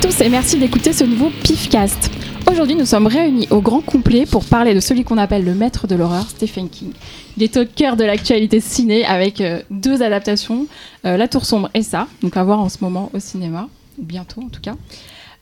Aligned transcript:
tous 0.00 0.20
et 0.22 0.30
merci 0.30 0.56
d'écouter 0.58 0.94
ce 0.94 1.04
nouveau 1.04 1.30
Pifcast. 1.42 2.10
Aujourd'hui, 2.50 2.74
nous 2.74 2.86
sommes 2.86 3.06
réunis 3.06 3.46
au 3.50 3.60
grand 3.60 3.82
complet 3.82 4.24
pour 4.24 4.46
parler 4.46 4.72
de 4.74 4.80
celui 4.80 5.04
qu'on 5.04 5.18
appelle 5.18 5.44
le 5.44 5.54
maître 5.54 5.86
de 5.86 5.94
l'horreur, 5.94 6.26
Stephen 6.26 6.70
King. 6.70 6.92
Il 7.36 7.42
est 7.42 7.56
au 7.58 7.66
cœur 7.66 7.96
de 7.96 8.04
l'actualité 8.04 8.60
ciné 8.60 9.04
avec 9.04 9.42
euh, 9.42 9.60
deux 9.70 10.02
adaptations, 10.02 10.66
euh, 11.04 11.18
La 11.18 11.28
Tour 11.28 11.44
Sombre 11.44 11.68
et 11.74 11.82
ça, 11.82 12.06
donc 12.22 12.36
à 12.38 12.44
voir 12.44 12.60
en 12.60 12.70
ce 12.70 12.78
moment 12.80 13.10
au 13.12 13.18
cinéma, 13.18 13.68
bientôt 13.98 14.40
en 14.40 14.48
tout 14.48 14.62
cas. 14.62 14.74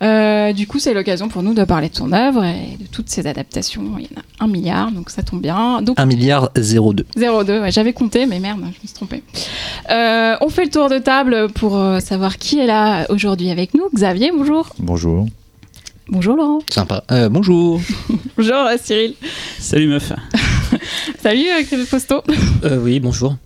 Euh, 0.03 0.53
du 0.53 0.67
coup, 0.67 0.79
c'est 0.79 0.95
l'occasion 0.95 1.29
pour 1.29 1.43
nous 1.43 1.55
de 1.55 1.65
parler 1.65 1.89
de 1.89 1.97
son 1.97 2.13
œuvre 2.13 2.45
et 2.45 2.77
de 2.81 2.87
toutes 2.87 3.09
ses 3.09 3.27
adaptations. 3.27 3.97
Il 3.99 4.05
y 4.05 4.09
en 4.17 4.21
a 4.21 4.45
un 4.45 4.49
milliard, 4.49 4.93
donc 4.93 5.11
ça 5.11 5.23
tombe 5.23 5.41
bien. 5.43 5.83
Donc, 5.83 5.99
1 5.99 6.07
milliard 6.07 6.51
02. 6.55 7.05
02, 7.17 7.61
ouais, 7.61 7.71
j'avais 7.73 7.93
compté, 7.93 8.27
mais 8.27 8.39
merde, 8.39 8.61
je 8.61 8.67
me 8.67 8.73
suis 8.73 8.89
trompée. 8.95 9.23
Euh, 9.91 10.37
on 10.41 10.49
fait 10.49 10.65
le 10.65 10.71
tour 10.71 10.89
de 10.89 10.99
table 10.99 11.49
pour 11.53 11.77
euh, 11.77 12.01
savoir 12.01 12.39
qui 12.39 12.59
est 12.61 12.67
là 12.67 13.07
aujourd'hui 13.11 13.51
avec 13.51 13.75
nous. 13.75 13.89
Xavier, 13.93 14.31
bonjour. 14.37 14.69
Bonjour. 14.79 15.27
Bonjour 16.09 16.37
Laurent. 16.37 16.61
Sympa. 16.71 17.05
Euh, 17.11 17.29
bonjour. 17.29 17.81
Bonjour 18.37 18.57
Cyril. 18.83 19.15
Salut 19.59 19.89
meuf. 19.89 20.11
Salut 21.23 21.45
Xavier 21.63 21.85
Posto. 21.85 22.23
Euh, 22.65 22.79
oui, 22.83 22.99
bonjour. 22.99 23.37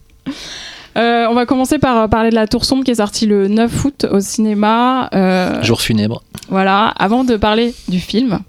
Euh, 0.96 1.26
on 1.30 1.34
va 1.34 1.46
commencer 1.46 1.78
par 1.78 1.96
euh, 1.98 2.08
parler 2.08 2.30
de 2.30 2.34
La 2.34 2.46
Tour 2.46 2.64
Sombre 2.64 2.84
qui 2.84 2.90
est 2.90 2.96
sortie 2.96 3.26
le 3.26 3.48
9 3.48 3.84
août 3.84 4.06
au 4.10 4.20
cinéma. 4.20 5.08
Euh, 5.14 5.62
Jour 5.62 5.80
funèbre. 5.80 6.22
Voilà, 6.48 6.88
avant 6.88 7.24
de 7.24 7.36
parler 7.36 7.74
du 7.88 7.98
film, 7.98 8.40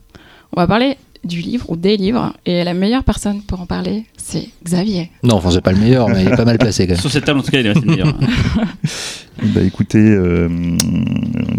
on 0.52 0.60
va 0.60 0.68
parler 0.68 0.98
du 1.24 1.40
livre 1.40 1.70
ou 1.70 1.78
des 1.78 1.96
livres. 1.96 2.34
Et 2.46 2.64
la 2.64 2.74
meilleure 2.74 3.04
personne 3.04 3.42
pour 3.42 3.62
en 3.62 3.66
parler, 3.66 4.04
c'est 4.18 4.50
Xavier. 4.64 5.10
Non, 5.24 5.36
enfin, 5.36 5.52
c'est 5.52 5.62
pas 5.62 5.72
le 5.72 5.80
meilleur, 5.80 6.10
mais 6.10 6.24
il 6.24 6.28
est 6.28 6.36
pas 6.36 6.46
mal 6.46 6.58
placé 6.58 6.86
quand 6.86 6.94
même. 6.94 7.02
Sur 7.02 7.12
cette 7.12 7.26
table, 7.26 7.40
en 7.40 7.44
tout 7.44 7.52
cas, 7.52 7.60
il 7.60 7.66
est 7.66 7.72
resté 7.72 7.86
le 7.86 7.92
meilleur. 7.92 8.14
Bah 9.42 9.62
écoutez, 9.62 9.98
euh, 9.98 10.48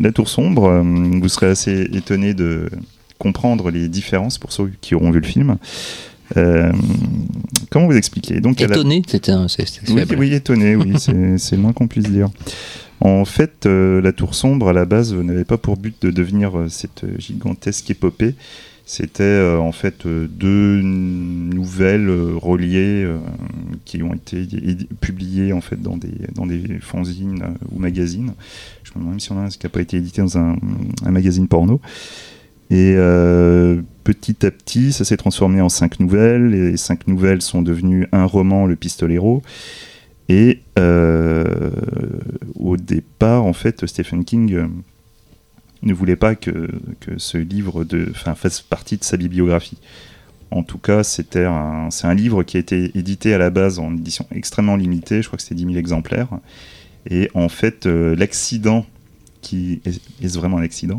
La 0.01 0.13
Tour 0.13 0.29
Sombre, 0.29 0.81
vous 0.81 1.29
serez 1.29 1.49
assez 1.49 1.83
étonné 1.93 2.33
de 2.33 2.71
comprendre 3.19 3.71
les 3.71 3.89
différences 3.89 4.39
pour 4.39 4.53
ceux 4.53 4.71
qui 4.81 4.95
auront 4.95 5.11
vu 5.11 5.19
le 5.19 5.27
film. 5.27 5.57
Euh, 6.37 6.73
comment 7.71 7.87
vous 7.87 7.97
expliquer? 7.97 8.41
Donc, 8.41 8.61
la- 8.61 8.67
Étonné, 8.67 9.03
c'était 9.07 9.33
un. 9.33 9.47
Oui, 9.95 10.03
oui, 10.19 10.35
étonné, 10.35 10.77
oui, 10.77 10.93
c'est 10.99 11.13
le 11.57 11.59
moins 11.63 11.73
qu'on 11.73 11.89
puisse 11.89 12.11
dire. 12.11 12.29
En 13.01 13.25
fait, 13.25 13.67
euh, 13.67 14.01
la 14.01 14.13
Tour 14.13 14.35
Sombre, 14.35 14.69
à 14.69 14.73
la 14.73 14.85
base, 14.87 15.13
n'avait 15.15 15.45
pas 15.45 15.59
pour 15.59 15.77
but 15.77 15.95
de 16.03 16.11
devenir 16.11 16.59
euh, 16.59 16.69
cette 16.69 17.05
gigantesque 17.19 17.91
épopée. 17.91 18.35
C'était 18.87 19.41
en 19.59 19.73
fait 19.73 20.07
deux 20.07 20.83
nouvelles 20.83 22.11
reliées 22.37 23.09
qui 23.87 24.03
ont 24.03 24.13
été 24.13 24.47
publiées 25.01 25.55
en 25.55 25.63
fait 25.63 25.81
dans 25.81 25.97
des 25.97 26.13
dans 26.35 26.45
des 26.45 26.61
fanzines 26.83 27.43
ou 27.73 27.79
magazines. 27.79 28.35
Je 28.83 28.91
me 28.91 28.97
demande 28.97 29.13
même 29.13 29.21
si 29.21 29.33
on 29.33 29.39
a 29.39 29.45
un 29.45 29.49
qui 29.49 29.59
n'a 29.65 29.71
pas 29.71 29.81
été 29.81 29.97
édité 29.97 30.21
dans 30.21 30.37
un, 30.37 30.57
un 31.03 31.11
magazine 31.11 31.49
porno. 31.49 31.81
Et 32.71 32.95
euh, 32.97 33.83
petit 34.05 34.45
à 34.47 34.51
petit, 34.51 34.93
ça 34.93 35.05
s'est 35.05 35.17
transformé 35.17 35.61
en 35.61 35.69
cinq 35.69 36.01
nouvelles. 36.01 36.51
Les 36.51 36.77
cinq 36.77 37.07
nouvelles 37.07 37.43
sont 37.43 37.63
devenues 37.63 38.07
un 38.13 38.25
roman, 38.25 38.67
Le 38.67 38.77
Pistolero. 38.77 39.43
Et 40.29 40.63
euh, 40.79 41.71
au 42.59 42.77
départ, 42.77 43.45
en 43.45 43.53
fait, 43.53 43.87
Stephen 43.87 44.25
King 44.25 44.55
euh, 44.55 44.67
ne 45.83 45.93
voulait 45.93 46.17
pas 46.17 46.35
que, 46.35 46.71
que 47.01 47.19
ce 47.19 47.37
livre 47.37 47.85
de, 47.85 48.07
fasse 48.15 48.63
partie 48.63 48.97
de 48.97 49.05
sa 49.05 49.19
bibliographie. 49.19 49.79
En 50.51 50.63
tout 50.63 50.79
cas, 50.79 51.03
c'était 51.03 51.45
un, 51.45 51.91
c'est 51.91 52.07
un 52.07 52.15
livre 52.15 52.43
qui 52.45 52.57
a 52.57 52.61
été 52.61 52.97
édité 52.97 53.35
à 53.35 53.39
la 53.39 53.51
base 53.51 53.79
en 53.79 53.95
édition 53.95 54.27
extrêmement 54.31 54.77
limitée, 54.77 55.21
je 55.21 55.27
crois 55.27 55.37
que 55.37 55.43
c'était 55.43 55.57
10 55.57 55.65
000 55.65 55.77
exemplaires. 55.77 56.29
Et 57.11 57.29
en 57.35 57.49
fait, 57.49 57.87
l'accident, 57.87 58.87
qui 59.43 59.83
est, 59.85 60.01
est 60.23 60.37
vraiment 60.37 60.59
un 60.59 60.63
accident, 60.63 60.99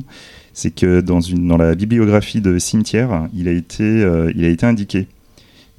c'est 0.56 0.72
que 0.72 1.02
dans, 1.02 1.20
la 1.58 1.76
bibliographie 1.76 2.40
de 2.40 2.58
Cimetière, 2.58 3.28
il 3.36 3.50
a 3.50 3.52
été, 3.52 3.84
euh, 3.84 4.56
indiqué. 4.62 5.08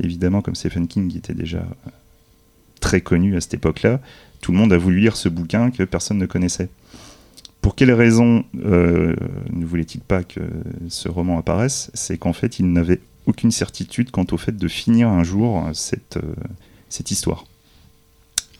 Évidemment, 0.02 0.42
comme 0.42 0.54
Stephen 0.54 0.86
King 0.86 1.16
était 1.16 1.32
déjà 1.32 1.60
euh, 1.60 1.90
très 2.78 3.00
connu 3.00 3.36
à 3.36 3.40
cette 3.40 3.54
époque-là, 3.54 4.00
tout 4.42 4.52
le 4.52 4.58
monde 4.58 4.74
a 4.74 4.78
voulu 4.78 5.00
lire 5.00 5.16
ce 5.16 5.30
bouquin 5.30 5.70
que 5.70 5.82
personne 5.82 6.18
ne 6.18 6.26
connaissait. 6.26 6.68
Pour 7.62 7.74
quelle 7.74 7.90
raison 7.90 8.44
euh, 8.66 9.16
ne 9.50 9.64
voulait-il 9.64 10.02
pas 10.02 10.22
que 10.22 10.40
ce 10.88 11.08
roman 11.08 11.38
apparaisse? 11.38 11.90
C'est 11.94 12.18
qu'en 12.18 12.34
fait, 12.34 12.58
il 12.58 12.70
n'avait 12.70 13.00
aucune 13.24 13.52
certitude 13.52 14.10
quant 14.10 14.26
au 14.30 14.36
fait 14.36 14.56
de 14.56 14.68
finir 14.68 15.08
un 15.08 15.24
jour 15.24 15.64
cette 15.72 17.10
histoire. 17.10 17.46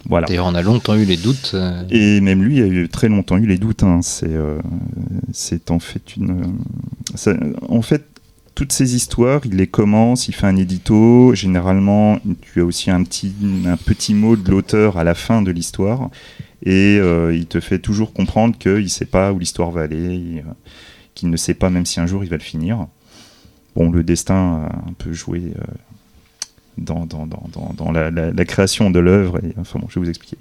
Voilà. 0.09 0.27
D'ailleurs, 0.27 0.47
on 0.47 0.55
a 0.55 0.63
longtemps 0.63 0.95
eu 0.95 1.05
les 1.05 1.17
doutes. 1.17 1.53
euh, 1.55 1.83
Et 1.91 2.21
même 2.21 2.43
lui 2.45 2.61
a 2.63 2.67
eu 2.67 2.89
très 2.89 3.09
longtemps 3.09 3.37
eu 3.39 3.47
les 3.47 3.59
doutes. 3.59 3.83
hein. 3.83 4.01
C'est, 4.03 4.29
euh, 4.33 4.59
c'est 5.33 5.71
en 5.71 5.79
fait 5.79 6.17
une. 6.17 6.31
euh, 6.31 6.47
ça- 7.17 7.35
en 7.69 7.83
fait, 7.83 8.05
toutes 8.55 8.73
ces 8.73 8.95
histoires, 8.95 9.41
il 9.45 9.57
les 9.57 9.67
commence, 9.67 10.29
il 10.29 10.33
fait 10.35 10.47
un 10.47 10.57
édito. 10.57 11.35
Généralement, 11.35 12.19
tu 12.41 12.61
as 12.61 12.65
aussi 12.65 12.91
un 12.91 13.03
petit, 13.03 13.33
un 13.67 13.77
petit 13.77 14.15
mot 14.15 14.37
de 14.37 14.51
l'auteur 14.51 14.97
à 14.97 15.05
la 15.05 15.15
fin 15.15 15.43
de 15.43 15.51
l'histoire. 15.51 16.11
Et 16.65 16.99
euh, 17.01 17.35
il 17.35 17.47
te 17.47 17.61
fait 17.61 17.79
toujours 17.79 18.13
comprendre 18.13 18.57
qu'il 18.59 18.83
ne 18.83 18.89
sait 18.89 19.05
pas 19.05 19.33
où 19.33 19.39
l'histoire 19.39 19.71
va 19.71 19.83
aller, 19.83 20.43
qu'il 21.15 21.31
ne 21.31 21.37
sait 21.37 21.55
pas 21.55 21.69
même 21.71 21.85
si 21.87 22.01
un 22.01 22.07
jour 22.07 22.25
il 22.25 22.31
va 22.31 22.37
le 22.37 22.43
finir. 22.43 22.87
Bon, 23.75 23.91
le 23.91 24.03
destin 24.03 24.35
a 24.35 24.89
un 24.89 24.93
peu 24.97 25.13
joué 25.13 25.53
dans, 26.79 27.07
dans, 27.07 27.27
dans, 27.27 27.73
dans, 27.77 27.93
la, 27.93 28.11
la- 28.11 28.31
la 28.33 28.45
création 28.45 28.91
de 28.91 28.99
l'œuvre. 28.99 29.41
Enfin 29.59 29.79
bon, 29.79 29.87
je 29.89 29.99
vais 29.99 30.05
vous 30.05 30.11
expliquer. 30.11 30.37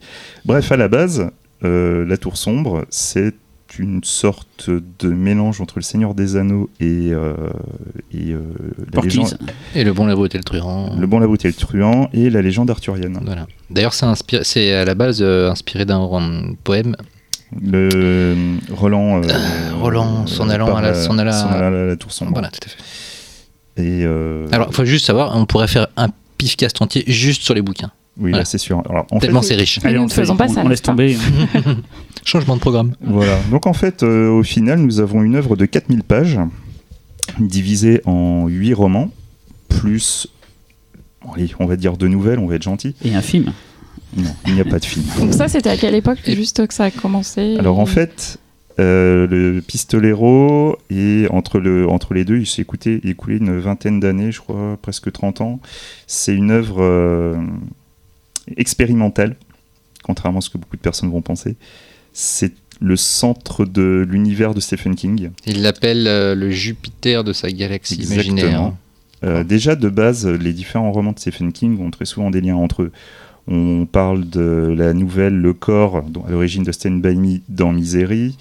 Bref, 0.46 0.72
à 0.72 0.78
la 0.78 0.88
base, 0.88 1.30
euh, 1.64 2.06
La 2.06 2.18
Tour 2.18 2.38
Sombre, 2.38 2.86
c'est 2.90 3.34
une 3.80 4.04
sorte 4.04 4.70
de 4.70 5.10
mélange 5.10 5.60
entre 5.60 5.74
Le 5.78 5.82
Seigneur 5.82 6.14
des 6.14 6.38
Anneaux 6.38 6.70
et, 6.80 7.10
euh, 7.12 7.34
et 8.14 8.32
euh, 8.32 8.40
la 8.94 9.02
légende, 9.02 9.38
Et 9.74 9.84
le 9.84 9.92
bon, 9.92 10.06
la 10.06 10.14
et 10.14 10.38
le 10.38 10.44
truand. 10.44 10.96
Le 10.98 11.08
Bon, 11.08 11.20
la 11.20 11.26
et 11.26 11.30
le 11.30 11.54
Truand 11.54 12.10
et 12.14 12.30
la 12.30 12.42
légende 12.42 12.70
arthurienne. 12.70 13.20
Voilà. 13.26 13.48
D'ailleurs, 13.70 13.94
c'est 13.94 14.06
inspiré- 14.06 14.44
c'est 14.44 14.72
à 14.74 14.86
la 14.86 14.96
base 14.96 15.22
inspiré 15.22 15.84
d'un 15.86 16.08
poème. 16.64 16.96
Le 17.62 18.36
Roland, 18.72 19.22
euh, 19.24 19.28
Roland, 19.80 20.26
s'en 20.28 20.50
allant 20.50 20.76
à 20.76 20.82
la- 20.82 20.94
s'en 20.94 21.18
allant 21.18 21.32
à- 21.32 21.70
la, 21.70 21.86
la 21.88 21.96
Tour 21.96 22.12
Sombre. 22.12 22.32
Voilà, 22.34 22.50
tout 22.50 22.60
à 22.66 22.70
fait. 22.70 22.78
Et 23.84 24.06
euh, 24.06 24.48
Alors, 24.52 24.68
il 24.72 24.76
faut 24.76 24.86
juste 24.86 25.06
savoir, 25.06 25.36
on 25.36 25.46
pourrait 25.46 25.68
faire 25.68 25.88
un 25.98 26.10
pifcast 26.38 26.82
entier 26.82 27.04
juste 27.08 27.44
sur 27.44 27.54
les 27.54 27.62
bouquins. 27.62 27.92
oui, 28.18 28.32
voilà. 28.32 28.40
là 28.40 28.46
c'est 28.46 28.58
sûr. 28.58 28.82
Alors, 28.90 29.06
en 29.12 29.20
fait, 29.20 29.28
Tellement 29.28 29.42
c'est 29.42 29.56
riche. 29.56 29.80
Mais 29.84 29.94
nous 29.94 30.06
ne 30.06 30.10
faisons 30.10 30.36
pas 30.36 30.46
on, 30.50 30.54
ça, 30.54 30.62
on 30.64 30.68
laisse 30.68 30.82
tomber. 30.82 31.18
Changement 32.26 32.56
de 32.56 32.62
programme. 32.62 32.96
Voilà. 33.02 33.38
Donc 33.52 33.68
en 33.68 33.74
fait, 33.74 34.04
euh, 34.04 34.30
au 34.30 34.44
final, 34.44 34.80
nous 34.80 35.00
avons 35.00 35.22
une 35.24 35.36
œuvre 35.36 35.56
de 35.56 35.66
4000 35.66 36.04
pages, 36.04 36.40
divisée 37.40 38.02
en 38.06 38.48
8 38.48 38.74
romans, 38.74 39.12
plus, 39.70 40.28
allez, 41.34 41.50
on 41.60 41.66
va 41.66 41.76
dire 41.76 41.98
deux 41.98 42.08
nouvelles, 42.08 42.40
on 42.40 42.48
va 42.48 42.56
être 42.56 42.64
gentil. 42.64 42.96
Et 43.04 43.14
un 43.16 43.22
film. 43.22 43.52
Non, 44.16 44.34
il 44.48 44.54
n'y 44.54 44.62
a 44.62 44.66
pas 44.66 44.80
de 44.80 44.86
film. 44.86 45.04
Donc 45.20 45.34
ça, 45.34 45.48
c'était 45.48 45.70
à 45.70 45.78
quelle 45.78 45.96
époque 45.96 46.20
Juste 46.26 46.66
que 46.66 46.74
ça 46.74 46.86
a 46.86 46.92
commencé. 46.92 47.58
Alors 47.60 47.80
en 47.80 47.86
fait, 47.86 48.38
euh, 48.80 49.26
le 49.28 49.62
Pistolero, 49.62 50.78
et 50.90 51.28
entre, 51.30 51.60
le, 51.60 51.88
entre 51.88 52.14
les 52.14 52.26
deux, 52.26 52.38
il 52.40 52.46
s'est 52.48 52.62
écouté- 52.62 53.00
écoulé 53.08 53.38
une 53.38 53.58
vingtaine 53.60 54.00
d'années, 54.00 54.32
je 54.32 54.40
crois, 54.42 54.78
presque 54.82 55.12
30 55.12 55.42
ans. 55.42 55.60
C'est 56.08 56.36
une 56.36 56.52
œuvre 56.52 56.82
euh, 56.84 57.36
expérimentale, 58.58 59.36
contrairement 60.04 60.40
à 60.40 60.42
ce 60.42 60.50
que 60.50 60.58
beaucoup 60.58 60.76
de 60.78 60.82
personnes 60.82 61.10
vont 61.10 61.22
penser. 61.22 61.56
C'est 62.14 62.54
le 62.82 62.96
centre 62.98 63.66
de 63.66 64.06
l'univers 64.10 64.54
de 64.54 64.60
Stephen 64.60 64.96
King. 64.96 65.32
Il 65.46 65.62
l'appelle 65.62 66.08
euh, 66.08 66.36
le 66.36 66.50
Jupiter 66.52 67.24
de 67.24 67.34
sa 67.34 67.50
galaxie 67.50 67.96
imaginaire. 67.96 68.46
Exactement. 68.46 68.78
Euh, 69.24 69.44
déjà, 69.44 69.76
de 69.76 69.90
base, 69.90 70.28
les 70.28 70.52
différents 70.54 70.92
romans 70.92 71.14
de 71.14 71.20
Stephen 71.20 71.52
King 71.54 71.80
ont 71.82 71.90
très 71.90 72.06
souvent 72.06 72.30
des 72.32 72.42
liens 72.42 72.56
entre 72.58 72.84
eux. 72.84 72.92
On 73.48 73.86
parle 73.86 74.28
de 74.30 74.74
la 74.78 74.94
nouvelle 74.94 75.36
Le 75.38 75.54
Corps, 75.54 75.98
à 76.28 76.32
l'origine 76.32 76.64
de 76.64 76.72
Stand 76.72 77.02
By 77.02 77.16
Me 77.16 77.40
dans 77.48 77.72
Misery. 77.72 78.38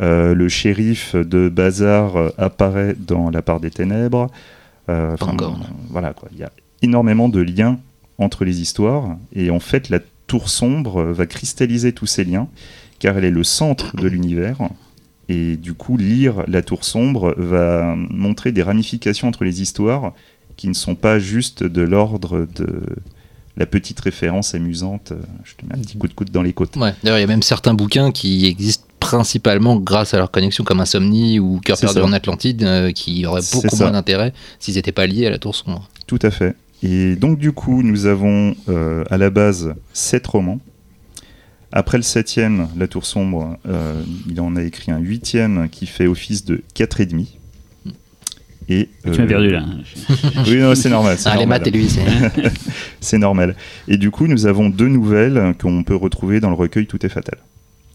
Euh, 0.00 0.34
le 0.34 0.48
shérif 0.48 1.16
de 1.16 1.48
Bazar 1.48 2.16
euh, 2.16 2.28
apparaît 2.36 2.94
dans 2.98 3.30
La 3.30 3.40
part 3.40 3.60
des 3.60 3.70
ténèbres. 3.70 4.30
Euh. 4.88 5.16
Voilà, 5.88 6.12
quoi. 6.12 6.28
Il 6.32 6.38
y 6.38 6.44
a 6.44 6.52
énormément 6.82 7.28
de 7.28 7.40
liens 7.40 7.78
entre 8.18 8.44
les 8.44 8.60
histoires. 8.60 9.16
Et 9.34 9.50
en 9.50 9.60
fait, 9.60 9.88
la 9.88 10.00
Tour 10.26 10.48
Sombre 10.48 11.02
va 11.02 11.26
cristalliser 11.26 11.92
tous 11.92 12.06
ces 12.06 12.24
liens, 12.24 12.48
car 12.98 13.16
elle 13.16 13.24
est 13.24 13.30
le 13.30 13.44
centre 13.44 13.96
de 13.96 14.06
l'univers. 14.06 14.58
Et 15.28 15.56
du 15.56 15.72
coup, 15.72 15.96
lire 15.96 16.44
La 16.46 16.62
Tour 16.62 16.84
Sombre 16.84 17.34
va 17.38 17.94
montrer 17.96 18.52
des 18.52 18.62
ramifications 18.62 19.28
entre 19.28 19.44
les 19.44 19.62
histoires 19.62 20.12
qui 20.56 20.68
ne 20.68 20.74
sont 20.74 20.94
pas 20.94 21.18
juste 21.18 21.62
de 21.62 21.82
l'ordre 21.82 22.46
de 22.54 22.82
la 23.56 23.66
petite 23.66 24.00
référence 24.00 24.54
amusante. 24.54 25.12
Je 25.44 25.54
te 25.54 25.66
mets 25.66 25.74
un 25.74 25.82
petit 25.82 25.98
coup 25.98 26.08
de 26.08 26.14
coude 26.14 26.30
dans 26.30 26.42
les 26.42 26.52
côtes. 26.52 26.76
Ouais. 26.76 26.94
D'ailleurs, 27.02 27.18
il 27.18 27.22
y 27.22 27.24
a 27.24 27.28
même 27.28 27.42
certains 27.42 27.74
bouquins 27.74 28.12
qui 28.12 28.46
existent 28.46 28.86
principalement 29.06 29.76
grâce 29.76 30.14
à 30.14 30.18
leur 30.18 30.30
connexion, 30.30 30.64
comme 30.64 30.80
Insomnie 30.80 31.38
ou 31.38 31.60
Cœur 31.64 31.78
perdu 31.78 32.00
en 32.00 32.12
Atlantide, 32.12 32.64
euh, 32.64 32.90
qui 32.90 33.24
auraient 33.24 33.42
beaucoup 33.52 33.76
moins 33.76 33.92
d'intérêt 33.92 34.32
s'ils 34.58 34.74
n'étaient 34.74 34.92
pas 34.92 35.06
liés 35.06 35.26
à 35.26 35.30
la 35.30 35.38
Tour 35.38 35.54
Sombre. 35.54 35.88
Tout 36.06 36.18
à 36.22 36.30
fait. 36.30 36.56
Et 36.82 37.16
donc, 37.16 37.38
du 37.38 37.52
coup, 37.52 37.82
nous 37.82 38.06
avons 38.06 38.54
euh, 38.68 39.04
à 39.08 39.16
la 39.16 39.30
base 39.30 39.74
sept 39.92 40.26
romans 40.26 40.60
Après 41.72 41.98
le 41.98 42.02
septième, 42.02 42.68
La 42.76 42.88
Tour 42.88 43.06
Sombre, 43.06 43.56
euh, 43.68 44.02
il 44.28 44.40
en 44.40 44.56
a 44.56 44.62
écrit 44.62 44.90
un 44.90 44.98
huitième 44.98 45.68
qui 45.70 45.86
fait 45.86 46.06
office 46.06 46.44
de 46.44 46.62
4,5. 46.74 47.26
Et, 48.68 48.88
Tu 49.04 49.10
m'as 49.10 49.16
euh, 49.18 49.26
perdu 49.26 49.50
là. 49.50 49.64
Oui, 50.48 50.56
non, 50.58 50.74
c'est 50.74 50.88
normal. 50.88 51.16
Ah, 51.24 51.34
les 51.34 51.40
normal. 51.40 51.60
maths 51.60 51.68
et 51.68 51.70
lui, 51.70 51.88
c'est. 51.88 52.02
C'est 53.00 53.18
normal. 53.18 53.54
Et 53.86 53.96
du 53.96 54.10
coup, 54.10 54.26
nous 54.26 54.46
avons 54.46 54.68
deux 54.68 54.88
nouvelles 54.88 55.54
qu'on 55.60 55.84
peut 55.84 55.94
retrouver 55.94 56.40
dans 56.40 56.50
le 56.50 56.56
recueil 56.56 56.88
Tout 56.88 57.06
est 57.06 57.08
fatal. 57.08 57.38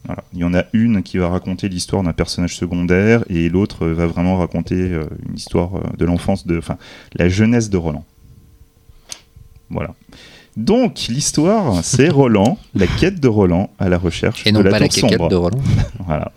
Voilà. 0.05 0.23
Il 0.33 0.39
y 0.39 0.43
en 0.43 0.53
a 0.55 0.63
une 0.73 1.03
qui 1.03 1.17
va 1.19 1.29
raconter 1.29 1.69
l'histoire 1.69 2.01
d'un 2.03 2.13
personnage 2.13 2.55
secondaire 2.57 3.23
et 3.29 3.49
l'autre 3.49 3.87
va 3.87 4.07
vraiment 4.07 4.37
raconter 4.37 4.75
euh, 4.75 5.03
une 5.29 5.35
histoire 5.35 5.75
euh, 5.75 5.81
de 5.97 6.05
l'enfance, 6.05 6.47
de, 6.47 6.57
enfin, 6.57 6.77
la 7.15 7.29
jeunesse 7.29 7.69
de 7.69 7.77
Roland. 7.77 8.03
Voilà. 9.69 9.93
Donc, 10.57 11.05
l'histoire, 11.07 11.83
c'est 11.83 12.09
Roland, 12.19 12.57
la 12.75 12.87
quête 12.87 13.19
de 13.19 13.27
Roland 13.27 13.69
à 13.79 13.89
la 13.89 13.97
recherche 13.97 14.45
Et 14.45 14.51
de 14.51 14.57
non 14.57 14.63
la 14.63 14.71
pas 14.71 14.79
la 14.79 14.87
tour 14.89 15.01
caquette 15.01 15.17
sombre. 15.17 15.29
de 15.29 15.35
Roland. 15.35 15.61
Voilà. 16.05 16.31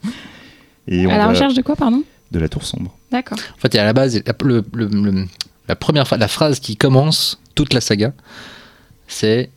Et 0.87 1.07
on 1.07 1.11
À 1.11 1.17
la 1.19 1.25
va- 1.27 1.31
recherche 1.33 1.55
de 1.55 1.63
quoi, 1.63 1.75
pardon? 1.75 2.05
De 2.31 2.39
la 2.39 2.49
tour 2.49 2.65
sombre. 2.65 2.95
D'accord. 3.11 3.39
En 3.57 3.61
fait, 3.61 3.75
à 3.77 3.85
la 3.85 3.93
base, 3.93 4.21
la, 4.27 4.35
le- 4.45 4.65
le- 4.75 4.87
le- 4.89 5.27
la 5.69 5.77
première 5.77 6.07
phrase, 6.07 6.21
la 6.21 6.29
phrase 6.29 6.61
qui 6.61 6.77
commence 6.77 7.41
toute 7.55 7.73
la 7.73 7.81
saga, 7.81 8.13
c'est 9.09 9.51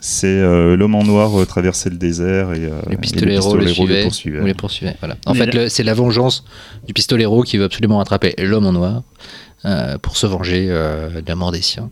C'est 0.00 0.26
euh, 0.28 0.76
l'homme 0.76 0.94
en 0.94 1.02
noir 1.02 1.40
euh, 1.40 1.44
traversait 1.44 1.90
le 1.90 1.96
désert 1.96 2.52
et, 2.52 2.64
euh, 2.66 2.80
le 2.86 2.92
et 2.92 2.96
pistolero 2.96 3.56
le 3.56 3.66
suivait, 3.66 4.02
poursuivait. 4.04 4.40
ou 4.40 4.46
les 4.46 4.54
poursuivait. 4.54 4.94
Voilà. 5.00 5.16
En 5.26 5.32
Mais 5.34 5.40
fait, 5.40 5.54
là- 5.54 5.68
c'est 5.68 5.82
la 5.82 5.94
vengeance 5.94 6.44
du 6.86 6.92
pistolero 6.94 7.42
qui 7.42 7.56
veut 7.58 7.64
absolument 7.64 7.98
attraper 8.00 8.34
l'homme 8.38 8.66
en 8.66 8.72
noir 8.72 9.02
euh, 9.64 9.98
pour 9.98 10.16
se 10.16 10.26
venger 10.26 10.66
euh, 10.70 11.20
de 11.20 11.28
la 11.28 11.34
mort 11.34 11.50
des 11.50 11.62
siens. 11.62 11.90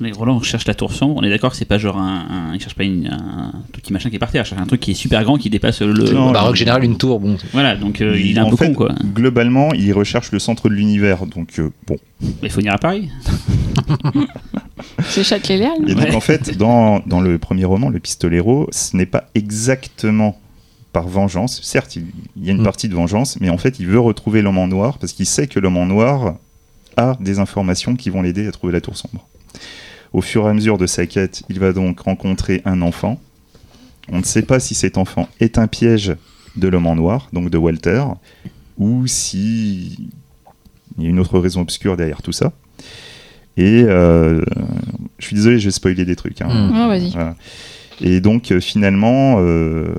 Mec 0.00 0.14
Roland 0.16 0.40
cherche 0.42 0.66
la 0.66 0.74
tour 0.74 0.92
sombre. 0.92 1.14
On 1.16 1.22
est 1.22 1.30
d'accord 1.30 1.50
que 1.50 1.56
c'est 1.56 1.64
pas 1.64 1.78
genre 1.78 1.96
un, 1.96 2.50
un- 2.50 2.54
Il 2.54 2.60
cherche 2.60 2.74
pas 2.74 2.84
une- 2.84 3.06
un 3.08 3.52
tout 3.72 3.80
petit 3.80 3.92
machin 3.92 4.10
qui 4.10 4.16
est 4.16 4.18
par 4.18 4.30
terre. 4.30 4.42
Il 4.44 4.48
cherche 4.48 4.60
un 4.60 4.66
truc 4.66 4.80
qui 4.80 4.90
est 4.90 4.94
super 4.94 5.22
grand 5.24 5.36
qui 5.38 5.48
dépasse 5.48 5.80
le. 5.80 5.92
Non, 6.12 6.30
Bah, 6.30 6.44
en 6.44 6.54
général, 6.54 6.84
une 6.84 6.98
tour, 6.98 7.20
bon, 7.20 7.36
Voilà, 7.52 7.76
donc 7.76 8.00
euh, 8.02 8.18
il 8.18 8.36
est 8.36 8.40
un 8.40 8.44
en 8.44 8.50
peu 8.50 8.56
fait, 8.56 8.68
con 8.68 8.74
quoi. 8.74 8.94
Globalement, 9.14 9.72
il 9.72 9.90
recherche 9.94 10.30
le 10.32 10.38
centre 10.38 10.68
de 10.68 10.74
l'univers. 10.74 11.24
Donc, 11.26 11.58
euh, 11.58 11.70
bon. 11.86 11.96
Mais 12.20 12.28
il 12.44 12.50
faut 12.50 12.60
venir 12.60 12.74
à 12.74 12.78
Paris. 12.78 13.08
C'est 15.04 15.24
Châtelet-Léal 15.24 15.88
Et 15.88 15.94
donc, 15.94 16.04
Ouais. 16.04 16.14
en 16.14 16.20
fait, 16.20 16.56
dans, 16.56 17.00
dans 17.06 17.20
le 17.20 17.38
premier 17.38 17.64
roman, 17.64 17.88
Le 17.90 17.98
Pistolero, 18.00 18.68
ce 18.72 18.96
n'est 18.96 19.06
pas 19.06 19.24
exactement 19.34 20.38
par 20.92 21.08
vengeance. 21.08 21.60
Certes, 21.62 21.96
il, 21.96 22.06
il 22.36 22.44
y 22.46 22.48
a 22.48 22.52
une 22.52 22.60
Mm. 22.60 22.64
partie 22.64 22.88
de 22.88 22.94
vengeance, 22.94 23.38
mais 23.40 23.48
en 23.50 23.58
fait, 23.58 23.80
il 23.80 23.86
veut 23.86 24.00
retrouver 24.00 24.42
l'homme 24.42 24.58
en 24.58 24.66
noir 24.68 24.98
parce 24.98 25.12
qu'il 25.12 25.26
sait 25.26 25.46
que 25.46 25.58
l'homme 25.58 25.76
en 25.78 25.86
noir 25.86 26.36
a 26.96 27.16
des 27.20 27.38
informations 27.38 27.96
qui 27.96 28.10
vont 28.10 28.20
l'aider 28.22 28.46
à 28.46 28.52
trouver 28.52 28.72
la 28.72 28.80
tour 28.82 28.96
sombre. 28.96 29.26
Au 30.12 30.20
fur 30.20 30.46
et 30.46 30.50
à 30.50 30.52
mesure 30.52 30.76
de 30.76 30.86
sa 30.86 31.06
quête, 31.06 31.42
il 31.48 31.58
va 31.58 31.72
donc 31.72 32.00
rencontrer 32.00 32.60
un 32.66 32.82
enfant. 32.82 33.18
On 34.10 34.18
ne 34.18 34.24
sait 34.24 34.42
pas 34.42 34.60
si 34.60 34.74
cet 34.74 34.98
enfant 34.98 35.28
est 35.40 35.56
un 35.56 35.66
piège 35.68 36.14
de 36.56 36.68
l'homme 36.68 36.86
en 36.86 36.94
noir, 36.96 37.28
donc 37.32 37.48
de 37.48 37.56
Walter, 37.56 38.04
ou 38.76 39.06
si 39.06 39.96
il 40.98 41.04
y 41.04 41.06
a 41.06 41.08
une 41.08 41.18
autre 41.18 41.38
raison 41.38 41.62
obscure 41.62 41.96
derrière 41.96 42.20
tout 42.20 42.32
ça. 42.32 42.52
Et 43.56 43.84
euh, 43.86 44.40
je 45.18 45.26
suis 45.26 45.36
désolé, 45.36 45.58
je 45.58 45.66
vais 45.66 45.70
spoiler 45.72 46.04
des 46.04 46.16
trucs. 46.16 46.40
hein. 46.40 46.48
Mm. 46.48 46.88
Vas-y. 46.88 47.10
Voilà. 47.10 47.36
Et 48.00 48.20
donc 48.20 48.50
euh, 48.50 48.60
finalement, 48.60 49.36
euh, 49.38 49.94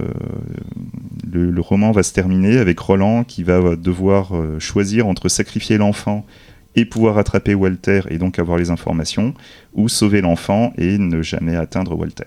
le, 1.31 1.51
le 1.51 1.61
roman 1.61 1.91
va 1.91 2.03
se 2.03 2.11
terminer 2.13 2.57
avec 2.57 2.79
Roland 2.79 3.23
qui 3.23 3.43
va 3.43 3.75
devoir 3.75 4.35
euh, 4.35 4.59
choisir 4.59 5.07
entre 5.07 5.29
sacrifier 5.29 5.77
l'enfant 5.77 6.25
et 6.75 6.85
pouvoir 6.85 7.19
attraper 7.19 7.53
Walter 7.53 8.01
et 8.09 8.17
donc 8.17 8.39
avoir 8.39 8.57
les 8.57 8.71
informations, 8.71 9.35
ou 9.75 9.87
sauver 9.89 10.21
l'enfant 10.21 10.73
et 10.77 10.97
ne 10.97 11.21
jamais 11.21 11.55
atteindre 11.55 11.95
Walter. 11.95 12.25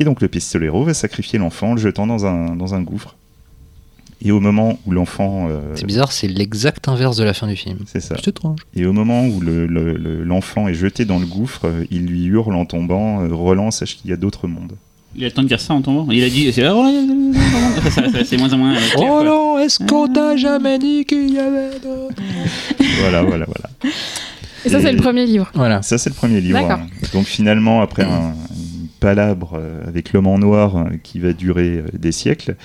Et 0.00 0.04
donc 0.04 0.22
le 0.22 0.28
pistolero 0.28 0.84
va 0.84 0.94
sacrifier 0.94 1.38
l'enfant, 1.38 1.74
le 1.74 1.80
jetant 1.80 2.06
dans 2.06 2.24
un, 2.24 2.56
dans 2.56 2.74
un 2.74 2.80
gouffre. 2.80 3.14
Et 4.24 4.30
au 4.32 4.40
moment 4.40 4.78
où 4.86 4.90
l'enfant... 4.92 5.48
euh, 5.50 5.60
c'est 5.74 5.84
bizarre, 5.86 6.10
c'est 6.12 6.28
l'exact 6.28 6.88
inverse 6.88 7.16
de 7.18 7.24
la 7.24 7.34
fin 7.34 7.46
du 7.46 7.56
film. 7.56 7.78
c'est 7.86 8.00
ça. 8.00 8.14
C'est 8.16 8.28
étrange. 8.28 8.60
Et 8.74 8.86
au 8.86 8.92
moment 8.94 9.26
où 9.26 9.40
le- 9.40 9.66
le- 9.66 9.92
le- 9.94 10.24
l'enfant 10.24 10.66
est 10.66 10.74
jeté 10.74 11.04
dans 11.04 11.18
le 11.18 11.26
gouffre, 11.26 11.66
euh, 11.66 11.84
il 11.90 12.06
lui 12.06 12.24
hurle 12.24 12.54
en 12.54 12.64
tombant 12.64 13.22
euh, 13.22 13.28
Roland, 13.34 13.70
sache 13.70 13.96
qu'il 13.98 14.10
y 14.10 14.14
a 14.14 14.16
d'autres 14.16 14.48
mondes. 14.48 14.72
Il 15.16 15.22
a 15.24 15.26
le 15.28 15.32
temps 15.32 15.42
de 15.42 15.48
dire 15.48 15.60
ça 15.60 15.74
en 15.74 15.82
tombant. 15.82 16.10
Il 16.10 16.24
a 16.24 16.28
dit. 16.30 16.50
C'est 16.52 16.62
moins 18.36 18.52
en 18.52 18.58
moins. 18.58 18.74
clair, 18.94 19.24
non, 19.24 19.58
est-ce 19.58 19.78
qu'on 19.84 20.08
t'a 20.12 20.36
jamais 20.36 20.78
dit 20.78 21.04
qu'il 21.04 21.32
y 21.32 21.38
avait 21.38 21.70
d'autres 21.78 22.14
Voilà, 23.00 23.22
voilà, 23.22 23.46
voilà. 23.46 23.70
Et 24.64 24.70
ça, 24.70 24.80
c'est 24.80 24.92
le 24.92 24.98
premier 25.00 25.26
livre. 25.26 25.50
Voilà. 25.54 25.82
Ça, 25.82 25.98
c'est 25.98 26.10
le 26.10 26.14
premier 26.16 26.40
livre. 26.40 26.58
Hein. 26.58 26.86
Donc 27.12 27.26
finalement, 27.26 27.82
après 27.82 28.04
un, 28.04 28.32
une 28.56 28.88
palabre 28.98 29.60
avec 29.86 30.12
l'homme 30.12 30.26
en 30.26 30.38
noir 30.38 30.86
qui 31.02 31.18
va 31.18 31.32
durer 31.32 31.84
des 31.92 32.12
siècles, 32.12 32.56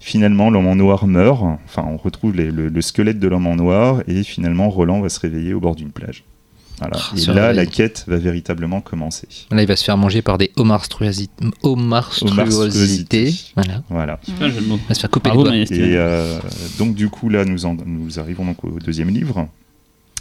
finalement, 0.00 0.50
l'homme 0.50 0.66
en 0.66 0.76
noir 0.76 1.06
meurt. 1.06 1.42
Enfin, 1.64 1.84
on 1.88 1.96
retrouve 1.96 2.34
les- 2.34 2.50
le, 2.50 2.68
le 2.68 2.82
squelette 2.82 3.18
de 3.20 3.28
l'homme 3.28 3.46
en 3.46 3.56
noir 3.56 4.02
et 4.06 4.22
finalement, 4.22 4.68
Roland 4.70 5.00
va 5.00 5.08
se 5.08 5.20
réveiller 5.20 5.54
au 5.54 5.60
bord 5.60 5.74
d'une 5.76 5.90
plage. 5.90 6.24
Voilà. 6.78 6.96
Ah, 6.96 7.14
et 7.16 7.34
là, 7.34 7.52
la 7.52 7.66
quête 7.66 8.04
va 8.06 8.18
véritablement 8.18 8.80
commencer. 8.80 9.26
Là, 9.50 9.60
il 9.62 9.66
va 9.66 9.74
se 9.74 9.82
faire 9.82 9.96
manger 9.96 10.22
par 10.22 10.38
des 10.38 10.52
homarstruosités. 10.54 11.32
Homarstruosités. 11.62 13.34
Voilà. 13.56 13.82
Voilà. 13.90 14.20
C'est 14.24 14.34
pas 14.36 14.44
un 14.44 14.50
jeu 14.50 14.60
de 14.60 14.66
mots. 14.66 14.78
Il 14.84 14.88
va 14.88 14.94
se 14.94 15.00
faire 15.00 15.10
couper 15.10 15.30
Bravo, 15.30 15.50
les 15.50 15.64
doigts. 15.64 15.76
Et 15.76 15.96
euh, 15.96 16.38
donc 16.78 16.94
du 16.94 17.08
coup 17.08 17.28
là 17.30 17.44
nous, 17.44 17.66
en- 17.66 17.76
nous 17.84 18.18
arrivons 18.20 18.44
donc 18.44 18.62
au 18.64 18.78
deuxième 18.78 19.08
livre. 19.10 19.48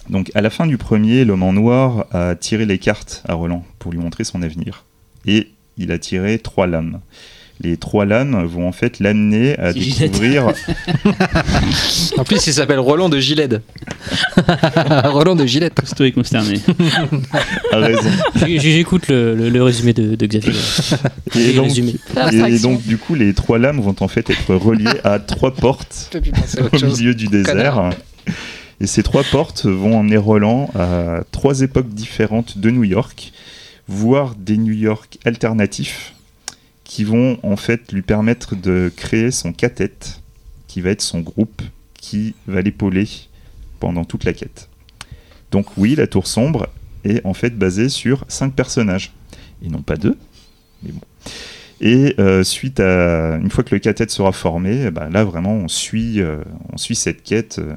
Donc 0.09 0.31
à 0.35 0.41
la 0.41 0.49
fin 0.49 0.65
du 0.65 0.77
premier, 0.77 1.25
l'homme 1.25 1.43
en 1.43 1.53
noir 1.53 2.07
a 2.11 2.33
tiré 2.35 2.65
les 2.65 2.79
cartes 2.79 3.23
à 3.27 3.33
Roland 3.35 3.63
pour 3.77 3.91
lui 3.91 3.99
montrer 3.99 4.23
son 4.23 4.41
avenir. 4.41 4.83
Et 5.27 5.49
il 5.77 5.91
a 5.91 5.99
tiré 5.99 6.39
trois 6.39 6.65
lames. 6.65 6.99
Les 7.59 7.75
trois 7.77 8.05
lames 8.05 8.45
vont 8.45 8.67
en 8.67 8.71
fait 8.71 8.99
l'amener 8.99 9.57
à 9.57 9.73
découvrir. 9.73 10.47
En 12.17 12.23
plus, 12.23 12.45
il 12.47 12.53
s'appelle 12.53 12.79
Roland 12.79 13.09
de 13.09 13.19
Gilette. 13.19 13.61
Roland 15.05 15.35
de 15.35 15.45
Gilette. 15.45 15.73
Costaud 15.75 16.03
et 16.05 16.11
consterné. 16.11 16.59
J'écoute 18.45 19.07
le, 19.07 19.35
le- 19.35 19.49
le 19.49 19.63
résumé 19.63 19.93
de, 19.93 20.15
de 20.15 20.25
Xavier. 20.25 20.51
Et 21.35 21.53
donc, 21.53 21.65
résumé. 21.65 21.91
et 21.91 22.15
L'abstraction. 22.15 22.71
donc 22.71 22.83
du 22.83 22.97
coup 22.97 23.15
les 23.15 23.33
trois 23.33 23.57
lames 23.59 23.79
vont 23.81 23.95
en 23.99 24.07
fait 24.07 24.29
être 24.29 24.55
reliées 24.55 24.85
à 25.03 25.19
trois 25.19 25.53
portes 25.53 26.15
au 26.71 26.85
milieu 26.85 27.13
du 27.15 27.27
désert. 27.27 27.91
Et 28.79 28.87
ces 28.87 29.03
trois 29.03 29.23
portes 29.23 29.65
vont 29.65 29.97
emmener 29.99 30.17
Roland 30.17 30.69
à 30.77 31.21
trois 31.31 31.61
époques 31.61 31.89
différentes 31.89 32.57
de 32.59 32.69
New 32.69 32.83
York, 32.83 33.31
voire 33.87 34.35
des 34.37 34.57
New 34.57 34.73
York 34.73 35.17
alternatifs, 35.25 36.13
qui 36.87 37.03
vont 37.03 37.37
en 37.43 37.57
fait 37.57 37.91
lui 37.91 38.01
permettre 38.01 38.55
de 38.55 38.89
créer 38.95 39.29
son 39.29 39.51
quatette, 39.51 40.21
qui 40.67 40.79
va 40.79 40.91
être 40.91 41.01
son 41.01 41.19
groupe, 41.19 41.61
qui 41.93 42.33
va 42.47 42.61
l'épauler 42.61 43.07
pendant 43.81 44.05
toute 44.05 44.23
la 44.23 44.31
quête. 44.31 44.69
Donc 45.51 45.77
oui, 45.77 45.95
la 45.95 46.07
Tour 46.07 46.25
Sombre 46.25 46.69
est 47.03 47.23
en 47.25 47.33
fait 47.33 47.57
basée 47.57 47.89
sur 47.89 48.23
cinq 48.29 48.53
personnages, 48.53 49.11
et 49.61 49.67
non 49.67 49.81
pas 49.81 49.97
deux. 49.97 50.17
Et 51.81 52.15
euh, 52.19 52.43
suite 52.43 52.79
à 52.79 53.35
une 53.35 53.51
fois 53.51 53.65
que 53.65 53.75
le 53.75 53.79
quatette 53.79 54.09
sera 54.09 54.31
formé, 54.31 54.85
eh 54.87 54.91
ben 54.91 55.09
là 55.09 55.25
vraiment 55.25 55.55
on 55.55 55.67
suit, 55.67 56.21
euh, 56.21 56.37
on 56.71 56.77
suit 56.77 56.95
cette 56.95 57.21
quête 57.21 57.59
euh, 57.59 57.75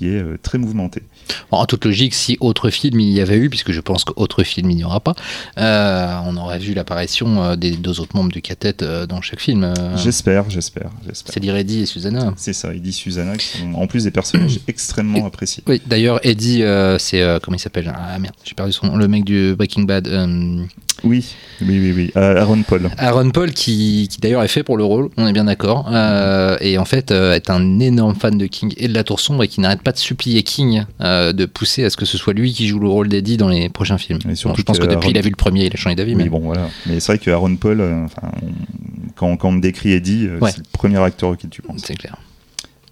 qui 0.00 0.08
est 0.08 0.22
euh, 0.22 0.38
très 0.42 0.56
mouvementée. 0.56 1.02
En 1.50 1.66
toute 1.66 1.84
logique, 1.84 2.14
si 2.14 2.38
autre 2.40 2.70
film 2.70 2.98
il 3.00 3.10
y 3.10 3.20
avait 3.20 3.36
eu, 3.36 3.50
puisque 3.50 3.70
je 3.72 3.80
pense 3.82 4.04
qu'autre 4.04 4.42
film 4.44 4.70
il 4.70 4.76
n'y 4.76 4.84
aura 4.84 5.00
pas, 5.00 5.14
euh, 5.58 6.16
on 6.24 6.36
aurait 6.38 6.58
vu 6.58 6.72
l'apparition 6.72 7.42
euh, 7.42 7.56
des 7.56 7.72
deux 7.72 8.00
autres 8.00 8.16
membres 8.16 8.32
du 8.32 8.40
quartet 8.40 8.72
dans 9.06 9.20
chaque 9.20 9.40
film. 9.40 9.72
J'espère, 9.96 10.48
j'espère, 10.48 10.90
j'espère. 11.06 11.32
C'est-à-dire 11.34 11.54
Eddie 11.56 11.80
et 11.82 11.86
Susanna. 11.86 12.32
C'est 12.36 12.54
ça, 12.54 12.72
Eddie 12.74 12.92
Susanna, 12.94 13.36
qui 13.36 13.58
sont 13.58 13.74
en 13.74 13.86
plus 13.86 14.04
des 14.04 14.10
personnages 14.10 14.58
extrêmement 14.68 15.26
appréciés. 15.26 15.62
Oui, 15.66 15.82
d'ailleurs, 15.86 16.18
Eddie, 16.26 16.62
c'est. 16.98 17.22
comment 17.42 17.56
il 17.56 17.60
s'appelle 17.60 17.92
Ah 17.94 18.18
merde, 18.18 18.34
j'ai 18.44 18.54
perdu 18.54 18.72
son 18.72 18.86
nom. 18.86 18.96
Le 18.96 19.06
mec 19.06 19.24
du 19.24 19.54
Breaking 19.54 19.82
Bad. 19.82 20.08
euh, 20.08 20.62
Oui, 21.04 21.34
oui, 21.60 21.78
oui, 21.80 21.92
oui. 21.94 22.12
Euh, 22.16 22.40
Aaron 22.40 22.62
Paul. 22.62 22.90
Aaron 22.96 23.30
Paul, 23.30 23.52
qui, 23.52 24.08
qui 24.10 24.18
d'ailleurs 24.20 24.42
est 24.42 24.48
fait 24.48 24.62
pour 24.62 24.76
le 24.78 24.84
rôle, 24.84 25.10
on 25.16 25.26
est 25.26 25.32
bien 25.32 25.44
d'accord. 25.44 25.88
euh, 25.92 26.56
et 26.60 26.78
en 26.78 26.84
fait, 26.84 27.10
euh, 27.10 27.34
est 27.34 27.50
un 27.50 27.78
énorme 27.80 28.14
fan 28.14 28.36
de 28.38 28.46
King 28.46 28.72
et 28.76 28.88
de 28.88 28.94
la 28.94 29.04
Tour 29.04 29.20
Sombre 29.20 29.42
et 29.44 29.48
qui 29.48 29.60
n'arrête 29.60 29.82
pas 29.82 29.89
de 29.92 29.98
supplier 29.98 30.42
King 30.42 30.84
euh, 31.00 31.32
de 31.32 31.44
pousser 31.46 31.84
à 31.84 31.90
ce 31.90 31.96
que 31.96 32.04
ce 32.04 32.16
soit 32.18 32.32
lui 32.32 32.52
qui 32.52 32.66
joue 32.68 32.78
le 32.78 32.88
rôle 32.88 33.08
d'Eddie 33.08 33.36
dans 33.36 33.48
les 33.48 33.68
prochains 33.68 33.98
films. 33.98 34.18
Et 34.30 34.34
surtout 34.34 34.54
Bon, 34.54 34.58
je 34.58 34.62
pense 34.64 34.78
que, 34.78 34.84
que 34.84 34.90
depuis 34.90 35.06
Aaron- 35.06 35.10
il 35.14 35.18
a 35.18 35.22
vu 35.22 35.30
le 35.30 35.36
premier, 35.36 35.64
il 35.66 35.72
a 35.72 35.76
changé 35.76 35.96
d'avis. 35.96 36.14
Oui, 36.14 36.24
mais... 36.24 36.28
bon, 36.30 36.40
voilà. 36.40 36.68
Mais 36.86 37.00
c'est 37.00 37.12
vrai 37.12 37.18
que 37.18 37.30
Aaron 37.30 37.56
Paul, 37.56 37.80
euh, 37.80 38.04
enfin, 38.04 38.30
on- 38.42 39.10
quand, 39.16 39.36
quand 39.36 39.48
on 39.50 39.56
décrit 39.56 39.92
Eddie, 39.92 40.26
euh, 40.28 40.38
Ouais. 40.38 40.50
c'est 40.50 40.58
le 40.58 40.64
premier 40.72 40.98
acteur 40.98 41.30
auquel 41.30 41.50
tu 41.50 41.62
penses. 41.62 41.82
C'est 41.84 41.94
clair. 41.96 42.16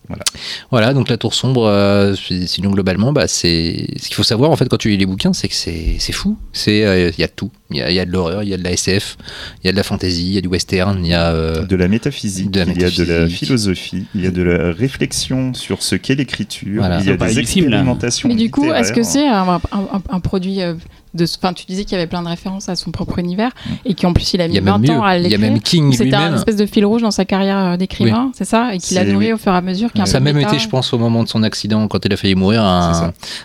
Voilà. 0.09 0.25
Voilà, 0.71 0.95
donc 0.95 1.09
la 1.11 1.17
tour 1.19 1.35
sombre, 1.35 1.67
euh, 1.67 2.15
sinon 2.47 2.71
globalement, 2.71 3.13
bah, 3.13 3.29
c'est 3.29 3.87
ce 4.01 4.07
qu'il 4.07 4.15
faut 4.15 4.23
savoir 4.23 4.51
en 4.51 4.57
fait 4.57 4.67
quand 4.69 4.79
tu 4.79 4.89
lis 4.89 4.97
les 4.97 5.07
bouquins, 5.07 5.33
c'est 5.33 5.49
que 5.49 5.55
c'est 5.55 5.99
fou. 6.13 6.37
C'est 6.53 6.85
euh, 6.85 7.11
il 7.17 7.21
y 7.21 7.25
a 7.25 7.29
tout. 7.29 7.51
Il 7.71 7.77
y 7.77 7.83
a, 7.83 7.91
il 7.91 7.95
y 7.95 8.01
a 8.01 8.07
de 8.07 8.11
l'horreur, 8.11 8.43
il 8.43 8.49
y 8.49 8.55
a 8.55 8.57
de 8.57 8.65
la 8.65 8.73
SF, 8.73 9.19
il 9.63 9.67
y 9.67 9.69
a 9.69 9.73
de 9.73 9.77
la 9.77 9.83
fantasy, 9.83 10.27
il 10.29 10.33
y 10.33 10.39
a 10.39 10.41
du 10.41 10.49
western, 10.49 11.05
il 11.05 11.11
y 11.11 11.15
a 11.15 11.31
euh, 11.33 11.67
De 11.67 11.77
la 11.77 11.89
métaphysique, 11.89 12.51
de 12.51 12.61
la 12.61 12.73
il 12.73 12.81
y 12.81 12.85
a 12.85 12.91
de 12.91 13.05
la 13.05 13.29
philosophie, 13.29 14.07
il 14.15 14.23
y 14.23 14.27
a 14.27 14.31
de 14.31 14.43
la 14.43 14.73
réflexion 14.73 15.53
sur 15.53 15.83
ce 15.83 15.95
qu'est 15.95 16.15
l'écriture, 16.15 16.79
Voilà. 16.81 17.01
il 17.01 17.07
y 17.07 17.11
a 17.11 17.17
des 17.19 17.35
là. 17.35 17.41
expérimentations. 17.41 18.29
Mais 18.31 18.35
du 18.37 18.51
coup, 18.51 18.73
est-ce 18.73 18.93
que 18.95 19.03
c'est 19.03 19.27
un, 19.29 19.47
un- 19.47 19.61
un- 19.73 20.03
un 20.09 20.21
produit 20.21 20.63
euh, 20.63 20.75
de. 21.15 21.25
Enfin, 21.25 21.53
tu 21.53 21.65
disais 21.67 21.85
qu'il 21.85 21.93
y 21.93 21.95
avait 21.97 22.07
plein 22.07 22.23
de 22.23 22.29
références 22.29 22.69
à 22.69 22.77
son 22.77 22.91
propre 22.91 23.19
univers 23.19 23.51
et 23.85 23.95
qu'en 23.95 24.13
plus 24.13 24.33
il 24.35 24.41
a 24.41 24.47
Il 24.47 24.49
mis 24.51 24.55
y 24.57 24.59
a 24.59 24.61
même 24.63 24.75
20 24.75 24.79
mieux. 24.79 24.91
ans 24.99 25.03
à 25.05 25.17
Il 25.17 25.23
y 25.23 25.27
a 25.27 25.29
l'écrire. 25.31 25.51
même 25.51 25.61
King 25.61 25.93
C'était 25.93 26.15
un 26.15 26.35
espèce 26.37 26.57
de 26.57 26.67
fil 26.67 26.85
rouge 26.85 27.03
dans 27.03 27.11
sa 27.11 27.25
carrière 27.25 27.59
euh, 27.59 27.77
d'écrivain, 27.77 28.31
c'est 28.35 28.45
ça? 28.45 28.75
Et 28.75 28.79
qu'il 28.79 28.99
a 28.99 29.05
nourri 29.05 29.33
au 29.33 29.39
fur 29.39 29.53
et 29.53 29.57
à 29.57 29.61
mesure. 29.61 29.91
Ça 30.05 30.17
a 30.19 30.21
même 30.21 30.39
été, 30.39 30.59
je 30.59 30.69
pense, 30.69 30.93
au 30.93 30.99
moment 30.99 31.23
de 31.23 31.29
son 31.29 31.43
accident, 31.43 31.87
quand 31.89 32.05
il 32.05 32.13
a 32.13 32.17
failli 32.17 32.35
mourir, 32.35 32.63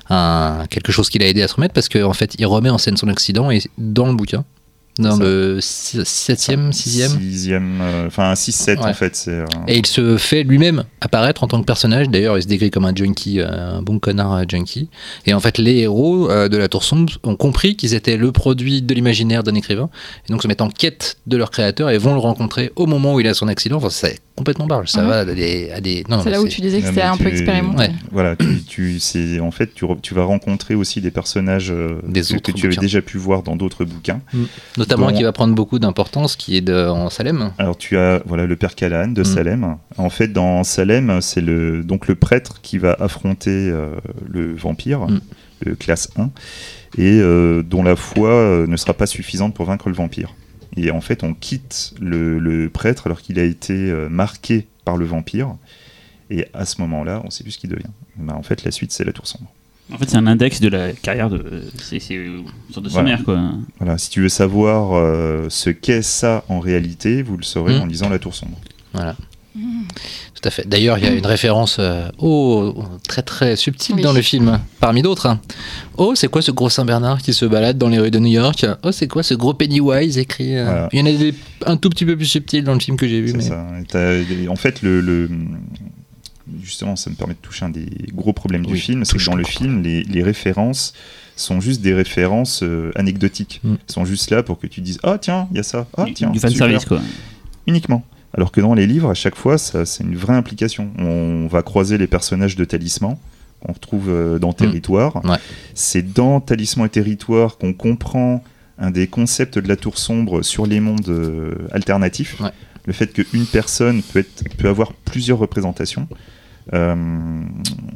un- 0.09 0.65
quelque 0.69 0.91
chose 0.91 1.09
qui 1.09 1.19
l'a 1.19 1.27
aidé 1.27 1.41
à 1.41 1.47
se 1.47 1.55
remettre, 1.55 1.73
parce 1.73 1.89
qu'en 1.89 2.13
fait, 2.13 2.35
il 2.37 2.45
remet 2.45 2.69
en 2.69 2.77
scène 2.77 2.97
son 2.97 3.07
accident 3.07 3.51
et 3.51 3.61
dans 3.77 4.07
le 4.07 4.13
bouquin, 4.15 4.43
dans 4.99 5.17
ça. 5.17 5.23
le 5.23 5.59
7e, 5.59 6.71
6e. 6.71 6.71
Sixième, 7.19 7.79
euh, 7.81 8.07
enfin 8.07 8.33
6-7 8.33 8.77
Ouais. 8.79 8.89
en 8.89 8.93
fait. 8.93 9.15
C'est, 9.15 9.31
euh, 9.31 9.45
Et 9.67 9.77
il 9.79 9.85
se 9.85 10.17
fait 10.17 10.43
lui-même 10.43 10.83
apparaître 11.01 11.43
en 11.43 11.47
tant 11.47 11.59
que 11.59 11.65
personnage. 11.65 12.09
D'ailleurs, 12.09 12.37
il 12.37 12.43
se 12.43 12.47
décrit 12.47 12.69
comme 12.71 12.85
un 12.85 12.95
junkie, 12.95 13.39
euh, 13.39 13.77
un 13.77 13.81
bon 13.81 13.99
connard 13.99 14.33
euh, 14.33 14.43
junkie. 14.47 14.89
Et 15.25 15.33
en 15.33 15.39
fait, 15.39 15.57
les 15.57 15.77
héros 15.79 16.27
de 16.27 16.57
la 16.57 16.67
Tour 16.67 16.83
Sombre 16.83 17.13
ont 17.23 17.35
compris 17.35 17.75
qu'ils 17.75 17.93
étaient 17.93 18.17
le 18.17 18.31
produit 18.31 18.81
de 18.81 18.93
l'imaginaire 18.93 19.43
d'un 19.43 19.55
écrivain. 19.55 19.89
Et 20.27 20.31
donc 20.31 20.41
se 20.43 20.47
mettent 20.47 20.61
en 20.61 20.69
quête 20.69 21.17
de 21.27 21.37
leur 21.37 21.51
créateur 21.51 21.89
et 21.89 21.97
vont 21.97 22.13
le 22.13 22.19
rencontrer 22.19 22.71
au 22.75 22.85
moment 22.85 23.13
où 23.15 23.19
il 23.19 23.27
a 23.27 23.33
son 23.33 23.47
accident. 23.47 23.77
Enfin, 23.77 23.89
c'est 23.89 24.19
complètement 24.35 24.65
barge. 24.65 24.89
Ça 24.89 25.01
Mhm. 25.01 25.07
va 25.07 25.19
à 25.19 25.25
des. 25.25 25.71
à 25.71 25.79
des- 25.81 26.03
non, 26.09 26.21
C'est 26.23 26.29
là 26.31 26.41
où 26.41 26.47
tu 26.47 26.61
disais 26.61 26.81
que 26.81 26.87
c'était 26.87 27.01
un 27.01 27.17
peu. 27.17 27.25
Ouais. 27.29 27.91
Voilà, 28.11 28.35
tu, 28.35 28.63
tu- 28.67 28.99
c'est 28.99 29.39
en 29.39 29.51
fait 29.51 29.73
tu, 29.73 29.85
re- 29.85 30.01
tu 30.01 30.13
vas 30.13 30.23
rencontrer 30.23 30.75
aussi 30.75 31.01
des 31.01 31.11
personnages 31.11 31.71
euh, 31.71 31.99
Des 32.07 32.21
que, 32.21 32.33
autres 32.35 32.51
que 32.51 32.51
tu 32.51 32.65
avais 32.67 32.75
déjà 32.77 33.01
pu 33.01 33.17
voir 33.17 33.43
dans 33.43 33.55
d'autres 33.55 33.85
bouquins. 33.85 34.21
Notamment 34.77 35.07
Bon. 35.11 35.15
qui 35.17 35.23
va 35.23 35.31
prendre 35.31 35.53
beaucoup 35.53 35.77
d'importance, 35.79 36.35
qui 36.35 36.57
est 36.57 36.61
de, 36.61 36.87
en 36.87 37.09
Salem. 37.09 37.51
Alors 37.59 37.77
tu 37.77 37.97
as 37.97 38.21
voilà 38.25 38.45
le 38.45 38.55
père 38.55 38.75
Callahan 38.75 39.09
de 39.09 39.21
Mm. 39.21 39.25
Salem. 39.25 39.75
En 39.97 40.09
fait, 40.09 40.29
dans 40.29 40.63
Salem, 40.63 41.19
c'est 41.21 41.41
le 41.41 41.83
donc 41.83 42.07
le 42.07 42.15
prêtre 42.15 42.59
qui 42.61 42.77
va 42.79 42.95
affronter 42.99 43.51
euh, 43.69 43.95
le 44.27 44.53
vampire, 44.55 45.01
Mm. 45.07 45.19
le 45.65 45.75
classe 45.75 46.09
1, 46.17 46.31
et 46.97 47.19
euh, 47.21 47.61
dont 47.63 47.83
la 47.83 47.95
foi 47.95 48.29
euh, 48.29 48.67
ne 48.67 48.77
sera 48.77 48.93
pas 48.93 49.05
suffisante 49.05 49.53
pour 49.53 49.65
vaincre 49.65 49.89
le 49.89 49.95
vampire. 49.95 50.33
Et 50.77 50.91
en 50.91 51.01
fait, 51.01 51.23
on 51.23 51.33
quitte 51.33 51.93
le, 52.01 52.39
le 52.39 52.69
prêtre 52.69 53.07
alors 53.07 53.21
qu'il 53.21 53.39
a 53.39 53.43
été 53.43 53.73
euh, 53.73 54.09
marqué 54.09 54.67
par 54.85 54.97
le 54.97 55.05
vampire. 55.05 55.55
Et 56.29 56.47
à 56.53 56.65
ce 56.65 56.81
moment-là, 56.81 57.21
on 57.25 57.29
sait 57.29 57.43
plus 57.43 57.51
ce 57.51 57.57
qu'il 57.59 57.69
devient. 57.69 57.83
Ben, 58.17 58.33
en 58.33 58.43
fait, 58.43 58.63
la 58.63 58.71
suite, 58.71 58.91
c'est 58.91 59.03
la 59.03 59.11
tour 59.13 59.27
sombre. 59.27 59.51
En 59.91 59.97
fait, 59.97 60.09
c'est 60.09 60.17
un 60.17 60.25
index 60.27 60.61
de 60.61 60.69
la 60.69 60.93
carrière 60.93 61.29
de. 61.29 61.63
C'est 61.77 61.99
c'est 61.99 62.15
une 62.15 62.45
sorte 62.71 62.85
de 62.85 62.89
Voilà. 62.89 63.17
sommaire, 63.17 63.23
quoi. 63.25 63.51
Voilà, 63.79 63.97
si 63.97 64.09
tu 64.09 64.21
veux 64.21 64.29
savoir 64.29 64.93
euh, 64.93 65.47
ce 65.49 65.69
qu'est 65.69 66.01
ça 66.01 66.43
en 66.47 66.59
réalité, 66.59 67.21
vous 67.21 67.35
le 67.37 67.43
saurez 67.43 67.77
Mm. 67.77 67.81
en 67.81 67.85
lisant 67.85 68.09
la 68.09 68.17
tour 68.17 68.33
sombre. 68.33 68.57
Voilà. 68.93 69.15
Mm. 69.55 69.83
Tout 70.33 70.47
à 70.47 70.49
fait. 70.51 70.67
D'ailleurs, 70.67 70.97
il 70.97 71.03
y 71.03 71.07
a 71.07 71.11
une 71.11 71.25
référence 71.25 71.77
euh, 71.79 72.09
oh, 72.17 72.73
très 73.07 73.21
très 73.21 73.55
subtile 73.55 73.95
Oui. 73.97 74.01
dans 74.01 74.13
le 74.13 74.21
film, 74.21 74.59
parmi 74.79 75.01
d'autres. 75.01 75.27
hein. 75.27 75.39
Oh, 75.97 76.13
c'est 76.15 76.27
quoi 76.27 76.41
ce 76.41 76.51
gros 76.51 76.69
Saint-Bernard 76.69 77.21
qui 77.21 77.33
se 77.33 77.45
balade 77.45 77.77
dans 77.77 77.89
les 77.89 77.99
rues 77.99 78.11
de 78.11 78.19
New 78.19 78.31
York? 78.31 78.65
Oh, 78.83 78.91
c'est 78.91 79.07
quoi 79.07 79.21
ce 79.23 79.33
gros 79.35 79.53
Pennywise 79.53 80.17
écrit 80.17 80.57
euh, 80.57 80.65
Voilà. 80.65 80.89
Il 80.91 80.99
y 80.99 81.01
en 81.03 81.05
a 81.05 81.11
des 81.17 81.33
un 81.65 81.77
tout 81.77 81.89
petit 81.89 82.05
peu 82.05 82.17
plus 82.17 82.25
subtils 82.25 82.63
dans 82.63 82.73
le 82.73 82.79
film 82.79 82.97
que 82.97 83.07
j'ai 83.07 83.21
vu. 83.21 83.29
C'est 83.29 83.37
Mais... 83.37 83.43
ça. 83.43 83.67
En 84.49 84.55
fait, 84.55 84.81
le, 84.81 85.01
le- 85.01 85.29
justement, 86.61 86.95
ça 86.95 87.09
me 87.09 87.15
permet 87.15 87.33
de 87.35 87.39
toucher 87.39 87.65
un 87.65 87.69
des 87.69 87.87
gros 88.13 88.33
problèmes 88.33 88.65
du 88.65 88.75
film, 88.77 89.05
c'est 89.05 89.17
que 89.17 89.25
dans 89.25 89.35
le 89.35 89.43
film, 89.43 89.81
les, 89.81 90.03
les 90.03 90.23
références 90.23 90.93
sont 91.35 91.59
juste 91.61 91.81
des 91.81 91.93
références 91.93 92.61
euh, 92.63 92.91
anecdotiques. 92.95 93.59
Mm. 93.63 93.73
Elles 93.73 93.93
sont 93.93 94.05
juste 94.05 94.29
là 94.29 94.43
pour 94.43 94.59
que 94.59 94.67
tu 94.67 94.81
dises 94.81 94.99
Ah, 95.03 95.17
tiens, 95.19 95.47
il 95.51 95.57
y 95.57 95.59
a 95.59 95.63
ça. 95.63 95.87
Ah, 95.97 96.05
tiens. 96.13 96.29
du 96.29 96.39
fan 96.39 96.53
service, 96.53 96.85
quoi. 96.85 97.01
Uniquement. 97.65 98.03
Alors 98.33 98.51
que 98.51 98.61
dans 98.61 98.73
les 98.73 98.87
livres, 98.87 99.09
à 99.09 99.13
chaque 99.13 99.35
fois, 99.35 99.57
c'est 99.57 100.03
une 100.03 100.15
vraie 100.15 100.35
implication. 100.35 100.91
On 100.97 101.47
va 101.47 101.61
croiser 101.61 101.97
les 101.97 102.07
personnages 102.07 102.55
de 102.55 102.65
Talisman 102.65 103.17
qu'on 103.59 103.73
retrouve 103.73 104.09
euh, 104.09 104.39
dans 104.39 104.51
Territoire. 104.53 105.23
Ouais. 105.23 105.37
C'est 105.73 106.13
dans 106.13 106.41
Talisman 106.41 106.87
et 106.87 106.89
Territoire 106.89 107.57
qu'on 107.57 107.73
comprend 107.73 108.43
un 108.77 108.91
des 108.91 109.07
concepts 109.07 109.57
de 109.57 109.67
la 109.67 109.77
Tour 109.77 109.97
Sombre 109.97 110.41
sur 110.41 110.65
les 110.65 110.79
mondes 110.79 111.07
euh, 111.07 111.53
alternatifs. 111.71 112.41
Ouais. 112.41 112.49
Le 112.85 112.91
fait 112.91 113.13
qu'une 113.13 113.45
personne 113.45 114.01
peut, 114.01 114.19
être, 114.19 114.43
peut 114.57 114.67
avoir 114.67 114.93
plusieurs 114.93 115.37
représentations. 115.37 116.07
Euh, 116.73 116.95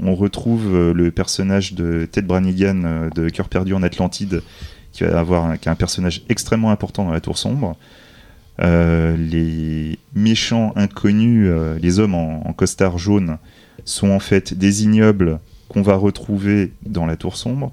on 0.04 0.16
retrouve 0.16 0.92
le 0.92 1.12
personnage 1.12 1.74
de 1.74 2.08
Ted 2.10 2.28
Brannigan 2.28 2.84
euh, 2.84 3.10
de 3.12 3.30
Cœur 3.30 3.48
perdu 3.50 3.74
en 3.74 3.84
Atlantide, 3.84 4.42
qui 4.92 5.04
va 5.04 5.20
avoir 5.20 5.46
un, 5.46 5.58
qui 5.58 5.70
est 5.70 5.72
un 5.72 5.76
personnage 5.76 6.24
extrêmement 6.30 6.72
important 6.72 7.06
dans 7.06 7.12
la 7.12 7.22
Tour 7.22 7.38
Sombre. 7.38 7.78
Euh, 8.62 9.16
les 9.18 10.00
méchants 10.16 10.74
inconnus, 10.76 11.46
euh, 11.48 11.78
les 11.82 12.00
hommes 12.00 12.16
en, 12.16 12.48
en 12.48 12.54
costard 12.54 12.98
jaune, 12.98 13.38
sont 13.86 14.10
en 14.10 14.20
fait 14.20 14.54
des 14.54 14.84
ignobles 14.84 15.40
qu'on 15.70 15.82
va 15.82 15.96
retrouver 15.96 16.72
dans 16.86 17.06
la 17.06 17.16
Tour 17.18 17.38
Sombre. 17.38 17.72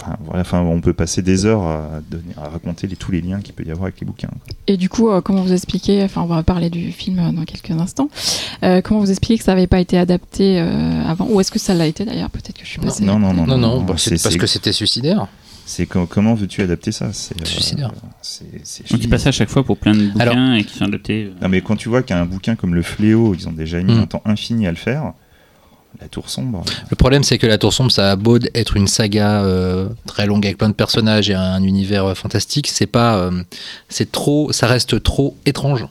Enfin, 0.00 0.16
voilà, 0.24 0.40
enfin, 0.40 0.60
on 0.62 0.80
peut 0.80 0.92
passer 0.94 1.22
des 1.22 1.46
heures 1.46 1.62
à, 1.62 2.00
donner- 2.10 2.34
à 2.36 2.48
raconter 2.48 2.86
les- 2.88 2.96
tous 2.96 3.12
les 3.12 3.20
liens 3.20 3.40
qu'il 3.40 3.54
peut 3.54 3.64
y 3.64 3.70
avoir 3.70 3.84
avec 3.84 4.00
les 4.00 4.06
bouquins. 4.06 4.30
Et 4.66 4.76
du 4.76 4.88
coup, 4.88 5.08
euh, 5.10 5.20
comment 5.20 5.42
vous 5.42 5.52
expliquez, 5.52 6.02
enfin 6.02 6.22
on 6.22 6.26
va 6.26 6.42
parler 6.42 6.70
du 6.70 6.90
film 6.90 7.18
euh, 7.20 7.30
dans 7.30 7.44
quelques 7.44 7.70
instants, 7.70 8.08
euh, 8.64 8.80
comment 8.82 8.98
vous 9.00 9.10
expliquez 9.10 9.38
que 9.38 9.44
ça 9.44 9.54
n'avait 9.54 9.68
pas 9.68 9.78
été 9.80 9.96
adapté 9.98 10.60
euh, 10.60 11.04
avant? 11.06 11.28
Ou 11.30 11.40
est-ce 11.40 11.52
que 11.52 11.60
ça 11.60 11.74
l'a 11.74 11.86
été 11.86 12.04
d'ailleurs? 12.04 12.30
Peut-être 12.30 12.54
que 12.58 12.64
je 12.64 12.70
suis 12.70 12.80
Non, 12.80 12.86
passée. 12.86 13.04
Non, 13.04 13.18
non, 13.20 13.32
non, 13.32 13.46
Non, 13.46 13.58
non, 13.58 13.76
non, 13.78 13.82
bah, 13.82 13.94
c'est- 13.96 14.16
c'est 14.16 14.22
parce 14.24 14.36
que 14.36 14.46
c'était 14.48 14.72
suicidaire. 14.72 15.28
C'est 15.64 15.86
co- 15.86 16.06
comment 16.06 16.34
veux-tu 16.34 16.60
adapter 16.62 16.92
ça? 16.92 17.10
C'est 17.12 17.34
euh, 17.40 18.98
tu 19.00 19.08
passes 19.08 19.26
à 19.26 19.32
chaque 19.32 19.48
fois 19.48 19.64
pour 19.64 19.78
plein 19.78 19.94
de 19.94 20.08
bouquins 20.08 20.20
Alors- 20.20 20.54
et 20.56 20.64
qui 20.64 20.76
sont 20.76 20.84
adaptés. 20.84 21.24
euh. 21.26 21.42
Non, 21.42 21.48
mais 21.48 21.60
quand 21.60 21.76
tu 21.76 21.88
vois 21.88 22.02
qu'un 22.02 22.24
bouquin 22.26 22.56
comme 22.56 22.74
Le 22.74 22.82
Fléau, 22.82 23.34
ils 23.34 23.48
ont 23.48 23.52
déjà 23.52 23.80
mis 23.80 23.94
Mm. 23.94 24.00
un 24.00 24.06
temps 24.06 24.22
infini 24.24 24.66
à 24.66 24.70
le 24.70 24.76
faire, 24.76 25.12
la 26.00 26.08
Tour 26.08 26.28
Sombre. 26.28 26.64
Le 26.90 26.96
problème, 26.96 27.22
c'est 27.22 27.38
que 27.38 27.46
La 27.46 27.58
Tour 27.58 27.72
Sombre, 27.72 27.90
ça 27.92 28.10
a 28.12 28.16
beau 28.16 28.38
être 28.54 28.76
une 28.76 28.86
saga 28.88 29.42
euh, 29.44 29.88
très 30.06 30.26
longue 30.26 30.44
avec 30.44 30.58
plein 30.58 30.68
de 30.68 30.74
personnages 30.74 31.30
et 31.30 31.34
un 31.34 31.62
univers 31.62 32.04
euh, 32.06 32.14
fantastique, 32.14 32.66
c'est 32.68 32.86
pas, 32.86 33.16
euh, 33.16 33.42
c'est 33.88 34.10
trop, 34.10 34.52
ça 34.52 34.66
reste 34.66 35.02
trop 35.02 35.36
étrange, 35.46 35.86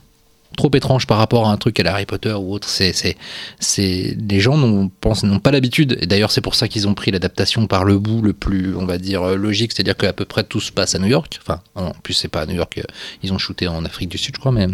trop 0.62 0.78
étrange 0.78 1.08
par 1.08 1.18
rapport 1.18 1.48
à 1.48 1.52
un 1.52 1.58
truc 1.58 1.80
à 1.80 1.92
Harry 1.92 2.06
Potter 2.06 2.34
ou 2.34 2.54
autre. 2.54 2.68
C'est, 2.70 2.94
c'est, 2.94 3.18
c'est, 3.60 4.16
les 4.30 4.40
gens 4.40 4.58
n'ont, 4.58 4.90
pensent, 5.02 5.24
n'ont 5.24 5.40
pas 5.40 5.50
l'habitude. 5.50 5.98
Et 6.02 6.06
d'ailleurs, 6.06 6.30
c'est 6.32 6.42
pour 6.42 6.54
ça 6.54 6.68
qu'ils 6.68 6.88
ont 6.88 6.94
pris 6.94 7.10
l'adaptation 7.10 7.66
par 7.66 7.84
le 7.84 7.98
bout 7.98 8.22
le 8.22 8.34
plus, 8.34 8.76
on 8.76 8.86
va 8.86 9.00
dire, 9.00 9.24
euh, 9.24 9.36
logique, 9.36 9.72
c'est-à-dire 9.74 9.98
qu'à 9.98 10.14
peu 10.14 10.26
près 10.26 10.44
tout 10.44 10.60
se 10.62 10.72
passe 10.72 10.94
à 10.94 11.00
New 11.00 11.08
York. 11.08 11.40
Enfin, 11.42 11.62
en 11.74 11.92
plus, 12.04 12.14
c'est 12.14 12.28
pas 12.28 12.42
à 12.42 12.46
New 12.46 12.54
York. 12.56 12.78
euh, 12.78 12.84
Ils 13.24 13.34
ont 13.34 13.40
shooté 13.40 13.68
en 13.68 13.84
Afrique 13.86 14.10
du 14.10 14.20
Sud, 14.20 14.36
je 14.36 14.40
crois, 14.40 14.52
mais 14.52 14.68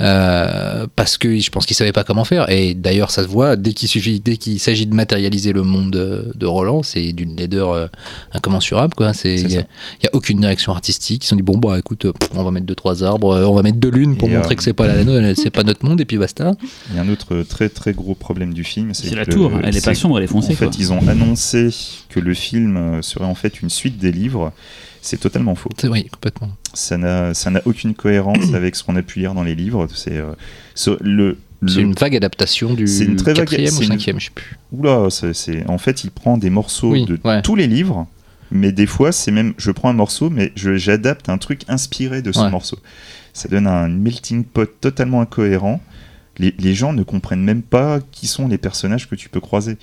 euh, 0.00 0.86
parce 0.94 1.18
que 1.18 1.36
je 1.38 1.50
pense 1.50 1.66
qu'ils 1.66 1.76
savaient 1.76 1.92
pas 1.92 2.04
comment 2.04 2.24
faire. 2.24 2.48
Et 2.48 2.74
d'ailleurs, 2.74 3.10
ça 3.10 3.24
se 3.24 3.28
voit 3.28 3.56
dès 3.56 3.72
qu'il 3.72 3.88
suffit, 3.88 4.20
dès 4.20 4.36
qu'il 4.36 4.60
s'agit 4.60 4.86
de 4.86 4.94
matérialiser 4.94 5.52
le 5.52 5.62
monde 5.64 5.90
de, 5.90 6.46
Roland, 6.46 6.84
c'est 6.84 7.12
d'une 7.12 7.34
laideur 7.34 7.90
incommensurable, 8.32 8.94
quoi. 8.94 9.12
C'est, 9.12 9.34
il 9.34 9.50
y, 9.50 9.58
a- 9.58 9.66
aucune 10.12 10.38
direction 10.40 10.72
artistique. 10.72 11.24
Ils 11.24 11.26
se 11.26 11.30
sont 11.30 11.36
dit 11.36 11.42
bon, 11.42 11.58
bah 11.58 11.78
écoute, 11.78 12.06
on 12.34 12.44
va 12.44 12.50
mettre 12.52 12.66
deux 12.66 12.76
trois 12.76 13.02
arbres, 13.02 13.44
on 13.48 13.54
va 13.54 13.62
mettre 13.62 13.78
deux 13.78 13.90
lunes 13.90 14.16
pour 14.16 14.28
Et, 14.28 14.32
montrer 14.36 14.52
euh, 14.52 14.56
que 14.56 14.62
c'est 14.62 14.72
pas 14.72 14.86
la, 14.86 15.02
c'est 15.34 15.50
pas 15.50 15.62
notre 15.64 15.84
monde, 15.84 16.00
et 16.00 16.04
puis 16.04 16.16
basta. 16.18 16.52
Il 16.90 16.96
y 16.96 16.98
a 16.98 17.02
un 17.02 17.08
autre 17.08 17.42
très 17.42 17.68
très 17.68 17.92
gros 17.92 18.14
problème 18.14 18.52
du 18.54 18.64
film, 18.64 18.94
c'est 18.94 19.08
C'est 19.08 19.14
la 19.14 19.26
tour, 19.26 19.52
elle 19.62 19.76
est 19.76 19.84
pas 19.84 19.94
sombre, 19.94 20.18
elle 20.18 20.24
est 20.24 20.28
En 20.30 20.32
foncée. 20.32 20.54
fait, 20.54 20.66
quoi. 20.66 20.74
ils 20.78 20.92
ont 20.92 21.06
annoncé 21.08 21.70
que 22.08 22.20
le 22.20 22.34
film 22.34 22.76
euh, 22.76 23.02
serait 23.02 23.24
en 23.24 23.34
fait 23.34 23.60
une 23.62 23.70
suite 23.70 23.98
des 23.98 24.12
livres. 24.12 24.52
C'est 25.02 25.18
totalement 25.20 25.54
faux. 25.54 25.70
C'est 25.78 25.88
oui, 25.88 26.04
complètement. 26.08 26.50
Ça 26.74 26.96
n'a 26.98 27.32
ça 27.34 27.50
n'a 27.50 27.62
aucune 27.64 27.94
cohérence 27.94 28.52
avec 28.54 28.74
ce 28.74 28.82
qu'on 28.82 28.96
a 28.96 29.02
pu 29.02 29.20
lire 29.20 29.34
dans 29.34 29.44
les 29.44 29.54
livres. 29.54 29.86
C'est 29.94 30.16
euh, 30.16 30.32
ce- 30.74 31.00
le, 31.00 31.38
C'est 31.68 31.80
une 31.80 31.94
vague 31.94 32.16
adaptation 32.16 32.74
du 32.74 32.86
C'est 32.88 33.04
une 33.04 33.14
très 33.16 33.32
vague- 33.32 33.46
quatrième 33.48 33.72
ou 33.72 33.76
c'est 33.76 33.84
une- 33.84 33.90
cinquième, 33.92 34.18
je 34.20 34.26
sais 34.26 34.30
plus. 34.34 34.56
Oula, 34.72 35.06
c'est- 35.10 35.32
c'est 35.32 35.64
en 35.70 35.78
fait, 35.78 36.02
il 36.04 36.10
prend 36.10 36.36
des 36.38 36.50
morceaux 36.50 36.90
Oui, 36.90 37.04
de 37.04 37.18
ouais. 37.24 37.40
tous 37.42 37.54
les 37.54 37.66
livres, 37.68 38.06
mais 38.50 38.72
des 38.72 38.86
fois, 38.86 39.12
c'est 39.12 39.30
même, 39.30 39.54
je 39.58 39.70
prends 39.70 39.90
un 39.90 39.94
morceau, 39.94 40.28
mais 40.28 40.52
je- 40.56 40.76
j'adapte 40.76 41.28
un 41.28 41.38
truc 41.38 41.62
inspiré 41.68 42.20
de 42.20 42.32
ce 42.32 42.40
Ouais. 42.40 42.50
morceau. 42.50 42.78
Ça 43.36 43.50
donne 43.50 43.66
un 43.66 43.88
melting 43.88 44.44
pot 44.44 44.64
totalement 44.80 45.20
incohérent. 45.20 45.82
Les, 46.38 46.74
gens 46.74 46.94
ne 46.94 47.02
comprennent 47.02 47.44
même 47.44 47.60
pas 47.60 48.00
qui 48.10 48.26
sont 48.26 48.48
les 48.48 48.56
personnages 48.56 49.10
que 49.10 49.14
tu 49.14 49.28
peux 49.28 49.40
croiser. 49.40 49.76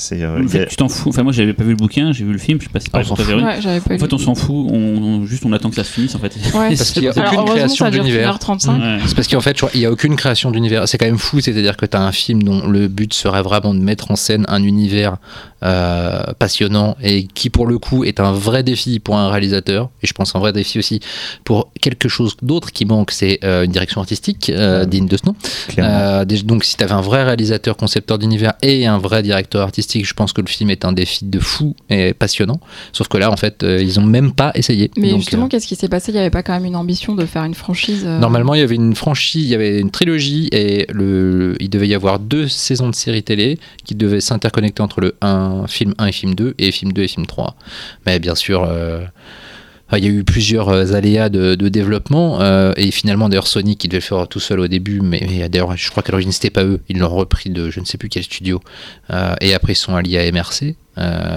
C'est 0.00 0.22
euh, 0.22 0.44
En 0.44 0.46
fait, 0.46 0.62
a- 0.62 0.66
tu 0.66 0.76
t'en 0.76 0.88
fous. 0.88 1.08
Enfin, 1.08 1.24
moi, 1.24 1.32
j'avais 1.32 1.54
pas 1.54 1.64
vu 1.64 1.70
le 1.70 1.76
bouquin, 1.76 2.12
j'ai 2.12 2.24
vu 2.24 2.30
le 2.30 2.38
film, 2.38 2.58
je 2.60 2.66
suis 2.66 2.72
passé 2.72 2.88
par 2.88 3.00
On 3.00 3.04
s'en 3.04 3.08
pour 3.16 3.16
ta 3.16 3.24
fout. 3.24 3.34
Véronique. 3.42 3.64
Ouais, 3.66 3.80
pas 3.80 3.94
En 3.96 3.98
fait, 3.98 4.12
on 4.12 4.18
s'en 4.18 4.34
fout, 4.36 4.68
on, 4.70 4.76
on- 4.76 5.26
juste 5.26 5.44
on 5.44 5.52
attend 5.52 5.70
que 5.70 5.74
ça 5.74 5.82
se 5.82 5.90
finisse 5.92 6.14
en 6.14 6.20
fait. 6.20 6.36
Ouais. 6.54 6.68
Parce 6.76 6.92
qu'il 6.92 7.02
y 7.02 7.08
a 7.08 7.10
aucune 7.10 7.44
création 7.46 7.90
d'univers. 7.90 8.36
1h35. 8.38 8.78
Ouais. 8.80 8.98
C'est 9.06 9.14
parce 9.16 9.26
qu'en 9.26 9.40
fait, 9.40 9.60
il 9.74 9.80
n'y 9.80 9.86
a 9.86 9.90
aucune 9.90 10.14
création 10.14 10.52
d'univers. 10.52 10.86
C'est 10.86 10.98
quand 10.98 11.06
même 11.06 11.18
fou, 11.18 11.40
c'est-à-dire 11.40 11.76
que 11.76 11.84
tu 11.84 11.96
as 11.96 12.00
un 12.00 12.12
film 12.12 12.44
dont 12.44 12.68
le 12.68 12.86
but 12.86 13.12
serait 13.12 13.42
vraiment 13.42 13.74
de 13.74 13.80
mettre 13.80 14.12
en 14.12 14.16
scène 14.16 14.44
un 14.48 14.62
univers 14.62 15.16
euh, 15.64 16.22
passionnant 16.38 16.96
et 17.02 17.26
qui, 17.26 17.50
pour 17.50 17.66
le 17.66 17.78
coup, 17.80 18.04
est 18.04 18.20
un 18.20 18.30
vrai 18.30 18.62
défi 18.62 19.00
pour 19.00 19.16
un 19.16 19.28
réalisateur. 19.30 19.90
Et 20.04 20.06
je 20.06 20.12
pense 20.12 20.36
un 20.36 20.38
vrai 20.38 20.52
défi 20.52 20.78
aussi 20.78 21.00
pour 21.42 21.72
quelque 21.80 22.08
chose 22.08 22.36
d'autre 22.40 22.70
qui 22.70 22.84
manque, 22.84 23.10
c'est 23.10 23.40
euh, 23.42 23.64
une 23.64 23.72
direction 23.72 24.00
artistique 24.00 24.48
euh, 24.54 24.84
digne 24.84 25.08
de 25.08 25.16
ce 25.16 25.26
nom. 25.26 25.34
Euh, 25.80 26.24
donc, 26.24 26.62
si 26.62 26.76
tu 26.76 26.84
avais 26.84 26.92
un 26.92 27.00
vrai 27.00 27.24
réalisateur, 27.24 27.76
concepteur 27.76 28.18
d'univers 28.18 28.52
et 28.62 28.86
un 28.86 28.98
vrai 28.98 29.24
directeur 29.24 29.62
artistique, 29.62 29.87
je 29.90 30.14
pense 30.14 30.32
que 30.32 30.40
le 30.40 30.46
film 30.46 30.70
est 30.70 30.84
un 30.84 30.92
défi 30.92 31.24
de 31.24 31.38
fou 31.38 31.74
et 31.88 32.14
passionnant. 32.14 32.60
Sauf 32.92 33.08
que 33.08 33.16
là, 33.18 33.30
en 33.30 33.36
fait, 33.36 33.62
euh, 33.62 33.82
ils 33.82 33.98
ont 33.98 34.04
même 34.04 34.32
pas 34.32 34.52
essayé. 34.54 34.90
Mais 34.96 35.10
Donc, 35.10 35.20
justement, 35.20 35.46
euh, 35.46 35.48
qu'est-ce 35.48 35.66
qui 35.66 35.76
s'est 35.76 35.88
passé? 35.88 36.12
Il 36.12 36.14
n'y 36.14 36.20
avait 36.20 36.30
pas 36.30 36.42
quand 36.42 36.52
même 36.52 36.64
une 36.64 36.76
ambition 36.76 37.14
de 37.14 37.24
faire 37.26 37.44
une 37.44 37.54
franchise 37.54 38.04
euh, 38.06 38.18
Normalement, 38.18 38.54
il 38.54 38.60
y 38.60 38.64
avait 38.64 38.74
une 38.74 38.94
franchise, 38.94 39.44
il 39.44 39.50
y 39.50 39.54
avait 39.54 39.80
une 39.80 39.90
trilogie 39.90 40.48
et 40.52 40.86
le, 40.92 41.56
il 41.60 41.70
devait 41.70 41.88
y 41.88 41.94
avoir 41.94 42.18
deux 42.18 42.48
saisons 42.48 42.88
de 42.88 42.94
séries 42.94 43.22
télé 43.22 43.58
qui 43.84 43.94
devaient 43.94 44.20
s'interconnecter 44.20 44.82
entre 44.82 45.00
le 45.00 45.14
1, 45.20 45.66
film 45.66 45.94
1 45.98 46.06
et 46.06 46.12
film 46.12 46.34
2 46.34 46.54
et 46.58 46.72
film 46.72 46.92
2 46.92 47.02
et 47.02 47.08
film 47.08 47.26
3. 47.26 47.56
Mais 48.06 48.18
bien 48.18 48.34
sûr, 48.34 48.64
euh, 48.64 49.04
il 49.96 50.04
y 50.04 50.06
a 50.06 50.10
eu 50.10 50.24
plusieurs 50.24 50.68
euh, 50.68 50.92
aléas 50.92 51.30
de, 51.30 51.54
développement 51.68 52.40
euh, 52.40 52.72
et 52.76 52.90
finalement, 52.90 53.28
d'ailleurs, 53.28 53.46
Sony 53.46 53.76
qui 53.76 53.88
devait 53.88 53.98
le 53.98 54.02
faire 54.02 54.28
tout 54.28 54.40
seul 54.40 54.60
au 54.60 54.68
début, 54.68 55.00
mais, 55.00 55.48
d'ailleurs, 55.48 55.76
je 55.76 55.90
crois 55.90 56.02
qu'à 56.02 56.12
l'origine, 56.12 56.32
c'était 56.32 56.50
pas 56.50 56.64
eux, 56.64 56.80
ils 56.88 56.98
l'ont 56.98 57.08
repris 57.08 57.50
de 57.50 57.70
je 57.70 57.80
ne 57.80 57.84
sais 57.84 57.98
plus 57.98 58.08
quel 58.08 58.22
studio 58.22 58.60
Euh, 59.10 59.34
et 59.40 59.54
après, 59.54 59.72
ils 59.72 59.76
sont 59.76 59.94
alliés 59.94 60.18
à 60.18 60.30
MRC. 60.30 60.74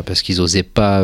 parce 0.05 0.21
qu'ils 0.21 0.41
osaient 0.41 0.63
pas 0.63 1.01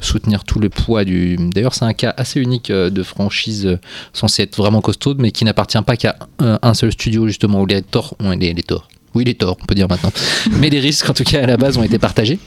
soutenir 0.00 0.44
tout 0.44 0.60
le 0.60 0.68
poids 0.68 1.04
du. 1.04 1.36
D'ailleurs, 1.36 1.74
c'est 1.74 1.84
un 1.84 1.92
cas 1.92 2.14
assez 2.16 2.40
unique 2.40 2.70
de 2.70 3.02
franchise 3.02 3.78
censée 4.12 4.42
être 4.42 4.56
vraiment 4.56 4.80
costaude, 4.80 5.18
mais 5.20 5.32
qui 5.32 5.44
n'appartient 5.44 5.82
pas 5.84 5.96
qu'à 5.96 6.16
un, 6.38 6.74
seul 6.74 6.92
studio, 6.92 7.26
justement, 7.26 7.60
où 7.60 7.66
les 7.66 7.82
torts 7.82 8.14
ont 8.20 8.30
les 8.30 8.54
torts. 8.62 8.88
Oui, 9.14 9.24
les 9.24 9.34
torts, 9.34 9.56
on 9.60 9.66
peut 9.66 9.74
dire 9.74 9.88
maintenant. 9.88 10.12
mais 10.60 10.70
les 10.70 10.80
risques, 10.80 11.10
en 11.10 11.14
tout 11.14 11.24
cas, 11.24 11.42
à 11.42 11.46
la 11.46 11.56
base, 11.56 11.76
ont 11.76 11.82
été 11.82 11.98
partagés. 11.98 12.38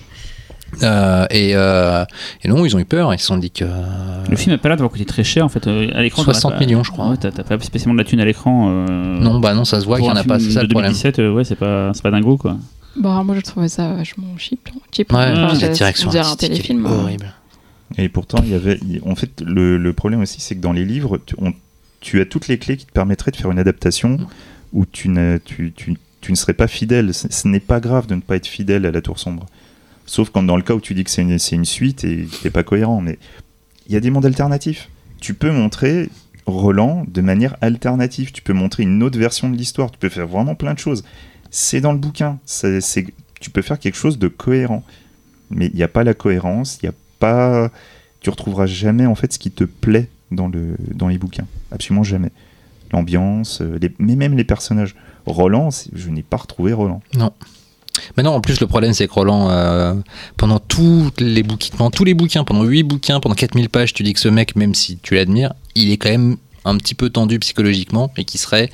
Euh, 0.81 1.25
et, 1.29 1.51
euh, 1.55 2.03
et 2.43 2.47
non, 2.47 2.65
ils 2.65 2.75
ont 2.75 2.79
eu 2.79 2.85
peur. 2.85 3.13
Ils 3.13 3.19
se 3.19 3.25
sont 3.27 3.37
dit 3.37 3.51
que. 3.51 3.65
Le 4.29 4.35
film 4.35 4.55
a 4.55 4.57
pas 4.57 4.69
l'air 4.69 4.77
d'avoir 4.77 4.91
coûté 4.91 5.05
très 5.05 5.23
cher 5.23 5.45
en 5.45 5.49
fait. 5.49 5.67
euh, 5.67 5.89
À 5.93 6.01
l'écran, 6.01 6.23
t'en 6.23 6.31
as 6.31 6.33
60 6.35 6.53
pas- 6.53 6.59
millions, 6.59 6.83
je 6.83 6.91
crois. 6.91 7.09
Ouais, 7.09 7.17
t'as 7.17 7.31
pas 7.31 7.59
spécialement 7.59 7.93
de 7.93 7.99
la 7.99 8.05
thune 8.05 8.19
à 8.19 8.25
l'écran. 8.25 8.69
euh, 8.71 9.19
Non, 9.19 9.39
bah 9.39 9.53
non, 9.53 9.65
ça 9.65 9.79
se 9.79 9.85
voit 9.85 9.97
qu'il 9.97 10.05
n'y 10.05 10.11
en 10.11 10.15
a 10.15 10.23
pas. 10.23 10.39
C'est 10.39 10.51
ça 10.51 10.61
de 10.61 10.65
le 10.65 10.69
problème. 10.69 10.91
2017, 10.91 11.19
euh, 11.19 11.31
ouais, 11.33 11.43
c'est 11.43 11.55
pas, 11.55 11.91
c'est 11.93 12.01
pas 12.03 12.11
dingo 12.11 12.37
quoi. 12.37 12.57
Bon, 12.95 13.11
alors 13.11 13.25
moi 13.25 13.35
je 13.35 13.41
trouvais 13.41 13.69
ça 13.69 13.93
vachement 13.93 14.27
cheap. 14.37 14.69
cheap 14.91 15.11
Ouais, 15.11 15.19
Enfin, 15.19 15.47
la 15.47 15.55
c'est- 15.55 15.69
direction 15.69 16.09
on 16.13 16.15
un 16.17 16.35
téléfilm. 16.35 16.85
hein. 16.85 16.91
horrible. 16.91 17.33
Et 17.97 18.09
pourtant, 18.09 18.39
il 18.43 18.49
y 18.51 18.55
avait. 18.55 18.79
En 19.05 19.15
fait, 19.15 19.41
le, 19.45 19.77
le 19.77 19.93
problème 19.93 20.21
aussi, 20.21 20.41
c'est 20.41 20.55
que 20.55 20.61
dans 20.61 20.71
les 20.73 20.85
livres, 20.85 21.19
tu, 21.25 21.35
on- 21.39 21.53
tu 22.01 22.19
as 22.21 22.25
toutes 22.25 22.47
les 22.47 22.57
clés 22.57 22.75
qui 22.77 22.85
te 22.85 22.91
permettraient 22.91 23.31
de 23.31 23.35
faire 23.35 23.51
une 23.51 23.59
adaptation 23.59 24.17
où 24.73 24.85
tu, 24.85 25.09
ne- 25.09 25.37
tu, 25.43 25.71
tu- 25.75 25.95
tu 26.21 26.31
ne 26.31 26.35
serais 26.37 26.53
pas 26.53 26.67
fidèle. 26.67 27.13
Ce 27.13 27.47
n'est 27.47 27.59
pas 27.59 27.79
grave 27.79 28.07
de 28.07 28.15
ne 28.15 28.21
pas 28.21 28.35
être 28.35 28.47
fidèle 28.47 28.85
à 28.85 28.91
la 28.91 29.01
Tour 29.01 29.19
Sombre. 29.19 29.45
Sauf 30.05 30.29
quand 30.29 30.43
dans 30.43 30.57
le 30.57 30.63
cas 30.63 30.73
où 30.73 30.81
tu 30.81 30.93
dis 30.93 31.03
que 31.03 31.09
c'est 31.09 31.21
une, 31.21 31.37
une 31.51 31.65
suite 31.65 32.03
et 32.03 32.27
t'es 32.41 32.49
pas 32.49 32.63
cohérent. 32.63 33.01
Mais 33.01 33.17
il 33.87 33.93
y 33.93 33.95
a 33.95 33.99
des 33.99 34.09
mondes 34.09 34.25
alternatifs. 34.25 34.89
Tu 35.19 35.33
peux 35.33 35.51
montrer 35.51 36.09
Roland 36.45 37.05
de 37.07 37.21
manière 37.21 37.55
alternative. 37.61 38.31
Tu 38.31 38.41
peux 38.41 38.53
montrer 38.53 38.83
une 38.83 39.01
autre 39.03 39.17
version 39.17 39.49
de 39.49 39.55
l'histoire. 39.55 39.91
Tu 39.91 39.97
peux 39.97 40.09
faire 40.09 40.27
vraiment 40.27 40.55
plein 40.55 40.73
de 40.73 40.79
choses. 40.79 41.03
C'est 41.51 41.81
dans 41.81 41.93
le 41.93 41.99
bouquin. 41.99 42.39
Tu 43.39 43.49
peux 43.51 43.61
faire 43.61 43.79
quelque 43.79 43.95
chose 43.95 44.19
de 44.19 44.27
cohérent. 44.27 44.83
Mais 45.49 45.67
il 45.67 45.75
n'y 45.75 45.83
a 45.83 45.87
pas 45.87 46.03
la 46.03 46.13
cohérence. 46.13 46.79
Il 46.81 46.85
n'y 46.85 46.89
a 46.89 46.95
pas. 47.19 47.71
Tu 48.21 48.29
retrouveras 48.29 48.65
jamais 48.65 49.05
en 49.05 49.15
fait 49.15 49.33
ce 49.33 49.39
qui 49.39 49.51
te 49.51 49.63
plaît 49.63 50.09
dans, 50.31 50.47
le, 50.47 50.75
dans 50.93 51.07
les 51.07 51.17
bouquins. 51.17 51.47
Absolument 51.71 52.03
jamais. 52.03 52.31
L'ambiance, 52.91 53.61
euh, 53.61 53.79
mais 53.99 54.15
même 54.15 54.35
les 54.35 54.43
personnages. 54.43 54.95
Roland, 55.25 55.69
je 55.93 56.09
n'ai 56.09 56.21
pas 56.21 56.37
retrouvé 56.37 56.73
Roland. 56.73 57.01
Mais 58.17 58.23
non, 58.23 58.31
en 58.31 58.41
plus, 58.41 58.59
le 58.59 58.67
problème, 58.67 58.93
c'est 58.93 59.07
que 59.07 59.13
Roland, 59.13 59.49
euh, 59.49 59.93
pendant, 60.37 60.59
toutes 60.59 61.21
les 61.21 61.43
bouquins, 61.43 61.75
pendant 61.77 61.91
tous 61.91 62.03
les 62.03 62.13
bouquins, 62.13 62.43
pendant 62.43 62.63
8 62.63 62.83
bouquins, 62.83 63.19
pendant 63.19 63.35
4000 63.35 63.69
pages, 63.69 63.93
tu 63.93 64.03
dis 64.03 64.13
que 64.13 64.19
ce 64.19 64.29
mec, 64.29 64.55
même 64.55 64.73
si 64.73 64.97
tu 64.97 65.15
l'admires, 65.15 65.53
il 65.75 65.91
est 65.91 65.97
quand 65.97 66.09
même 66.09 66.37
un 66.65 66.77
petit 66.77 66.95
peu 66.95 67.09
tendu 67.09 67.39
psychologiquement 67.39 68.11
et 68.17 68.25
qui 68.25 68.37
serait 68.37 68.69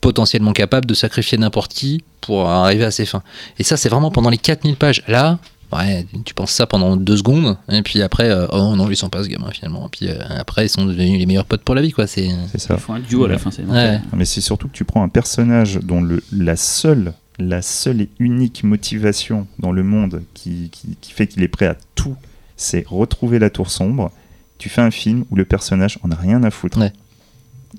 potentiellement 0.00 0.52
capable 0.52 0.86
de 0.86 0.94
sacrifier 0.94 1.38
n'importe 1.38 1.72
qui 1.72 2.02
pour 2.20 2.48
arriver 2.48 2.84
à 2.84 2.90
ses 2.90 3.06
fins. 3.06 3.22
Et 3.58 3.64
ça, 3.64 3.76
c'est 3.76 3.88
vraiment 3.88 4.10
pendant 4.10 4.30
les 4.30 4.38
4000 4.38 4.76
pages. 4.76 5.02
Là, 5.08 5.38
ouais, 5.72 6.06
tu 6.24 6.34
penses 6.34 6.52
ça 6.52 6.66
pendant 6.66 6.96
deux 6.96 7.16
secondes, 7.16 7.56
et 7.70 7.82
puis 7.82 8.02
après, 8.02 8.30
euh, 8.30 8.46
oh 8.52 8.74
non, 8.76 8.88
ils 8.90 8.96
sont 8.96 9.08
pas 9.08 9.22
ce 9.22 9.28
gamin 9.28 9.50
finalement. 9.50 9.86
Et 9.86 9.90
puis 9.90 10.08
euh, 10.08 10.18
après, 10.38 10.66
ils 10.66 10.68
sont 10.68 10.84
devenus 10.84 11.18
les 11.18 11.26
meilleurs 11.26 11.44
potes 11.44 11.62
pour 11.62 11.74
la 11.74 11.82
vie, 11.82 11.92
quoi. 11.92 12.06
C'est. 12.06 12.28
C'est 12.52 12.60
ça. 12.60 12.74
Ils 12.74 12.80
font 12.80 12.94
un 12.94 13.00
duo 13.00 13.24
à 13.24 13.28
la 13.28 13.38
fin, 13.38 13.50
c'est 13.50 13.64
Ouais. 13.64 14.00
Mais 14.14 14.24
c'est 14.24 14.40
surtout 14.40 14.68
que 14.68 14.74
tu 14.74 14.84
prends 14.84 15.02
un 15.02 15.08
personnage 15.08 15.78
dont 15.82 16.00
le, 16.00 16.22
la 16.32 16.56
seule, 16.56 17.12
la 17.40 17.62
seule 17.62 18.02
et 18.02 18.08
unique 18.18 18.62
motivation 18.64 19.46
dans 19.58 19.72
le 19.72 19.82
monde 19.82 20.22
qui, 20.34 20.68
qui, 20.70 20.96
qui 21.00 21.12
fait 21.12 21.26
qu'il 21.26 21.42
est 21.42 21.48
prêt 21.48 21.66
à 21.66 21.76
tout, 21.94 22.16
c'est 22.56 22.86
retrouver 22.86 23.38
la 23.38 23.50
tour 23.50 23.70
sombre. 23.70 24.10
Tu 24.58 24.68
fais 24.68 24.82
un 24.82 24.90
film 24.90 25.24
où 25.30 25.36
le 25.36 25.44
personnage 25.44 25.98
en 26.02 26.10
a 26.10 26.14
rien 26.16 26.42
à 26.44 26.50
foutre. 26.50 26.78
Ouais. 26.78 26.92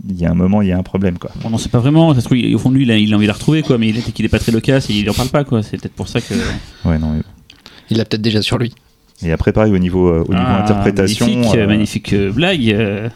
Il 0.07 0.19
y 0.19 0.25
a 0.25 0.31
un 0.31 0.35
moment, 0.35 0.61
il 0.61 0.69
y 0.69 0.71
a 0.71 0.77
un 0.77 0.83
problème, 0.83 1.17
quoi. 1.19 1.31
Bon, 1.41 1.49
non, 1.49 1.57
c'est 1.57 1.69
pas 1.69 1.79
vraiment. 1.79 2.13
Ça 2.15 2.21
se 2.21 2.25
trouve, 2.25 2.37
au 2.53 2.57
fond 2.57 2.69
de 2.71 2.75
lui, 2.75 2.83
il 2.83 2.91
a, 2.91 2.97
il 2.97 3.13
a 3.13 3.17
envie 3.17 3.25
de 3.25 3.27
la 3.27 3.33
retrouver, 3.33 3.61
quoi. 3.61 3.77
Mais 3.77 3.89
il 3.89 3.97
est 3.97 4.01
qu'il 4.01 4.25
est 4.25 4.29
pas 4.29 4.39
très 4.39 4.51
loquace 4.51 4.89
et 4.89 4.93
il 4.93 5.09
en 5.09 5.13
parle 5.13 5.29
pas, 5.29 5.43
quoi. 5.43 5.61
C'est 5.63 5.77
peut-être 5.77 5.93
pour 5.93 6.07
ça 6.07 6.21
que. 6.21 6.33
Ouais, 6.85 6.97
non. 6.97 7.11
mais- 7.13 7.21
Il 7.89 7.97
l'a 7.97 8.05
peut-être 8.05 8.21
déjà 8.21 8.41
sur 8.41 8.57
lui. 8.57 8.73
Et 9.23 9.31
après, 9.31 9.51
pareil, 9.51 9.71
au 9.73 9.77
niveau, 9.77 10.07
euh, 10.07 10.21
au 10.27 10.33
niveau 10.33 10.43
Ah, 10.43 10.63
interprétation, 10.63 11.27
Magnifique, 11.27 11.55
euh, 11.55 11.67
magnifique 11.67 12.13
euh, 12.13 12.31
blague. 12.31 12.69
euh, 12.71 13.09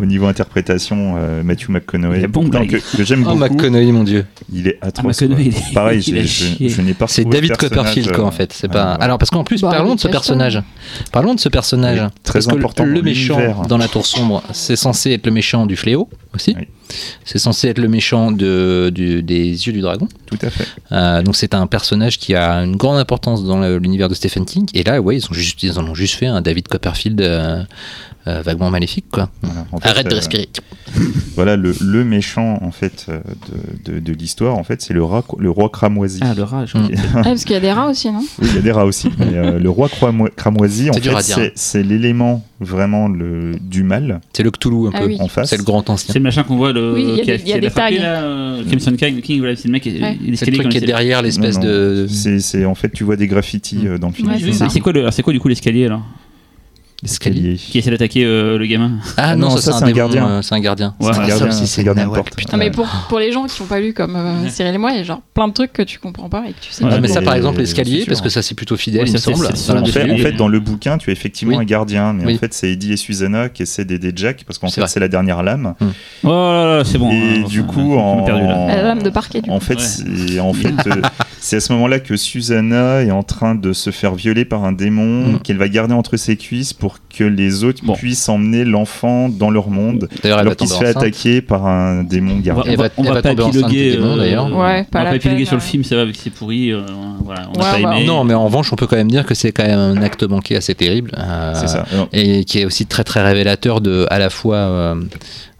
au 0.00 0.04
niveau 0.06 0.26
interprétation, 0.26 1.14
euh, 1.16 1.42
Matthew 1.42 1.68
McConaughey, 1.70 2.18
Il 2.18 2.24
est 2.24 2.28
bon, 2.28 2.44
non, 2.44 2.66
que, 2.66 2.76
que 2.96 3.04
j'aime 3.04 3.24
Oh, 3.26 3.34
beaucoup, 3.34 3.54
McConaughey, 3.54 3.92
mon 3.92 4.04
dieu. 4.04 4.24
il 4.52 4.68
est 4.68 4.78
Ah, 4.80 4.86
atroce. 4.88 5.20
McConaughey, 5.22 5.50
quoi. 5.50 5.60
il 5.64 5.70
est- 5.70 5.74
Pareil, 5.74 6.00
il 6.06 6.22
je, 6.22 6.26
chié. 6.26 6.68
je, 6.68 6.74
je 6.76 6.82
n'ai 6.82 6.94
pas 6.94 7.06
C'est 7.08 7.24
David 7.24 7.56
Copperfield, 7.56 8.12
quoi, 8.12 8.24
euh, 8.24 8.28
en 8.28 8.30
fait. 8.30 8.52
C'est 8.52 8.66
ouais, 8.68 8.72
pas. 8.72 8.82
voilà. 8.84 9.04
Alors, 9.04 9.18
parce 9.18 9.30
qu'en 9.30 9.44
plus, 9.44 9.60
Bah, 9.62 9.70
parlons 9.70 9.94
de 9.94 10.00
ce 10.00 10.08
personnage. 10.08 10.62
Parlons 11.12 11.34
de 11.34 11.40
ce 11.40 11.48
personnage. 11.48 12.00
Oui, 12.00 12.08
très 12.22 12.32
parce 12.34 12.46
que 12.46 12.54
important 12.56 12.84
le 12.84 13.02
méchant 13.02 13.64
dans 13.68 13.78
la 13.78 13.88
Tour 13.88 14.06
Sombre, 14.06 14.42
c'est 14.52 14.76
censé 14.76 15.12
être 15.12 15.26
le 15.26 15.32
méchant 15.32 15.66
du 15.66 15.76
fléau 15.76 16.08
aussi. 16.34 16.54
Oui. 16.58 16.66
C'est 17.24 17.38
censé 17.38 17.66
être 17.68 17.78
le 17.78 17.88
méchant 17.88 18.30
de, 18.30 18.92
du- 18.94 19.20
des 19.22 19.48
yeux 19.66 19.72
du 19.72 19.80
dragon. 19.80 20.06
Tout 20.26 20.38
à 20.42 20.50
fait. 20.50 20.66
Euh, 20.92 21.22
donc 21.22 21.34
c'est 21.34 21.52
un 21.54 21.66
personnage 21.66 22.18
qui 22.18 22.34
a 22.36 22.58
une 22.62 22.76
grande 22.76 22.98
importance 22.98 23.44
dans 23.44 23.60
l'univers 23.78 24.08
de 24.08 24.14
Stephen 24.14 24.44
King. 24.44 24.66
Et 24.72 24.84
là, 24.84 25.00
ouais, 25.00 25.16
ils, 25.16 25.24
ont 25.24 25.32
juste, 25.34 25.60
ils 25.64 25.78
en 25.80 25.84
ont 25.88 25.94
juste 25.96 26.14
fait 26.14 26.26
un 26.26 26.40
David 26.42 26.68
Copperfield 26.68 27.20
euh, 27.20 27.64
euh, 28.28 28.42
vaguement 28.42 28.70
maléfique, 28.70 29.06
quoi. 29.10 29.30
Voilà. 29.42 29.66
En 29.72 29.78
fait, 29.78 29.88
Arrête 29.88 30.06
de 30.08 30.12
euh, 30.12 30.16
respirer. 30.16 30.48
Voilà, 31.36 31.56
le, 31.56 31.74
le 31.82 32.02
méchant 32.02 32.58
en 32.62 32.70
fait 32.70 33.04
euh, 33.10 33.20
de, 33.84 33.92
de, 33.92 33.98
de 34.00 34.12
l'histoire, 34.14 34.56
en 34.56 34.64
fait, 34.64 34.80
c'est 34.80 34.94
le, 34.94 35.04
rat- 35.04 35.24
le 35.38 35.50
roi 35.50 35.68
cramoisi. 35.68 36.20
Ah, 36.22 36.32
le 36.34 36.42
rat, 36.44 36.64
je 36.64 36.78
Mm. 36.78 36.88
Ah, 37.16 37.22
parce 37.24 37.44
qu'il 37.44 37.52
y 37.52 37.56
a 37.56 37.60
des 37.60 37.72
rats 37.72 37.88
aussi, 37.90 38.10
non? 38.10 38.20
Oui, 38.40 38.48
il 38.50 38.54
y 38.54 38.58
a 38.58 38.62
des 38.62 38.72
rats 38.72 38.86
aussi. 38.86 39.10
mais, 39.18 39.26
euh, 39.34 39.58
le 39.58 39.68
roi 39.70 39.88
cramo- 39.88 40.30
cramoisi, 40.34 40.88
en 40.88 40.94
fait, 40.94 41.22
c'est- 41.22 41.52
c'est 41.54 41.82
l'élément 41.82 42.42
vraiment 42.60 43.08
le, 43.08 43.52
du 43.60 43.82
mal 43.82 44.20
C'est 44.32 44.42
le 44.42 44.50
Cthulhu 44.50 44.86
un 44.86 44.90
Ah 44.94 45.00
peu. 45.00 45.06
oui. 45.08 45.16
en 45.20 45.28
face. 45.28 45.50
C'est 45.50 45.58
le 45.58 45.62
grand 45.64 45.88
ancien. 45.90 46.12
C'est 46.12 46.18
le 46.18 46.22
machin 46.22 46.42
qu'on 46.42 46.56
voit, 46.56 46.72
le. 46.72 46.94
Oui, 46.94 47.02
il 47.02 47.08
y 47.08 47.12
a 47.12 47.18
qui 47.20 47.26
des- 47.26 47.42
il 47.42 47.48
y 47.48 47.52
a 47.52 47.54
qui 47.56 47.60
des 47.60 47.70
frappé, 47.70 47.96
tags. 47.96 48.02
là, 48.02 48.22
euh, 48.22 48.64
Crimson 48.64 48.92
King, 48.96 49.20
King, 49.20 49.38
voilà, 49.40 49.56
c'est 49.56 49.68
le 49.68 49.72
mec, 49.72 49.82
qui- 49.82 50.00
Ouais. 50.00 50.16
il 50.24 50.32
est 50.32 50.36
C'est 50.36 50.46
le 50.50 50.56
truc 50.56 50.68
qui 50.70 50.78
est 50.78 50.80
il- 50.80 50.86
derrière 50.86 51.20
l'espèce 51.20 51.58
de. 51.60 52.06
C'est 52.08 52.40
c'est- 52.40 52.64
en 52.64 52.74
fait, 52.74 52.90
tu 52.90 53.04
vois 53.04 53.16
des 53.16 53.26
graffitis 53.26 53.80
dans 54.00 54.08
le 54.08 54.14
film. 54.14 54.30
C'est 54.70 54.80
quoi, 54.80 54.92
quoi 55.22 55.32
du 55.34 55.40
coup 55.40 55.48
l'escalier 55.48 55.84
alors 55.86 56.02
Escalier. 57.10 57.56
Qui 57.56 57.78
essaie 57.78 57.90
d'attaquer 57.90 58.24
euh, 58.24 58.58
le 58.58 58.66
gamin 58.66 58.92
Ah 59.16 59.34
non, 59.36 59.48
Non, 59.48 59.56
ça, 59.56 59.62
ça, 59.62 59.72
c'est 59.72 59.78
c'est 59.78 59.84
un, 59.84 59.92
gardien. 59.92 60.28
euh, 60.28 60.42
c'est 60.42 60.54
un 60.54 60.60
gardien. 60.60 60.94
Ouais, 61.00 61.12
Ça, 61.12 61.22
un 61.22 61.26
gardien, 61.26 61.48
aussi, 61.48 61.58
c'est 61.60 61.66
c'est 61.66 61.80
un 61.80 61.84
gardien 61.84 62.06
de 62.08 62.12
porte. 62.14 62.34
putain. 62.36 62.52
Non, 62.56 62.58
mais 62.58 62.70
pour, 62.70 62.86
pour 63.08 63.18
les 63.18 63.32
gens 63.32 63.44
qui 63.46 63.60
n'ont 63.62 63.68
pas 63.68 63.80
lu 63.80 63.92
comme 63.94 64.16
euh, 64.16 64.48
Cyril 64.48 64.74
et 64.74 64.78
moi, 64.78 64.90
il 64.92 64.98
y 64.98 65.00
a 65.00 65.04
genre 65.04 65.20
plein 65.34 65.48
de 65.48 65.52
trucs 65.52 65.72
que 65.72 65.82
tu 65.82 65.98
comprends 65.98 66.28
pas 66.28 66.44
et 66.48 66.52
que 66.52 66.60
tu 66.60 66.72
sais 66.72 66.84
Ouais, 66.84 66.90
pas. 66.90 66.96
Ah, 66.96 67.00
mais 67.00 67.08
ça, 67.08 67.22
par 67.22 67.34
exemple, 67.34 67.56
c'est 67.56 67.62
l'escalier, 67.62 68.04
parce 68.06 68.20
que 68.20 68.28
ça, 68.28 68.42
c'est 68.42 68.54
plutôt 68.54 68.76
fidèle, 68.76 69.02
Ouais, 69.02 69.08
il 69.08 69.12
me 69.12 69.18
c'est- 69.18 69.32
semble. 69.34 69.48
c'est 69.54 69.72
En 69.72 69.84
fait, 69.84 70.04
BD. 70.04 70.12
en 70.12 70.16
fait, 70.18 70.32
dans 70.32 70.48
le 70.48 70.60
bouquin, 70.60 70.98
tu 70.98 71.10
as 71.10 71.12
effectivement 71.12 71.56
Oui. 71.56 71.62
un 71.62 71.64
gardien, 71.66 72.12
mais 72.12 72.24
Oui. 72.26 72.34
en 72.34 72.38
fait, 72.38 72.52
c'est 72.54 72.70
Eddie 72.70 72.92
et 72.92 72.96
Susanna 72.96 73.48
qui 73.48 73.62
essaient 73.62 73.84
d'aider 73.84 74.12
Jack 74.14 74.44
parce 74.46 74.58
qu'en 74.58 74.68
C'est 74.68 74.80
fait, 74.80 74.86
c'est 74.88 75.00
la 75.00 75.08
dernière 75.08 75.42
lame. 75.42 75.74
Oh 76.24 76.28
là 76.28 76.78
là, 76.78 76.84
c'est 76.84 76.98
bon. 76.98 77.10
Et 77.10 77.14
hein, 77.40 77.44
du 77.48 77.62
coup, 77.64 77.94
en. 77.96 78.26
La 78.66 78.82
lame 78.82 79.02
de 79.02 79.10
parquet, 79.10 79.40
du 79.42 79.50
en 79.50 79.58
coup. 79.58 79.64
fait, 79.64 79.80
c'est 79.80 80.40
en 80.40 80.52
fait, 80.52 80.68
euh, 80.86 81.00
c'est 81.40 81.56
à 81.56 81.60
ce 81.60 81.72
moment-là 81.74 82.00
que 82.00 82.16
Susanna 82.16 83.02
est 83.02 83.10
en 83.10 83.22
train 83.22 83.54
de 83.54 83.72
se 83.72 83.90
faire 83.90 84.14
violer 84.14 84.44
par 84.44 84.64
un 84.64 84.72
démon 84.72 85.06
Mm. 85.06 85.38
qu'elle 85.40 85.56
va 85.58 85.68
garder 85.68 85.94
entre 85.94 86.16
ses 86.16 86.36
cuisses 86.36 86.72
pour 86.72 86.95
que 87.16 87.24
les 87.24 87.64
autres 87.64 87.82
Bon. 87.82 87.94
puissent 87.94 88.28
emmener 88.28 88.64
l'enfant 88.64 89.28
dans 89.30 89.50
leur 89.50 89.70
monde. 89.70 90.08
D'ailleurs, 90.22 90.40
elle 90.40 90.44
va 90.46 90.50
Alors 90.52 90.56
qu'il 90.56 90.68
se 90.68 90.74
fait 90.74 90.88
enceinte. 90.90 90.96
attaquer 90.98 91.40
par 91.40 91.66
un 91.66 92.04
démon 92.04 92.32
On 92.32 92.36
va, 92.36 92.42
gardien. 92.42 92.72
On 92.74 92.76
va- 92.76 92.82
va- 92.88 92.94
on 92.98 93.02
va 93.04 93.12
va 93.14 93.22
pas 93.22 93.32
épiloguer. 93.32 93.96
euh, 93.98 94.16
d'ailleurs. 94.16 94.44
Ouais, 94.54 94.86
on 94.92 94.98
va 94.98 95.04
pas 95.04 95.16
épiloguer 95.16 95.44
sur 95.46 95.56
le 95.56 95.62
ouais. 95.62 95.66
film, 95.68 95.82
ça 95.84 95.96
va, 95.96 96.04
c'est 96.12 96.30
pourri. 96.30 96.72
euh, 96.72 96.82
voilà, 97.24 97.48
on 97.54 97.58
n'a 97.58 97.64
Ouais, 97.76 97.82
pas 97.82 97.88
ouais. 97.88 97.96
aimé. 97.98 98.06
Non, 98.06 98.24
mais 98.24 98.34
en 98.34 98.44
revanche, 98.44 98.72
on 98.72 98.76
peut 98.76 98.86
quand 98.86 98.96
même 98.96 99.10
dire 99.10 99.24
que 99.24 99.34
c'est 99.34 99.52
quand 99.52 99.64
même 99.64 99.78
un 99.78 100.02
acte 100.02 100.22
manqué 100.24 100.56
assez 100.56 100.74
terrible. 100.74 101.12
euh, 101.18 101.52
C'est 101.54 101.68
ça. 101.68 101.86
Et 102.12 102.44
qui 102.44 102.60
est 102.60 102.64
aussi 102.66 102.84
très 102.86 103.04
très 103.04 103.22
révélateur 103.22 103.80
de 103.80 104.06
à 104.10 104.18
la 104.18 104.28
fois 104.30 104.94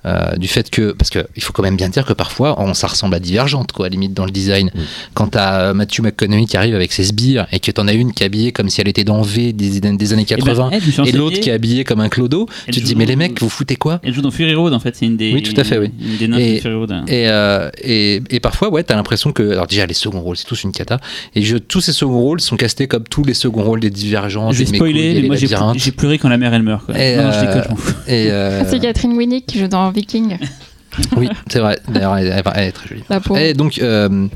euh, 0.06 0.32
euh, 0.32 0.36
du 0.36 0.46
fait 0.48 0.70
que 0.70 0.92
parce 0.92 1.10
que 1.10 1.26
il 1.36 1.42
faut 1.42 1.52
quand 1.52 1.62
même 1.62 1.76
bien 1.76 1.88
dire 1.88 2.04
que 2.06 2.12
parfois 2.12 2.60
on 2.60 2.74
ça 2.74 2.86
ressemble 2.86 3.14
à 3.16 3.20
Divergente 3.20 3.72
quoi 3.72 3.88
limite 3.88 4.14
dans 4.14 4.24
le 4.24 4.30
design 4.30 4.70
quand 5.14 5.28
t'as 5.28 5.72
Matthew 5.72 6.00
McConaughey 6.02 6.44
qui 6.46 6.56
arrive 6.56 6.74
avec 6.74 6.92
ses 6.92 7.04
sbires 7.04 7.46
et 7.52 7.58
que 7.60 7.70
t'en 7.70 7.88
as 7.88 7.92
une 7.92 8.12
qui 8.12 8.22
est 8.22 8.26
habillée 8.26 8.52
comme 8.52 8.68
si 8.68 8.80
elle 8.80 8.88
était 8.88 9.04
dans 9.04 9.22
V 9.22 9.52
des, 9.52 9.80
des 9.80 10.12
années 10.12 10.24
Eh 10.28 10.34
ben, 10.36 10.44
80 10.44 10.70
elle, 10.72 10.80
je 10.80 10.86
me 10.86 10.92
suis 10.92 11.08
et 11.08 11.12
l'autre 11.12 11.40
qui 11.40 11.50
est 11.50 11.52
habillée 11.52 11.84
comme 11.84 12.00
un 12.00 12.08
clodo 12.08 12.48
Elle 12.66 12.74
tu 12.74 12.80
te 12.80 12.86
dis 12.86 12.94
mais 12.94 13.06
les 13.06 13.16
mecs 13.16 13.40
vous 13.40 13.48
foutez 13.48 13.76
quoi? 13.76 14.00
Elle 14.02 14.14
joue 14.14 14.22
dans 14.22 14.30
Fury 14.30 14.54
Road 14.54 14.72
en 14.72 14.80
fait, 14.80 14.94
c'est 14.96 15.06
une 15.06 15.16
des. 15.16 15.32
Oui, 15.32 15.42
tout 15.42 15.58
à 15.58 15.64
fait, 15.64 15.78
oui. 15.78 15.90
Une 16.00 16.16
des 16.16 16.28
nains 16.28 16.38
Et- 16.38 16.54
de 16.56 16.60
Fury 16.60 16.74
Road. 16.74 16.92
et, 17.08 17.28
euh, 17.28 17.70
et, 17.82 18.22
et 18.30 18.40
parfois, 18.40 18.70
ouais, 18.70 18.82
t'as 18.84 18.94
l'impression 18.94 19.32
que. 19.32 19.50
Alors, 19.52 19.66
déjà, 19.66 19.86
les 19.86 19.94
seconds 19.94 20.20
rôles, 20.20 20.36
c'est 20.36 20.46
tous 20.46 20.64
une 20.64 20.72
cata. 20.72 20.98
Et 21.34 21.42
je, 21.42 21.56
tous 21.56 21.80
ces 21.80 21.92
seconds 21.92 22.20
rôles 22.20 22.40
sont 22.40 22.56
castés 22.56 22.86
comme 22.86 23.04
tous 23.04 23.24
les 23.24 23.34
seconds 23.34 23.62
rôles 23.62 23.80
des 23.80 23.90
divergents. 23.90 24.52
Je 24.52 24.58
vais 24.58 24.64
des 24.64 24.76
spoiler, 24.76 24.92
Mekouilles 24.94 25.18
et 25.18 25.22
mais 25.22 25.26
moi 25.28 25.36
j'ai 25.36 25.48
j'ai 25.76 25.92
pleuré 25.92 26.18
quand 26.18 26.28
la 26.28 26.38
mère 26.38 26.52
elle 26.54 26.62
meurt. 26.62 26.84
Quoi. 26.86 26.98
Et, 26.98 27.16
non, 27.16 27.24
non, 27.24 27.32
je 27.32 27.36
euh, 27.38 27.40
déconne, 27.46 27.62
je 27.64 27.68
m'en 27.70 27.76
fous. 27.76 27.94
Euh, 28.08 28.62
c'est 28.68 28.78
Catherine 28.80 29.12
Winnick 29.16 29.46
qui 29.46 29.58
joue 29.58 29.68
dans 29.68 29.90
Viking. 29.96 30.36
oui, 31.16 31.28
c'est 31.50 31.58
vrai. 31.58 31.78
D'ailleurs, 31.88 32.16
elle, 32.16 32.28
est 32.28 32.72
très 32.72 32.88
jolie. 32.88 33.02
Et 33.38 33.54
donc, 33.54 33.78
euh, 33.78 34.28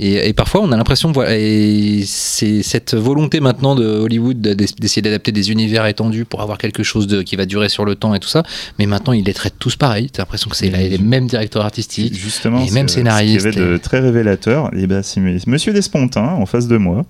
Et, 0.00 0.28
et 0.28 0.32
parfois, 0.32 0.60
on 0.62 0.70
a 0.70 0.76
l'impression, 0.76 1.10
voilà, 1.10 1.36
et 1.36 2.04
c'est 2.06 2.62
cette 2.62 2.94
volonté 2.94 3.40
maintenant 3.40 3.74
de 3.74 3.84
Hollywood 3.84 4.40
de- 4.40 4.54
d'essayer 4.54 5.02
d'adapter 5.02 5.32
des 5.32 5.50
univers 5.50 5.84
étendus 5.86 6.24
pour 6.24 6.40
avoir 6.40 6.56
quelque 6.56 6.84
chose 6.84 7.08
de, 7.08 7.22
qui 7.22 7.34
va 7.34 7.46
durer 7.46 7.68
sur 7.68 7.84
le 7.84 7.96
temps 7.96 8.14
et 8.14 8.20
tout 8.20 8.28
ça. 8.28 8.44
Mais 8.78 8.86
maintenant, 8.86 9.12
ils 9.12 9.24
les 9.24 9.34
traitent 9.34 9.58
tous 9.58 9.74
pareil. 9.74 10.08
T'as 10.08 10.22
l'impression 10.22 10.48
que 10.48 10.56
c'est 10.56 10.70
la- 10.70 10.86
les 10.86 10.98
mêmes 10.98 11.26
directeurs 11.26 11.64
artistiques. 11.64 12.14
Justement, 12.14 12.64
Et 12.64 12.70
même 12.70 12.86
c'est- 12.88 12.94
scénariste, 12.98 13.40
Ce 13.40 13.48
qu'il 13.48 13.58
y 13.58 13.62
avait 13.64 13.72
de 13.72 13.76
très 13.78 13.98
révélateur, 13.98 14.70
et 14.72 14.86
ben, 14.86 15.02
Monsieur 15.48 15.72
Despontin 15.72 16.26
en 16.28 16.46
face 16.46 16.68
de 16.68 16.76
moi 16.76 17.04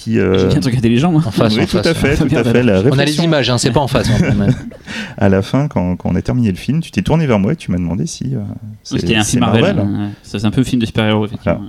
qui. 0.00 0.18
euh, 0.18 0.50
J'ai 0.50 0.56
un 0.56 0.60
truc 0.60 0.74
intelligent, 0.76 1.12
moi. 1.12 1.22
En 1.26 1.30
face, 1.30 1.54
oui, 1.54 1.60
en 1.62 1.64
tout 1.64 1.70
face, 1.76 1.86
à 1.86 1.94
fait, 1.94 2.16
tout 2.16 2.34
à 2.36 2.44
fait. 2.44 2.62
La 2.62 2.80
On 2.82 2.98
a 2.98 3.04
les 3.04 3.18
images, 3.20 3.50
hein, 3.50 3.58
c'est 3.58 3.70
pas 3.72 3.80
en 3.80 3.88
face. 3.88 4.08
hein, 4.10 4.34
mais- 4.36 4.46
à 5.18 5.28
la 5.28 5.42
fin, 5.42 5.68
quand, 5.68 5.96
quand 5.96 6.10
on 6.10 6.14
a 6.14 6.22
terminé 6.22 6.50
le 6.50 6.56
film, 6.56 6.80
tu 6.80 6.90
t'es 6.90 7.02
tourné 7.02 7.26
vers 7.26 7.38
moi 7.38 7.52
et 7.52 7.56
tu 7.56 7.70
m'as 7.70 7.78
demandé 7.78 8.06
si. 8.06 8.34
euh, 8.34 8.38
C'était 8.82 9.16
un 9.16 9.24
film 9.24 9.40
Marvel. 9.40 9.62
Marvel. 9.76 9.78
hein, 9.80 10.02
ouais. 10.06 10.10
Ça, 10.22 10.38
C'est 10.38 10.46
un 10.46 10.50
peu 10.50 10.62
un 10.62 10.64
film 10.64 10.80
de 10.80 10.86
super-héros, 10.86 11.26
effectivement. 11.26 11.62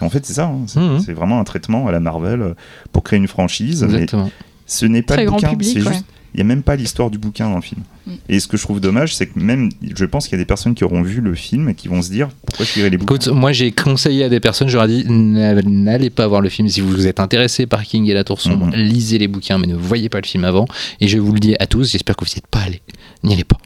En 0.00 0.10
fait, 0.10 0.26
c'est 0.26 0.32
ça. 0.34 0.46
hein, 0.46 0.62
C'est 0.66 0.80
Mhm. 0.80 1.00
c'est 1.00 1.12
vraiment 1.12 1.38
un 1.38 1.44
traitement 1.44 1.86
à 1.86 1.92
la 1.92 2.00
Marvel 2.00 2.54
pour 2.92 3.04
créer 3.04 3.18
une 3.18 3.28
franchise. 3.28 3.82
Mais 3.84 3.94
Exactement. 3.94 4.30
ce 4.66 4.86
n'est 4.86 5.02
pas 5.02 5.14
Très 5.14 5.24
le 5.24 5.30
bouquin. 5.30 5.50
c'est 5.62 5.82
ouais. 5.82 5.92
juste. 5.92 6.04
Il 6.34 6.38
n'y 6.38 6.40
a 6.42 6.44
même 6.44 6.62
pas 6.62 6.76
l'histoire 6.76 7.10
du 7.10 7.18
bouquin 7.18 7.48
dans 7.50 7.56
le 7.56 7.62
film. 7.62 7.82
Mm. 8.06 8.10
Et 8.28 8.40
ce 8.40 8.48
que 8.48 8.56
je 8.56 8.62
trouve 8.62 8.80
dommage, 8.80 9.14
c'est 9.14 9.26
que 9.26 9.38
même, 9.38 9.68
je 9.94 10.04
pense 10.06 10.26
qu'il 10.26 10.32
y 10.38 10.40
a 10.40 10.42
des 10.42 10.46
personnes 10.46 10.74
qui 10.74 10.82
auront 10.84 11.02
vu 11.02 11.20
le 11.20 11.34
film 11.34 11.68
et 11.68 11.74
qui 11.74 11.88
vont 11.88 12.00
se 12.02 12.10
dire 12.10 12.28
pourquoi 12.46 12.64
je 12.66 12.74
lirai 12.76 12.90
les 12.90 12.96
bouquins. 12.96 13.14
Écoute, 13.14 13.28
moi 13.28 13.52
j'ai 13.52 13.70
conseillé 13.72 14.24
à 14.24 14.28
des 14.28 14.40
personnes, 14.40 14.68
je 14.68 14.76
leur 14.76 14.84
ai 14.86 14.88
dit 14.88 15.04
n'a- 15.08 15.54
n'allez 15.62 16.08
pas 16.10 16.26
voir 16.26 16.40
le 16.40 16.48
film 16.48 16.68
si 16.68 16.80
vous 16.80 17.06
êtes 17.06 17.20
intéressé 17.20 17.66
par 17.66 17.82
King 17.84 18.08
et 18.08 18.14
la 18.14 18.24
Tour 18.24 18.40
Sombre, 18.40 18.66
Mhm. 18.66 18.72
lisez 18.74 19.18
les 19.18 19.28
bouquins 19.28 19.58
mais 19.58 19.66
ne 19.66 19.76
voyez 19.76 20.08
pas 20.08 20.20
le 20.20 20.26
film 20.26 20.44
avant. 20.44 20.66
Et 21.00 21.08
je 21.08 21.18
vous 21.18 21.32
le 21.32 21.40
dis 21.40 21.54
à 21.60 21.66
tous, 21.66 21.90
j'espère 21.92 22.16
que 22.16 22.24
vous 22.24 22.30
n'y 22.30 22.38
êtes 22.38 22.46
pas 22.46 22.60
allés. 22.60 22.80
N'y 23.22 23.34
allez 23.34 23.44
pas. 23.44 23.58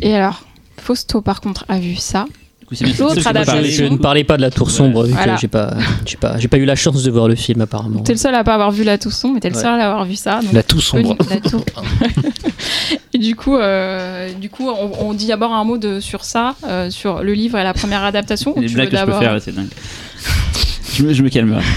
Et 0.00 0.14
alors, 0.14 0.44
Fausto, 0.78 1.20
par 1.20 1.40
contre, 1.40 1.64
a 1.68 1.78
vu 1.78 1.96
ça. 1.96 2.26
L'autre 2.98 3.20
je 3.20 3.28
adaptation. 3.28 3.62
Je 3.64 3.84
ne 3.84 3.96
parlais 3.96 4.24
pas 4.24 4.36
de 4.36 4.42
la 4.42 4.50
tour 4.50 4.70
sombre, 4.70 5.04
vu 5.04 5.12
Voilà. 5.12 5.34
que 5.34 5.40
j'ai 5.40 5.48
pas, 5.48 5.74
j'ai 6.06 6.16
pas, 6.16 6.38
j'ai 6.38 6.48
pas 6.48 6.56
eu 6.58 6.64
la 6.64 6.76
chance 6.76 7.02
de 7.02 7.10
voir 7.10 7.28
le 7.28 7.34
film 7.34 7.60
apparemment. 7.60 8.00
T'es 8.00 8.12
le 8.12 8.18
seul 8.18 8.34
à 8.34 8.44
pas 8.44 8.54
avoir 8.54 8.70
vu 8.70 8.84
la 8.84 8.98
Toussaint, 8.98 9.32
mais 9.34 9.40
t'es 9.40 9.50
le 9.50 9.56
Ouais. 9.56 9.62
seul 9.62 9.80
à 9.80 9.90
avoir 9.90 10.04
vu 10.04 10.16
ça. 10.16 10.40
donc 10.40 10.52
La 10.52 10.62
Tour 10.62 10.80
Sombre. 10.82 11.16
la 11.30 11.36
tour. 11.50 11.64
et 13.14 13.18
du 13.18 13.36
coup, 13.36 13.56
euh, 13.56 14.32
du 14.40 14.48
coup, 14.50 14.68
on, 14.68 15.08
on 15.08 15.12
dit 15.14 15.26
d'abord 15.26 15.52
un 15.52 15.64
mot 15.64 15.78
de, 15.78 16.00
sur 16.00 16.24
ça, 16.24 16.54
euh, 16.66 16.90
sur 16.90 17.22
le 17.22 17.32
livre 17.34 17.58
et 17.58 17.64
la 17.64 17.74
première 17.74 18.02
adaptation. 18.04 18.54
Les 18.58 18.66
tu 18.68 18.74
blagues 18.74 18.90
veux 18.90 18.90
que 18.92 19.00
je 19.00 19.04
peux 19.04 19.18
faire, 19.18 19.36
c'est 19.40 19.54
dingue. 19.54 19.68
Je 20.94 21.02
me, 21.04 21.12
je 21.12 21.22
me 21.22 21.28
calme. 21.28 21.58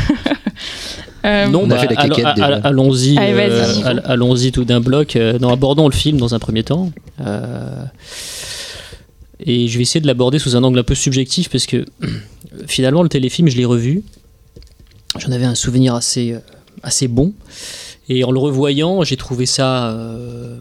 Euh, 1.26 1.48
non, 1.48 1.64
On 1.66 1.72
a 1.72 1.76
bah, 1.88 2.60
allons-y, 2.64 3.18
euh, 3.18 4.00
allons-y 4.06 4.52
tout 4.52 4.64
d'un 4.64 4.80
bloc. 4.80 5.16
Euh, 5.16 5.40
non, 5.40 5.52
abordons 5.52 5.88
le 5.88 5.94
film 5.94 6.20
dans 6.20 6.36
un 6.36 6.40
premier 6.40 6.62
temps. 6.64 6.92
Euh, 7.20 7.84
et 9.40 9.68
je 9.68 9.78
vais 9.78 9.82
essayer 9.84 10.02
de 10.02 10.08
l'aborder 10.08 10.40
sous 10.40 10.56
un 10.56 10.64
angle 10.64 10.80
un 10.80 10.84
peu 10.84 10.96
subjectif 10.96 11.50
parce 11.50 11.66
que 11.66 11.86
finalement 12.68 13.04
le 13.04 13.10
téléfilm, 13.10 13.48
je 13.50 13.58
l'ai 13.58 13.66
revu. 13.66 14.04
J'en 15.20 15.32
avais 15.32 15.46
un 15.46 15.56
souvenir 15.56 15.96
assez, 15.96 16.34
euh, 16.34 16.40
assez 16.84 17.08
bon. 17.08 17.34
Et 18.10 18.24
en 18.24 18.32
le 18.32 18.40
revoyant, 18.40 19.04
j'ai 19.04 19.18
trouvé 19.18 19.46
ça 19.46 19.90
euh, 19.92 20.60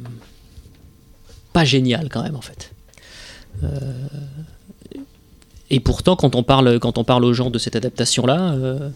pas 1.52 1.64
génial 1.64 2.08
quand 2.10 2.22
même 2.22 2.36
en 2.36 2.40
fait. 2.40 2.72
Euh, 3.62 3.68
et 5.70 5.80
pourtant, 5.80 6.16
quand 6.16 6.34
on 6.34 6.42
parle, 6.42 6.78
quand 6.78 6.98
on 6.98 7.04
parle 7.04 7.24
aux 7.24 7.32
gens 7.32 7.50
de 7.50 7.58
cette 7.58 7.76
adaptation-là, 7.76 8.52
euh, 8.54 8.88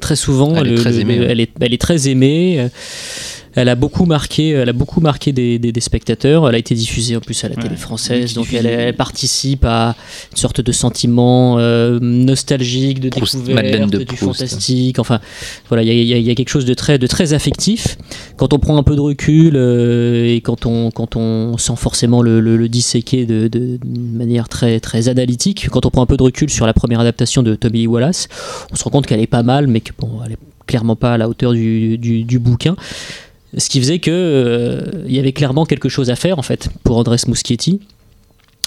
très 0.00 0.16
souvent, 0.16 0.54
Elle 0.56 0.68
est 0.68 0.70
le- 0.70 0.76
très 0.78 0.92
le- 0.92 1.00
aimée, 1.00 1.18
ouais. 1.20 1.26
elle, 1.28 1.40
est, 1.40 1.50
elle 1.60 1.74
est 1.74 1.80
très 1.80 2.08
aimée. 2.08 2.68
Elle 3.54 3.68
a 3.68 3.74
beaucoup 3.74 4.04
marqué, 4.04 4.50
elle 4.50 4.68
a 4.68 4.72
beaucoup 4.72 5.00
marqué 5.00 5.32
des, 5.32 5.58
des- 5.58 5.72
des 5.72 5.80
spectateurs. 5.80 6.48
Elle 6.48 6.54
a 6.54 6.58
été 6.58 6.74
diffusée 6.74 7.16
en 7.16 7.20
plus 7.20 7.42
à 7.44 7.48
la 7.48 7.56
Ouais, 7.56 7.62
télé 7.62 7.76
française, 7.76 8.34
donc 8.34 8.52
elle, 8.52 8.66
elle 8.66 8.94
participe 8.94 9.64
à 9.64 9.96
une 10.30 10.36
sorte 10.36 10.60
de 10.60 10.70
sentiment 10.72 11.56
euh, 11.58 11.98
nostalgique, 12.00 13.00
de 13.00 13.08
Proust, 13.08 13.36
découverte, 13.44 13.90
de 13.90 13.98
du 13.98 14.04
Proust. 14.04 14.22
fantastique. 14.22 14.98
Enfin, 14.98 15.20
voilà, 15.68 15.82
il 15.82 15.88
y 15.88 16.12
a, 16.12 16.18
y 16.18 16.22
y 16.30 16.34
quelque 16.34 16.48
chose 16.50 16.66
de 16.66 16.74
très, 16.74 16.98
de 16.98 17.06
très 17.06 17.32
affectif. 17.32 17.96
Quand 18.36 18.52
on 18.52 18.58
prend 18.58 18.76
un 18.76 18.82
peu 18.82 18.94
de 18.94 19.00
recul 19.00 19.54
euh, 19.56 20.26
et 20.34 20.40
quand 20.40 20.66
on, 20.66 20.90
quand 20.90 21.16
on 21.16 21.56
sans 21.58 21.76
forcément 21.76 22.22
le, 22.22 22.40
le- 22.40 22.56
le 22.56 22.68
disséquer 22.68 23.26
de, 23.26 23.48
manière 23.92 24.48
très, 24.48 24.78
très 24.80 25.08
analytique, 25.08 25.68
quand 25.70 25.86
on 25.86 25.90
prend 25.90 26.02
un 26.02 26.06
peu 26.06 26.16
de 26.16 26.22
recul 26.22 26.50
sur 26.50 26.66
la 26.66 26.74
première 26.74 27.00
adaptation 27.00 27.42
de 27.42 27.54
Tommy 27.54 27.86
Wallace, 27.86 28.28
on 28.72 28.76
se 28.76 28.84
rend 28.84 28.90
compte 28.90 29.06
qu'elle 29.06 29.20
est 29.20 29.26
pas 29.26 29.42
mal, 29.42 29.66
mais 29.66 29.80
que 29.80 29.92
bon, 29.98 30.10
elle 30.24 30.32
est 30.32 30.38
clairement 30.66 30.96
pas 30.96 31.14
à 31.14 31.18
la 31.18 31.28
hauteur 31.28 31.52
du, 31.52 31.96
du- 31.98 32.24
du 32.24 32.38
bouquin. 32.38 32.76
Ce 33.56 33.68
qui 33.70 33.80
faisait 33.80 33.98
que 33.98 34.10
euh, 34.12 34.80
il 35.06 35.14
y 35.14 35.18
avait 35.18 35.32
clairement 35.32 35.64
quelque 35.64 35.88
chose 35.88 36.10
à 36.10 36.16
faire 36.16 36.38
en 36.38 36.42
fait 36.42 36.68
pour 36.84 36.98
Andrés 36.98 37.16
Muschietti, 37.26 37.80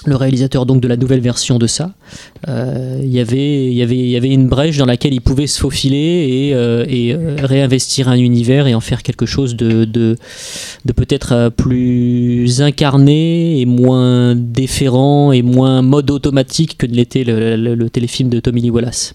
le 0.04 0.16
réalisateur 0.16 0.66
donc 0.66 0.80
de 0.80 0.88
la 0.88 0.96
nouvelle 0.96 1.20
version 1.20 1.60
de 1.60 1.68
ça. 1.68 1.92
Euh, 2.48 2.98
il 3.00 3.08
y 3.12 3.20
avait 3.20 3.66
il 3.66 3.74
y 3.74 3.82
avait 3.82 3.96
y 3.96 4.16
avait 4.16 4.30
une 4.30 4.48
brèche 4.48 4.76
dans 4.78 4.84
laquelle 4.86 5.14
il 5.14 5.20
pouvait 5.20 5.46
se 5.46 5.60
faufiler 5.60 6.48
et, 6.48 6.54
euh, 6.54 6.84
euh, 6.90 7.36
réinvestir 7.44 8.08
un 8.08 8.16
univers 8.16 8.66
et 8.66 8.74
en 8.74 8.80
faire 8.80 9.04
quelque 9.04 9.26
chose 9.26 9.54
de 9.54 9.84
de, 9.84 10.16
peut-être 10.96 11.32
euh, 11.32 11.50
plus 11.50 12.60
incarné 12.60 13.60
et 13.60 13.64
moins 13.66 14.34
déférent 14.34 15.30
et 15.30 15.42
moins 15.42 15.82
mode 15.82 16.10
automatique 16.10 16.76
que 16.76 16.86
ne 16.86 16.94
l'était 16.94 17.22
le- 17.22 17.54
le 17.76 17.88
téléfilm 17.90 18.28
de 18.28 18.40
Tommy 18.40 18.62
Lee 18.62 18.70
Wallace. 18.70 19.14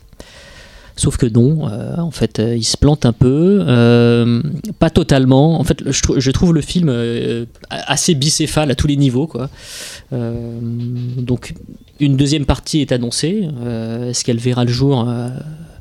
Sauf 0.99 1.15
que 1.17 1.25
non, 1.27 1.69
euh, 1.69 1.95
en 1.97 2.11
fait, 2.11 2.39
euh, 2.39 2.55
il 2.57 2.63
se 2.63 2.75
plante 2.75 3.05
un 3.05 3.13
peu, 3.13 3.63
euh, 3.67 4.41
pas 4.79 4.89
totalement. 4.89 5.59
En 5.59 5.63
fait, 5.63 5.77
je, 5.85 6.01
trou- 6.01 6.19
je 6.19 6.31
trouve 6.31 6.53
le 6.53 6.61
film 6.61 6.89
euh, 6.89 7.45
assez 7.69 8.15
bicéphale 8.15 8.71
à 8.71 8.75
tous 8.75 8.87
les 8.87 8.97
niveaux, 8.97 9.27
quoi. 9.27 9.49
Euh, 10.11 10.33
donc, 11.17 11.53
une 11.99 12.17
deuxième 12.17 12.45
partie 12.45 12.81
est 12.81 12.91
annoncée. 12.91 13.47
Euh, 13.63 14.09
Est-ce 14.09 14.23
qu'elle 14.25 14.39
verra 14.39 14.65
le 14.65 14.71
jour 14.71 15.05
Euh, 15.07 15.29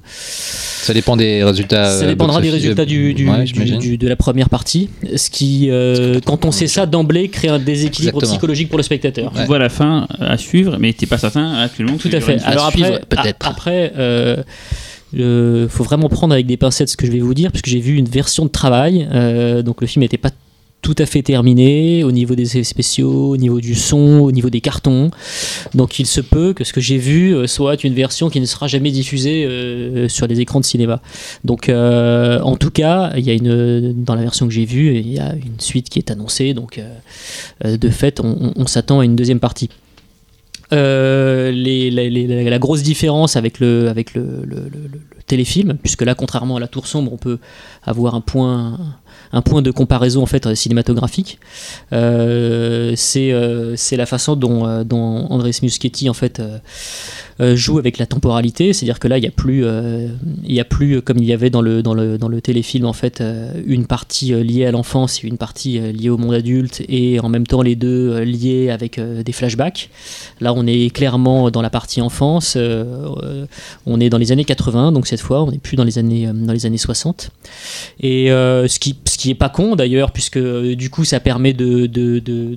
Ça 0.09 0.95
dépend 0.95 1.17
des 1.17 1.43
résultats. 1.43 1.99
Ça 1.99 2.07
dépendra 2.07 2.41
des 2.41 2.51
résultats 2.51 2.85
du, 2.85 3.13
du- 3.15 3.29
Ouais, 3.29 3.41
du- 3.41 3.47
j'imagine. 3.47 3.79
du- 3.79 3.99
de 3.99 4.09
la 4.09 4.17
première 4.17 4.49
partie. 4.51 4.89
Ce 5.17 5.31
qui, 5.31 5.69
euh, 5.71 6.21
quand 6.25 6.45
on 6.45 6.53
sait 6.53 6.67
ça 6.69 6.87
d'emblée, 6.87 7.29
crée 7.29 7.49
un 7.49 7.59
déséquilibre 7.59 8.17
Exactement. 8.19 8.33
psychologique 8.33 8.69
pour 8.69 8.79
le 8.79 8.83
spectateur. 8.85 9.33
Tu 9.35 9.45
vois 9.47 9.59
la 9.59 9.69
fin 9.69 10.07
à 10.21 10.37
suivre, 10.37 10.77
mais 10.79 10.93
t'es 10.93 11.07
pas 11.07 11.19
certain 11.19 11.55
actuellement. 11.55 11.97
que 11.97 12.03
Tout 12.09 12.15
à 12.15 12.21
fait. 12.21 12.39
Alors 12.45 12.71
suivre, 12.71 12.87
après, 12.87 13.03
peut-être. 13.09 13.47
après, 13.49 13.93
euh, 13.97 14.37
euh, 15.19 15.69
faut 15.69 15.85
vraiment 15.85 16.09
prendre 16.09 16.33
avec 16.33 16.47
des 16.47 16.57
pincettes 16.57 16.89
ce 16.89 16.97
que 16.97 17.07
je 17.07 17.13
vais 17.13 17.21
vous 17.21 17.35
dire, 17.35 17.53
parce 17.53 17.63
que 17.63 17.71
j'ai 17.71 17.81
vu 17.81 17.97
une 17.97 18.09
version 18.09 18.45
de 18.45 18.51
travail. 18.51 19.09
euh, 19.13 19.63
donc 19.63 19.81
le 19.81 19.87
film 19.87 20.03
n'était 20.03 20.19
pas 20.19 20.31
tout 20.83 20.95
à 20.99 21.07
fait 21.07 21.23
terminé 21.23 22.05
au 22.05 22.13
niveau 22.13 22.37
des 22.37 22.45
effets 22.45 22.63
spéciaux, 22.63 23.31
au 23.31 23.37
niveau 23.37 23.61
du 23.61 23.75
son, 23.75 24.21
au 24.21 24.31
niveau 24.31 24.51
des 24.51 24.61
cartons. 24.61 25.11
Donc 25.75 25.99
il 25.99 26.07
se 26.07 26.21
peut 26.21 26.53
que 26.53 26.63
ce 26.63 26.73
que 26.73 26.81
j'ai 26.81 26.99
vu 26.99 27.35
euh, 27.35 27.49
soit 27.49 27.83
une 27.83 27.95
version 27.95 28.31
qui 28.31 28.41
ne 28.41 28.47
sera 28.47 28.69
jamais 28.69 28.93
diffusée 28.93 30.07
sur 30.09 30.27
les 30.29 30.41
écrans 30.41 30.61
de 30.61 30.65
cinéma. 30.65 31.03
Donc 31.45 31.69
en 31.71 32.57
tout 32.57 32.71
cas, 32.71 33.13
il 33.17 33.25
y 33.25 33.31
a 33.31 33.35
une 33.35 34.05
dans 34.05 34.15
la 34.15 34.23
version 34.23 34.47
que 34.47 34.53
j'ai 34.53 34.65
vue, 34.65 34.97
il 34.97 35.13
y 35.13 35.19
a 35.19 35.33
une 35.35 35.59
suite 35.59 35.89
qui 35.89 35.99
est 35.99 36.11
annoncée. 36.11 36.55
Donc 36.55 36.81
de 37.65 37.89
fait, 37.89 38.21
on 38.21 38.67
s'attend 38.67 39.01
à 39.01 39.05
une 39.05 39.17
deuxième 39.17 39.41
partie. 39.41 39.71
Euh, 40.73 41.51
les- 41.53 41.91
les- 41.91 42.11
les- 42.11 42.51
la 42.51 42.59
grosse 42.59 42.83
différence 42.83 43.37
avec 43.37 43.61
le, 43.61 43.89
avec 43.89 44.15
le, 44.15 44.23
le- 44.45 44.69
le- 44.73 45.01
téléfilm, 45.27 45.77
puisque 45.83 46.03
là, 46.03 46.15
contrairement 46.15 46.57
à 46.57 46.61
La 46.61 46.69
Tour 46.69 46.87
Sombre, 46.87 47.13
on 47.13 47.17
peut 47.17 47.39
avoir 47.85 48.15
un 48.15 48.21
point, 48.21 48.79
un 49.33 49.43
point 49.43 49.61
de 49.61 49.73
comparaison 49.73 50.23
en 50.23 50.27
fait 50.27 50.55
cinématographique. 50.55 51.41
Euh, 51.93 52.93
c'est 52.97 53.33
euh, 53.33 53.75
la 53.93 54.07
façon 54.07 54.37
dont, 54.37 54.67
euh, 54.67 54.85
dont 54.85 55.27
Andrés 55.31 55.51
Muschietti 55.63 56.09
en 56.09 56.15
fait 56.15 56.39
euh, 56.39 56.45
euh, 56.47 56.59
joue 57.39 57.79
avec 57.79 57.99
la 57.99 58.07
temporalité, 58.07 58.73
c'est-à-dire 58.73 58.99
que 58.99 59.09
là, 59.09 59.19
il 59.19 59.23
n'y 59.23 59.29
a 59.29 59.33
plus, 59.33 59.65
euh, 59.65 60.09
il 60.45 60.55
y 60.55 60.61
a 60.61 60.65
plus 60.65 60.97
euh, 60.97 61.01
comme 61.01 61.19
il 61.19 61.25
y 61.25 61.33
avait 61.33 61.51
dans 61.51 61.61
le, 61.61 61.83
dans 61.83 61.95
le, 61.95 62.19
dans 62.19 62.29
le 62.29 62.41
téléfilm 62.41 62.87
en 62.87 62.93
fait 62.93 63.21
euh, 63.21 63.53
une 63.67 63.87
partie 63.87 64.33
euh, 64.33 64.43
liée 64.43 64.65
à 64.65 64.71
l'enfance 64.71 65.23
et 65.23 65.27
une 65.27 65.37
partie 65.37 65.79
euh, 65.79 65.93
liée 65.93 66.09
au 66.09 66.17
monde 66.17 66.35
adulte, 66.35 66.83
et 66.89 67.21
en 67.21 67.29
même 67.29 67.47
temps 67.47 67.63
les 67.63 67.77
deux 67.77 68.13
euh, 68.13 68.25
liés 68.25 68.71
avec 68.71 68.99
euh, 68.99 69.23
des 69.23 69.33
flashbacks. 69.33 69.91
Là, 70.41 70.53
on 70.55 70.67
est 70.67 70.91
clairement 70.95 71.51
dans 71.51 71.63
la 71.63 71.71
partie 71.71 72.01
enfance. 72.01 72.55
euh, 72.57 72.85
euh, 73.23 73.47
on 73.87 74.01
est 74.01 74.09
dans 74.09 74.19
les 74.19 74.33
années 74.33 74.45
80, 74.45 74.93
donc 74.93 75.07
cette 75.07 75.21
fois, 75.21 75.43
on 75.43 75.51
n'est 75.51 75.59
plus 75.59 75.77
dans 75.77 75.85
les 75.85 75.99
années, 75.99 76.27
euh, 76.27 76.33
dans 76.33 76.53
les 76.53 76.67
années 76.67 76.79
60. 76.79 77.31
Et 78.01 78.31
euh, 78.31 78.69
ce, 78.69 78.79
qui, 78.79 78.97
ce 79.07 79.19
qui 79.19 79.31
est 79.31 79.35
pas 79.35 79.49
con 79.49 79.77
d'ailleurs, 79.77 80.13
puisque 80.13 80.37
euh, 80.37 80.75
du 80.75 80.91
coup, 80.91 81.05
ça 81.05 81.21
permet 81.21 81.53
de, 81.53 81.87
de, 81.87 82.19
de, 82.19 82.57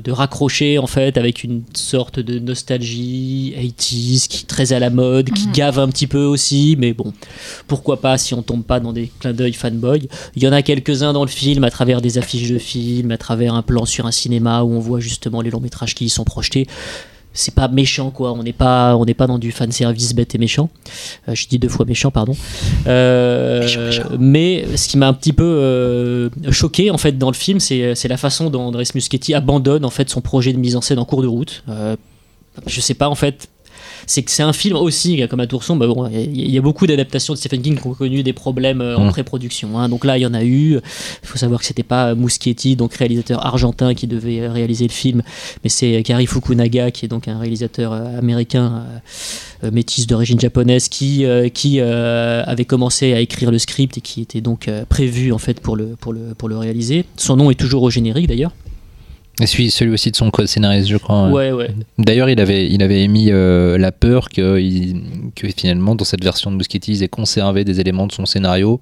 de, 0.00 0.10
raccrocher 0.12 0.78
en 0.78 0.86
fait 0.86 1.16
avec 1.16 1.44
une 1.44 1.62
sorte 1.74 2.18
de 2.18 2.38
nostalgie 2.38 3.54
80s 3.94 4.28
qui 4.28 4.42
est 4.44 4.46
très 4.46 4.72
à 4.72 4.78
la 4.78 4.90
mode, 4.90 5.30
qui 5.30 5.46
Mhm. 5.46 5.52
gave 5.52 5.78
un 5.78 5.88
petit 5.88 6.06
peu 6.06 6.22
aussi, 6.24 6.76
mais 6.78 6.92
bon, 6.92 7.12
pourquoi 7.66 8.00
pas 8.00 8.18
si 8.18 8.34
on 8.34 8.42
tombe 8.42 8.62
pas 8.64 8.80
dans 8.80 8.92
des 8.92 9.10
clins 9.20 9.32
d'œil 9.32 9.52
fanboy. 9.52 10.08
Il 10.36 10.42
y 10.42 10.48
en 10.48 10.52
a 10.52 10.62
quelques-uns 10.62 11.12
dans 11.12 11.24
le 11.24 11.30
film 11.30 11.64
à 11.64 11.70
travers 11.70 12.00
des 12.00 12.18
affiches 12.18 12.50
de 12.50 12.58
films, 12.58 13.10
à 13.10 13.18
travers 13.18 13.54
un 13.54 13.62
plan 13.62 13.84
sur 13.84 14.06
un 14.06 14.12
cinéma 14.12 14.62
où 14.62 14.72
on 14.72 14.80
voit 14.80 15.00
justement 15.00 15.40
les 15.42 15.50
longs 15.50 15.60
métrages 15.60 15.94
qui 15.94 16.04
y 16.04 16.08
sont 16.08 16.24
projetés 16.24 16.66
c'est 17.32 17.54
pas 17.54 17.68
méchant 17.68 18.10
quoi 18.10 18.32
on 18.32 18.42
n'est 18.42 18.52
pas 18.52 18.96
on 18.96 19.04
n'est 19.04 19.14
pas 19.14 19.28
dans 19.28 19.38
du 19.38 19.52
fan 19.52 19.70
service 19.70 20.14
bête 20.14 20.34
et 20.34 20.38
méchant 20.38 20.68
Euh, 21.28 21.34
je 21.36 21.46
dis 21.46 21.60
deux 21.60 21.68
fois 21.68 21.86
méchant 21.86 22.10
pardon 22.10 22.34
Euh, 22.88 23.60
Méchant, 23.60 23.80
méchant. 23.84 24.02
mais 24.18 24.64
ce 24.76 24.88
qui 24.88 24.98
m'a 24.98 25.06
un 25.06 25.12
petit 25.12 25.32
peu 25.32 25.44
euh, 25.44 26.28
choqué 26.50 26.90
en 26.90 26.98
fait 26.98 27.16
dans 27.18 27.30
le 27.30 27.36
film 27.36 27.60
c'est 27.60 27.94
c'est 27.94 28.08
la 28.08 28.16
façon 28.16 28.50
dont 28.50 28.62
Andrés 28.62 28.84
Muschietti 28.96 29.32
abandonne 29.34 29.84
en 29.84 29.90
fait 29.90 30.10
son 30.10 30.20
projet 30.20 30.52
de 30.52 30.58
mise 30.58 30.74
en 30.74 30.80
scène 30.80 30.98
en 30.98 31.04
cours 31.04 31.22
de 31.22 31.28
route 31.28 31.62
Euh, 31.68 31.94
je 32.66 32.80
sais 32.80 32.94
pas 32.94 33.08
en 33.08 33.14
fait 33.14 33.48
c'est 34.06 34.22
que 34.22 34.30
c'est 34.30 34.42
un 34.42 34.52
film 34.52 34.76
aussi, 34.76 35.26
comme 35.28 35.40
à 35.40 35.46
Tourson, 35.46 35.76
bah 35.76 35.86
bon, 35.86 36.08
il 36.08 36.50
y, 36.50 36.58
a- 36.58 36.60
beaucoup 36.60 36.86
d'adaptations 36.86 37.34
de 37.34 37.38
Stephen 37.38 37.62
King 37.62 37.78
qui 37.80 37.86
ont 37.86 37.94
connu 37.94 38.22
des 38.22 38.32
problèmes 38.32 38.80
euh, 38.80 38.96
en 38.96 39.06
Mm. 39.06 39.10
pré-production. 39.10 39.78
hein. 39.78 39.88
Donc 39.88 40.04
là, 40.04 40.18
il 40.18 40.20
y 40.22 40.26
en 40.26 40.34
a 40.34 40.44
eu. 40.44 40.74
Il 41.22 41.28
faut 41.28 41.38
savoir 41.38 41.60
que 41.60 41.66
c'était 41.66 41.82
pas 41.82 42.14
Muschietti, 42.14 42.76
donc 42.76 42.94
réalisateur 42.94 43.44
argentin, 43.44 43.94
qui 43.94 44.06
devait 44.06 44.40
euh, 44.40 44.52
réaliser 44.52 44.86
le 44.86 44.92
film, 44.92 45.22
mais 45.64 45.70
c'est 45.70 46.02
Kari 46.02 46.26
Fukunaga, 46.26 46.90
qui 46.90 47.04
est 47.06 47.08
donc 47.08 47.28
un 47.28 47.38
réalisateur 47.38 47.92
euh, 47.92 48.18
américain 48.18 48.84
euh, 49.62 49.66
euh, 49.66 49.70
métis 49.70 50.06
d'origine 50.06 50.38
japonaise, 50.40 50.88
qui, 50.88 51.24
euh, 51.24 51.48
qui 51.48 51.80
euh, 51.80 52.42
avait 52.46 52.64
commencé 52.64 53.12
à 53.12 53.20
écrire 53.20 53.50
le 53.50 53.58
script 53.58 53.98
et 53.98 54.00
qui 54.00 54.20
était 54.22 54.40
donc 54.40 54.68
euh, 54.68 54.84
prévu 54.88 55.32
en 55.32 55.38
fait 55.38 55.60
pour 55.60 55.76
le, 55.76 55.96
pour, 56.00 56.12
le, 56.12 56.34
pour 56.36 56.48
le 56.48 56.56
réaliser. 56.58 57.04
Son 57.16 57.36
nom 57.36 57.50
est 57.50 57.54
toujours 57.54 57.82
au 57.82 57.90
générique 57.90 58.26
d'ailleurs. 58.26 58.52
Et 59.40 59.46
celui, 59.46 59.70
celui 59.70 59.92
aussi 59.92 60.10
de 60.10 60.16
son 60.16 60.30
co-scénariste, 60.30 60.88
je 60.88 60.96
crois. 60.96 61.28
Ouais, 61.30 61.50
ouais. 61.52 61.70
D'ailleurs, 61.98 62.28
il 62.28 62.40
avait, 62.40 62.68
il 62.70 62.82
avait 62.82 63.02
émis 63.02 63.28
euh, 63.30 63.78
la 63.78 63.90
peur 63.92 64.28
que, 64.28 64.60
il- 64.60 65.02
que 65.34 65.48
finalement, 65.48 65.94
dans 65.94 66.04
cette 66.04 66.22
version 66.22 66.50
de 66.50 66.56
Muschietti, 66.56 66.92
ils 66.92 67.02
aient 67.02 67.08
conservé 67.08 67.64
des 67.64 67.80
éléments 67.80 68.06
de 68.06 68.12
son 68.12 68.26
scénario, 68.26 68.80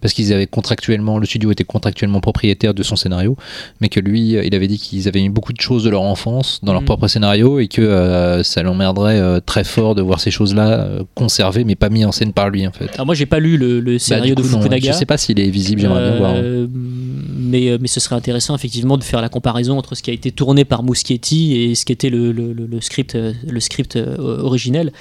parce 0.00 0.12
qu'ils 0.12 0.32
avaient 0.32 0.46
contractuellement, 0.46 1.18
le 1.18 1.26
studio 1.26 1.50
était 1.52 1.64
contractuellement 1.64 2.20
propriétaire 2.20 2.74
de 2.74 2.82
son 2.82 2.96
scénario, 2.96 3.36
mais 3.80 3.88
que 3.88 4.00
lui, 4.00 4.36
euh, 4.36 4.44
il 4.44 4.54
avait 4.54 4.66
dit 4.68 4.78
qu'ils 4.78 5.06
avaient 5.08 5.20
mis 5.22 5.28
beaucoup 5.28 5.52
de 5.52 5.60
choses 5.60 5.84
de 5.84 5.90
leur 5.90 6.02
enfance 6.02 6.60
dans 6.62 6.72
leur 6.72 6.82
Mhm. 6.82 6.86
propre 6.86 7.08
scénario 7.08 7.58
et 7.60 7.68
que 7.68 7.80
euh, 7.82 8.42
ça 8.42 8.62
l'emmerderait 8.62 9.20
euh, 9.20 9.40
très 9.40 9.64
fort 9.64 9.94
de 9.94 10.02
voir 10.02 10.18
ces 10.20 10.30
choses-là 10.30 10.88
conservées, 11.14 11.64
mais 11.64 11.76
pas 11.76 11.88
mis 11.88 12.04
en 12.04 12.12
scène 12.12 12.32
par 12.32 12.50
lui, 12.50 12.66
en 12.66 12.72
fait. 12.72 12.88
Alors 12.94 13.06
moi, 13.06 13.14
j'ai 13.14 13.26
pas 13.26 13.38
lu 13.38 13.56
le, 13.56 13.80
le 13.80 13.92
Bah, 13.92 13.98
scénario 13.98 14.34
coup, 14.34 14.42
de 14.42 14.48
non, 14.48 14.58
Fukunaga. 14.60 14.92
je 14.92 14.96
sais 14.98 15.06
pas 15.06 15.18
s'il 15.18 15.38
est 15.38 15.50
visible, 15.50 15.80
j'aimerais 15.80 16.08
bien 16.10 16.18
voir. 16.18 16.32
Euh, 16.36 16.66
mais, 16.72 17.76
mais 17.80 17.88
ce 17.88 18.00
serait 18.00 18.16
intéressant 18.16 18.54
effectivement 18.54 18.96
de 18.98 19.04
faire 19.04 19.20
la 19.20 19.28
comparaison 19.28 19.76
entre 19.78 19.94
ce 20.00 20.02
qui 20.02 20.10
a 20.10 20.14
été 20.14 20.32
tourné 20.32 20.64
par 20.64 20.82
Muschietti 20.82 21.60
et 21.60 21.74
ce 21.74 21.84
qui 21.84 21.92
était 21.92 22.08
le, 22.08 22.32
le- 22.32 22.54
le- 22.54 22.80
script, 22.80 23.14
euh, 23.14 23.34
script 23.58 23.96
euh, 23.96 24.16
originel. 24.42 24.92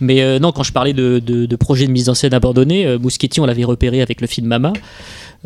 Mais 0.00 0.22
euh, 0.22 0.40
non, 0.40 0.50
quand 0.50 0.64
je 0.64 0.72
parlais 0.72 0.92
de, 0.92 1.20
de, 1.24 1.56
projet 1.56 1.86
de 1.86 1.92
mise 1.92 2.08
en 2.08 2.14
scène 2.14 2.34
abandonné, 2.34 2.98
Muschietti, 2.98 3.38
on 3.40 3.46
l'avait 3.46 3.62
repéré 3.62 4.02
avec 4.02 4.20
le 4.20 4.26
film 4.26 4.48
Mama. 4.48 4.72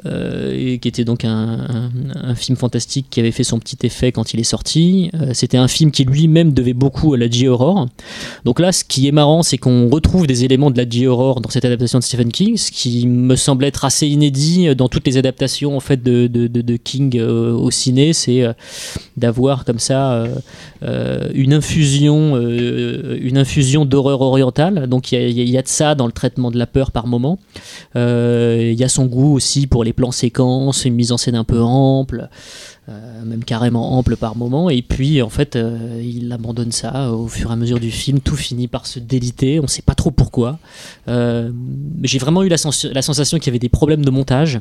Euh, 0.07 0.53
et 0.57 0.79
qui 0.79 0.89
était 0.89 1.05
donc 1.05 1.25
un, 1.25 1.91
film 2.37 2.57
fantastique 2.57 3.07
qui 3.11 3.21
avait 3.21 3.31
fait 3.31 3.45
son 3.45 3.59
petit 3.59 3.79
effet 3.85 4.11
quand 4.11 4.35
il 4.35 4.41
est 4.41 4.45
sorti. 4.45 5.11
Euh, 5.15 5.31
C'était 5.33 5.57
un 5.57 5.69
film 5.69 5.91
qui 5.91 6.05
lui-même 6.05 6.53
devait 6.53 6.73
beaucoup 6.73 7.15
à 7.15 7.19
la 7.19 7.31
J-Horror. 7.31 7.89
Donc 8.45 8.61
là, 8.61 8.73
ce 8.73 8.83
qui 8.85 9.07
est 9.07 9.13
marrant, 9.13 9.43
c'est 9.43 9.59
qu'on 9.59 9.89
retrouve 9.89 10.27
des 10.27 10.45
éléments 10.45 10.71
de 10.71 10.77
la 10.77 10.89
J-Horror 10.89 11.41
dans 11.41 11.51
cette 11.51 11.65
adaptation 11.65 11.99
de 11.99 12.05
Stephen 12.05 12.33
King, 12.33 12.57
ce 12.57 12.71
qui 12.71 13.07
me 13.07 13.37
semble 13.37 13.65
être 13.65 13.85
assez 13.85 14.07
inédit 14.07 14.75
dans 14.75 14.89
toutes 14.89 15.07
les 15.07 15.17
adaptations 15.17 15.77
en 15.77 15.81
fait 15.81 16.03
de, 16.03 16.27
de, 16.27 16.77
King 16.77 17.19
euh, 17.19 17.53
au 17.53 17.71
ciné, 17.71 18.13
c'est 18.13 18.43
euh, 18.43 18.53
d'avoir 19.17 19.65
comme 19.65 19.79
ça 19.79 20.13
euh, 20.13 20.35
euh, 20.83 21.29
une 21.35 21.53
infusion, 21.53 22.33
euh, 22.35 23.19
une 23.21 23.39
infusion 23.39 23.85
d'horreur 23.85 24.21
orientale. 24.21 24.87
Donc 24.89 25.13
il 25.13 25.31
y, 25.31 25.51
y 25.51 25.59
a 25.59 25.63
de 25.63 25.69
ça 25.69 25.95
dans 25.95 26.07
le 26.07 26.13
traitement 26.13 26.51
de 26.51 26.59
la 26.59 26.67
peur 26.67 26.91
par 26.91 27.07
moment. 27.07 27.39
Euh, 27.97 28.71
Il 28.73 28.79
y 28.79 28.85
a 28.85 28.89
son 28.89 29.07
goût 29.07 29.35
aussi 29.35 29.67
pour 29.67 29.84
les 29.85 29.93
plans 29.93 30.11
séquences, 30.13 30.85
une 30.85 30.95
mise 30.95 31.13
en 31.13 31.17
scène 31.19 31.37
un 31.37 31.45
peu 31.45 31.61
ample. 31.61 32.29
euh, 32.89 33.25
même 33.25 33.45
carrément 33.45 33.97
ample 33.97 34.15
par 34.17 34.37
moment, 34.37 34.69
et 34.69 34.83
puis 34.83 35.23
en 35.23 35.31
fait 35.31 35.57
euh, 35.57 36.03
il 36.05 36.31
abandonne 36.33 36.71
ça 36.71 37.13
au 37.13 37.29
fur 37.29 37.49
et 37.49 37.53
à 37.55 37.57
mesure 37.57 37.81
du 37.81 37.91
film, 37.91 38.21
tout 38.21 38.37
finit 38.37 38.69
par 38.69 38.87
se 38.87 38.99
déliter, 38.99 39.59
on 39.59 39.67
sait 39.67 39.81
pas 39.81 39.95
trop 39.95 40.11
pourquoi. 40.11 40.59
Euh, 41.09 41.51
j'ai 42.03 42.19
vraiment 42.19 42.43
eu 42.43 42.49
la, 42.49 42.59
sens- 42.59 42.85
la 42.85 43.01
sensation 43.01 43.39
qu'il 43.39 43.47
y 43.47 43.51
avait 43.51 43.59
des 43.59 43.71
problèmes 43.71 44.05
de 44.05 44.11
montage. 44.11 44.61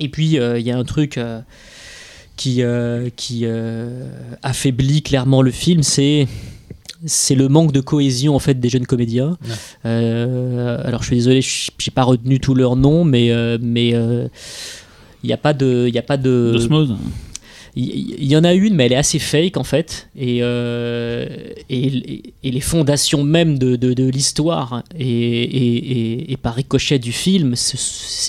Et 0.00 0.08
puis 0.08 0.36
il 0.36 0.62
y 0.62 0.70
a 0.70 0.76
un 0.78 0.84
truc 0.84 1.20
qui, 2.36 2.62
affaiblit 4.42 5.02
clairement 5.02 5.42
le 5.42 5.50
film, 5.52 5.82
c'est 5.82 6.26
c'est 7.06 7.34
le 7.34 7.48
manque 7.48 7.72
de 7.72 7.80
cohésion 7.80 8.34
en 8.34 8.38
fait 8.38 8.58
des 8.58 8.68
jeunes 8.68 8.86
comédiens. 8.86 9.36
Ouais. 9.42 9.54
Euh, 9.86 10.80
alors 10.84 11.02
je 11.02 11.08
suis 11.08 11.16
désolé, 11.16 11.42
je 11.42 11.70
j'ai 11.78 11.90
pas 11.90 12.02
retenu 12.02 12.40
tous 12.40 12.54
leurs 12.54 12.76
noms, 12.76 13.04
mais 13.04 13.30
euh, 13.30 13.58
mais 13.60 13.94
euh, 13.94 14.28
il 15.22 15.26
n'y 15.28 15.32
a 15.32 15.36
pas 15.36 15.52
de 15.52 15.86
il 15.88 15.98
a 15.98 16.02
pas 16.02 16.16
de 16.16 16.50
D'osmose. 16.52 16.96
Il 17.76 18.24
y, 18.24 18.36
en 18.36 18.44
a 18.44 18.54
une, 18.54 18.74
mais 18.74 18.86
elle 18.86 18.92
est 18.92 18.96
assez 18.96 19.18
fake 19.18 19.56
en 19.56 19.64
fait. 19.64 20.08
Et, 20.16 20.38
euh, 20.42 21.26
et, 21.70 22.22
et 22.42 22.50
les 22.50 22.60
fondations 22.60 23.22
même 23.22 23.58
de, 23.58 23.76
de, 23.76 23.92
de 23.94 24.08
l'histoire 24.08 24.82
et, 24.98 26.32
et, 26.32 26.36
par 26.36 26.54
ricochet 26.54 26.98
du 26.98 27.12
film, 27.12 27.54
c'est 27.56 27.78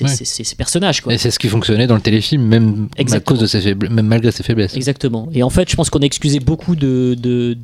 Ouais. 0.02 0.10
ces 0.10 0.56
personnages. 0.56 1.02
Quoi. 1.02 1.14
Et 1.14 1.18
c'est 1.18 1.32
ce 1.32 1.40
qui 1.40 1.48
fonctionnait 1.48 1.88
dans 1.88 1.96
le 1.96 2.02
téléfilm, 2.02 2.44
même 2.44 2.88
à 2.98 3.20
cause 3.20 3.40
de 3.40 3.48
ses 3.48 3.62
faible- 3.62 3.90
même 3.90 4.08
malgré 4.08 4.32
ses 4.32 4.44
faiblesses. 4.44 4.76
Exactement. 4.76 5.30
Et 5.34 5.44
en 5.44 5.50
fait, 5.50 5.70
je 5.70 5.76
pense 5.76 5.90
qu'on 5.90 6.00
a 6.00 6.06
excusé 6.06 6.40
beaucoup 6.40 6.76
de, 6.76 7.16
de, 7.20 7.56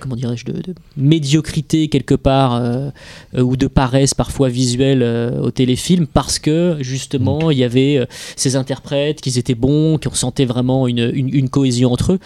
comment 0.00 0.16
dirais-je, 0.16 0.44
de, 0.46 0.54
médiocrité 0.96 1.88
quelque 1.88 2.14
part 2.14 2.54
euh, 2.54 2.90
euh, 3.36 3.42
ou 3.42 3.56
de 3.56 3.66
paresse 3.66 4.14
parfois 4.14 4.48
visuelle 4.48 5.02
euh, 5.02 5.40
au 5.40 5.50
téléfilm 5.50 6.06
parce 6.06 6.38
que 6.38 6.76
justement 6.80 7.50
il 7.50 7.58
y 7.58 7.64
avait 7.64 8.06
ces 8.36 8.56
interprètes, 8.56 9.20
qu'ils 9.20 9.38
étaient 9.38 9.54
bons, 9.54 9.98
qu'on 9.98 10.19
sentait 10.20 10.44
vraiment 10.44 10.86
une, 10.86 11.48
cohésion 11.50 11.92
entre 11.92 12.12
eux. 12.12 12.18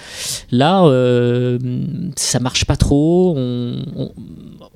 Là, 0.51 0.85
euh, 0.85 1.59
ça 2.17 2.41
marche 2.41 2.65
pas 2.65 2.77
trop. 2.77 3.37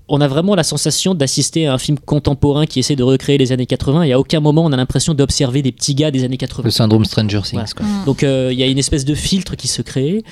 On 0.09 0.21
a 0.21 0.29
vraiment 0.29 0.55
la 0.55 0.63
sensation 0.63 1.15
d'assister 1.15 1.67
à 1.67 1.75
un 1.75 1.79
film 1.79 1.99
contemporain 1.99 2.67
qui 2.67 2.79
essaie 2.79 2.97
de 2.97 3.03
recréer 3.03 3.39
les 3.39 3.53
années 3.53 3.67
80 3.67 4.03
et 4.05 4.13
à 4.13 4.19
aucun 4.21 4.41
moment 4.41 4.65
on 4.65 4.73
a 4.73 4.77
l'impression 4.77 5.15
d'observer 5.15 5.63
des 5.63 5.73
petits 5.73 5.95
gars 5.95 6.11
des 6.11 6.25
années 6.25 6.37
80. 6.39 6.63
Le 6.65 6.71
syndrome 6.71 7.05
Stranger 7.05 7.41
Things. 7.43 7.53
Voilà. 7.53 7.69
quoi. 7.77 7.87
Mm. 7.87 8.05
Donc 8.07 8.23
euh, 8.23 8.49
il 8.53 8.59
y 8.59 8.63
a 8.63 8.67
une 8.67 8.79
espèce 8.79 9.05
de 9.05 9.15
filtre 9.15 9.55
qui 9.57 9.69
se 9.69 9.83
crée 9.83 10.23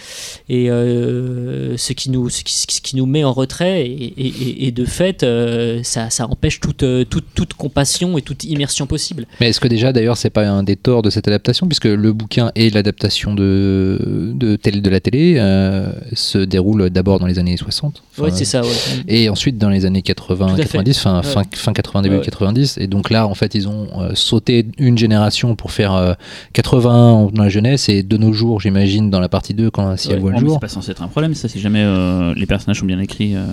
et 0.49 0.71
euh, 0.71 1.77
ce, 1.77 1.93
qui 1.93 2.11
nous, 2.11 2.29
ce, 2.31 2.43
qui, 2.45 2.55
ce 2.55 2.81
qui 2.81 2.97
nous 2.97 3.07
met 3.07 3.25
en 3.25 3.33
retrait 3.33 3.87
et, 3.87 3.93
et- 4.17 4.27
et- 4.27 4.67
et 4.67 4.71
de 4.73 4.85
fait 4.85 5.23
euh, 5.23 5.81
ça, 5.83 6.11
ça 6.11 6.27
empêche 6.29 6.61
toute, 6.61 6.85
toute, 7.11 7.25
toute 7.35 7.55
compassion 7.55 8.19
et 8.19 8.23
toute 8.23 8.45
immersion 8.45 8.87
possible. 8.87 9.27
Mais 9.41 9.49
est-ce 9.49 9.61
que 9.61 9.69
déjà, 9.69 9.93
d'ailleurs, 9.93 10.17
c'est 10.17 10.31
pas 10.31 10.47
un 10.49 10.63
des 10.63 10.77
torts 10.77 11.03
de 11.03 11.11
cette 11.11 11.29
adaptation, 11.29 11.67
puisque 11.67 11.85
le 11.85 12.13
bouquin 12.13 12.51
et 12.55 12.71
l'adaptation 12.71 13.35
de, 13.35 14.33
de, 14.35 14.57
de 14.57 14.91
la 14.91 15.01
télé 15.01 15.35
euh, 15.39 15.91
se 16.15 16.39
déroulent 16.39 16.91
d'abord 16.91 17.19
dans 17.19 17.27
les 17.27 17.39
années 17.39 17.57
60 17.57 18.03
Ouais, 18.19 18.29
enfin, 18.29 18.37
c'est 18.37 18.45
ça. 18.45 18.63
ouais. 18.63 18.69
et 19.09 19.29
ensuite 19.29 19.59
dans 19.59 19.66
les 19.69 19.85
années 19.87 20.03
80, 20.03 20.47
Tout 20.47 20.53
à 20.55 20.57
fait. 20.57 20.63
90, 20.65 20.99
fin, 20.99 21.17
Ouais. 21.19 21.23
fin, 21.23 21.43
fin 21.55 21.73
80, 21.73 22.03
début 22.03 22.15
Ouais, 22.15 22.21
ouais. 22.21 22.25
90. 22.25 22.79
Et 22.79 22.87
donc 22.87 23.11
là, 23.11 23.27
en 23.27 23.35
fait, 23.35 23.55
ils 23.55 23.69
ont 23.69 23.87
euh, 24.01 24.11
sauté 24.15 24.67
une 24.79 24.97
génération 24.99 25.55
pour 25.57 25.73
faire 25.73 25.95
euh, 25.95 26.15
80 26.53 27.31
dans 27.33 27.43
la 27.43 27.49
jeunesse 27.49 27.89
et 27.89 28.03
de 28.03 28.17
nos 28.17 28.33
jours, 28.33 28.61
j'imagine, 28.61 29.11
dans 29.11 29.21
la 29.21 29.29
partie 29.29 29.55
2, 29.55 29.71
quand 29.71 29.97
si 29.97 30.09
elle 30.09 30.17
Ouais. 30.17 30.21
voit 30.21 30.31
Oh, 30.35 30.39
le 30.39 30.43
mais 30.43 30.49
jour. 30.49 30.57
c'est 30.57 30.61
pas 30.67 30.69
censé 30.69 30.91
être 30.91 31.03
un 31.03 31.09
problème, 31.09 31.35
ça, 31.35 31.49
si 31.49 31.61
jamais 31.61 31.83
euh, 31.83 32.35
les 32.37 32.47
personnages 32.47 32.81
sont 32.81 32.87
bien 32.87 32.99
écrits. 33.01 33.35
euh, 33.37 33.45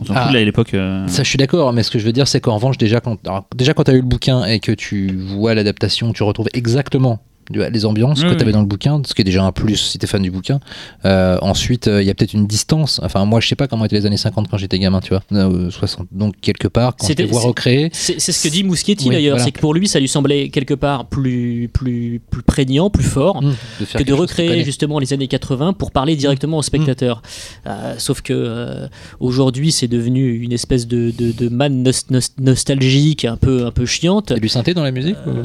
on 0.00 0.04
s'en 0.04 0.14
Ah. 0.16 0.24
fout, 0.24 0.34
là, 0.34 0.40
à 0.40 0.44
l'époque. 0.44 0.70
Ça, 1.06 1.22
je 1.22 1.28
suis 1.28 1.38
d'accord, 1.38 1.72
mais 1.72 1.82
ce 1.82 1.90
que 1.90 1.98
je 1.98 2.04
veux 2.04 2.12
dire, 2.12 2.26
c'est 2.28 2.40
qu'en 2.40 2.54
revanche, 2.56 2.78
déjà, 2.78 3.00
quand, 3.00 3.16
alors, 3.26 3.46
déjà, 3.56 3.74
quand 3.74 3.84
tu 3.84 3.90
as 3.90 3.94
eu 3.94 4.00
le 4.00 4.06
bouquin 4.06 4.44
et 4.44 4.60
que 4.60 4.72
tu 4.72 5.14
vois 5.16 5.54
l'adaptation, 5.54 6.12
tu 6.12 6.22
retrouves 6.22 6.48
exactement 6.54 7.20
les 7.50 7.84
ambiances 7.84 8.22
que 8.22 8.34
tu 8.34 8.42
avais 8.42 8.52
dans 8.52 8.60
le 8.60 8.66
bouquin, 8.66 9.00
ce 9.06 9.14
qui 9.14 9.22
est 9.22 9.24
déjà 9.24 9.42
un 9.44 9.52
plus 9.52 9.76
si 9.76 9.98
tu 9.98 10.04
es 10.04 10.08
fan 10.08 10.22
du 10.22 10.30
bouquin. 10.30 10.60
Euh, 11.04 11.38
ensuite, 11.42 11.88
euh, 11.88 12.02
il 12.02 12.06
y 12.06 12.10
a 12.10 12.14
peut-être 12.14 12.34
une 12.34 12.46
distance. 12.46 13.00
Enfin, 13.02 13.24
moi, 13.24 13.40
je 13.40 13.48
sais 13.48 13.56
pas 13.56 13.66
comment 13.68 13.84
étaient 13.84 13.96
les 13.96 14.06
années 14.06 14.16
50 14.16 14.48
quand 14.48 14.56
j'étais 14.58 14.78
gamin, 14.78 15.00
tu 15.00 15.10
vois, 15.10 15.22
euh, 15.32 15.70
60. 15.70 16.08
Donc, 16.12 16.34
quelque 16.40 16.68
part, 16.68 16.96
quand 16.96 17.06
je 17.08 17.12
les 17.14 17.24
vois 17.24 17.40
recréer, 17.40 17.90
C'est 17.92 18.18
ce 18.20 18.42
que 18.42 18.48
dit 18.48 18.64
Oui, 19.08 19.14
d'ailleurs, 19.14 19.36
voilà. 19.36 19.44
c'est 19.44 19.52
que 19.52 19.60
pour 19.60 19.74
lui 19.74 19.88
ça 19.88 20.00
lui 20.00 20.08
semblait 20.08 20.48
quelque 20.50 20.74
part 20.74 21.06
plus, 21.06 21.68
plus, 21.72 22.20
plus 22.30 22.42
prégnant, 22.42 22.90
plus 22.90 23.04
fort. 23.04 23.42
hmm, 23.42 23.54
de 23.80 23.84
que 23.98 24.02
de 24.02 24.12
recréer 24.12 24.64
justement 24.64 24.98
les 24.98 25.12
années 25.12 25.28
80 25.28 25.72
pour 25.72 25.90
parler 25.90 26.14
Mmh. 26.14 26.18
directement 26.18 26.58
au 26.58 26.62
spectateur. 26.62 27.22
Euh, 27.66 27.94
sauf 27.98 28.20
que 28.22 28.32
euh, 28.34 28.88
aujourd'hui 29.20 29.72
c'est 29.72 29.88
devenu 29.88 30.34
une 30.42 30.52
espèce 30.52 30.86
de, 30.86 31.12
de, 31.16 31.32
de 31.32 31.48
manne 31.48 31.82
nos- 31.82 31.90
nos- 32.10 32.20
nostalgique 32.40 33.24
un 33.24 33.36
peu, 33.36 33.66
un 33.66 33.70
peu 33.70 33.86
chiante. 33.86 34.30
Il 34.30 34.34
y 34.34 34.36
a 34.36 34.40
du 34.40 34.48
synthé 34.48 34.74
dans 34.74 34.82
la 34.82 34.90
musique 34.90 35.16
ou- 35.26 35.30
Euh, 35.30 35.44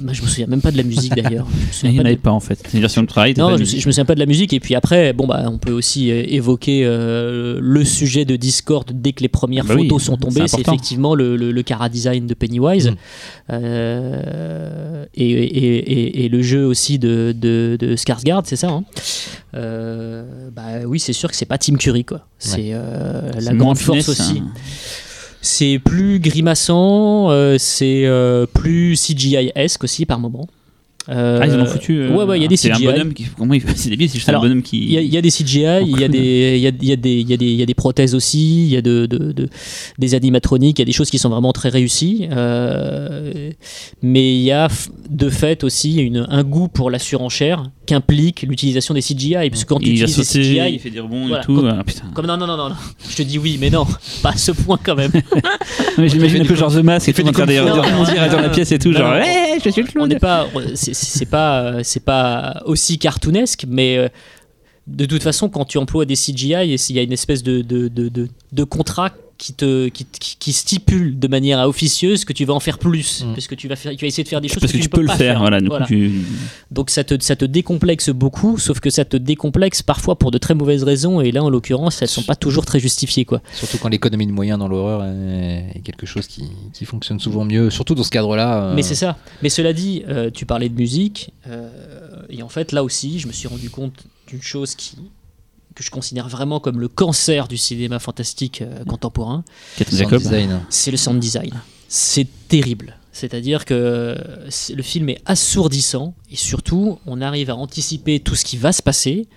bah, 0.00 0.12
je 0.12 0.22
me 0.22 0.26
souviens 0.28 0.46
même 0.46 0.60
pas 0.60 0.70
de 0.70 0.76
la 0.76 0.82
musique 0.84 1.14
d'ailleurs. 1.14 1.27
Souviens 1.72 1.90
Il 1.90 1.94
n'y 1.94 2.00
en 2.00 2.04
avait 2.04 2.16
pas 2.16 2.30
en 2.32 2.40
fait. 2.40 2.58
C'est 2.64 2.74
une 2.74 2.80
version 2.80 3.02
de 3.02 3.06
travail. 3.06 3.34
Non, 3.36 3.56
je, 3.56 3.64
je 3.64 3.74
me 3.76 3.80
souviens 3.92 4.04
pas 4.04 4.14
de 4.14 4.20
la 4.20 4.26
musique. 4.26 4.52
Et 4.52 4.60
puis 4.60 4.74
après, 4.74 5.12
bon 5.12 5.26
bah, 5.26 5.44
on 5.46 5.58
peut 5.58 5.72
aussi 5.72 6.10
euh, 6.10 6.22
évoquer 6.26 6.82
euh, 6.84 7.58
le 7.60 7.84
sujet 7.84 8.24
de 8.24 8.36
Discord 8.36 8.90
dès 8.92 9.12
que 9.12 9.22
les 9.22 9.28
premières 9.28 9.64
Bah 9.64 9.74
oui, 9.76 9.84
photos 9.84 10.02
sont 10.04 10.16
tombées. 10.16 10.46
c'est 10.48 10.60
effectivement 10.60 11.14
le, 11.14 11.36
le, 11.36 11.52
le 11.52 11.62
cara 11.62 11.88
design 11.88 12.26
de 12.26 12.34
Pennywise 12.34 12.90
Mm. 12.90 12.96
Euh, 13.50 15.04
et, 15.14 15.30
et, 15.30 15.76
et, 15.92 16.24
et 16.24 16.28
le 16.28 16.42
jeu 16.42 16.64
aussi 16.66 16.98
de, 16.98 17.34
de, 17.38 17.76
de 17.78 17.96
Skarsgård, 17.96 18.42
c'est 18.44 18.56
ça. 18.56 18.68
hein? 18.68 18.84
Euh, 19.54 20.48
bah 20.54 20.84
oui, 20.86 20.98
c'est 21.00 21.12
sûr 21.12 21.30
que 21.30 21.36
c'est 21.36 21.46
pas 21.46 21.58
Tim 21.58 21.76
Curry 21.76 22.04
quoi. 22.04 22.26
C'est 22.38 22.72
la 22.72 23.54
grande 23.54 23.78
force 23.78 24.00
finesse, 24.04 24.08
aussi. 24.08 24.38
hein. 24.40 24.50
C'est 25.40 25.78
plus 25.82 26.18
grimaçant, 26.18 27.30
euh, 27.30 27.56
c'est 27.58 28.04
euh, 28.06 28.44
plus 28.46 28.96
CGI-esque 28.96 29.84
aussi 29.84 30.04
par 30.04 30.18
moment. 30.18 30.48
Euh, 31.10 31.38
Ah, 31.40 31.46
ils 31.46 31.54
en 31.54 31.60
ont 31.62 31.66
foutu. 31.66 32.00
euh, 32.02 32.14
ouais, 32.14 32.24
ouais, 32.24 32.38
il 32.38 32.42
y 32.42 32.44
a 32.44 32.48
des 32.48 32.56
C'est 32.58 32.70
un 32.70 32.74
CGI. 32.74 32.84
bonhomme 32.86 33.14
qui. 33.14 33.24
Comment 33.36 33.54
il 33.54 33.60
fait 33.62 33.74
C'est 33.76 33.88
débile, 33.88 34.08
c'est 34.10 34.16
juste 34.18 34.28
Alors, 34.28 34.42
un 34.42 34.48
bonhomme 34.48 34.62
qui. 34.62 34.76
Il 34.78 35.00
y, 35.02 35.06
y 35.08 35.16
a 35.16 35.22
des 35.22 35.30
CGI, 35.30 35.82
il 35.86 35.98
y, 36.00 36.04
a 36.04 36.08
des- 36.08 36.58
y, 36.58 36.66
a, 36.66 36.70
y, 36.82 36.92
a 36.92 36.96
des- 36.96 37.20
y, 37.22 37.32
a 37.32 37.36
des- 37.36 37.52
y 37.54 37.62
a 37.62 37.66
des 37.66 37.74
prothèses 37.74 38.14
aussi, 38.14 38.64
il 38.66 38.70
y 38.70 38.76
a 38.76 38.82
de, 38.82 39.06
de- 39.06 39.32
de- 39.32 39.48
des 39.98 40.14
animatroniques, 40.14 40.78
il 40.78 40.82
y 40.82 40.84
a 40.84 40.86
des 40.86 40.92
choses 40.92 41.10
qui 41.10 41.18
sont 41.18 41.30
vraiment 41.30 41.52
très 41.52 41.70
réussies. 41.70 42.28
euh, 42.30 43.50
mais 44.02 44.34
il 44.36 44.42
y 44.42 44.52
a 44.52 44.68
de 45.08 45.30
fait 45.30 45.64
aussi 45.64 45.96
une, 46.02 46.26
un 46.28 46.44
goût 46.44 46.68
pour 46.68 46.90
la 46.90 46.98
surenchère 46.98 47.70
qu'implique 47.88 48.42
l'utilisation 48.42 48.94
des 48.94 49.00
CGI. 49.02 49.50
Parce 49.50 49.64
que 49.64 49.68
quand 49.68 49.78
tu 49.80 49.90
utilises 49.90 50.16
des 50.16 50.22
CGI, 50.24 50.74
il 50.74 50.78
fait 50.78 50.90
des 50.90 51.00
rebonds 51.00 51.26
Voilà, 51.28 51.42
et 51.42 51.46
tout. 51.46 51.56
quand- 51.60 51.66
Ah, 51.68 51.82
putain. 51.84 52.04
comme 52.14 52.26
non, 52.26 52.36
non, 52.36 52.46
non, 52.46 52.56
non, 52.56 52.68
non. 52.68 52.74
je 53.08 53.16
te 53.16 53.22
dis 53.22 53.38
oui, 53.38 53.56
mais 53.60 53.70
non, 53.70 53.86
pas 54.22 54.30
à 54.30 54.36
ce 54.36 54.52
point 54.52 54.78
quand 54.82 54.94
même. 54.94 55.10
Mais 55.96 56.08
j'imagine 56.08 56.42
un 56.42 56.44
peu 56.44 56.54
genre 56.54 56.72
The 56.72 56.76
Mask 56.82 57.08
et 57.08 57.12
tout, 57.14 57.26
en 57.26 57.32
train 57.32 57.46
de 57.46 57.52
kung 57.52 57.66
fu. 57.68 57.74
de 57.74 57.80
rebondir 57.80 58.30
dans 58.30 58.40
la 58.40 58.48
pièce 58.50 58.70
et 58.72 58.78
tout, 58.78 58.92
genre, 58.92 59.10
Non. 59.14 59.16
hey, 59.22 59.58
je 59.64 59.70
suis 59.70 59.82
le 59.82 59.88
on 59.88 59.92
clown. 59.92 60.08
n'est 60.08 60.18
pas, 60.18 60.46
c'est- 60.74 61.26
pas, 61.30 61.82
c'est 61.82 62.04
pas 62.04 62.62
aussi 62.66 62.98
cartoonesque, 62.98 63.64
mais 63.68 63.96
euh, 63.96 64.08
de 64.86 65.04
toute 65.06 65.22
façon, 65.22 65.48
quand 65.48 65.64
tu 65.64 65.78
emploies 65.78 66.04
des 66.04 66.14
CGI, 66.16 66.54
il 66.88 66.96
y 66.96 66.98
a 66.98 67.02
une 67.02 67.12
espèce 67.12 67.42
de, 67.42 67.62
de, 67.62 67.88
de, 67.88 68.08
de, 68.08 68.28
de 68.52 68.64
contrat 68.64 69.10
qui 69.38 69.54
te 69.54 69.86
qui, 69.88 70.04
qui- 70.38 70.52
stipule 70.52 71.16
de 71.18 71.28
manière 71.28 71.60
officieuse 71.68 72.24
que 72.24 72.32
tu 72.32 72.44
vas 72.44 72.54
en 72.54 72.60
faire 72.60 72.78
plus, 72.78 73.22
Mm. 73.24 73.34
parce 73.34 73.46
que 73.46 73.54
tu 73.54 73.68
vas 73.68 73.76
faire, 73.76 73.92
tu 73.92 73.98
vas 74.04 74.08
essayer 74.08 74.24
de 74.24 74.28
faire 74.28 74.40
des 74.40 74.48
choses 74.48 74.58
Parce 74.60 74.72
que 74.72 74.78
tu, 74.78 74.88
peux 74.88 75.00
le 75.00 75.06
pas 75.06 75.16
faire, 75.16 75.38
voilà. 75.38 75.60
Voilà. 75.64 75.86
tu- 75.86 76.12
Donc 76.72 76.90
ça 76.90 77.04
te, 77.04 77.14
ça 77.22 77.36
te 77.36 77.44
décomplexe 77.44 78.10
beaucoup, 78.10 78.58
sauf 78.58 78.80
que 78.80 78.90
ça 78.90 79.04
te 79.04 79.16
décomplexe 79.16 79.82
parfois 79.82 80.18
pour 80.18 80.32
de 80.32 80.38
très 80.38 80.54
mauvaises 80.54 80.82
raisons, 80.82 81.20
et 81.20 81.30
là 81.30 81.44
en 81.44 81.50
l'occurrence, 81.50 82.02
elles 82.02 82.08
sont 82.08 82.24
pas 82.24 82.34
toujours 82.34 82.64
très 82.66 82.80
justifiées 82.80 83.24
quoi. 83.24 83.40
Surtout 83.52 83.78
quand 83.78 83.88
l'économie 83.88 84.26
de 84.26 84.32
moyens 84.32 84.58
dans 84.58 84.66
l'horreur 84.68 85.04
est 85.04 85.80
quelque 85.84 86.04
chose 86.06 86.26
qui, 86.26 86.44
qui 86.74 86.84
fonctionne 86.84 87.20
souvent 87.20 87.44
mieux, 87.44 87.70
surtout 87.70 87.94
dans 87.94 88.02
ce 88.04 88.10
cadre-là. 88.10 88.64
euh, 88.64 88.74
Mais 88.74 88.82
c'est 88.82 88.96
ça. 88.96 89.16
Mais 89.42 89.48
cela 89.50 89.72
dit, 89.72 90.02
euh, 90.08 90.30
tu 90.32 90.46
parlais 90.46 90.68
de 90.68 90.74
musique, 90.74 91.32
euh, 91.46 91.68
et 92.28 92.42
en 92.42 92.48
fait, 92.48 92.72
là 92.72 92.82
aussi, 92.82 93.20
je 93.20 93.28
me 93.28 93.32
suis 93.32 93.46
rendu 93.46 93.70
compte 93.70 93.94
d'une 94.26 94.42
chose 94.42 94.74
qui 94.74 94.96
que 95.78 95.84
je 95.84 95.90
considère 95.92 96.28
vraiment 96.28 96.58
comme 96.58 96.80
le 96.80 96.88
cancer 96.88 97.46
du 97.46 97.56
cinéma 97.56 98.00
fantastique 98.00 98.62
euh, 98.62 98.84
contemporain, 98.84 99.44
Jacob. 99.78 100.18
design. 100.20 100.60
c'est 100.70 100.90
le 100.90 100.96
sound 100.96 101.20
design. 101.20 101.52
C'est 101.86 102.26
terrible. 102.48 102.96
C'est-à-dire 103.12 103.64
que 103.64 104.16
c'est- 104.48 104.74
le 104.74 104.82
film 104.82 105.08
est 105.08 105.20
assourdissant 105.24 106.14
et 106.32 106.36
surtout, 106.36 106.98
on 107.06 107.20
arrive 107.20 107.50
à 107.50 107.54
anticiper 107.56 108.18
tout 108.18 108.34
ce 108.34 108.44
qui 108.44 108.56
va 108.56 108.72
se 108.72 108.82
passer 108.82 109.28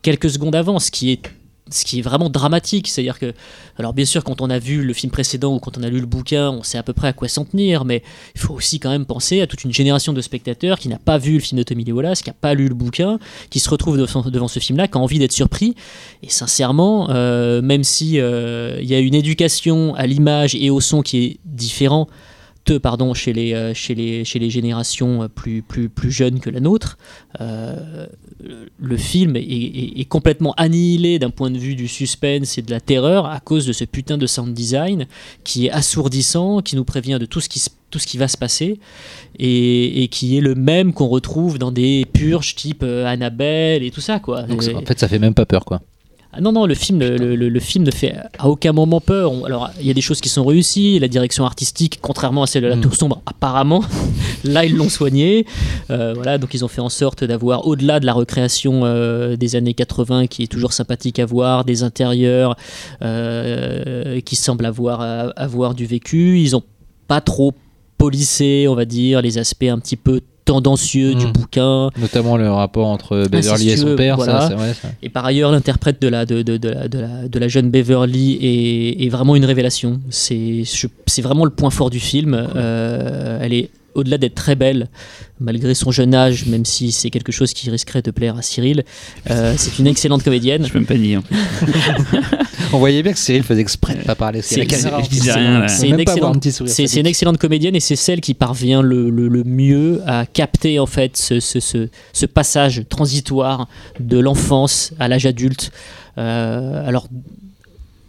quelques 0.00 0.30
secondes 0.30 0.54
avant, 0.54 0.78
ce 0.78 0.90
qui 0.90 1.10
est 1.12 1.20
ce 1.70 1.84
qui 1.84 1.98
est 1.98 2.02
vraiment 2.02 2.28
dramatique, 2.28 2.88
c'est-à-dire 2.88 3.18
que, 3.18 3.32
alors 3.78 3.94
bien 3.94 4.04
sûr, 4.04 4.22
quand 4.22 4.42
on 4.42 4.50
a 4.50 4.58
vu 4.58 4.82
le 4.82 4.92
film 4.92 5.10
précédent 5.10 5.54
ou 5.54 5.58
quand 5.58 5.78
on 5.78 5.82
a 5.82 5.88
lu 5.88 5.98
le 5.98 6.06
bouquin, 6.06 6.50
on 6.50 6.62
sait 6.62 6.76
à 6.76 6.82
peu 6.82 6.92
près 6.92 7.08
à 7.08 7.12
quoi 7.14 7.26
s'en 7.28 7.44
tenir, 7.44 7.84
mais 7.86 8.02
il 8.34 8.40
faut 8.40 8.52
aussi 8.52 8.78
quand 8.78 8.90
même 8.90 9.06
penser 9.06 9.40
à 9.40 9.46
toute 9.46 9.64
une 9.64 9.72
génération 9.72 10.12
de 10.12 10.20
spectateurs 10.20 10.78
qui 10.78 10.88
n'a 10.88 10.98
pas 10.98 11.16
vu 11.16 11.34
le 11.34 11.40
film 11.40 11.58
de 11.58 11.62
Tommy 11.62 11.84
Lee 11.84 11.92
Wallace, 11.92 12.20
qui 12.20 12.28
n'a 12.28 12.36
pas 12.38 12.54
lu 12.54 12.68
le 12.68 12.74
bouquin, 12.74 13.18
qui 13.48 13.60
se 13.60 13.70
retrouve 13.70 13.96
devant, 13.96 14.48
ce 14.48 14.60
film-là, 14.60 14.88
qui 14.88 14.98
a 14.98 15.00
envie 15.00 15.18
d'être 15.18 15.32
surpris. 15.32 15.74
Et 16.22 16.28
sincèrement, 16.28 17.08
euh, 17.10 17.62
même 17.62 17.82
si 17.82 18.20
euh, 18.20 18.78
il 18.82 18.88
y 18.88 18.94
a 18.94 18.98
une 18.98 19.14
éducation 19.14 19.94
à 19.94 20.06
l'image 20.06 20.54
et 20.54 20.68
au 20.68 20.80
son 20.80 21.00
qui 21.00 21.24
est 21.24 21.36
différent, 21.44 22.08
pardon, 22.72 23.12
chez 23.14 23.32
les, 23.32 23.52
euh, 23.52 23.74
chez 23.74 23.94
les, 23.94 24.24
chez 24.24 24.38
les 24.38 24.48
générations 24.50 25.22
euh, 25.24 25.28
plus, 25.28 25.62
plus, 25.62 25.88
plus 25.88 26.10
jeunes 26.10 26.40
que 26.40 26.48
la 26.50 26.60
nôtre, 26.60 26.96
euh, 27.40 28.06
le 28.78 28.96
film 28.96 29.36
est, 29.36 29.40
est- 29.42 30.00
est 30.00 30.04
complètement 30.06 30.54
annihilé 30.56 31.18
d'un 31.18 31.30
point 31.30 31.50
de 31.50 31.58
vue 31.58 31.74
du 31.74 31.88
suspense 31.88 32.56
et 32.58 32.62
de 32.62 32.70
la 32.70 32.80
terreur 32.80 33.26
à 33.26 33.40
cause 33.40 33.66
de 33.66 33.72
ce 33.72 33.84
putain 33.84 34.16
de 34.18 34.26
sound 34.26 34.54
design 34.54 35.06
qui 35.44 35.66
est 35.66 35.70
assourdissant, 35.70 36.60
qui 36.62 36.76
nous 36.76 36.84
prévient 36.84 37.18
de 37.20 37.26
tout 37.26 37.40
ce 37.40 37.48
qui, 37.48 37.58
se- 37.58 37.70
tout 37.90 37.98
ce 37.98 38.06
qui 38.06 38.16
va 38.18 38.28
se 38.28 38.36
passer 38.38 38.78
et, 39.38 40.02
et 40.02 40.08
qui 40.08 40.36
est 40.36 40.40
le 40.40 40.54
même 40.54 40.92
qu'on 40.92 41.08
retrouve 41.08 41.58
dans 41.58 41.70
des 41.72 42.06
purges 42.12 42.54
type 42.54 42.82
Annabelle 42.82 43.82
et 43.82 43.90
tout 43.90 44.00
ça. 44.00 44.18
Quoi. 44.20 44.42
Donc, 44.44 44.62
Et- 44.66 44.74
en 44.74 44.80
fait, 44.82 44.98
ça 44.98 45.08
fait 45.08 45.18
même 45.18 45.34
pas 45.34 45.46
peur, 45.46 45.64
quoi. 45.64 45.80
Ah 46.36 46.40
non, 46.40 46.50
non, 46.50 46.66
le 46.66 46.74
film, 46.74 46.98
le, 46.98 47.60
film 47.60 47.84
ne 47.84 47.92
fait 47.92 48.16
à 48.38 48.48
aucun 48.48 48.72
moment 48.72 49.00
peur. 49.00 49.32
Alors, 49.46 49.70
il 49.78 49.86
y 49.86 49.90
a 49.90 49.94
des 49.94 50.00
choses 50.00 50.20
qui 50.20 50.28
sont 50.28 50.44
réussies. 50.44 50.98
La 50.98 51.06
direction 51.06 51.44
artistique, 51.44 51.98
contrairement 52.02 52.42
à 52.42 52.46
celle 52.48 52.64
de 52.64 52.68
la. 52.68 52.76
Tour 52.76 52.96
Sombre, 52.96 53.22
apparemment, 53.24 53.84
là, 54.44 54.64
ils 54.64 54.74
l'ont 54.74 54.88
soigné. 54.88 55.46
Euh, 55.90 56.12
voilà, 56.14 56.38
donc 56.38 56.52
ils 56.52 56.64
ont 56.64 56.68
fait 56.68 56.80
en 56.80 56.88
sorte 56.88 57.22
d'avoir, 57.22 57.68
au-delà 57.68 58.00
de 58.00 58.06
la 58.06 58.12
recréation 58.12 58.80
euh, 58.84 59.36
des 59.36 59.54
années 59.54 59.74
80, 59.74 60.26
qui 60.26 60.42
est 60.42 60.48
toujours 60.48 60.72
sympathique 60.72 61.20
à 61.20 61.26
voir, 61.26 61.64
des 61.64 61.84
intérieurs 61.84 62.56
euh, 63.02 64.20
qui 64.20 64.34
semblent 64.34 64.66
avoir, 64.66 65.32
avoir 65.36 65.74
du 65.74 65.86
vécu. 65.86 66.40
Ils 66.40 66.56
ont 66.56 66.64
pas 67.06 67.20
trop 67.20 67.52
polissé, 67.96 68.66
on 68.68 68.74
va 68.74 68.86
dire, 68.86 69.22
les 69.22 69.38
aspects 69.38 69.64
un 69.68 69.78
petit 69.78 69.96
peu 69.96 70.20
tendancieux 70.44 71.14
du 71.14 71.26
Mm. 71.26 71.32
bouquin. 71.32 71.90
Notamment 71.98 72.36
le 72.36 72.50
rapport 72.50 72.86
entre 72.88 73.26
Beverly 73.28 73.70
et 73.70 73.76
son 73.76 73.96
père, 73.96 74.16
voilà. 74.16 74.40
ça, 74.42 74.48
c'est 74.48 74.54
vrai. 74.54 74.74
ça. 74.74 74.88
Et 75.02 75.08
par 75.08 75.24
ailleurs, 75.24 75.50
l'interprète 75.52 76.00
de 76.02 76.08
la, 76.08 76.26
de, 76.26 76.42
de, 76.42 76.56
de 76.56 76.68
la, 76.68 76.88
de, 76.88 76.98
la, 76.98 77.28
de 77.28 77.38
la 77.38 77.48
jeune 77.48 77.70
Beverly 77.70 78.38
est, 78.42 79.04
est 79.04 79.08
vraiment 79.08 79.36
une 79.36 79.44
révélation. 79.44 80.00
C'est 80.10 80.64
vraiment 81.22 81.44
le 81.44 81.50
point 81.50 81.70
fort 81.70 81.90
du 81.90 82.00
film. 82.00 82.34
Euh, 82.56 83.38
elle 83.40 83.52
est 83.54 83.70
au-delà 83.94 84.18
d'être 84.18 84.34
très 84.34 84.54
belle, 84.56 84.88
malgré 85.40 85.74
son 85.74 85.90
jeune 85.90 86.14
âge, 86.14 86.46
même 86.46 86.64
si 86.64 86.92
c'est 86.92 87.10
quelque 87.10 87.32
chose 87.32 87.52
qui 87.52 87.70
risquerait 87.70 88.02
de 88.02 88.10
plaire 88.10 88.36
à 88.36 88.42
Cyril, 88.42 88.84
euh, 89.30 89.54
c'est 89.56 89.78
une 89.78 89.86
excellente 89.86 90.22
comédienne. 90.22 90.64
Je 90.66 90.72
peux 90.72 90.78
même 90.78 90.86
pas 90.86 90.94
dire. 90.94 91.22
On 92.72 92.78
voyait 92.78 93.02
bien 93.02 93.12
que 93.12 93.18
Cyril 93.18 93.42
faisait 93.42 93.60
exprès 93.60 93.94
de 93.94 94.02
pas 94.02 94.14
parler. 94.14 94.42
C'est- 94.42 94.56
une 95.88 95.96
excellente- 96.02 96.34
C'est 96.68 96.86
c'est 96.86 97.00
une 97.00 97.06
excellente 97.06 97.38
comédienne 97.38 97.76
et 97.76 97.80
c'est 97.80 97.96
celle 97.96 98.20
qui 98.20 98.34
parvient 98.34 98.82
le, 98.82 99.10
le- 99.10 99.28
le 99.28 99.44
mieux 99.44 100.00
à 100.06 100.26
capter 100.26 100.78
en 100.78 100.86
fait 100.86 101.16
ce, 101.16 101.40
ce- 101.40 101.60
ce- 101.60 101.88
ce 102.12 102.26
passage 102.26 102.82
transitoire 102.88 103.68
de 104.00 104.18
l'enfance 104.18 104.92
à 104.98 105.08
l'âge 105.08 105.26
adulte. 105.26 105.70
Euh, 106.18 106.86
alors, 106.86 107.08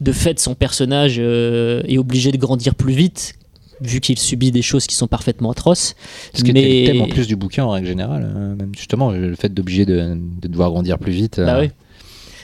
de 0.01 0.11
fait, 0.11 0.39
son 0.39 0.55
personnage 0.55 1.15
euh, 1.19 1.81
est 1.87 1.97
obligé 1.97 2.31
de 2.31 2.37
grandir 2.37 2.75
plus 2.75 2.93
vite 2.93 3.33
vu 3.81 3.99
qu'il 3.99 4.17
subit 4.17 4.51
des 4.51 4.61
choses 4.61 4.87
qui 4.87 4.95
sont 4.95 5.07
parfaitement 5.07 5.51
atroces. 5.51 5.95
Ce 6.33 6.43
qui 6.43 6.51
était 6.51 6.61
Mais- 6.61 6.79
le 6.81 6.85
thème 6.93 7.01
en 7.01 7.07
plus 7.07 7.27
du 7.27 7.35
bouquin 7.35 7.63
en 7.65 7.71
règle 7.71 7.87
générale, 7.87 8.31
euh, 8.35 8.55
même 8.55 8.71
justement 8.75 9.11
le 9.11 9.35
fait 9.35 9.53
d'obliger 9.53 9.85
de, 9.85 10.17
de 10.41 10.47
devoir 10.47 10.71
grandir 10.71 10.97
plus 10.97 11.11
vite. 11.11 11.37
Bah 11.39 11.57
euh, 11.57 11.61
oui. 11.63 11.69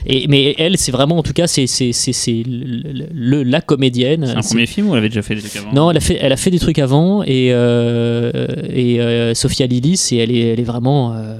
Et, 0.04 0.26
mais 0.26 0.56
elle, 0.58 0.76
c'est 0.78 0.90
vraiment, 0.90 1.16
en 1.18 1.22
tout 1.22 1.32
cas, 1.32 1.46
c'est 1.46 1.68
c'est- 1.68 1.92
c'est- 1.92 2.12
c'est 2.12 2.42
le- 2.44 3.06
le- 3.14 3.42
la 3.44 3.60
comédienne. 3.60 4.26
C'est 4.26 4.36
un 4.36 4.40
premier 4.40 4.66
film 4.66 4.88
ou 4.88 4.92
elle 4.94 4.98
avait 4.98 5.08
déjà 5.08 5.22
fait 5.22 5.36
des 5.36 5.42
trucs 5.42 5.56
avant? 5.56 5.72
Non, 5.72 5.90
elle 5.92 5.96
a 5.96 6.00
fait, 6.00 6.18
elle 6.20 6.32
a 6.32 6.36
fait 6.36 6.50
des 6.50 6.58
trucs 6.58 6.80
avant 6.80 7.22
et, 7.22 7.52
euh, 7.52 8.32
et 8.68 9.00
euh, 9.00 9.32
Sophia 9.34 9.66
Lillis 9.68 10.08
et 10.10 10.16
elle 10.16 10.32
est, 10.32 10.48
elle 10.54 10.60
est 10.60 10.64
vraiment, 10.64 11.14
euh, 11.14 11.38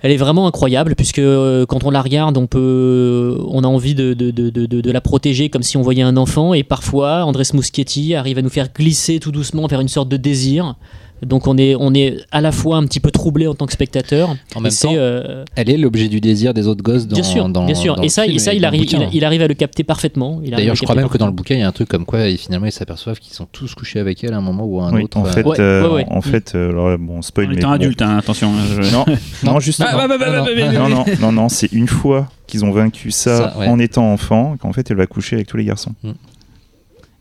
elle 0.00 0.12
est 0.12 0.16
vraiment 0.16 0.46
incroyable 0.46 0.94
puisque 0.94 1.18
euh, 1.18 1.66
quand 1.66 1.84
on 1.84 1.90
la 1.90 2.02
regarde, 2.02 2.36
on 2.36 2.46
peut, 2.46 3.36
on 3.48 3.64
a 3.64 3.66
envie 3.66 3.94
de, 3.94 4.14
de 4.14 4.90
la 4.90 5.00
protéger 5.00 5.50
comme 5.50 5.62
si 5.62 5.76
on 5.76 5.82
voyait 5.82 6.02
un 6.02 6.16
enfant 6.16 6.54
et 6.54 6.62
parfois 6.62 7.24
Andrés 7.24 7.44
Muschietti 7.54 8.14
arrive 8.14 8.38
à 8.38 8.42
nous 8.42 8.50
faire 8.50 8.72
glisser 8.72 9.18
tout 9.18 9.32
doucement 9.32 9.66
vers 9.66 9.80
une 9.80 9.88
sorte 9.88 10.08
de 10.08 10.16
désir. 10.16 10.76
Donc 11.22 11.46
on 11.46 11.58
est, 11.58 11.74
on 11.78 11.94
est 11.94 12.16
à 12.30 12.40
la 12.40 12.52
fois 12.52 12.76
un 12.76 12.84
petit 12.84 13.00
peu 13.00 13.10
troublé 13.10 13.46
en 13.46 13.54
tant 13.54 13.66
que 13.66 13.72
spectateur. 13.72 14.30
En 14.54 14.60
et 14.60 14.62
même 14.62 14.72
temps, 14.72 14.92
euh, 14.94 15.44
elle 15.56 15.68
est 15.70 15.76
l'objet 15.76 16.08
du 16.08 16.20
désir 16.20 16.54
des 16.54 16.66
autres 16.66 16.82
gosses 16.82 17.06
dans, 17.06 17.14
bien 17.14 17.22
sûr, 17.22 17.48
dans- 17.48 17.66
bien 17.66 17.74
sûr. 17.74 17.96
dans 17.96 18.02
et 18.02 18.08
ça, 18.08 18.24
film 18.24 18.36
et 18.36 18.38
ça, 18.38 18.54
il 18.54 18.64
arrive, 18.64 18.84
il, 18.84 19.08
il 19.12 19.24
arrive 19.24 19.42
à 19.42 19.48
le 19.48 19.54
capter 19.54 19.82
parfaitement. 19.84 20.40
Il 20.44 20.52
arrive 20.52 20.54
à 20.54 20.56
D'ailleurs, 20.58 20.74
le 20.74 20.78
je 20.78 20.82
crois 20.84 20.94
même 20.94 21.08
que 21.08 21.18
dans 21.18 21.26
le 21.26 21.32
bouquin, 21.32 21.54
il 21.56 21.60
y 21.60 21.62
a 21.64 21.68
un 21.68 21.72
truc 21.72 21.88
comme 21.88 22.04
quoi 22.04 22.26
ils- 22.28 22.38
finalement 22.38 22.66
ils 22.66 22.72
s'aperçoivent 22.72 23.18
qu'ils 23.18 23.34
sont 23.34 23.46
tous 23.50 23.74
couchés 23.74 23.98
avec 24.00 24.22
elle 24.24 24.32
à 24.34 24.36
un 24.38 24.40
moment 24.42 24.64
ou 24.64 24.80
à 24.80 24.84
un 24.88 24.92
Oui, 24.94 25.02
autre. 25.04 25.16
en 25.18 25.24
euh, 25.26 25.30
fait, 25.30 25.44
Ouais, 25.44 25.60
euh, 25.60 25.88
ouais, 25.88 25.94
ouais. 25.96 26.06
en 26.08 26.20
fait, 26.20 26.52
euh, 26.54 26.70
alors, 26.70 26.98
bon, 26.98 27.20
spoil, 27.22 27.48
mais 27.48 27.60
bon. 27.62 27.70
adulte, 27.70 28.00
hein, 28.02 28.18
attention. 28.18 28.52
je- 28.80 28.92
Non, 28.92 29.04
non, 29.44 29.60
justement. 29.60 29.88
Ah, 29.92 30.06
bah, 30.08 30.18
bah, 30.18 30.44
bah, 30.44 30.72
non, 30.72 30.88
non, 30.88 31.04
non, 31.20 31.32
non, 31.32 31.48
c'est 31.48 31.72
une 31.72 31.88
fois 31.88 32.28
qu'ils 32.46 32.64
ont 32.64 32.70
vaincu 32.70 33.10
ça, 33.10 33.36
Ça, 33.52 33.58
ouais. 33.58 33.66
en 33.66 33.78
étant 33.78 34.10
enfant, 34.12 34.56
qu'en 34.58 34.72
fait, 34.72 34.90
elle 34.90 34.96
va 34.96 35.06
coucher 35.06 35.36
avec 35.36 35.48
tous 35.48 35.56
les 35.58 35.64
garçons. 35.64 35.92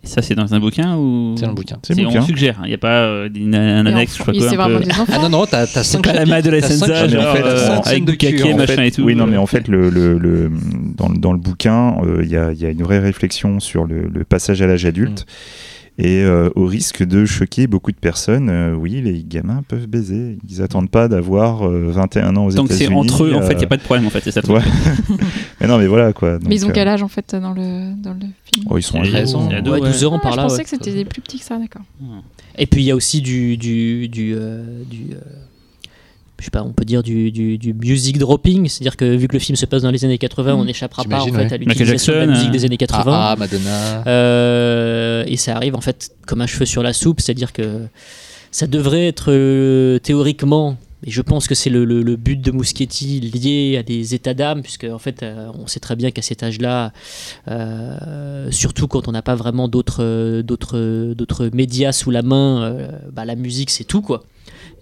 Ça, 0.07 0.21
c'est 0.21 0.33
dans 0.35 0.53
un 0.53 0.59
bouquin 0.59 0.95
ou 0.97 1.35
C'est 1.35 1.43
dans 1.43 1.49
le 1.49 1.55
bouquin. 1.55 1.77
C'est. 1.83 2.05
On 2.05 2.21
suggère, 2.21 2.59
il 2.63 2.69
n'y 2.69 2.73
a 2.73 2.77
pas 2.79 3.03
euh, 3.03 3.29
une, 3.35 3.53
un 3.55 3.85
Et 3.85 3.89
annexe, 3.89 4.17
je 4.17 4.21
et 4.31 4.37
quoi. 4.39 4.49
c'est 4.49 4.55
vraiment 4.55 4.79
Ah 5.13 5.19
non, 5.21 5.29
non, 5.29 5.45
t'as 5.45 5.67
t'as 5.67 5.83
C'est 5.83 5.97
cinq 5.97 6.05
pas 6.05 6.13
la 6.13 6.25
fait, 7.35 7.43
euh, 7.43 7.79
avec 7.85 8.05
cul, 8.41 8.53
en 8.53 8.57
machin 8.57 8.75
fait. 8.75 8.87
et 8.87 8.91
tout. 8.91 9.03
Oui, 9.03 9.15
non, 9.15 9.27
mais 9.27 9.37
en 9.37 9.45
fait, 9.45 9.67
le, 9.67 9.89
le, 9.89 10.17
le- 10.17 10.51
dans, 10.95 11.09
le- 11.09 11.17
dans 11.17 11.33
le 11.33 11.39
bouquin, 11.39 11.97
euh, 12.03 12.21
il 12.23 12.29
y, 12.29 12.37
a, 12.37 12.51
il 12.51 12.59
y 12.59 12.65
a 12.65 12.69
une 12.69 12.83
vraie 12.83 12.99
réflexion 12.99 13.59
sur 13.59 13.85
le, 13.85 14.07
le 14.13 14.23
passage 14.23 14.61
à 14.61 14.67
l'âge 14.67 14.85
adulte. 14.85 15.25
Et 15.99 16.21
euh, 16.23 16.49
au 16.55 16.67
risque 16.67 17.03
de 17.03 17.25
choquer 17.25 17.65
beaucoup 17.65 17.91
de 17.91 17.97
personnes, 17.97 18.49
euh, 18.51 18.75
oui, 18.75 19.01
les 19.03 19.23
gamins 19.23 19.63
peuvent 19.67 19.87
baiser. 19.87 20.37
Ils 20.47 20.61
attendent 20.61 20.91
pas 20.91 21.07
d'avoir 21.07 21.67
euh, 21.67 21.89
21 21.89 22.35
ans 22.35 22.45
aux 22.45 22.49
États-Unis. 22.51 22.69
c'est 22.77 22.87
entre 22.93 23.23
eux, 23.23 23.33
en 23.33 23.41
fait, 23.41 23.53
il 23.53 23.57
n'y 23.57 23.63
a 23.63 23.67
pas 23.67 23.77
de 23.77 23.81
problème, 23.81 24.05
en 24.05 24.11
fait, 24.11 24.21
c'est 24.23 24.29
ça 24.31 24.41
le 24.41 24.47
truc. 24.47 24.57
Ouais. 24.57 25.15
mais 25.59 25.67
non, 25.67 25.77
mais 25.77 25.87
voilà 25.87 26.13
quoi. 26.13 26.39
Mais 26.43 26.55
ils 26.55 26.65
ont 26.65 26.69
quel 26.71 26.87
euh, 26.87 26.91
âge 26.91 27.03
en 27.03 27.07
fait 27.07 27.35
dans 27.35 27.51
le, 27.51 27.93
dans 28.01 28.13
le 28.13 28.19
film 28.43 28.65
oh, 28.69 28.77
ils 28.77 28.83
sont 28.83 29.01
Il 29.03 29.11
y 29.11 29.15
a 29.15 29.17
ados. 29.19 29.33
raison. 29.33 29.47
il 29.49 29.53
y 29.53 29.55
a 29.57 29.61
deux, 29.61 29.71
Ouais, 29.71 29.81
ouais. 29.81 29.87
12 29.91 30.05
ans 30.05 30.15
Ah, 30.17 30.19
par 30.19 30.31
Je 30.33 30.37
là. 30.37 30.43
pensais 30.43 30.57
ouais. 30.57 30.63
que 30.63 30.69
c'était 30.69 30.93
des 30.93 31.05
plus 31.05 31.21
petits 31.21 31.39
que 31.39 31.45
ça, 31.45 31.57
d'accord. 31.57 31.81
Et 32.57 32.65
puis 32.65 32.81
il 32.81 32.85
y 32.85 32.91
a 32.91 32.95
aussi 32.95 33.21
du 33.21 33.57
du 33.57 34.07
du, 34.07 34.35
euh, 34.35 34.83
du, 34.89 35.13
euh, 35.13 35.17
je 36.39 36.45
sais 36.45 36.51
pas, 36.51 36.63
on 36.63 36.71
peut 36.73 36.85
dire 36.85 37.01
du, 37.03 37.31
du, 37.31 37.57
du 37.57 37.73
music 37.73 38.17
dropping, 38.19 38.67
c'est-à-dire 38.69 38.95
que 38.95 39.15
vu 39.15 39.27
que 39.27 39.33
le 39.33 39.39
film 39.39 39.55
se 39.55 39.65
passe 39.65 39.81
dans 39.81 39.89
les 39.91 40.05
années 40.05 40.17
80, 40.19 40.55
Mm. 40.55 40.59
on 40.59 40.65
n'échappera 40.65 41.03
pas 41.03 41.21
en 41.21 41.25
fait 41.25 41.31
ouais. 41.31 41.53
à 41.53 41.57
l'utilisation 41.57 42.13
de 42.13 42.17
la 42.19 42.25
musique 42.27 42.51
des 42.51 42.65
années 42.65 42.77
80. 42.77 43.03
Ah, 43.11 43.29
ah, 43.31 43.35
Madonna. 43.35 44.03
Euh, 44.07 45.23
et 45.27 45.37
ça 45.37 45.55
arrive 45.55 45.75
en 45.75 45.81
fait 45.81 46.11
comme 46.27 46.41
un 46.41 46.47
cheveu 46.47 46.65
sur 46.65 46.83
la 46.83 46.93
soupe, 46.93 47.21
c'est-à-dire 47.21 47.53
que 47.53 47.87
ça 48.51 48.67
devrait 48.67 49.07
être 49.07 49.31
euh, 49.31 49.99
théoriquement, 49.99 50.77
et 51.05 51.11
je 51.11 51.21
pense 51.21 51.47
que 51.47 51.55
c'est 51.55 51.69
le, 51.69 51.85
le- 51.85 52.15
but 52.15 52.41
de 52.41 52.51
Muschietti 52.51 53.19
lié 53.19 53.77
à 53.77 53.83
des 53.83 54.15
états 54.15 54.33
d'âme, 54.33 54.61
puisque 54.63 54.85
en 54.85 54.97
fait 54.99 55.21
euh, 55.23 55.49
on 55.53 55.67
sait 55.67 55.79
très 55.79 55.95
bien 55.95 56.11
qu'à 56.11 56.21
cet 56.23 56.41
âge-là, 56.43 56.91
euh, 57.47 58.49
surtout 58.51 58.87
quand 58.87 59.07
on 59.07 59.11
n'a 59.11 59.21
pas 59.21 59.35
vraiment 59.35 59.67
d'autres 59.67 60.41
d'autres 60.41 61.13
d'autres 61.13 61.49
médias 61.53 61.91
sous 61.91 62.11
la 62.11 62.21
main, 62.23 62.63
euh, 62.63 62.87
bah, 63.11 63.25
la 63.25 63.35
musique 63.35 63.69
c'est 63.69 63.83
tout 63.83 64.01
quoi. 64.01 64.23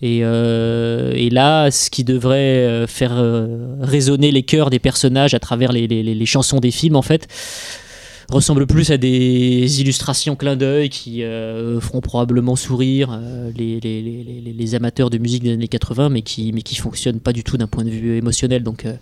Et, 0.02 0.20
euh, 0.24 1.30
là, 1.32 1.72
ce 1.72 1.90
qui 1.90 2.04
devrait 2.04 2.36
euh, 2.66 2.86
faire 2.88 3.14
euh, 3.16 3.76
résonner 3.82 4.32
les 4.32 4.44
cœurs 4.44 4.70
des 4.70 4.80
personnages 4.80 5.34
à 5.34 5.40
travers 5.40 5.72
les- 5.72 5.88
les 5.88 6.26
chansons 6.26 6.60
des 6.60 6.72
films, 6.72 6.96
en 6.98 7.02
fait, 7.02 7.28
ressemble 8.30 8.66
plus 8.66 8.92
à 8.92 8.98
des 8.98 9.82
illustrations 9.82 10.36
clin 10.36 10.56
d'œil 10.56 10.90
qui 10.90 11.24
euh, 11.24 11.80
feront 11.80 12.02
probablement 12.02 12.56
sourire 12.56 13.10
euh, 13.12 13.52
les, 13.56 13.80
les- 13.80 14.02
les- 14.02 14.24
les- 14.24 14.54
les 14.54 14.76
amateurs 14.76 15.10
de 15.10 15.18
musique 15.18 15.44
des 15.44 15.52
années 15.54 15.68
80, 15.68 16.10
mais 16.10 16.22
qui, 16.22 16.52
mais 16.54 16.62
qui 16.62 16.76
fonctionnent 16.76 17.20
pas 17.20 17.34
du 17.34 17.44
tout 17.44 17.58
d'un 17.58 17.68
point 17.68 17.84
de 17.84 17.90
vue 17.90 18.18
émotionnel. 18.18 18.64
Donc, 18.64 18.86
euh, 18.86 18.94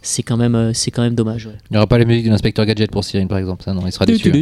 c'est 0.00 0.22
quand 0.22 0.36
même, 0.36 0.72
c'est 0.74 0.90
quand 0.90 1.02
même 1.02 1.14
dommage. 1.14 1.46
ouais. 1.46 1.52
Il 1.70 1.74
n'y 1.74 1.76
aura 1.76 1.86
pas 1.86 1.98
la 1.98 2.04
musique 2.04 2.24
de 2.24 2.30
l'inspecteur 2.30 2.64
Gadget 2.66 2.90
pour 2.90 3.04
Cyril, 3.04 3.28
par 3.28 3.38
exemple. 3.38 3.62
Ça, 3.64 3.74
non, 3.74 3.82
il 3.86 3.92
sera 3.92 4.06
déçu. 4.14 4.28
hein. 4.28 4.32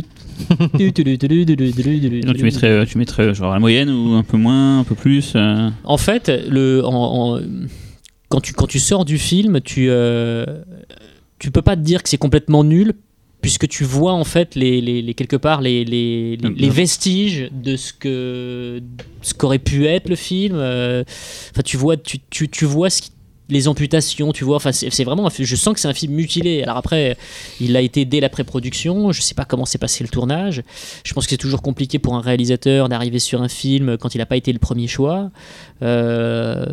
Tu 2.35 2.43
mettrais, 2.45 2.87
tu 2.87 2.99
mettrais 2.99 3.35
genre 3.35 3.53
la 3.53 3.59
moyenne 3.59 3.91
ou 3.91 4.15
un 4.15 4.23
peu 4.23 4.37
moins, 4.37 4.81
un 4.81 4.85
peu 4.85 4.95
plus 4.95 5.33
euh, 5.37 5.69
En 5.85 5.97
fait, 5.99 6.31
le, 6.49 6.85
en- 6.87 7.35
en- 7.37 7.41
quand, 8.29 8.41
tu, 8.41 8.53
quand 8.53 8.67
tu 8.67 8.79
sors 8.79 9.05
du 9.05 9.19
film, 9.19 9.61
tu, 9.61 9.87
euh, 9.91 10.45
tu 11.39 11.51
peux 11.51 11.63
pas 11.63 11.77
te 11.77 11.81
dire 11.83 12.03
que 12.03 12.09
c'est 12.09 12.17
complètement 12.19 12.63
nul, 12.65 12.93
puisque 13.41 13.67
tu 13.69 13.85
vois 13.85 14.13
en 14.13 14.25
fait 14.25 14.55
les, 14.55 14.81
les- 14.81 15.03
les- 15.03 15.15
quelque 15.15 15.37
part 15.37 15.61
les, 15.61 15.85
les, 15.85 16.37
les- 16.37 16.49
les 16.51 16.69
vestiges 16.71 17.49
de 17.53 17.77
ce 17.77 17.93
que 17.93 18.81
ce 19.23 19.35
qu'aurait 19.35 19.59
pu 19.59 19.87
être 19.87 20.09
le 20.09 20.17
film. 20.17 20.57
euh, 20.57 21.05
Enfin, 21.53 21.63
tu 21.65 21.77
vois, 21.77 21.97
tu, 21.97 22.19
tu, 22.31 22.49
tu 22.49 22.65
vois 22.65 22.91
ce 22.91 23.03
qui- 23.03 23.11
les 23.53 23.67
amputations, 23.67 24.33
tu 24.33 24.45
vois. 24.45 24.55
Enfin, 24.55 24.71
c'est 24.71 25.03
vraiment. 25.03 25.29
Je 25.37 25.57
sens 25.57 25.75
que 25.75 25.81
c'est 25.81 25.89
un 25.89 25.93
film 25.93 26.13
mutilé. 26.15 26.63
Alors 26.63 26.77
après, 26.77 27.17
il 27.61 27.73
l'a 27.73 27.81
été 27.81 28.05
dès 28.05 28.21
la 28.21 28.29
pré-production. 28.29 29.11
Je 29.11 29.21
sais 29.23 29.35
pas 29.35 29.45
comment 29.45 29.65
s'est 29.65 29.77
passé 29.77 30.05
le 30.05 30.09
tournage. 30.09 30.63
Je 31.03 31.13
pense 31.15 31.25
que 31.25 31.31
c'est 31.31 31.37
toujours 31.37 31.61
compliqué 31.61 31.99
pour 31.99 32.15
un 32.15 32.21
réalisateur 32.21 32.89
d'arriver 32.89 33.19
sur 33.19 33.43
un 33.43 33.49
film 33.49 33.97
quand 33.99 34.15
il 34.15 34.19
n'a 34.19 34.27
pas 34.27 34.37
été 34.37 34.53
le 34.53 34.61
premier 34.61 34.87
choix. 34.87 35.33
Euh, 35.83 36.65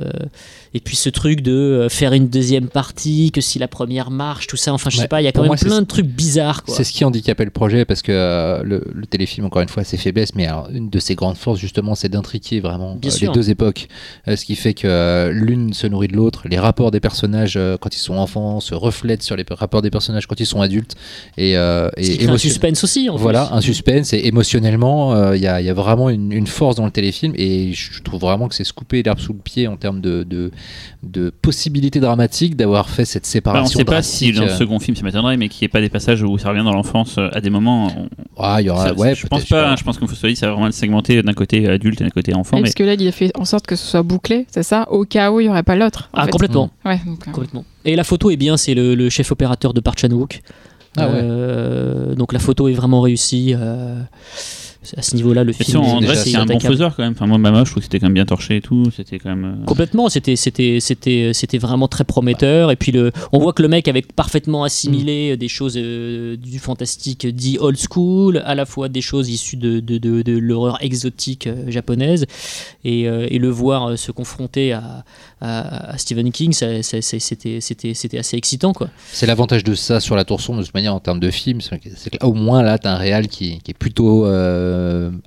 et 0.77 0.79
puis 0.79 0.95
ce 0.95 1.09
truc 1.09 1.41
de 1.41 1.51
euh, 1.53 1.89
faire 1.89 2.13
une 2.13 2.27
deuxième 2.27 2.67
partie, 2.67 3.31
que 3.31 3.41
si 3.41 3.57
la 3.57 3.67
première 3.67 4.11
marche, 4.11 4.45
tout 4.45 4.57
ça. 4.57 4.71
Enfin, 4.73 4.91
je 4.91 4.97
sais 4.97 5.07
pas. 5.07 5.21
Il 5.21 5.25
y 5.25 5.27
a 5.27 5.31
quand 5.31 5.41
même 5.41 5.47
moi, 5.47 5.57
c'est- 5.57 5.65
plein 5.65 5.81
de 5.81 5.87
trucs 5.87 6.05
bizarres. 6.05 6.61
C'est 6.67 6.83
ce 6.83 6.91
qui 6.93 7.03
handicapait 7.03 7.45
le 7.45 7.49
projet 7.51 7.83
parce 7.83 8.03
que 8.03 8.11
euh, 8.11 8.61
le, 8.63 8.83
le 8.93 9.05
téléfilm, 9.07 9.45
encore 9.47 9.63
une 9.63 9.69
fois, 9.69 9.81
a 9.81 9.85
ses 9.85 9.97
faiblesses, 9.97 10.35
mais 10.35 10.45
alors, 10.45 10.69
une 10.71 10.89
de 10.91 10.99
ses 10.99 11.15
grandes 11.15 11.37
forces, 11.37 11.59
justement, 11.59 11.95
c'est 11.95 12.09
d'intriquer 12.09 12.59
vraiment 12.59 12.95
Bien 12.95 13.09
euh, 13.11 13.15
les 13.21 13.27
deux 13.29 13.49
époques. 13.49 13.87
Euh, 14.27 14.35
ce 14.35 14.45
qui 14.45 14.55
fait 14.55 14.75
que 14.75 15.31
l'une 15.33 15.73
se 15.73 15.87
nourrit 15.87 16.09
de 16.09 16.15
l'autre. 16.15 16.43
Les 16.47 16.59
rapports 16.59 16.91
des 16.91 16.99
personnages 16.99 17.57
quand 17.81 17.95
ils 17.95 17.99
sont 17.99 18.15
enfants 18.17 18.59
se 18.59 18.75
reflètent 18.75 19.23
sur 19.23 19.35
les 19.35 19.45
rapports 19.49 19.81
des 19.81 19.89
personnages 19.89 20.27
quand 20.27 20.39
ils 20.39 20.45
sont 20.45 20.61
adultes. 20.61 20.93
Et, 21.37 21.51
et 21.53 21.55
un 21.57 22.37
suspense 22.37 22.83
aussi. 22.83 23.09
En 23.09 23.15
Voilà, 23.15 23.45
plus. 23.47 23.55
un 23.55 23.61
suspense 23.61 24.13
et 24.13 24.27
émotionnellement, 24.27 25.33
il 25.33 25.41
y, 25.41 25.47
a, 25.47 25.59
il 25.59 25.65
y 25.65 25.69
a 25.69 25.73
vraiment 25.73 26.09
une, 26.11 26.31
une 26.31 26.45
force 26.47 26.75
dans 26.75 26.85
le 26.85 26.91
téléfilm 26.91 27.33
et 27.35 27.73
je 27.73 28.01
trouve 28.03 28.21
vraiment 28.21 28.47
que 28.47 28.53
c'est 28.55 28.63
se 28.63 28.73
couper 28.73 29.01
l'herbe 29.03 29.19
sous 29.19 29.33
le 29.33 29.39
pied 29.39 29.67
en 29.67 29.77
termes 29.77 30.01
de, 30.01 30.23
de, 30.23 30.51
de 31.03 31.29
possibilités 31.29 31.99
dramatiques 31.99 32.55
d'avoir 32.55 32.89
fait 32.89 33.05
cette 33.05 33.23
bah, 33.23 33.29
séparation. 33.29 33.75
On 33.75 33.79
sait 33.79 33.85
pas 33.85 34.01
si 34.01 34.31
dans 34.31 34.43
le 34.43 34.49
euh, 34.49 34.57
second 34.57 34.79
film 34.79 34.95
ça 34.97 35.03
m'étonnerait, 35.03 35.37
mais 35.37 35.49
qu'il 35.49 35.63
n'y 35.63 35.65
ait 35.65 35.69
pas 35.69 35.81
des 35.81 35.89
passages 35.89 36.23
où 36.23 36.37
ça 36.37 36.49
revient 36.49 36.63
dans 36.63 36.73
l'enfance 36.73 37.15
euh, 37.17 37.29
à 37.33 37.41
des 37.41 37.49
moments. 37.49 37.87
on- 37.87 38.09
Ah, 38.37 38.61
il 38.61 38.65
y 38.65 38.69
aura, 38.69 38.87
ça- 38.89 38.93
ouais, 38.95 39.15
je 39.15 39.27
pense 39.27 39.45
pas, 39.45 39.69
hein, 39.71 39.75
je 39.77 39.83
pense 39.83 39.97
qu'il 39.97 40.07
faut 40.07 40.15
se 40.15 40.27
dire 40.27 40.37
ça 40.37 40.47
va 40.47 40.53
vraiment 40.53 40.67
être 40.67 40.73
segmenté 40.73 41.21
d'un 41.21 41.33
côté 41.33 41.67
adulte 41.67 42.01
et 42.01 42.03
d'un 42.03 42.09
côté 42.09 42.33
enfant. 42.33 42.57
Et 42.57 42.61
Mais 42.61 42.63
Parce 42.63 42.75
que 42.75 42.83
là, 42.83 42.93
il 42.93 43.07
a 43.07 43.11
fait 43.11 43.31
en 43.37 43.45
sorte 43.45 43.65
que 43.67 43.75
ce 43.75 43.85
soit 43.85 44.03
bouclé, 44.03 44.45
c'est 44.51 44.63
ça 44.63 44.87
Au 44.91 45.05
cas 45.05 45.31
où 45.31 45.39
il 45.39 45.43
n'y 45.45 45.49
aurait 45.49 45.63
pas 45.63 45.75
l'autre. 45.75 46.09
Ah, 46.13 46.25
fait. 46.25 46.31
complètement. 46.31 46.71
Ouais, 46.85 46.99
donc, 47.05 47.27
euh, 47.27 47.31
complètement. 47.31 47.65
Et 47.85 47.95
la 47.95 48.03
photo 48.03 48.29
est 48.31 48.37
bien, 48.37 48.57
c'est 48.57 48.73
le, 48.73 48.95
le 48.95 49.09
chef 49.09 49.31
opérateur 49.31 49.73
de 49.73 49.79
Park 49.79 49.99
Chan-wook. 49.99 50.41
Ah 50.99 51.07
ouais. 51.07 51.13
Euh, 51.21 52.15
donc 52.15 52.33
la 52.33 52.39
photo 52.39 52.67
est 52.69 52.73
vraiment 52.73 53.01
réussie. 53.01 53.53
euh, 53.55 54.01
à 54.95 55.01
ce 55.01 55.15
niveau-là, 55.15 55.43
le 55.43 55.53
film. 55.53 55.81
déjà, 56.01 56.15
c'est 56.15 56.31
est 56.31 56.35
un 56.35 56.45
bon 56.45 56.59
faiseur 56.59 56.95
quand 56.95 57.03
même. 57.03 57.13
Enfin, 57.13 57.25
moi, 57.27 57.37
Mama, 57.37 57.63
je 57.65 57.71
trouve 57.71 57.81
que 57.81 57.85
c'était 57.85 57.99
quand 57.99 58.05
même 58.07 58.13
bien 58.13 58.25
torché 58.25 58.57
et 58.57 58.61
tout. 58.61 58.85
C'était 58.95 59.19
quand 59.19 59.29
même. 59.29 59.57
euh, 59.61 59.65
Complètement, 59.65 60.09
c'était 60.09 60.35
c'était 60.35 60.79
c'était 60.79 61.31
c'était 61.33 61.57
vraiment 61.57 61.87
très 61.87 62.03
prometteur 62.03 62.71
et 62.71 62.75
puis 62.75 62.91
le 62.91 63.11
on 63.31 63.39
voit 63.39 63.53
que 63.53 63.61
le 63.61 63.67
mec 63.67 63.87
avait 63.87 64.01
parfaitement 64.01 64.63
assimilé 64.63 65.35
des 65.37 65.47
choses 65.47 65.73
euh, 65.77 66.35
du 66.37 66.59
fantastique 66.59 67.25
dit 67.27 67.57
old 67.59 67.77
school, 67.77 68.41
à 68.45 68.55
la 68.55 68.65
fois 68.65 68.87
des 68.89 69.01
choses 69.01 69.29
issues 69.29 69.57
de 69.57 69.79
de, 69.79 69.97
de, 69.97 70.21
de 70.21 70.37
l'horreur 70.37 70.77
exotique 70.83 71.47
euh, 71.47 71.69
japonaise 71.69 72.25
et, 72.83 73.07
euh, 73.07 73.27
et 73.29 73.39
le 73.39 73.49
voir 73.49 73.89
euh, 73.89 73.95
se 73.95 74.11
confronter 74.11 74.73
à, 74.73 75.03
à, 75.41 75.91
à 75.93 75.97
Stephen 75.97 76.31
King, 76.31 76.53
ça- 76.53 76.81
ça- 76.83 77.01
ça- 77.01 77.19
c'était 77.19 77.59
c'était 77.61 77.93
c'était 77.93 78.17
assez 78.19 78.37
excitant 78.37 78.73
quoi. 78.73 78.89
C'est 79.11 79.25
l'avantage 79.25 79.63
de 79.63 79.75
ça 79.75 79.99
sur 79.99 80.15
la 80.15 80.23
tour 80.25 80.41
sombre, 80.41 80.59
de 80.59 80.65
toute 80.65 80.73
manière, 80.73 80.93
en 80.95 80.99
termes 80.99 81.19
de 81.19 81.31
film, 81.31 81.61
c'est 81.61 81.79
que 81.79 81.89
c'est 81.95 82.09
que 82.09 82.17
là, 82.21 82.27
au 82.27 82.33
moins 82.33 82.61
là, 82.63 82.77
t'as 82.77 82.93
un 82.93 82.97
réal 82.97 83.27
qui, 83.27 83.59
qui 83.63 83.71
est 83.71 83.77
plutôt 83.77 84.25
euh, 84.25 84.76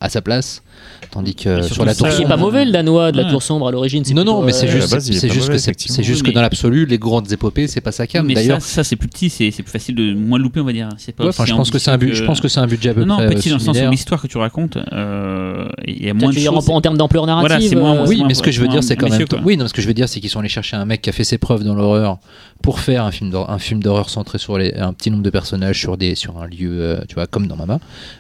à 0.01 0.09
sa 0.09 0.21
place, 0.21 0.63
tandis 1.11 1.35
que 1.35 1.63
sur 1.63 1.85
la 1.85 1.95
tour 1.95 2.07
ça, 2.07 2.13
Qui 2.13 2.17
est 2.23 2.25
sombre. 2.25 2.29
pas 2.29 2.37
mauvais 2.37 2.65
le 2.65 2.73
danois 2.73 3.13
de 3.13 3.17
la 3.17 3.25
tour 3.31 3.43
sombre 3.43 3.69
à 3.69 3.71
l'origine. 3.71 4.05
c'est 4.05 4.15
Non, 4.15 4.25
non, 4.25 4.43
mais 4.43 4.53
c'est 4.53 4.67
euh, 4.69 4.71
juste, 4.71 4.87
c'est 5.01 5.19
que 5.19 5.59
c'est 5.59 5.91
c'est 5.91 6.03
juste 6.03 6.25
dans 6.31 6.43
l'absolu, 6.43 6.87
les 6.87 6.99
grandes 6.99 7.31
épopées, 7.33 7.67
c'est 7.67 7.81
pas 7.81 7.93
sa 7.93 8.07
cam. 8.07 8.27
mais 8.27 8.35
ça, 8.35 8.41
D'ailleurs, 8.41 8.63
ça 8.63 8.85
c'est 8.85 8.97
plus 8.97 9.09
petit, 9.09 9.31
c'est 9.31 9.51
c'est 9.51 9.63
plus 9.63 9.73
facile 9.73 9.95
de 9.95 10.15
moins 10.15 10.39
le 10.39 10.45
louper, 10.45 10.61
on 10.61 10.65
va 10.65 10.73
dire. 10.73 10.89
C'est 10.99 11.15
enfin, 11.21 11.45
je 11.45 11.55
pense 11.55 11.71
que 11.71 11.79
c'est 11.79 11.91
un 11.91 11.99
je 12.01 12.25
pense 12.25 12.41
que 12.41 12.49
c'est 12.49 12.61
un 12.61 12.67
budget 12.67 12.91
à 12.91 12.95
peu 12.95 13.05
Non, 13.05 13.17
près 13.17 13.27
non, 13.27 13.35
petit 13.35 13.49
euh, 13.49 13.53
dans 13.53 13.59
le 13.59 13.65
sens 13.65 13.77
où 13.79 13.91
l'histoire 13.91 14.21
que 14.23 14.27
tu 14.27 14.39
racontes, 14.39 14.79
euh, 14.93 15.69
il 15.87 16.05
y 16.05 16.11
a 16.11 16.15
moins 16.15 16.31
de 16.31 16.39
en, 16.49 16.55
choses. 16.61 16.71
en 16.71 16.81
termes 16.81 16.97
d'ampleur 16.97 17.27
narrative. 17.27 17.69
C'est 17.71 17.77
euh, 17.77 18.07
c'est 18.07 18.09
Oui, 18.09 18.23
mais 18.27 18.35
ce 18.35 18.43
que 18.43 18.51
je 18.51 18.61
veux 18.61 18.69
dire, 18.69 18.83
c'est 18.83 18.97
quand 18.97 19.09
même. 19.09 19.25
Oui, 19.45 19.57
non, 19.57 19.69
ce 19.69 19.75
que 19.75 19.83
je 19.83 19.87
veux 19.87 19.95
dire, 19.95 20.09
c'est 20.09 20.21
qu'ils 20.21 20.31
sont 20.31 20.41
allés 20.41 20.49
chercher 20.49 20.77
un 20.77 20.85
mec 20.85 21.03
qui 21.03 21.11
a 21.11 21.13
fait 21.13 21.25
ses 21.25 21.39
preuves 21.39 21.65
dans 21.65 21.75
l'horreur 21.75 22.19
pour 22.63 22.81
faire 22.81 23.05
un 23.05 23.11
film 23.11 23.31
d'horreur, 23.31 23.51
un 23.51 23.59
film 23.59 23.83
d'horreur 23.83 24.11
centré 24.11 24.39
sur 24.39 24.59
les, 24.59 24.75
un 24.75 24.93
petit 24.93 25.11
nombre 25.11 25.23
de 25.23 25.31
personnages 25.31 25.79
sur 25.81 25.97
des, 25.97 26.15
sur 26.15 26.39
un 26.39 26.47
lieu, 26.47 26.71
euh, 26.83 27.01
tu 27.09 27.15
vois, 27.15 27.27
comme 27.27 27.47
dans 27.47 27.57
Mama. 27.57 27.79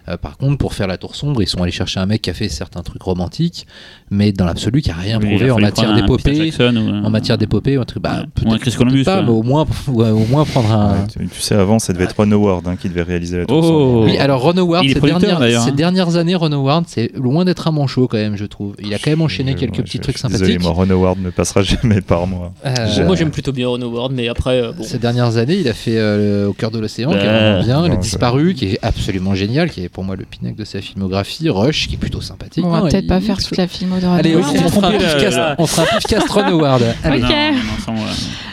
Euh, 0.08 0.16
par 0.16 0.36
contre, 0.38 0.56
pour 0.58 0.74
faire 0.74 0.86
la 0.86 0.96
tour 0.96 1.14
sombre, 1.14 1.42
ils 1.42 1.46
sont 1.46 1.62
allés 1.62 1.72
chercher 1.72 2.00
un 2.00 2.06
mec 2.06 2.22
qui 2.22 2.30
a 2.30 2.34
fait 2.34 2.48
certains 2.48 2.82
trucs 2.82 3.02
romantiques, 3.02 3.66
mais 4.10 4.32
dans 4.32 4.44
l'absolu, 4.46 4.80
qui 4.82 4.90
a 4.90 4.94
rien 4.94 5.18
Oui, 5.18 5.26
il 5.28 5.34
a 5.34 5.36
prouvé 5.36 5.50
en 5.50 5.58
matière 5.58 5.88
prendre 5.88 6.02
un 6.02 6.16
Peter 6.16 6.30
d'épopée. 6.32 6.50
Jackson 6.50 6.76
ou 6.76 6.88
un- 6.90 7.04
En 7.04 7.10
matière 7.10 7.38
d'épopée, 7.38 7.78
ou 7.78 7.80
un 7.80 7.84
truc, 7.84 8.02
bah, 8.02 8.10
Ouais, 8.10 8.16
ou 8.18 8.22
un 8.22 8.50
peut-être 8.50 8.60
Chris 8.62 8.74
Columbus, 8.76 9.04
pas, 9.04 9.22
mais 9.22 9.28
au 9.30 9.42
moins, 9.42 9.66
ouais, 9.88 10.10
au 10.10 10.26
moins 10.26 10.44
prendre 10.44 10.72
un. 10.72 10.92
Ouais, 10.92 11.06
tu, 11.18 11.28
tu 11.28 11.40
sais, 11.40 11.54
avant, 11.54 11.78
ça 11.78 11.92
devait 11.92 12.04
être 12.04 12.16
Ron 12.16 12.30
Howard 12.32 12.66
hein, 12.66 12.76
qui 12.76 12.88
devait 12.88 13.02
réaliser 13.02 13.38
la 13.38 13.46
tour 13.46 13.58
Oh. 13.58 13.62
sombre. 13.62 14.04
Oui, 14.06 14.16
alors 14.18 14.42
Ron 14.42 14.56
Howard, 14.56 14.86
ces, 14.88 15.00
dernières, 15.00 15.42
hein. 15.42 15.70
dernières 15.72 16.16
années, 16.16 16.34
Ron 16.34 16.52
Howard, 16.52 16.84
c'est 16.88 17.10
loin 17.16 17.44
d'être 17.44 17.68
un 17.68 17.72
manchot 17.72 18.08
quand 18.08 18.16
même, 18.16 18.36
je 18.36 18.46
trouve. 18.46 18.74
Il 18.78 18.92
a 18.94 18.98
quand 18.98 19.10
même 19.10 19.22
enchaîné 19.22 19.52
Je- 19.52 19.56
quelques 19.58 19.76
ouais, 19.76 19.82
petits 19.84 19.98
je- 19.98 20.02
trucs 20.02 20.16
je 20.16 20.20
suis 20.20 20.28
Désolé, 20.28 20.52
sympathiques. 20.54 20.62
moi, 20.76 20.84
Ron 20.84 20.90
Howard 20.90 21.18
ne 21.20 21.30
passera 21.30 21.62
jamais 21.62 22.00
par 22.00 22.26
moi. 22.26 22.52
Euh, 22.66 23.04
Moi 23.06 23.16
j'aime 23.16 23.30
plutôt 23.30 23.52
bien 23.52 23.68
Ron 23.68 23.80
Howard, 23.82 24.12
mais 24.12 24.29
après 24.30 24.62
euh, 24.62 24.72
bon. 24.72 24.82
Ces 24.84 24.98
dernières 24.98 25.36
années, 25.36 25.56
il 25.56 25.68
a 25.68 25.74
fait 25.74 25.98
euh, 25.98 26.48
Au 26.48 26.52
cœur 26.52 26.70
de 26.70 26.78
l'océan, 26.78 27.10
qui 27.10 27.18
est 27.18 27.20
vraiment 27.20 27.62
bien, 27.62 27.82
Non, 27.82 27.88
Le 27.88 27.96
Disparu, 27.96 28.54
qui 28.54 28.66
est 28.66 28.78
absolument 28.82 29.34
génial, 29.34 29.70
qui 29.70 29.84
est 29.84 29.88
pour 29.88 30.04
moi 30.04 30.16
le 30.16 30.24
pinacle 30.24 30.56
de 30.56 30.64
sa 30.64 30.80
filmographie, 30.80 31.48
Rush, 31.48 31.88
qui 31.88 31.94
est 31.94 31.98
plutôt 31.98 32.20
sympathique. 32.20 32.64
on 32.64 32.70
va 32.70 32.82
peut-être 32.82 33.06
pas 33.06 33.20
faire 33.20 33.38
toute 33.38 33.56
la 33.56 33.68
film 33.68 33.98
de 34.00 34.06
Allez, 34.06 34.36
on, 34.36 34.42
fera 34.42 34.88
un 34.88 36.20
Ron 36.28 36.48
Howard. 36.48 36.82
Allez. 37.04 37.22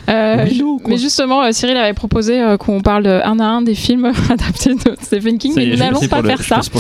Euh, 0.10 0.46
mais 0.88 0.98
justement, 0.98 1.44
euh, 1.44 1.50
Cyril 1.52 1.76
avait 1.76 1.94
proposé 1.94 2.42
euh, 2.42 2.56
qu'on 2.58 2.80
parle 2.82 3.08
un 3.08 3.40
à 3.40 3.44
un 3.46 3.62
des 3.62 3.76
films 3.76 4.06
adaptés 4.30 4.74
de 4.76 4.96
Stephen 5.02 5.38
King, 5.38 5.54
mais 5.56 5.66
nous 5.68 5.76
n'allons 5.78 6.00
pas 6.08 6.24
faire 6.24 6.42
ça. 6.44 6.62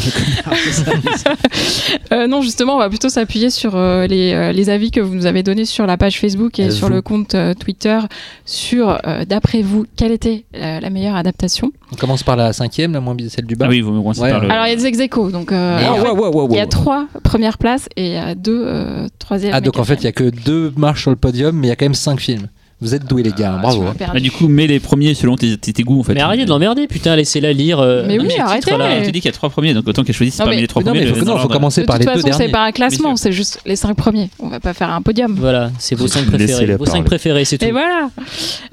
Euh, 2.13 2.27
non, 2.27 2.41
justement, 2.41 2.75
on 2.75 2.79
va 2.79 2.89
plutôt 2.89 3.09
s'appuyer 3.09 3.49
sur 3.49 3.75
euh, 3.75 4.07
les, 4.07 4.31
euh, 4.33 4.51
les 4.53 4.69
avis 4.69 4.91
que 4.91 5.01
vous 5.01 5.13
nous 5.13 5.25
avez 5.25 5.43
donnés 5.43 5.65
sur 5.65 5.85
la 5.85 5.97
page 5.97 6.19
Facebook 6.19 6.57
et 6.59 6.67
Euh, 6.67 6.71
sur 6.71 6.87
vous. 6.87 6.93
le 6.93 7.01
compte 7.01 7.35
euh, 7.35 7.53
Twitter 7.53 7.99
sur, 8.45 8.97
euh, 9.05 9.25
d'après 9.25 9.61
vous, 9.61 9.85
quelle 9.97 10.11
était 10.11 10.45
euh, 10.55 10.79
la 10.79 10.89
meilleure 10.89 11.15
adaptation? 11.15 11.71
On 11.91 11.95
commence 11.95 12.23
par 12.23 12.35
la 12.37 12.53
cinquième, 12.53 12.93
la 12.93 13.01
moins 13.01 13.15
bien 13.15 13.27
celle 13.29 13.45
du 13.45 13.55
bas. 13.55 13.65
Ah 13.67 13.69
oui, 13.69 13.81
vous 13.81 13.91
me 13.91 13.99
commencez 13.99 14.21
Ouais. 14.21 14.31
par 14.31 14.39
le. 14.41 14.49
Alors, 14.49 14.65
il 14.67 14.69
y 14.69 14.73
a 14.73 14.75
des 14.75 14.85
ex 14.85 14.99
aequo, 14.99 15.29
donc 15.31 15.51
euh, 15.51 15.79
Ah, 15.81 16.01
ouais, 16.01 16.09
ouais, 16.11 16.45
il 16.51 16.55
y 16.55 16.59
a 16.59 16.61
ouais. 16.63 16.67
trois 16.67 17.07
premières 17.23 17.57
places 17.57 17.89
et 17.97 18.07
il 18.07 18.13
y 18.13 18.17
a 18.17 18.35
deux 18.35 18.63
euh, 18.65 19.07
troisième. 19.19 19.53
Ah, 19.53 19.61
donc 19.61 19.77
en 19.77 19.83
fait, 19.83 19.95
il 19.95 20.03
y 20.05 20.07
a 20.07 20.11
que 20.13 20.29
deux 20.29 20.71
marches 20.77 21.01
sur 21.01 21.11
le 21.11 21.17
podium, 21.17 21.55
mais 21.57 21.67
il 21.67 21.69
y 21.69 21.73
a 21.73 21.75
quand 21.75 21.85
même 21.85 21.93
cinq 21.93 22.19
films. 22.21 22.47
Vous 22.79 22.93
êtes 22.93 23.05
doués, 23.07 23.23
les 23.23 23.31
gars, 23.31 23.53
hein, 23.53 23.59
bravo. 23.59 23.85
tu 23.97 24.03
hein. 24.03 24.09
Bah, 24.13 24.19
du 24.19 24.29
coup, 24.29 24.47
mets 24.47 24.67
les 24.67 24.79
premiers 24.79 25.15
selon 25.15 25.35
tes, 25.35 25.57
tes, 25.57 25.73
tes 25.73 25.81
goûts 25.81 25.99
en 25.99 26.03
fait. 26.03 26.13
Mais 26.13 26.21
arrêtez 26.21 26.45
de 26.45 26.49
l'emmerder, 26.49 26.85
putain, 26.85 27.15
laissez-la 27.15 27.51
lire. 27.51 27.79
euh, 27.79 28.03
Mais 28.07 28.17
non, 28.17 28.25
oui, 28.25 28.33
arrêtez. 28.39 28.69
là. 28.77 28.99
Je 29.01 29.05
te 29.07 29.09
dis 29.09 29.19
qu'il 29.19 29.29
y 29.29 29.33
a 29.33 29.35
trois 29.35 29.49
premiers, 29.49 29.73
donc 29.73 29.87
autant 29.87 30.03
qu'elle 30.03 30.13
choisisse 30.13 30.37
Non, 30.37 30.45
parmi 30.45 30.57
mais- 30.57 30.61
les 30.61 30.67
trois 30.67 30.83
Non, 30.83 30.91
mais 30.91 30.99
premiers. 30.99 31.09
il 31.09 31.13
faut, 31.15 31.19
le- 31.21 31.25
non, 31.25 31.33
dans 31.37 31.41
faut 31.41 31.47
commencer 31.47 31.81
De 31.81 31.87
par 31.87 31.95
toute 31.95 32.05
les 32.07 32.13
deux 32.13 32.21
façon, 32.21 32.33
c'est 32.33 32.37
derniers. 32.37 32.51
pas 32.51 32.65
un 32.65 32.71
classement, 32.71 33.15
c'est 33.15 33.31
juste 33.31 33.61
les 33.65 33.75
cinq 33.75 33.95
premiers. 33.95 34.29
On 34.39 34.49
va 34.49 34.59
pas 34.59 34.75
faire 34.75 34.91
un 34.91 35.01
podium. 35.01 35.33
Voilà, 35.39 35.71
c'est 35.79 35.95
vos 35.95 36.07
cinq 36.07 36.25
préférés. 36.27 36.75
Vos 36.75 36.85
cinq 36.85 37.03
préférés, 37.03 37.45
c'est 37.45 37.57
tout. 37.57 37.65
Et 37.65 37.71
voilà. 37.71 38.09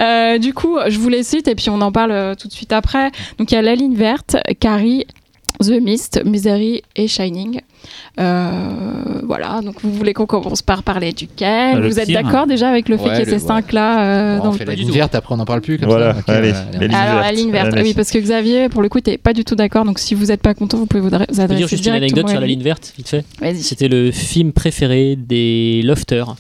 Euh, 0.03 0.39
du 0.39 0.53
coup, 0.53 0.77
je 0.87 0.99
vous 0.99 1.09
les 1.09 1.23
cite 1.23 1.49
et 1.49 1.55
puis 1.55 1.71
on 1.71 1.81
en 1.81 1.91
parle 1.91 2.13
euh, 2.13 2.35
tout 2.35 2.49
de 2.49 2.53
suite 2.53 2.73
après. 2.73 3.11
Donc 3.39 3.53
il 3.53 3.55
y 3.55 3.59
a 3.59 3.63
La 3.63 3.75
Ligne 3.75 3.95
Verte, 3.97 4.37
Carrie, 4.61 5.07
The 5.61 5.81
Mist, 5.81 6.21
Misery 6.25 6.83
et 6.97 7.07
Shining. 7.09 7.61
Euh, 8.19 9.21
voilà. 9.23 9.61
Donc 9.63 9.77
vous 9.83 9.93
voulez 9.93 10.13
qu'on 10.13 10.27
commence 10.27 10.63
par 10.63 10.83
parler 10.83 11.13
duquel? 11.13 11.79
Le 11.79 11.89
Vous 11.89 11.99
êtes 12.01 12.07
pire. 12.07 12.23
d'accord 12.23 12.47
déjà 12.47 12.69
avec 12.69 12.89
le 12.89 12.97
fait 12.97 13.05
Ouais, 13.05 13.11
qu'il 13.21 13.29
y 13.31 13.35
ait 13.35 13.39
ces 13.39 13.47
cinq-là 13.47 14.05
euh, 14.05 14.39
Bon, 14.39 14.49
on 14.49 14.53
fait 14.53 14.65
la 14.65 14.75
ligne 14.75 14.91
verte, 14.91 15.15
après 15.15 15.35
on 15.35 15.37
n'en 15.39 15.45
parle 15.45 15.61
plus 15.61 15.79
comme 15.79 15.89
Voilà, 15.89 16.15
ça. 16.27 16.33
Allez, 16.33 16.53
la 16.53 16.99
Alors 17.01 17.21
la 17.21 17.33
ligne 17.33 17.51
verte, 17.51 17.73
Allez. 17.73 17.83
oui, 17.83 17.95
parce 17.95 18.11
que 18.11 18.19
Xavier, 18.19 18.69
pour 18.69 18.83
le 18.83 18.89
coup, 18.89 19.01
t'es 19.01 19.17
pas 19.19 19.33
du 19.33 19.45
tout 19.45 19.55
d'accord. 19.55 19.85
Donc 19.85 19.99
si 19.99 20.15
vous 20.15 20.27
n'êtes 20.27 20.43
pas 20.43 20.55
content, 20.55 20.77
vous 20.79 20.87
pouvez 20.87 21.01
vous 21.03 21.11
adre- 21.11 21.27
vous 21.29 21.35
Je 21.37 21.41
adresser 21.41 21.57
dire 21.59 21.69
juste 21.69 21.87
une 21.87 21.93
anecdote 21.93 22.29
sur 22.29 22.41
la 22.41 22.47
ligne 22.47 22.63
verte, 22.63 22.93
vite 22.97 23.09
fait. 23.09 23.25
Vas-y. 23.41 23.63
C'était 23.63 23.89
le 23.89 24.11
film 24.11 24.53
préféré 24.53 25.17
des 25.17 25.83
Lofters. 25.85 26.35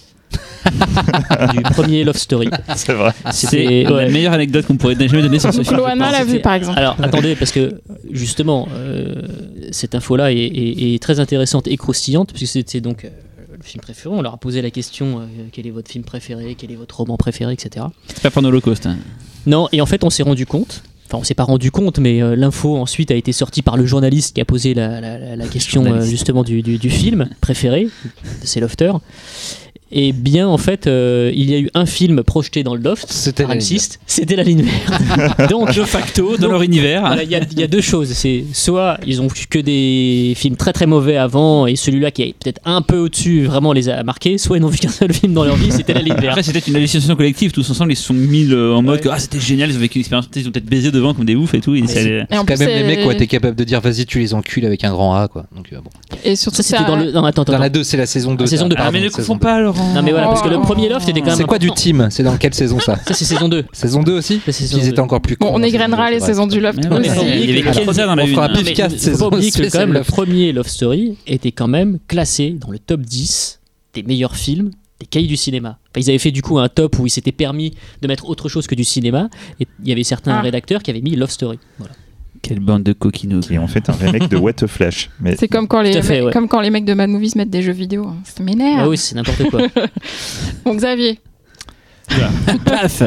Du 1.52 1.62
premier 1.62 2.04
Love 2.04 2.16
Story. 2.16 2.48
C'est 2.76 2.92
vrai. 2.92 3.12
C'est 3.32 3.84
la 3.84 4.08
meilleure 4.08 4.32
anecdote 4.32 4.66
qu'on 4.66 4.76
pourrait 4.76 4.96
jamais 4.96 5.22
donner 5.22 5.38
sur 5.38 5.52
ce 5.52 5.62
film. 5.62 5.76
Loana 5.76 6.10
l'a 6.10 6.24
vu 6.24 6.40
par 6.40 6.54
exemple. 6.54 6.78
Alors 6.78 6.96
attendez, 7.02 7.36
parce 7.36 7.52
que 7.52 7.80
justement, 8.10 8.68
euh, 8.74 9.14
cette 9.70 9.94
info-là 9.94 10.32
est, 10.32 10.36
est- 10.36 10.94
est 10.94 11.02
très 11.02 11.20
intéressante 11.20 11.66
et 11.68 11.76
croustillante, 11.76 12.32
puisque 12.32 12.52
c'était 12.54 12.80
donc 12.80 13.04
euh, 13.04 13.08
le 13.56 13.62
film 13.62 13.82
préféré. 13.82 14.14
On 14.14 14.22
leur 14.22 14.34
a 14.34 14.38
posé 14.38 14.62
la 14.62 14.70
question 14.70 15.20
euh, 15.20 15.24
quel 15.52 15.66
est 15.66 15.70
votre 15.70 15.90
film 15.90 16.04
préféré, 16.04 16.54
quel 16.58 16.70
est 16.72 16.76
votre 16.76 16.96
roman 16.98 17.16
préféré, 17.16 17.52
etc. 17.52 17.86
C'est 18.08 18.20
pas 18.22 18.30
pendant 18.30 18.50
l'Holocauste. 18.50 18.86
hein. 18.86 18.96
Non, 19.46 19.68
et 19.72 19.80
en 19.80 19.86
fait, 19.86 20.04
on 20.04 20.10
s'est 20.10 20.22
rendu 20.22 20.46
compte. 20.46 20.82
Enfin, 21.06 21.18
on 21.18 21.24
s'est 21.24 21.34
pas 21.34 21.44
rendu 21.44 21.70
compte, 21.70 21.98
mais 21.98 22.22
euh, 22.22 22.34
l'info 22.34 22.78
ensuite 22.78 23.10
a 23.10 23.14
été 23.14 23.32
sortie 23.32 23.60
par 23.60 23.76
le 23.76 23.84
journaliste 23.84 24.34
qui 24.34 24.40
a 24.40 24.46
posé 24.46 24.72
la, 24.72 25.00
la- 25.02 25.18
la- 25.18 25.36
la 25.36 25.46
question 25.46 25.84
euh, 25.84 26.00
justement 26.00 26.42
du, 26.42 26.62
du- 26.62 26.78
du 26.78 26.88
film 26.88 27.28
préféré 27.42 27.84
de 27.84 28.46
ses 28.46 28.60
lofters. 28.60 28.98
Et 29.92 30.12
bien, 30.12 30.48
en 30.48 30.58
fait, 30.58 30.86
euh, 30.86 31.30
il 31.34 31.48
y 31.50 31.54
a 31.54 31.58
eu 31.58 31.70
un 31.74 31.86
film 31.86 32.22
projeté 32.24 32.62
dans 32.64 32.74
le 32.74 32.80
loft 32.80 33.06
C'était 33.12 33.44
par 33.44 33.54
la 33.54 33.60
ligne 33.60 33.76
M6, 33.76 33.98
c'était 34.06 34.34
La 34.34 34.42
Ligne 34.42 34.62
Verte. 34.62 35.50
Donc, 35.50 35.72
De 35.72 35.82
facto, 35.84 36.32
dans 36.36 36.42
Donc, 36.42 36.50
leur 36.52 36.62
univers. 36.62 37.02
voilà, 37.02 37.22
il 37.22 37.30
y, 37.30 37.36
a- 37.36 37.40
il 37.48 37.60
y 37.60 37.62
a 37.62 37.66
deux 37.68 37.80
choses. 37.82 38.08
C'est 38.12 38.44
soit 38.52 38.98
ils 39.06 39.20
ont 39.22 39.28
vu 39.28 39.46
que 39.48 39.58
des 39.58 40.32
films 40.36 40.56
très 40.56 40.72
très 40.72 40.86
mauvais 40.86 41.16
avant 41.16 41.66
et 41.66 41.76
celui-là 41.76 42.10
qui 42.10 42.22
est 42.22 42.34
peut-être 42.42 42.60
un 42.64 42.82
peu 42.82 42.98
au-dessus 42.98 43.44
vraiment 43.44 43.72
les 43.72 43.88
a 43.88 44.02
marqués, 44.02 44.36
soit 44.38 44.56
ils 44.56 44.60
n'ont 44.60 44.68
vu 44.68 44.78
qu'un 44.78 44.88
seul 44.88 45.12
film 45.12 45.32
dans 45.34 45.44
leur 45.44 45.56
vie, 45.56 45.70
c'était 45.70 45.94
La 45.94 46.00
Ligne 46.00 46.14
Verte. 46.14 46.30
Après, 46.30 46.42
c'était 46.42 46.58
une 46.58 46.74
hallucination 46.76 47.14
collective. 47.14 47.52
Tous 47.52 47.68
ensemble, 47.70 47.92
ils 47.92 47.96
se 47.96 48.04
sont 48.04 48.14
mis 48.14 48.44
le- 48.44 48.74
en 48.74 48.82
mode 48.82 48.96
Ouais. 48.96 49.00
que 49.02 49.08
ah, 49.10 49.18
c'était 49.18 49.38
génial, 49.40 49.70
ils 49.70 49.76
ont 49.76 49.80
vécu 49.80 49.98
une 49.98 50.00
expérience. 50.00 50.28
Ils 50.34 50.48
ont 50.48 50.50
peut-être 50.50 50.64
baisé 50.66 50.90
devant 50.90 51.14
comme 51.14 51.24
des 51.26 51.36
oufs 51.36 51.54
et 51.54 51.60
tout. 51.60 51.74
Et 51.76 51.86
ça- 51.86 52.00
Et 52.00 52.24
C'est 52.30 52.36
quand 52.46 52.58
même 52.58 52.68
les 52.68 52.84
mecs 52.84 53.00
qui 53.02 53.06
ont 53.06 53.10
été 53.12 53.26
capables 53.28 53.56
de 53.56 53.64
dire 53.64 53.80
vas-y 53.80 54.06
tu 54.06 54.18
les 54.18 54.34
encules 54.34 54.64
avec 54.66 54.82
un 54.82 54.90
grand 54.90 55.14
A 55.14 55.28
quoi. 55.28 55.46
Donc 55.54 55.68
euh, 55.72 55.76
bon. 55.76 55.90
Et 56.24 56.34
surtout, 56.36 56.62
Ça 56.62 56.78
c'était 56.78 56.84
dans 56.90 56.96
le. 56.96 57.12
Non, 57.12 57.24
attends, 57.24 57.42
attends. 57.42 57.52
Dans 57.52 57.58
la 57.58 57.68
2 57.68 57.84
c'est 57.84 57.96
la 57.96 58.06
saison 58.06 58.34
2. 58.34 58.44
La 58.44 58.50
saison 58.50 58.66
deux, 58.68 58.76
Ah, 58.78 58.82
pardon, 58.84 58.98
mais 58.98 59.04
ne 59.04 59.08
saison 59.10 59.18
confonds 59.18 59.34
2. 59.34 59.40
Non 59.94 60.02
mais 60.02 60.10
voilà, 60.12 60.26
parce 60.28 60.42
que 60.42 60.48
le 60.48 60.56
Oh. 60.56 60.62
premier 60.62 60.88
loft 60.88 61.08
était 61.08 61.20
quand 61.20 61.26
même. 61.28 61.36
C'est 61.36 61.44
quoi 61.44 61.58
du 61.58 61.70
team 61.72 62.08
C'est 62.10 62.22
dans 62.22 62.36
quelle 62.36 62.54
saison 62.54 62.78
ça 62.80 62.96
Ça 63.06 63.14
c'est 63.14 63.24
saison 63.24 63.48
2. 63.48 63.64
Saison 63.72 64.02
2 64.02 64.12
aussi 64.18 64.40
saison 64.48 64.78
Ils 64.78 64.88
étaient 64.88 65.00
encore 65.00 65.20
plus 65.20 65.36
Bon, 65.36 65.46
cons 65.48 65.54
on 65.56 65.62
égrènera 65.62 66.10
les 66.10 66.20
saisons 66.20 66.46
du 66.46 66.60
loft 66.60 66.78
aussi. 66.78 67.10
il 67.22 67.50
y 67.50 67.52
avait 67.58 67.68
Alors, 67.68 67.84
Kenza 67.84 68.06
dans 68.06 68.14
la 68.14 68.24
on 68.24 68.26
fera 68.28 68.46
un 68.50 68.54
faut 68.54 68.96
saison 68.96 69.30
que 69.30 69.70
quand 69.70 69.78
même 69.80 69.92
le 69.92 70.02
premier 70.02 70.52
Love 70.52 70.68
Story 70.68 71.16
était 71.26 71.52
quand 71.52 71.68
même 71.68 71.98
classé 72.08 72.50
dans 72.60 72.70
le 72.70 72.78
top 72.78 73.00
10 73.02 73.60
des 73.94 74.02
meilleurs 74.02 74.36
films 74.36 74.70
des 75.00 75.06
cahiers 75.06 75.26
du 75.26 75.36
cinéma. 75.36 75.78
Enfin, 75.90 76.04
ils 76.06 76.08
avaient 76.10 76.18
fait 76.18 76.30
du 76.30 76.40
coup 76.40 76.58
un 76.58 76.68
top 76.68 76.98
où 77.00 77.06
ils 77.06 77.10
s'étaient 77.10 77.32
permis 77.32 77.74
de 78.00 78.06
mettre 78.08 78.28
autre 78.28 78.48
chose 78.48 78.66
que 78.68 78.74
du 78.76 78.84
cinéma 78.84 79.28
et 79.60 79.66
il 79.82 79.88
y 79.88 79.92
avait 79.92 80.04
certains 80.04 80.34
Ah. 80.36 80.40
rédacteurs 80.40 80.82
qui 80.84 80.90
avaient 80.92 81.00
mis 81.00 81.16
Love 81.16 81.30
Story. 81.30 81.58
Voilà. 81.78 81.94
Quelle 82.46 82.60
bande 82.60 82.82
de 82.82 82.92
coquinots. 82.92 83.40
qui 83.40 83.56
en 83.58 83.66
fait 83.66 83.88
un 83.88 83.94
remake 83.94 84.28
de 84.28 84.36
What 84.36 84.62
a 84.62 84.66
Flash. 84.66 85.08
Mais 85.18 85.34
C'est 85.38 85.48
comme 85.48 85.66
quand 85.66 85.80
les 85.80 86.02
fait, 86.02 86.20
ouais. 86.20 86.30
comme 86.32 86.46
quand 86.46 86.60
les 86.60 86.68
mecs 86.70 86.84
de 86.84 86.92
Mad 86.92 87.08
Movies 87.08 87.32
mettent 87.36 87.48
des 87.50 87.62
jeux 87.62 87.72
vidéo. 87.72 88.06
hein. 88.06 88.16
Ça 88.24 88.42
m'énerve. 88.42 88.80
Ah 88.82 88.88
oui, 88.88 88.98
c'est 88.98 89.14
n'importe 89.14 89.48
quoi. 89.50 89.62
Bon, 90.64 90.74
Xavier, 90.74 91.18
Paf 92.64 93.02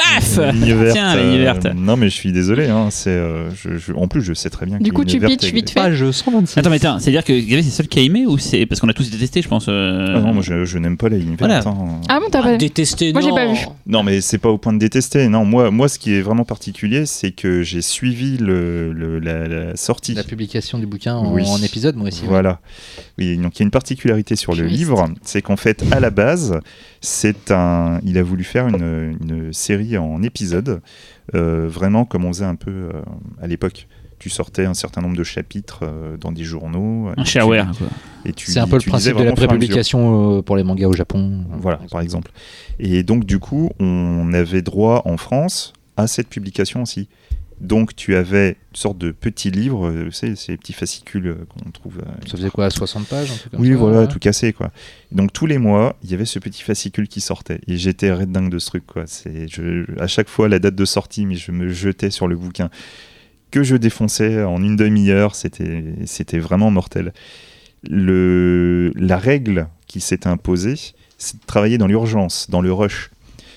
Paf 0.00 0.36
La 0.38 0.52
ligne 0.52 0.74
verte, 0.74 0.92
Tiens, 0.94 1.14
la 1.16 1.22
ligne 1.22 1.46
euh, 1.66 1.72
non, 1.74 1.96
mais 1.96 2.08
je 2.08 2.14
suis 2.14 2.32
désolé. 2.32 2.68
hein, 2.68 2.88
c'est, 2.90 3.10
euh, 3.10 3.50
je- 3.50 3.76
je- 3.76 3.92
en 3.92 4.08
plus, 4.08 4.22
je 4.22 4.32
sais 4.34 4.50
très 4.50 4.66
bien 4.66 4.78
que 4.78 4.82
du 4.82 4.92
coup, 4.92 5.02
ligne 5.02 5.10
tu 5.12 5.18
verte 5.18 5.32
pitches 5.32 5.48
est- 5.50 5.54
vite 5.54 5.70
fait. 5.70 5.74
Page 5.80 6.10
126. 6.10 6.58
Attends, 6.58 6.70
mais 6.70 6.76
attends, 6.76 6.98
c'est-à-dire 6.98 7.24
que 7.24 7.32
Gavé, 7.32 7.62
c'est 7.62 7.68
le 7.68 7.74
seul 7.74 7.88
qui 7.88 7.98
a 7.98 8.02
aimé 8.02 8.26
ou 8.26 8.38
c'est. 8.38 8.64
Parce 8.66 8.80
qu'on 8.80 8.88
a 8.88 8.92
tous 8.94 9.10
détesté, 9.10 9.42
je 9.42 9.48
pense. 9.48 9.66
euh, 9.68 10.14
Ah 10.16 10.20
non, 10.20 10.32
moi 10.34 10.42
je, 10.42 10.64
je 10.64 10.78
n'aime 10.78 10.96
pas 10.96 11.08
ligne 11.08 11.36
Voilà. 11.38 11.58
hein. 11.66 12.00
Ah 12.08 12.18
bon, 12.20 12.26
t'as 12.30 12.42
pas 12.42 12.56
Détesté, 12.56 13.12
Moi, 13.12 13.22
j'ai 13.22 13.28
non. 13.28 13.34
pas 13.36 13.46
vu. 13.52 13.58
Non, 13.86 14.02
mais 14.02 14.20
c'est 14.20 14.38
pas 14.38 14.48
au 14.50 14.58
point 14.58 14.72
de 14.72 14.78
détester. 14.78 15.28
Non, 15.28 15.44
moi, 15.44 15.70
moi, 15.70 15.88
ce 15.88 15.98
qui 15.98 16.14
est 16.14 16.20
vraiment 16.22 16.44
particulier, 16.44 17.06
c'est 17.06 17.30
que 17.32 17.62
j'ai 17.62 17.82
suivi 17.82 18.36
le, 18.38 18.92
le- 18.92 19.18
la, 19.18 19.46
la 19.48 19.76
sortie. 19.76 20.14
La 20.14 20.24
publication 20.24 20.78
du 20.78 20.86
bouquin 20.86 21.14
en, 21.14 21.32
Oui. 21.32 21.42
en 21.46 21.62
épisode 21.62 21.96
moi 21.96 22.08
aussi. 22.08 22.22
ouais. 22.22 22.28
Voilà. 22.28 22.60
Oui, 23.18 23.36
donc 23.36 23.56
il 23.56 23.60
y 23.60 23.62
a 23.62 23.64
une 23.64 23.70
particularité 23.70 24.36
sur 24.36 24.52
le 24.52 24.58
Puriste. 24.62 24.78
livre, 24.78 25.08
c'est 25.22 25.42
qu'en 25.42 25.56
fait, 25.56 25.84
à 25.90 26.00
la 26.00 26.10
base, 26.10 26.58
c'est 27.00 27.50
un. 27.50 28.00
Il 28.04 28.18
a 28.18 28.22
voulu 28.22 28.44
faire 28.44 28.68
une, 28.68 29.16
une 29.20 29.52
série 29.52 29.96
en 29.98 30.22
épisodes, 30.22 30.80
euh, 31.34 31.66
vraiment 31.68 32.04
comme 32.04 32.24
on 32.24 32.32
faisait 32.32 32.44
un 32.44 32.54
peu 32.56 32.70
euh, 32.70 32.92
à 33.40 33.46
l'époque. 33.46 33.86
Tu 34.18 34.28
sortais 34.28 34.66
un 34.66 34.74
certain 34.74 35.00
nombre 35.00 35.16
de 35.16 35.24
chapitres 35.24 35.80
euh, 35.84 36.18
dans 36.18 36.30
des 36.30 36.44
journaux. 36.44 37.08
Un 37.08 37.22
et 37.22 37.24
tu- 37.24 37.30
shareware, 37.30 37.70
quoi. 37.78 37.86
Et 38.26 38.32
tu, 38.34 38.50
C'est 38.50 38.60
un 38.60 38.66
peu 38.68 38.76
le 38.76 38.82
principe 38.82 39.16
de 39.16 39.22
la 39.22 39.32
prépublication 39.32 40.42
pour 40.42 40.56
les 40.56 40.62
mangas 40.62 40.88
au 40.88 40.92
Japon. 40.92 41.44
Voilà, 41.58 41.80
par 41.90 42.02
exemple. 42.02 42.30
Et 42.78 43.02
donc, 43.02 43.24
du 43.24 43.38
coup, 43.38 43.70
on 43.80 44.32
avait 44.34 44.60
droit 44.60 45.00
en 45.06 45.16
France 45.16 45.72
à 45.96 46.06
cette 46.06 46.28
publication 46.28 46.82
aussi. 46.82 47.08
Donc, 47.60 47.94
tu 47.94 48.14
avais 48.16 48.50
une 48.50 48.76
sorte 48.76 48.96
de 48.96 49.10
petit 49.10 49.50
livre, 49.50 49.88
euh, 49.90 50.04
vous 50.06 50.10
savez, 50.12 50.34
ces 50.34 50.56
petits 50.56 50.72
fascicules 50.72 51.26
euh, 51.26 51.44
qu'on 51.48 51.70
trouve. 51.70 51.98
euh, 51.98 52.10
Ça 52.26 52.38
faisait 52.38 52.48
quoi 52.48 52.70
60 52.70 53.06
pages 53.06 53.30
un 53.30 53.34
truc 53.36 53.52
comme 53.52 53.60
oui, 53.60 53.70
ça, 53.70 53.76
voilà, 53.76 53.98
ouais. 54.00 54.08
tout 54.08 54.18
cassé, 54.18 54.52
quoi. 54.54 54.70
Donc, 55.12 55.32
tous 55.32 55.44
les 55.44 55.58
mois, 55.58 55.96
il 56.02 56.10
y 56.10 56.14
avait 56.14 56.24
ce 56.24 56.38
petit 56.38 56.62
fascicule 56.62 57.06
qui 57.06 57.20
sortait. 57.20 57.60
Et 57.66 57.76
j'étais 57.76 58.10
red 58.12 58.32
dingue 58.32 58.50
de 58.50 58.58
ce 58.58 58.66
truc, 58.66 58.86
quoi. 58.86 59.04
C'est, 59.06 59.46
je, 59.48 59.84
à 60.00 60.06
chaque 60.06 60.28
fois, 60.30 60.48
la 60.48 60.58
date 60.58 60.74
de 60.74 60.84
sortie, 60.86 61.26
mais 61.26 61.34
je 61.34 61.52
me 61.52 61.68
jetais 61.68 62.10
sur 62.10 62.28
le 62.28 62.36
bouquin 62.36 62.70
que 63.50 63.62
je 63.62 63.76
défonçais 63.76 64.42
en 64.42 64.62
une 64.62 64.76
demi-heure. 64.76 65.34
C'était, 65.34 65.84
c'était 66.06 66.38
vraiment 66.38 66.70
mortel. 66.70 67.12
Le, 67.88 68.92
la 68.96 69.16
règle 69.18 69.68
qui 69.86 70.00
s'est 70.00 70.26
imposée, 70.26 70.76
c'est 71.18 71.40
de 71.40 71.46
travailler 71.46 71.76
dans 71.78 71.86
l'urgence, 71.86 72.48
dans 72.48 72.60
le 72.60 72.72
rush. 72.72 73.10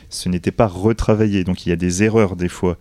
Ce 0.09 0.29
n'était 0.29 0.51
pas 0.51 0.67
retravaillé. 0.67 1.43
Donc, 1.43 1.65
il 1.65 1.69
y 1.69 1.71
a 1.71 1.75
des 1.75 2.03
erreurs, 2.03 2.35
des 2.35 2.49
fois, 2.49 2.77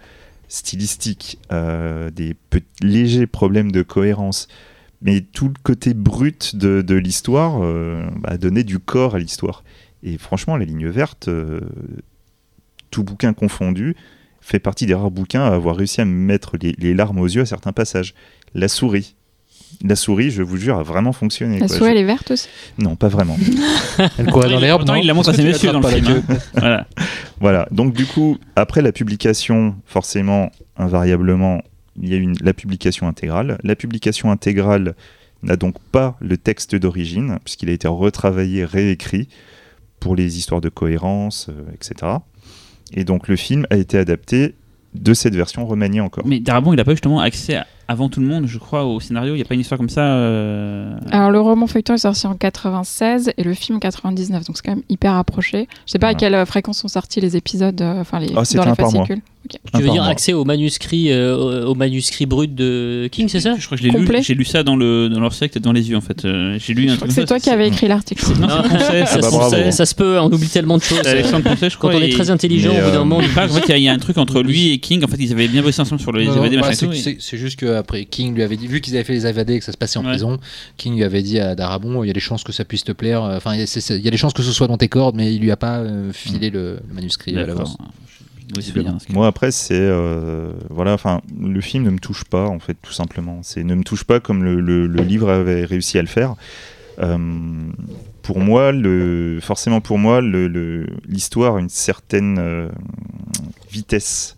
stylistiques, 0.52 1.38
euh, 1.50 2.10
des 2.10 2.36
légers 2.82 3.26
problèmes 3.26 3.72
de 3.72 3.82
cohérence 3.82 4.48
mais 5.02 5.20
tout 5.20 5.48
le 5.48 5.54
côté 5.62 5.94
brut 5.94 6.54
de, 6.54 6.94
l'histoire 6.94 7.62
euh, 7.62 8.08
bah, 8.20 8.38
donnait 8.38 8.62
du 8.62 8.78
corps 8.78 9.16
à 9.16 9.18
l'histoire. 9.18 9.64
Et 10.04 10.16
franchement, 10.16 10.56
la 10.56 10.64
ligne 10.64 10.86
verte, 10.86 11.26
euh, 11.26 11.60
tout 12.90 13.02
bouquin 13.02 13.32
confondu, 13.32 13.96
fait 14.40 14.60
partie 14.60 14.86
des 14.86 14.94
rares 14.94 15.10
bouquins 15.10 15.42
à 15.42 15.54
avoir 15.54 15.76
réussi 15.76 16.00
à 16.00 16.04
me 16.04 16.12
mettre 16.12 16.56
les 16.56 16.94
larmes 16.94 17.18
aux 17.18 17.26
yeux 17.26 17.42
à 17.42 17.46
certains 17.46 17.72
passages. 17.72 18.14
La 18.54 18.68
souris. 18.68 19.16
La 19.84 19.96
souris, 19.96 20.30
je 20.30 20.42
vous 20.42 20.56
jure, 20.56 20.78
a 20.78 20.82
vraiment 20.82 21.12
fonctionné. 21.12 21.58
La 21.58 21.66
quoi. 21.66 21.76
souris, 21.76 21.90
Je- 21.90 21.94
elle 21.96 22.00
est 22.00 22.04
verte 22.04 22.30
aussi. 22.30 22.48
Non, 22.78 22.94
pas 22.96 23.08
vraiment. 23.08 23.36
Elle 24.18 24.26
courait 24.26 24.48
dans 24.48 24.56
Il- 24.56 24.60
l'herbe. 24.62 24.84
il 25.00 25.06
la 25.06 25.14
montre 25.14 25.30
à 25.30 25.34
ses 25.34 25.42
messieurs 25.42 25.72
dans 25.72 25.80
le 25.80 25.88
film. 25.88 26.22
hein. 26.28 26.36
Voilà. 26.54 26.86
Voilà, 27.40 27.68
donc 27.72 27.92
du 27.94 28.06
coup, 28.06 28.38
après 28.56 28.82
la 28.82 28.92
publication, 28.92 29.74
forcément, 29.86 30.50
invariablement, 30.76 31.62
il 32.00 32.08
y 32.08 32.14
a 32.14 32.16
une, 32.16 32.36
la 32.40 32.52
publication 32.52 33.08
intégrale. 33.08 33.58
La 33.64 33.74
publication 33.76 34.30
intégrale 34.30 34.94
n'a 35.42 35.56
donc 35.56 35.74
pas 35.90 36.16
le 36.20 36.36
texte 36.36 36.76
d'origine, 36.76 37.38
puisqu'il 37.44 37.68
a 37.68 37.72
été 37.72 37.88
retravaillé, 37.88 38.64
réécrit, 38.64 39.28
pour 39.98 40.14
les 40.16 40.38
histoires 40.38 40.60
de 40.60 40.68
cohérence, 40.68 41.48
euh, 41.48 41.62
etc. 41.74 42.12
Et 42.94 43.04
donc 43.04 43.26
le 43.28 43.36
film 43.36 43.66
a 43.70 43.76
été 43.76 43.98
adapté 43.98 44.54
de 44.94 45.14
cette 45.14 45.34
version 45.34 45.64
remaniée 45.66 46.00
encore. 46.00 46.26
Mais 46.26 46.38
Darabon, 46.40 46.72
il 46.74 46.80
a 46.80 46.84
pas 46.84 46.90
justement 46.92 47.20
accès 47.20 47.56
à- 47.56 47.66
avant 47.88 48.08
tout 48.08 48.20
le 48.20 48.26
monde, 48.26 48.46
je 48.46 48.58
crois, 48.58 48.84
au 48.84 49.00
scénario. 49.00 49.34
Il 49.34 49.36
n'y 49.36 49.42
a 49.42 49.44
pas 49.44 49.54
une 49.54 49.60
histoire 49.60 49.78
comme 49.78 49.88
ça. 49.88 50.02
euh, 50.02 50.94
Alors, 51.10 51.30
le 51.30 51.40
roman 51.40 51.66
feuilleton 51.66 51.94
est 51.94 51.98
sorti 51.98 52.26
en 52.26 52.34
96 52.34 53.32
et 53.36 53.42
le 53.42 53.54
film 53.54 53.80
99, 53.80 54.44
donc 54.46 54.56
c'est 54.56 54.62
quand 54.64 54.74
même 54.74 54.84
hyper 54.88 55.14
approché. 55.14 55.68
Je 55.86 55.92
sais 55.92 55.98
pas 55.98 56.08
à 56.08 56.14
quelle 56.14 56.44
fréquence 56.46 56.78
sont 56.78 56.88
sortis 56.88 57.20
les 57.20 57.36
épisodes, 57.36 57.80
euh, 57.80 58.00
enfin 58.00 58.18
les 58.20 58.28
Ah, 58.36 58.42
dans 58.54 58.64
les 58.64 58.74
fascicules. 58.74 59.20
Tu 59.50 59.58
Un 59.72 59.80
veux 59.80 59.90
dire 59.90 60.04
accès 60.04 60.32
au 60.32 60.44
manuscrit, 60.44 61.10
euh, 61.10 61.66
au 61.66 61.74
manuscrit 61.74 62.26
brut 62.26 62.54
de 62.54 63.08
King, 63.10 63.26
c'est 63.28 63.40
ça? 63.40 63.56
Je 63.58 63.66
crois 63.66 63.76
que 63.76 63.82
je 63.82 63.88
l'ai 63.88 63.98
lu. 63.98 64.22
J'ai 64.22 64.34
lu 64.34 64.44
ça 64.44 64.62
dans, 64.62 64.76
le, 64.76 65.08
dans 65.08 65.18
leur 65.18 65.34
secte 65.34 65.58
devant 65.58 65.72
les 65.72 65.90
yeux, 65.90 65.96
en 65.96 66.00
fait. 66.00 66.24
Euh, 66.24 66.56
J'ai 66.60 66.74
lu 66.74 66.84
un 66.88 66.92
Je 66.92 66.96
crois 66.96 67.08
truc 67.08 67.08
que 67.08 67.14
c'est 67.22 67.26
toi 67.26 67.40
qui 67.40 67.50
avais 67.50 67.66
écrit 67.66 67.88
l'article. 67.88 68.24
Non, 68.40 68.46
c'est 68.62 68.68
Poncet, 68.70 69.06
ça, 69.06 69.14
Ah 69.14 69.18
bah 69.18 69.22
se- 69.22 69.30
bravo. 69.36 69.70
ça 69.72 69.84
se 69.84 69.94
peut, 69.96 70.20
on 70.20 70.30
oublie 70.32 70.48
tellement 70.48 70.78
de 70.78 70.82
choses. 70.84 71.04
Alexandre 71.04 71.42
Poncet, 71.50 71.70
je 71.70 71.76
Quand 71.76 71.88
on 71.88 72.00
est 72.00 72.10
très 72.12 72.30
intelligent, 72.30 72.70
Mais, 72.72 72.82
au 72.82 72.84
bout 72.84 72.90
d'un 72.92 72.96
euh, 73.00 73.04
moment, 73.04 73.20
Il 73.20 73.28
fait, 73.28 73.40
il 73.66 73.68
y 73.68 73.72
a- 73.72 73.76
il 73.78 73.82
y, 73.82 73.88
a 73.88 73.92
un 73.92 73.98
truc 73.98 74.16
entre 74.16 74.42
lui 74.42 74.70
et 74.70 74.78
King. 74.78 75.02
En 75.04 75.08
fait, 75.08 75.16
ils 75.18 75.32
avaient 75.32 75.48
bien 75.48 75.62
bossé 75.62 75.82
ensemble 75.82 76.00
sur 76.00 76.12
les 76.12 76.26
Non, 76.26 76.34
DVD, 76.36 76.58
bah, 76.58 76.72
c'est- 76.72 76.86
tout, 76.86 76.92
et- 76.92 77.16
qu'après 77.74 78.04
King 78.04 78.34
lui 78.34 78.42
avait 78.42 78.56
dit, 78.56 78.66
vu 78.66 78.80
qu'ils 78.80 78.94
avaient 78.94 79.04
fait 79.04 79.12
les 79.12 79.26
AVD 79.26 79.50
et 79.50 79.58
que 79.58 79.64
ça 79.64 79.72
se 79.72 79.76
passait 79.76 79.98
en 79.98 80.02
Ouais. 80.04 80.10
prison, 80.10 80.38
King 80.76 80.94
lui 80.96 81.04
avait 81.04 81.22
dit 81.22 81.38
à 81.40 81.54
Darabon, 81.54 82.02
il 82.04 82.06
y 82.06 82.10
a 82.10 82.12
des 82.12 82.20
chances 82.20 82.44
que 82.44 82.52
ça 82.52 82.64
puisse 82.64 82.84
te 82.84 82.92
plaire, 82.92 83.22
euh, 83.24 83.36
enfin 83.36 83.54
il 83.54 83.60
y, 83.60 83.62
a- 84.08 84.10
des 84.10 84.16
chances 84.16 84.32
que 84.34 84.42
ce 84.42 84.52
soit 84.52 84.66
dans 84.68 84.78
tes 84.78 84.88
cordes, 84.88 85.16
mais 85.16 85.34
il 85.34 85.40
lui 85.40 85.50
a 85.50 85.56
pas 85.56 85.78
euh, 85.78 86.12
filé 86.12 86.50
le, 86.50 86.78
le 86.88 86.94
manuscrit 86.94 87.32
à 87.32 87.40
D'accord. 87.40 87.54
l'avance. 87.58 87.76
Oui, 88.56 88.62
c'est 88.62 88.72
bien. 88.74 88.92
parce 88.92 89.06
que- 89.06 89.12
Moi 89.12 89.26
après 89.26 89.50
c'est 89.50 89.72
euh, 89.80 90.52
voilà 90.68 90.92
enfin 90.92 91.22
le 91.40 91.60
film 91.62 91.84
ne 91.84 91.90
me 91.90 91.98
touche 91.98 92.24
pas 92.24 92.46
en 92.48 92.58
fait 92.58 92.76
tout 92.82 92.92
simplement 92.92 93.38
c'est 93.42 93.64
ne 93.64 93.74
me 93.74 93.82
touche 93.82 94.04
pas 94.04 94.20
comme 94.20 94.44
le, 94.44 94.60
le- 94.60 94.86
le 94.86 95.02
livre 95.02 95.30
avait 95.30 95.64
réussi 95.64 95.96
à 95.98 96.02
le 96.02 96.08
faire 96.08 96.34
Euh, 96.98 97.16
pour 98.20 98.38
moi 98.40 98.70
le 98.72 99.38
forcément 99.40 99.80
pour 99.80 99.96
moi 99.96 100.20
le- 100.20 100.48
le- 100.48 100.86
l'histoire 101.08 101.56
a 101.56 101.60
une 101.60 101.70
certaine 101.70 102.36
euh, 102.38 102.68
vitesse 103.70 104.36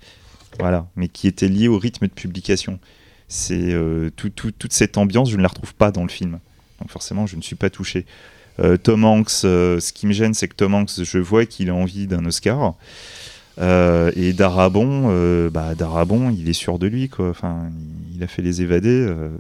voilà 0.61 0.87
mais 0.97 1.09
qui 1.09 1.27
était 1.27 1.49
liée 1.49 1.67
au 1.69 1.79
rythme 1.79 2.07
de 2.07 2.13
publication 2.13 2.79
c'est 3.29 3.73
euh, 3.73 4.11
tout- 4.17 4.31
tout- 4.31 4.53
toute 4.53 4.73
cette 4.73 4.97
ambiance 4.99 5.31
je 5.31 5.37
ne 5.37 5.43
la 5.43 5.49
retrouve 5.49 5.75
pas 5.75 5.91
dans 5.91 6.03
le 6.03 6.09
film 6.09 6.39
donc 6.81 6.91
forcément 6.91 7.27
je 7.27 7.37
ne 7.37 7.43
suis 7.43 7.57
pas 7.57 7.71
touché 7.71 8.05
Euh, 8.61 8.77
Tom 8.77 9.05
Hanks 9.05 9.45
euh, 9.45 9.81
ce 9.81 9.93
qui 9.93 10.07
me 10.07 10.13
gêne 10.13 10.33
c'est 10.33 10.47
que 10.47 10.55
Tom 10.55 10.75
Hanks 10.75 11.03
je 11.03 11.19
vois 11.19 11.45
qu'il 11.45 11.71
a 11.71 11.75
envie 11.75 12.07
d'un 12.07 12.25
Oscar 12.25 12.75
et 13.61 14.33
Darabon, 14.33 15.49
bah, 15.51 15.75
Darabon, 15.77 16.31
il 16.31 16.49
est 16.49 16.53
sûr 16.55 16.79
de 16.81 16.87
lui, 16.89 17.09
quoi. 17.09 17.31
Enfin, 17.31 17.71
il, 18.15 18.23
a 18.23 18.27
fait 18.27 18.43
les 18.43 18.63
évadés. 18.63 18.89
euh, 18.89 19.31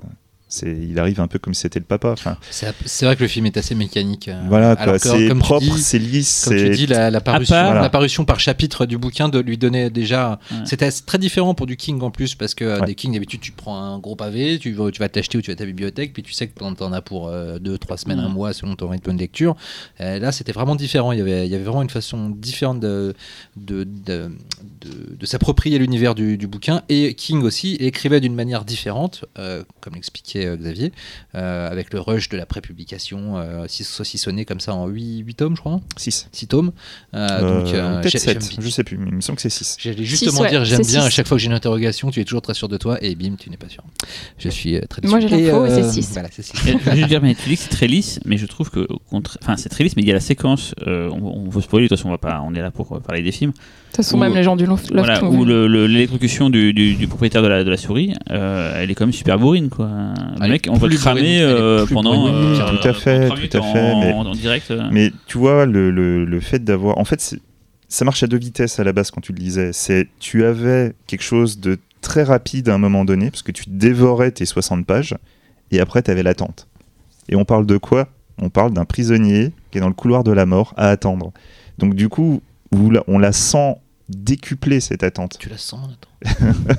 il 0.62 0.98
arrive 0.98 1.20
un 1.20 1.26
peu 1.26 1.38
comme 1.38 1.54
si 1.54 1.62
c'était 1.62 1.78
le 1.78 1.84
papa. 1.84 2.10
Enfin, 2.12 2.36
C'est 2.50 3.04
vrai 3.04 3.16
que 3.16 3.22
le 3.22 3.28
film 3.28 3.46
est 3.46 3.56
assez 3.56 3.74
mécanique. 3.74 4.28
euh, 4.28 4.40
voilà, 4.48 4.76
c'est 4.98 5.34
propre, 5.34 5.76
c'est 5.78 5.98
lisse, 5.98 6.44
Comme 6.48 6.56
tu 6.56 6.70
dis, 6.70 6.86
la, 6.86 7.10
la 7.10 7.20
parution, 7.20 7.54
part- 7.54 7.74
la 7.74 7.90
parution 7.90 8.24
par 8.24 8.40
chapitre 8.40 8.86
du 8.86 8.98
bouquin 8.98 9.28
de 9.28 9.38
lui 9.40 9.58
donner 9.58 9.90
déjà. 9.90 10.38
Ouais. 10.50 10.58
C'était 10.64 10.90
très 10.90 11.18
différent 11.18 11.54
pour 11.54 11.66
du 11.66 11.76
King 11.76 12.00
en 12.02 12.10
plus, 12.10 12.34
parce 12.34 12.54
que 12.54 12.64
euh, 12.64 12.80
Ouais. 12.80 12.86
des 12.86 12.94
King, 12.94 13.12
d'habitude, 13.14 13.40
tu 13.40 13.52
prends 13.52 13.78
un 13.78 13.98
gros 13.98 14.16
pavé, 14.16 14.58
tu, 14.58 14.72
vas- 14.72 14.90
tu 14.90 15.00
vas 15.00 15.08
t'acheter 15.08 15.38
ou 15.38 15.42
tu 15.42 15.50
vas 15.50 15.54
à 15.54 15.56
ta 15.56 15.64
bibliothèque, 15.66 16.12
puis 16.12 16.22
tu 16.22 16.32
sais 16.32 16.46
que 16.48 16.58
tu 16.58 16.64
en 16.64 16.92
as 16.92 17.00
pour 17.02 17.30
2, 17.60 17.78
3 17.78 17.96
semaines, 17.96 18.18
Ouais. 18.18 18.24
un 18.24 18.28
mois, 18.28 18.52
selon 18.52 18.74
ton 18.76 18.88
rythme 18.88 19.12
de 19.14 19.18
lecture. 19.18 19.56
Euh, 20.00 20.18
là, 20.18 20.32
c'était 20.32 20.52
vraiment 20.52 20.76
différent. 20.76 21.12
Il 21.12 21.18
y, 21.18 21.22
avait, 21.22 21.46
il 21.46 21.52
y 21.52 21.54
avait 21.54 21.64
vraiment 21.64 21.82
une 21.82 21.90
façon 21.90 22.28
différente 22.30 22.80
de, 22.80 23.14
de, 23.56 23.84
de, 23.84 24.30
de- 24.80 25.16
de 25.16 25.26
s'approprier 25.26 25.78
l'univers 25.78 26.14
du, 26.14 26.36
du 26.36 26.46
bouquin. 26.46 26.82
Et 26.88 27.14
King 27.14 27.42
aussi 27.42 27.74
écrivait 27.76 28.20
d'une 28.20 28.34
manière 28.34 28.64
différente, 28.64 29.24
euh, 29.38 29.62
comme 29.80 29.94
l'expliquait 29.94 30.43
euh, 30.46 30.56
Xavier, 30.56 30.92
euh, 31.34 31.70
avec 31.70 31.92
le 31.92 32.00
rush 32.00 32.28
de 32.28 32.36
la 32.36 32.46
prépublication, 32.46 33.36
euh, 33.38 33.66
saucissonné 33.68 34.44
comme 34.44 34.60
ça 34.60 34.74
en 34.74 34.86
8, 34.86 35.18
8 35.26 35.34
tomes, 35.34 35.56
je 35.56 35.60
crois. 35.60 35.80
6. 35.96 36.28
6 36.32 36.46
tomes. 36.48 36.72
Euh, 37.14 37.40
donc, 37.62 37.72
euh, 37.74 38.00
peut-être 38.00 38.12
j'ai- 38.12 38.18
7, 38.18 38.50
j'aime- 38.52 38.62
je 38.64 38.68
sais 38.70 38.84
plus, 38.84 38.96
mais 38.98 39.06
il 39.08 39.14
me 39.14 39.20
semble 39.20 39.36
que 39.36 39.42
c'est 39.42 39.50
6. 39.50 39.76
J'allais 39.80 40.04
justement 40.04 40.40
ouais, 40.40 40.50
dire, 40.50 40.64
j'aime 40.64 40.82
bien 40.82 41.02
à 41.02 41.10
six. 41.10 41.14
chaque 41.16 41.26
fois 41.26 41.36
que 41.36 41.40
j'ai 41.42 41.46
une 41.48 41.52
interrogation, 41.54 42.10
tu 42.10 42.20
es 42.20 42.24
toujours 42.24 42.42
très 42.42 42.54
sûr 42.54 42.68
de 42.68 42.76
toi, 42.76 42.98
et 43.02 43.14
bim, 43.14 43.36
tu 43.38 43.50
n'es 43.50 43.56
pas 43.56 43.68
sûr. 43.68 43.84
Je 44.38 44.48
suis 44.48 44.76
euh, 44.76 44.80
très 44.88 45.00
déçu. 45.02 45.10
Moi, 45.10 45.20
j'ai 45.20 45.28
l'info, 45.28 45.66
et 45.66 45.70
c'est 45.70 45.90
six. 45.90 46.10
Voilà, 46.12 46.28
c'est 46.32 46.42
6. 46.42 46.52
Et 46.68 46.72
Je 46.96 47.00
veux 47.02 47.06
dire, 47.06 47.22
mais 47.22 47.34
tu 47.34 47.48
dis 47.48 47.56
que 47.56 47.62
c'est 47.62 47.68
très 47.70 47.86
lisse, 47.86 48.20
mais 48.24 48.36
je 48.36 48.46
trouve 48.46 48.70
que, 48.70 48.80
au 48.88 48.98
contraire- 48.98 49.38
enfin, 49.42 49.56
c'est 49.56 49.68
très 49.68 49.84
lisse, 49.84 49.96
mais 49.96 50.02
il 50.02 50.08
y 50.08 50.10
a 50.10 50.14
la 50.14 50.20
séquence, 50.20 50.74
euh, 50.86 51.08
on, 51.10 51.44
on 51.46 51.48
veut 51.48 51.60
spoiler, 51.60 51.84
de 51.86 51.88
toute 51.88 51.98
façon, 51.98 52.08
on 52.08 52.12
va 52.12 52.18
pas, 52.18 52.40
on 52.44 52.54
est 52.54 52.60
là 52.62 52.70
pour 52.70 52.92
euh, 52.92 53.00
parler 53.00 53.22
des 53.22 53.32
films, 53.32 53.50
De 53.52 53.56
toute 53.56 53.96
façon, 53.96 54.18
même 54.18 54.34
les 54.34 54.42
gens 54.42 54.56
du 54.56 54.66
Loft. 54.66 54.90
voilà, 54.92 55.22
où 55.24 55.44
l'électrocution 55.44 56.50
du, 56.50 56.72
du- 56.72 56.94
du 56.94 57.06
propriétaire 57.08 57.42
de 57.42 57.48
la, 57.48 57.64
de 57.64 57.70
la 57.70 57.76
souris, 57.76 58.14
euh, 58.30 58.74
elle 58.82 58.90
est 58.90 58.94
quand 58.94 59.04
même 59.06 59.12
super 59.12 59.38
bourrine, 59.38 59.68
quoi. 59.70 59.88
Le 60.38 60.44
Elle 60.44 60.50
mec, 60.50 60.68
on 60.70 60.74
va 60.74 60.88
le 60.88 60.96
cramer 60.96 61.40
euh, 61.42 61.86
pendant. 61.86 62.26
euh, 62.28 62.56
Tout 62.80 62.88
à 62.88 62.92
fait, 62.92 63.28
tout 63.28 63.56
à 63.58 63.62
fait, 63.62 63.92
en, 63.92 64.00
mais- 64.00 64.12
en 64.12 64.32
direct. 64.32 64.72
Mais 64.90 65.12
tu 65.26 65.38
vois, 65.38 65.66
le, 65.66 65.90
le- 65.90 66.24
le 66.24 66.40
fait 66.40 66.62
d'avoir. 66.64 66.98
En 66.98 67.04
fait, 67.04 67.36
ça 67.88 68.04
marche 68.04 68.22
à 68.22 68.26
deux 68.26 68.38
vitesses 68.38 68.78
à 68.80 68.84
la 68.84 68.92
base 68.92 69.10
quand 69.10 69.20
tu 69.20 69.32
le 69.32 69.38
lisais. 69.38 69.72
C'est 69.72 70.08
Tu 70.20 70.44
avais 70.44 70.94
quelque 71.06 71.22
chose 71.22 71.60
de 71.60 71.78
très 72.00 72.22
rapide 72.22 72.68
à 72.68 72.74
un 72.74 72.78
moment 72.78 73.04
donné, 73.04 73.30
parce 73.30 73.42
que 73.42 73.52
tu 73.52 73.64
dévorais 73.68 74.30
tes 74.30 74.44
60 74.46 74.84
pages, 74.86 75.14
et 75.70 75.80
après, 75.80 76.02
tu 76.02 76.10
avais 76.10 76.22
l'attente. 76.22 76.68
Et 77.28 77.36
on 77.36 77.44
parle 77.44 77.66
de 77.66 77.76
quoi? 77.78 78.08
On 78.38 78.50
parle 78.50 78.72
d'un 78.72 78.84
prisonnier 78.84 79.52
qui 79.70 79.78
est 79.78 79.80
dans 79.80 79.88
le 79.88 79.94
couloir 79.94 80.24
de 80.24 80.32
la 80.32 80.44
mort 80.44 80.74
à 80.76 80.88
attendre. 80.90 81.32
Donc, 81.78 81.94
du 81.94 82.08
coup, 82.08 82.42
on 83.06 83.18
la 83.18 83.32
sent 83.32 83.76
décupler 84.08 84.80
cette 84.80 85.02
attente. 85.02 85.36
Tu 85.38 85.48
la 85.48 85.56
sens, 85.58 85.80
Nathan 85.88 86.52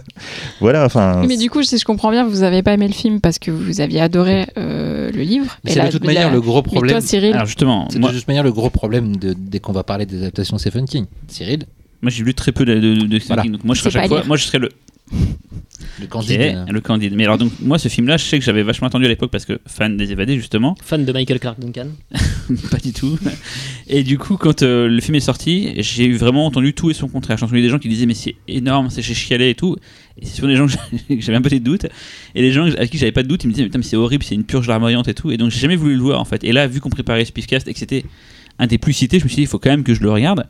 Voilà, 0.59 0.85
enfin. 0.85 1.21
Oui, 1.21 1.27
mais 1.27 1.37
du 1.37 1.49
coup, 1.49 1.63
si 1.63 1.77
je 1.77 1.85
comprends 1.85 2.11
bien, 2.11 2.25
vous 2.25 2.43
avez 2.43 2.61
pas 2.63 2.73
aimé 2.73 2.87
le 2.87 2.93
film 2.93 3.21
parce 3.21 3.39
que 3.39 3.51
vous 3.51 3.81
aviez 3.81 3.99
adoré 4.01 4.45
euh, 4.57 5.11
le 5.11 5.21
livre. 5.21 5.57
Mais 5.63 5.71
c'est 5.71 5.85
de 5.85 5.89
toute 5.91 6.01
la- 6.05 6.13
manière 6.13 6.31
le 6.31 6.41
gros 6.41 6.61
Mais 6.65 6.71
problème. 6.71 6.91
toi, 6.97 7.01
Cyril, 7.01 7.33
Alors 7.33 7.45
justement, 7.45 7.87
C'est 7.89 7.99
moi, 7.99 8.11
de 8.11 8.17
toute 8.17 8.27
manière 8.27 8.43
le 8.43 8.51
gros 8.51 8.69
problème 8.69 9.15
de, 9.17 9.33
dès 9.37 9.59
qu'on 9.59 9.73
va 9.73 9.83
parler 9.83 10.05
des 10.05 10.17
adaptations 10.17 10.57
Stephen 10.57 10.85
King. 10.85 11.05
Cyril, 11.27 11.63
moi 12.01 12.11
j'ai 12.11 12.23
lu 12.23 12.33
très 12.33 12.51
peu 12.51 12.65
de, 12.65 12.75
de, 12.75 12.93
de 12.95 13.19
Stephen 13.19 13.21
Voilà. 13.27 13.41
King, 13.43 13.51
donc 13.53 13.63
moi 13.63 13.75
je 13.75 13.81
serais 13.81 13.89
à 13.89 13.91
chaque 13.93 14.01
pas 14.03 14.07
fois, 14.07 14.17
lire. 14.19 14.27
moi 14.27 14.37
je 14.37 14.43
serais 14.45 14.59
le, 14.59 14.69
le 15.99 16.07
Candide. 16.07 16.65
le 16.69 16.81
Candide. 16.81 17.13
Mais 17.15 17.23
alors 17.25 17.37
donc 17.37 17.51
moi 17.61 17.79
ce 17.79 17.87
film-là, 17.87 18.17
je 18.17 18.23
sais 18.23 18.39
que 18.39 18.45
j'avais 18.45 18.63
vachement 18.63 18.87
attendu 18.87 19.05
à 19.05 19.07
l'époque 19.07 19.31
parce 19.31 19.45
que 19.45 19.59
fan 19.65 19.97
des 19.97 20.11
évadés 20.11 20.35
justement. 20.35 20.75
Fan 20.83 21.05
de 21.05 21.11
Michael 21.11 21.39
Clark 21.39 21.59
Duncan. 21.59 21.87
pas 22.71 22.77
du 22.77 22.93
tout. 22.93 23.17
Et 23.87 24.03
du 24.03 24.17
coup, 24.17 24.37
quand 24.37 24.61
euh, 24.61 24.87
le 24.87 25.01
film 25.01 25.15
est 25.15 25.19
sorti, 25.19 25.73
j'ai 25.77 26.05
eu 26.05 26.15
vraiment 26.15 26.45
entendu 26.45 26.73
tout 26.73 26.89
et 26.89 26.93
son 26.93 27.07
contraire. 27.07 27.37
J'ai 27.37 27.45
entendu 27.45 27.61
des 27.61 27.69
gens 27.69 27.79
qui 27.79 27.89
disaient 27.89 28.05
mais 28.05 28.13
c'est 28.13 28.35
énorme, 28.47 28.89
c'est 28.89 29.01
chez 29.01 29.13
chialé 29.13 29.49
et 29.49 29.55
tout. 29.55 29.75
Et 30.19 30.25
c'est 30.25 30.35
souvent 30.35 30.47
des 30.47 30.55
gens 30.55 30.67
que 31.09 31.21
j'avais 31.21 31.37
un 31.37 31.41
peu 31.41 31.49
des 31.49 31.59
doutes. 31.59 31.87
Et 32.35 32.41
les 32.41 32.51
gens 32.51 32.65
avec 32.65 32.89
qui 32.89 32.97
j'avais 32.97 33.11
pas 33.11 33.23
de 33.23 33.27
doute, 33.27 33.43
ils 33.43 33.47
me 33.47 33.53
disaient 33.53 33.63
mais, 33.63 33.69
putain, 33.69 33.79
mais 33.79 33.85
c'est 33.85 33.97
horrible, 33.97 34.23
c'est 34.23 34.35
une 34.35 34.45
purge 34.45 34.67
larmoyante 34.67 35.07
et 35.07 35.13
tout. 35.13 35.31
Et 35.31 35.37
donc 35.37 35.51
j'ai 35.51 35.59
jamais 35.59 35.75
voulu 35.75 35.95
le 35.95 36.01
voir 36.01 36.19
en 36.19 36.25
fait. 36.25 36.43
Et 36.43 36.51
là, 36.51 36.67
vu 36.67 36.79
qu'on 36.79 36.89
préparait 36.89 37.25
ce 37.25 37.31
et 37.31 37.73
que 37.73 37.79
c'était 37.79 38.05
un 38.59 38.67
des 38.67 38.77
plus 38.77 38.93
cités, 38.93 39.19
je 39.19 39.25
me 39.25 39.29
suis 39.29 39.37
dit 39.37 39.41
il 39.43 39.47
faut 39.47 39.59
quand 39.59 39.69
même 39.69 39.83
que 39.83 39.93
je 39.93 40.01
le 40.01 40.11
regarde. 40.11 40.45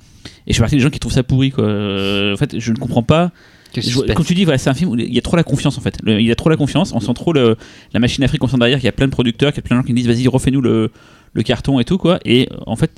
Et 0.48 0.52
je 0.52 0.54
suis 0.54 0.62
parti 0.62 0.76
des 0.76 0.82
gens 0.82 0.90
qui 0.90 1.00
trouvent 1.00 1.14
ça 1.14 1.24
pourri 1.24 1.52
quoi. 1.52 1.64
Euh, 1.64 2.34
en 2.34 2.38
fait, 2.38 2.60
je 2.60 2.72
ne 2.72 2.78
comprends 2.78 3.04
pas. 3.04 3.32
Je- 3.76 4.00
Comme 4.14 4.26
tu 4.26 4.34
dis, 4.34 4.44
voilà, 4.46 4.58
c'est 4.58 4.70
un 4.70 4.74
film 4.74 4.92
où 4.92 4.96
il 4.98 5.14
y 5.14 5.18
a 5.18 5.22
trop 5.22 5.36
la 5.36 5.44
confiance 5.44 5.78
en 5.78 5.82
fait. 5.82 5.98
Le- 6.04 6.20
il 6.22 6.26
y 6.26 6.32
a 6.32 6.36
trop 6.36 6.50
la 6.50 6.58
confiance, 6.58 6.94
on 6.94 7.00
sent 7.00 7.14
trop 7.14 7.34
le- 7.34 7.58
la 7.94 8.00
machine 8.00 8.24
à 8.24 8.28
fric 8.28 8.40
qu'on 8.40 8.48
sent 8.48 8.58
derrière, 8.58 8.78
qu'il 8.80 8.86
y 8.86 8.90
a 8.90 8.94
plein 8.94 9.08
de 9.08 9.12
producteurs, 9.12 9.52
qu'il 9.52 9.62
y 9.62 9.66
a 9.66 9.68
plein 9.68 9.76
de 9.78 9.82
gens 9.82 9.86
qui 9.88 9.94
disent 9.94 10.08
vas-y 10.08 10.28
refais-nous 10.28 10.62
le, 10.62 10.92
le 11.34 11.44
carton 11.44 11.80
et 11.80 11.84
tout 11.86 11.98
quoi. 11.98 12.20
Et 12.24 12.48
en 12.68 12.76
fait, 12.78 12.92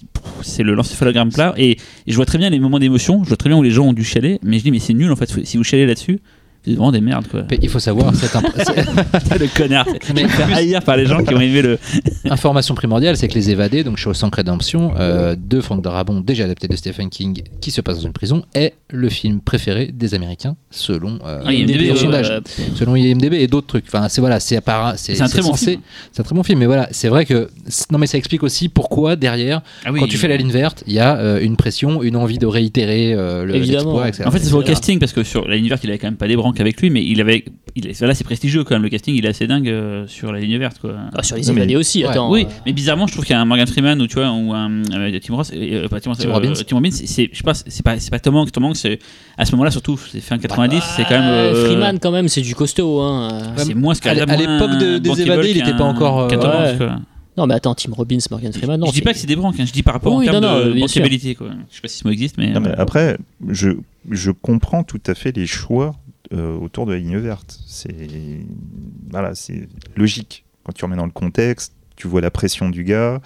c'est 0.44 0.62
le 0.64 0.76
l'encéphalogramme 0.76 1.32
plat. 1.32 1.54
Et, 1.58 1.72
et 1.72 1.78
je 2.08 2.16
vois 2.16 2.26
très 2.26 2.38
bien 2.38 2.50
les 2.52 2.60
moments 2.60 2.78
d'émotion, 2.80 3.24
je 3.24 3.30
vois 3.30 3.38
très 3.38 3.50
bien 3.50 3.58
où 3.58 3.64
les 3.64 3.72
gens 3.72 3.88
ont 3.88 3.94
dû 3.94 4.04
chialer, 4.04 4.40
mais 4.44 4.60
je 4.60 4.64
dis 4.64 4.72
mais 4.72 4.80
c'est 4.80 4.94
nul 4.94 5.12
en 5.12 5.16
fait. 5.16 5.32
Si 5.46 5.58
vous 5.58 5.64
chialez 5.64 5.86
là-dessus, 5.88 6.20
c'est 6.68 6.74
vraiment 6.74 6.92
des 6.92 7.02
merdes 7.02 7.28
quoi. 7.28 7.44
Il 7.62 7.70
faut 7.70 7.80
savoir, 7.80 8.14
c'est- 8.14 8.28
le 9.40 9.48
connard. 9.56 9.88
Mais 10.16 10.24
me 10.24 10.54
haïr 10.54 10.82
par 10.84 10.98
les 10.98 11.06
gens 11.06 11.24
qui 11.24 11.34
ont 11.34 11.40
aimé 11.40 11.62
le. 11.62 11.80
information 12.30 12.76
primordiale, 12.76 13.16
c'est 13.18 13.28
que 13.28 13.34
Les 13.36 13.50
Évadés, 13.50 13.84
donc 13.84 13.98
Shawshank 13.98 14.36
Redemption, 14.36 14.94
euh, 15.00 15.36
de 15.38 15.62
Frank 15.62 15.82
Darabont, 15.82 16.20
déjà 16.22 16.44
adapté 16.46 16.68
de 16.68 16.76
Stephen 16.76 17.10
King, 17.10 17.44
qui 17.62 17.72
se 17.72 17.82
passe 17.82 17.98
dans 17.98 18.08
une 18.08 18.14
prison, 18.14 18.44
est 18.54 18.74
le 18.90 19.10
film 19.10 19.40
préféré 19.40 19.92
des 19.94 20.14
Américains, 20.14 20.56
selon 20.72 21.20
euh, 21.26 21.42
Ah, 21.46 21.54
IMDb, 21.54 21.90
euh, 21.90 22.12
euh, 22.12 22.42
selon 22.76 22.96
IMDb 22.96 23.34
et 23.36 23.48
d'autres 23.48 23.68
trucs. 23.68 23.86
Enfin, 23.88 24.10
c'est 24.10 24.22
voilà, 24.22 24.40
c'est 24.40 24.58
c'est 24.98 25.22
un 25.22 25.28
très 25.28 25.42
bon 25.42 25.54
film. 25.54 25.82
C'est 26.12 26.22
un 26.22 26.24
très 26.24 26.36
bon 26.36 26.44
film, 26.44 26.60
mais 26.60 26.66
voilà, 26.66 26.88
c'est 26.92 27.10
vrai 27.10 27.26
que 27.26 27.50
non, 27.92 27.98
mais 27.98 28.08
ça 28.08 28.18
explique 28.18 28.44
aussi 28.44 28.70
pourquoi 28.70 29.16
derrière, 29.16 29.62
Ah 29.86 29.92
oui, 29.92 30.00
quand 30.00 30.08
tu 30.08 30.18
fais 30.18 30.28
la 30.28 30.38
ligne 30.38 30.52
verte, 30.52 30.84
il 30.88 30.94
y 30.94 31.00
a 31.00 31.18
euh, 31.18 31.40
une 31.42 31.56
pression, 31.56 32.04
une 32.04 32.16
envie 32.16 32.38
de 32.38 32.46
réitérer 32.46 33.14
euh, 33.14 33.46
le 33.46 33.56
Évidemment. 33.56 34.04
etc. 34.06 34.24
En 34.26 34.32
fait, 34.32 34.40
c'est 34.40 34.48
sur 34.48 34.60
le 34.60 34.64
casting 34.64 35.00
parce 35.00 35.14
que 35.14 35.24
sur 35.24 35.48
la 35.48 35.56
ligne 35.56 35.70
verte, 35.70 35.84
il 35.84 35.90
avait 35.90 36.00
quand 36.00 36.08
même 36.08 36.18
pas 36.18 36.28
des 36.28 36.36
avec 36.62 36.82
lui, 36.82 36.90
mais 36.90 37.04
il 37.04 37.22
avait. 37.22 37.46
Il, 37.76 37.86
là, 37.86 38.14
c'est 38.16 38.24
prestigieux 38.24 38.64
quand 38.64 38.74
même. 38.76 38.82
Le 38.84 38.90
casting, 38.90 39.14
il 39.16 39.24
est 39.26 39.30
assez 39.30 39.46
dingue 39.46 39.70
euh, 39.70 40.08
sur 40.08 40.32
la 40.32 40.40
ligne 40.40 40.58
verte 40.58 40.80
quoi. 40.80 40.96
ah, 41.14 41.22
sur 41.22 41.36
les 41.36 41.44
mais- 41.44 41.52
évadés 41.58 41.76
aussi, 41.76 42.04
Ouais. 42.04 42.10
attends. 42.10 42.32
Oui, 42.32 42.46
euh, 42.46 42.54
mais 42.66 42.74
bizarrement, 42.74 43.06
je 43.06 43.12
trouve 43.14 43.24
qu'il 43.26 43.34
y 43.34 43.38
a 43.38 43.42
un 43.42 43.46
Morgan 43.46 43.68
Freeman 43.68 44.02
ou 44.02 44.08
tu 44.08 44.16
vois 44.16 44.32
ou 44.32 44.52
un 44.54 44.82
euh, 44.94 45.20
Tim 45.22 45.36
Ross, 45.36 45.52
euh, 45.54 45.88
pas 45.88 46.00
Tim, 46.00 46.10
Ross, 46.10 46.20
Tim 46.20 46.30
euh, 46.30 46.34
Robbins. 46.34 46.54
Tim 46.54 46.76
Robbins, 46.76 46.90
c'est- 46.92 47.30
je 47.32 47.38
sais 47.38 47.44
pas, 47.44 47.54
c'est 47.54 47.84
pas 47.84 48.00
c'est 48.00 48.10
pas 48.10 48.20
Tom 48.20 48.36
Hanks, 48.36 48.52
Tom 48.52 48.66
Hanks, 48.66 48.78
c'est- 48.78 49.00
à 49.38 49.46
ce 49.46 49.52
moment-là 49.52 49.70
surtout, 49.72 49.98
c'est 50.12 50.22
fin 50.22 50.38
90, 50.40 50.82
c'est 50.96 51.04
quand 51.04 51.20
même 51.20 51.54
Freeman, 51.56 52.00
quand 52.00 52.12
même, 52.12 52.28
c'est 52.28 52.42
du 52.42 52.56
costaud. 52.56 53.02
Hein. 53.02 53.30
euh. 53.32 53.54
c'est 53.58 53.74
moins 53.76 53.94
ce 53.94 54.08
À 54.08 54.14
l'é- 54.16 54.22
à 54.22 54.26
l'époque 54.36 54.78
de- 54.80 54.98
des 54.98 55.22
évadés, 55.22 55.52
il 55.52 55.58
était 55.60 55.76
pas 55.76 55.84
encore, 55.84 56.22
euh, 56.22 56.76
ouais. 56.80 56.88
Non, 57.38 57.46
mais 57.46 57.54
attends, 57.54 57.76
Tim 57.76 57.92
Robbins, 57.94 58.18
Morgan 58.32 58.52
Freeman, 58.52 58.80
non. 58.80 58.88
je 58.88 58.94
dis 58.94 59.02
pas 59.04 59.14
que 59.14 59.20
c'est 59.20 59.28
des 59.28 59.36
branques, 59.36 59.60
hein, 59.60 59.66
je 59.68 59.72
dis 59.72 59.84
par 59.84 59.94
rapport 59.94 60.16
Oui, 60.16 60.28
en 60.28 60.32
termes 60.32 60.44
non, 60.44 60.58
non, 60.58 60.66
de 60.74 60.80
bankabilité 60.80 61.36
quoi. 61.36 61.50
Je 61.70 61.76
sais 61.76 61.82
pas 61.84 61.88
si 61.88 62.00
ce 62.00 62.08
mot 62.08 62.12
existe, 62.12 62.36
mais, 62.40 62.50
Non, 62.50 62.60
mais 62.62 62.72
après, 62.76 63.20
je, 63.48 63.70
je 64.10 64.32
comprends 64.32 64.82
tout 64.84 65.00
à 65.06 65.14
fait 65.14 65.36
les 65.38 65.46
choix 65.46 65.94
autour 66.34 66.86
de 66.86 66.94
la 66.94 67.00
ligne 67.00 67.18
verte. 67.18 67.60
C'est 67.68 67.96
voilà, 69.10 69.36
c'est 69.36 69.68
logique. 69.96 70.44
Quand 70.64 70.74
tu 70.74 70.84
remets 70.86 70.98
dans 70.98 71.06
le 71.06 71.12
contexte, 71.12 71.74
tu 71.96 72.08
vois 72.08 72.22
la 72.22 72.32
pression 72.32 72.70
du 72.70 72.84
gars. 72.84 73.22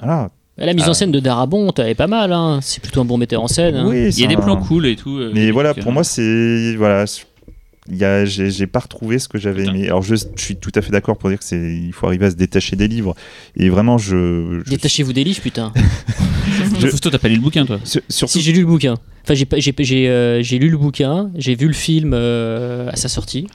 Voilà. 0.00 0.30
La 0.56 0.74
mise 0.74 0.84
Ah. 0.86 0.90
en 0.90 0.94
scène 0.94 1.12
de 1.12 1.20
Darabont, 1.20 1.70
elle 1.78 1.88
est 1.88 1.94
pas 1.94 2.06
mal. 2.06 2.32
Hein. 2.32 2.58
C'est 2.62 2.82
plutôt 2.82 3.00
un 3.00 3.04
bon 3.04 3.16
metteur 3.16 3.42
en 3.42 3.48
scène. 3.48 3.76
hein. 3.76 3.86
Oui, 3.88 4.08
il 4.10 4.20
y 4.20 4.24
a 4.24 4.26
des 4.26 4.36
plans 4.36 4.56
cool 4.62 4.86
et 4.86 4.96
tout. 4.96 5.16
euh, 5.18 5.30
Mais 5.34 5.50
voilà, 5.50 5.72
trucs, 5.72 5.84
pour 5.84 5.90
euh, 5.92 5.94
moi, 5.94 6.04
c'est 6.04 6.74
voilà, 6.76 7.04
j'ai, 7.92 8.50
j'ai 8.50 8.66
pas 8.66 8.78
retrouvé 8.80 9.18
ce 9.18 9.28
que 9.28 9.38
j'avais 9.38 9.64
aimé. 9.66 9.86
Alors 9.86 10.02
je, 10.02 10.14
je 10.14 10.42
suis 10.42 10.56
tout 10.56 10.72
à 10.74 10.82
fait 10.82 10.90
d'accord 10.92 11.16
pour 11.18 11.28
dire 11.28 11.38
que 11.38 11.44
c'est, 11.44 11.58
il 11.58 11.92
faut 11.92 12.06
arriver 12.06 12.26
à 12.26 12.30
se 12.30 12.36
détacher 12.36 12.76
des 12.76 12.88
livres. 12.88 13.14
Et 13.56 13.68
vraiment, 13.68 13.98
je, 13.98 14.60
je- 14.64 14.70
Détachez-vous 14.70 15.12
des 15.12 15.24
livres, 15.24 15.40
putain. 15.40 15.72
je- 16.80 16.86
Fausto, 16.88 17.10
t'as 17.10 17.18
pas 17.18 17.28
lu 17.28 17.36
le 17.36 17.40
bouquin 17.40 17.64
toi 17.66 17.78
sur- 17.84 18.02
surtout, 18.08 18.32
si 18.32 18.40
j'ai 18.42 18.52
lu 18.52 18.60
le 18.60 18.66
bouquin. 18.66 18.94
Enfin, 19.24 19.34
j'ai, 19.34 19.44
pas- 19.44 19.58
j'ai, 19.58 19.74
j'ai, 19.78 20.08
euh, 20.08 20.42
lu 20.42 20.70
le 20.70 20.76
bouquin, 20.78 21.30
j'ai 21.36 21.54
vu 21.54 21.66
le 21.66 21.72
film 21.74 22.12
euh, 22.14 22.88
à 22.90 22.96
sa 22.96 23.08
sortie. 23.08 23.46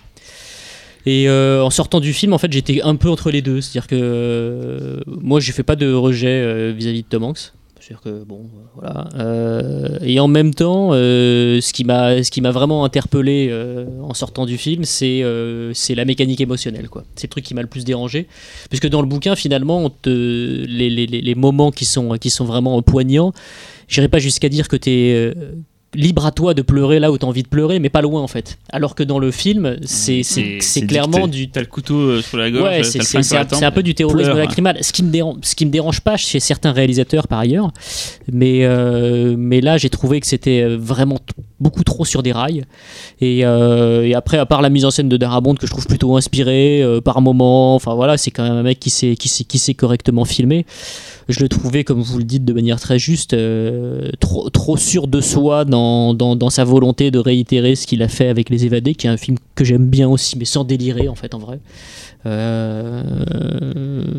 Et 1.07 1.29
euh, 1.29 1.63
en 1.63 1.69
sortant 1.69 1.99
du 1.99 2.13
film, 2.13 2.33
en 2.33 2.37
fait, 2.39 2.51
j'étais 2.51 2.81
un 2.81 2.95
peu 2.95 3.09
entre 3.09 3.29
les 3.31 3.41
deux. 3.41 3.61
C'est-à-dire 3.61 3.87
que 3.87 3.95
euh, 3.95 4.99
moi, 5.07 5.39
je 5.39 5.51
fais 5.51 5.61
pas 5.63 5.75
de 5.75 5.91
rejet 5.93 6.27
euh, 6.29 6.73
vis-à-vis 6.75 7.03
de 7.03 7.07
Tom 7.07 7.23
Hanks. 7.23 7.53
C'est-à-dire 7.85 8.01
que 8.01 8.23
bon, 8.23 8.49
euh, 8.55 8.59
voilà. 8.73 9.09
Euh, 9.15 9.99
et 10.01 10.19
en 10.19 10.27
même 10.27 10.55
temps, 10.55 10.89
euh, 10.93 11.61
ce 11.61 11.71
qui 11.71 11.83
m'a, 11.83 12.51
vraiment 12.51 12.83
interpellé 12.83 13.53
en 14.01 14.13
sortant 14.15 14.47
du 14.47 14.57
film, 14.57 14.85
c'est, 14.85 15.21
la 15.21 16.05
mécanique 16.05 16.41
émotionnelle, 16.41 16.89
quoi. 16.89 17.03
C'est 17.15 17.27
le 17.27 17.29
truc 17.29 17.43
qui 17.43 17.53
m'a 17.53 17.61
le 17.61 17.67
plus 17.67 17.85
dérangé, 17.85 18.27
puisque 18.69 18.87
dans 18.87 19.01
le 19.01 19.07
bouquin, 19.07 19.35
finalement, 19.35 19.91
les 20.05 21.35
moments 21.37 21.69
qui 21.69 21.85
sont, 21.85 22.17
qui 22.17 22.31
sont 22.31 22.45
vraiment 22.45 22.81
poignants, 22.81 23.33
j'irai 23.87 24.07
pas 24.07 24.19
jusqu'à 24.19 24.49
dire 24.49 24.67
que 24.67 24.77
tu 24.77 24.89
es 24.89 25.35
libre 25.95 26.25
à 26.25 26.31
toi 26.31 26.53
de 26.53 26.61
pleurer 26.61 26.99
là 26.99 27.11
où 27.11 27.17
tu 27.17 27.25
as 27.25 27.27
envie 27.27 27.43
de 27.43 27.47
pleurer, 27.47 27.79
mais 27.79 27.89
pas 27.89 28.01
loin 28.01 28.21
en 28.21 28.27
fait. 28.27 28.57
Alors 28.71 28.95
que 28.95 29.03
dans 29.03 29.19
le 29.19 29.31
film, 29.31 29.77
c'est, 29.83 30.23
c'est, 30.23 30.81
clairement 30.87 31.27
dicté. 31.27 31.45
du, 31.45 31.49
T'as 31.49 31.59
le 31.61 31.65
couteau 31.67 31.95
euh, 31.95 32.21
sur 32.21 32.37
la 32.37 32.51
gorge, 32.51 32.65
Ouais, 32.65 32.81
t'as 32.81 33.21
c'est 33.23 33.63
un, 33.63 33.71
peu 33.71 33.83
du 33.83 33.95
terrorisme 33.95 34.31
pleure. 34.31 34.37
lacrymal. 34.37 34.77
Ce 34.81 34.91
qui 34.93 35.03
me 35.03 35.09
dérange, 35.11 35.37
ce 35.41 35.55
qui 35.55 35.65
me 35.65 35.71
dérange 35.71 36.01
pas 36.01 36.17
chez 36.17 36.39
certains 36.39 36.71
réalisateurs 36.71 37.27
par 37.27 37.39
ailleurs, 37.39 37.71
mais 38.31 38.65
euh, 38.65 39.35
mais 39.37 39.61
là 39.61 39.77
j'ai 39.77 39.89
trouvé 39.89 40.19
que 40.19 40.27
c'était 40.27 40.61
euh, 40.61 40.77
vraiment 40.79 41.19
beaucoup 41.59 41.83
trop 41.83 42.05
sur 42.05 42.23
des 42.23 42.31
rails. 42.31 42.65
Et, 43.21 43.45
euh, 43.45 44.05
et 44.05 44.13
après, 44.13 44.37
à 44.37 44.45
part 44.45 44.61
la 44.61 44.69
mise 44.69 44.85
en 44.85 44.91
scène 44.91 45.09
de 45.09 45.17
Darabont 45.17 45.55
que 45.55 45.65
je 45.65 45.71
trouve 45.71 45.87
plutôt 45.87 46.17
inspirée 46.17 46.81
euh, 46.81 47.01
par 47.01 47.21
moment, 47.21 47.75
enfin 47.75 47.95
voilà, 47.95 48.17
c'est 48.17 48.31
quand 48.31 48.43
même 48.43 48.53
un 48.57 48.63
mec 48.63 48.79
qui 48.79 48.89
sait 48.89 49.15
qui 49.15 49.29
sait 49.29 49.43
qui 49.43 49.57
sait 49.59 49.73
correctement 49.73 50.25
filmer. 50.25 50.65
Je 51.27 51.39
le 51.39 51.49
trouvais, 51.49 51.83
comme 51.83 52.01
vous 52.01 52.19
le 52.19 52.23
dites 52.23 52.45
de 52.45 52.53
manière 52.53 52.79
très 52.79 52.99
juste, 52.99 53.33
euh, 53.33 54.11
trop 54.19 54.49
trop 54.51 54.77
sûr 54.77 55.07
de 55.07 55.21
soi 55.21 55.65
dans 55.65 56.13
dans, 56.13 56.35
dans, 56.35 56.51
sa 56.51 56.63
volonté 56.63 57.09
de 57.09 57.17
réitérer 57.17 57.75
ce 57.75 57.87
qu'il 57.87 58.03
a 58.03 58.07
fait 58.07 58.27
avec 58.27 58.49
Les 58.51 58.65
Évadés, 58.65 58.93
qui 58.93 59.07
est 59.07 59.09
un 59.09 59.17
film 59.17 59.37
que 59.55 59.63
j'aime 59.65 59.87
bien 59.87 60.07
aussi, 60.07 60.37
mais 60.37 60.45
sans 60.45 60.63
délirer 60.63 61.07
en 61.07 61.15
fait 61.15 61.33
en 61.33 61.39
vrai. 61.39 61.59
Euh, 62.25 63.03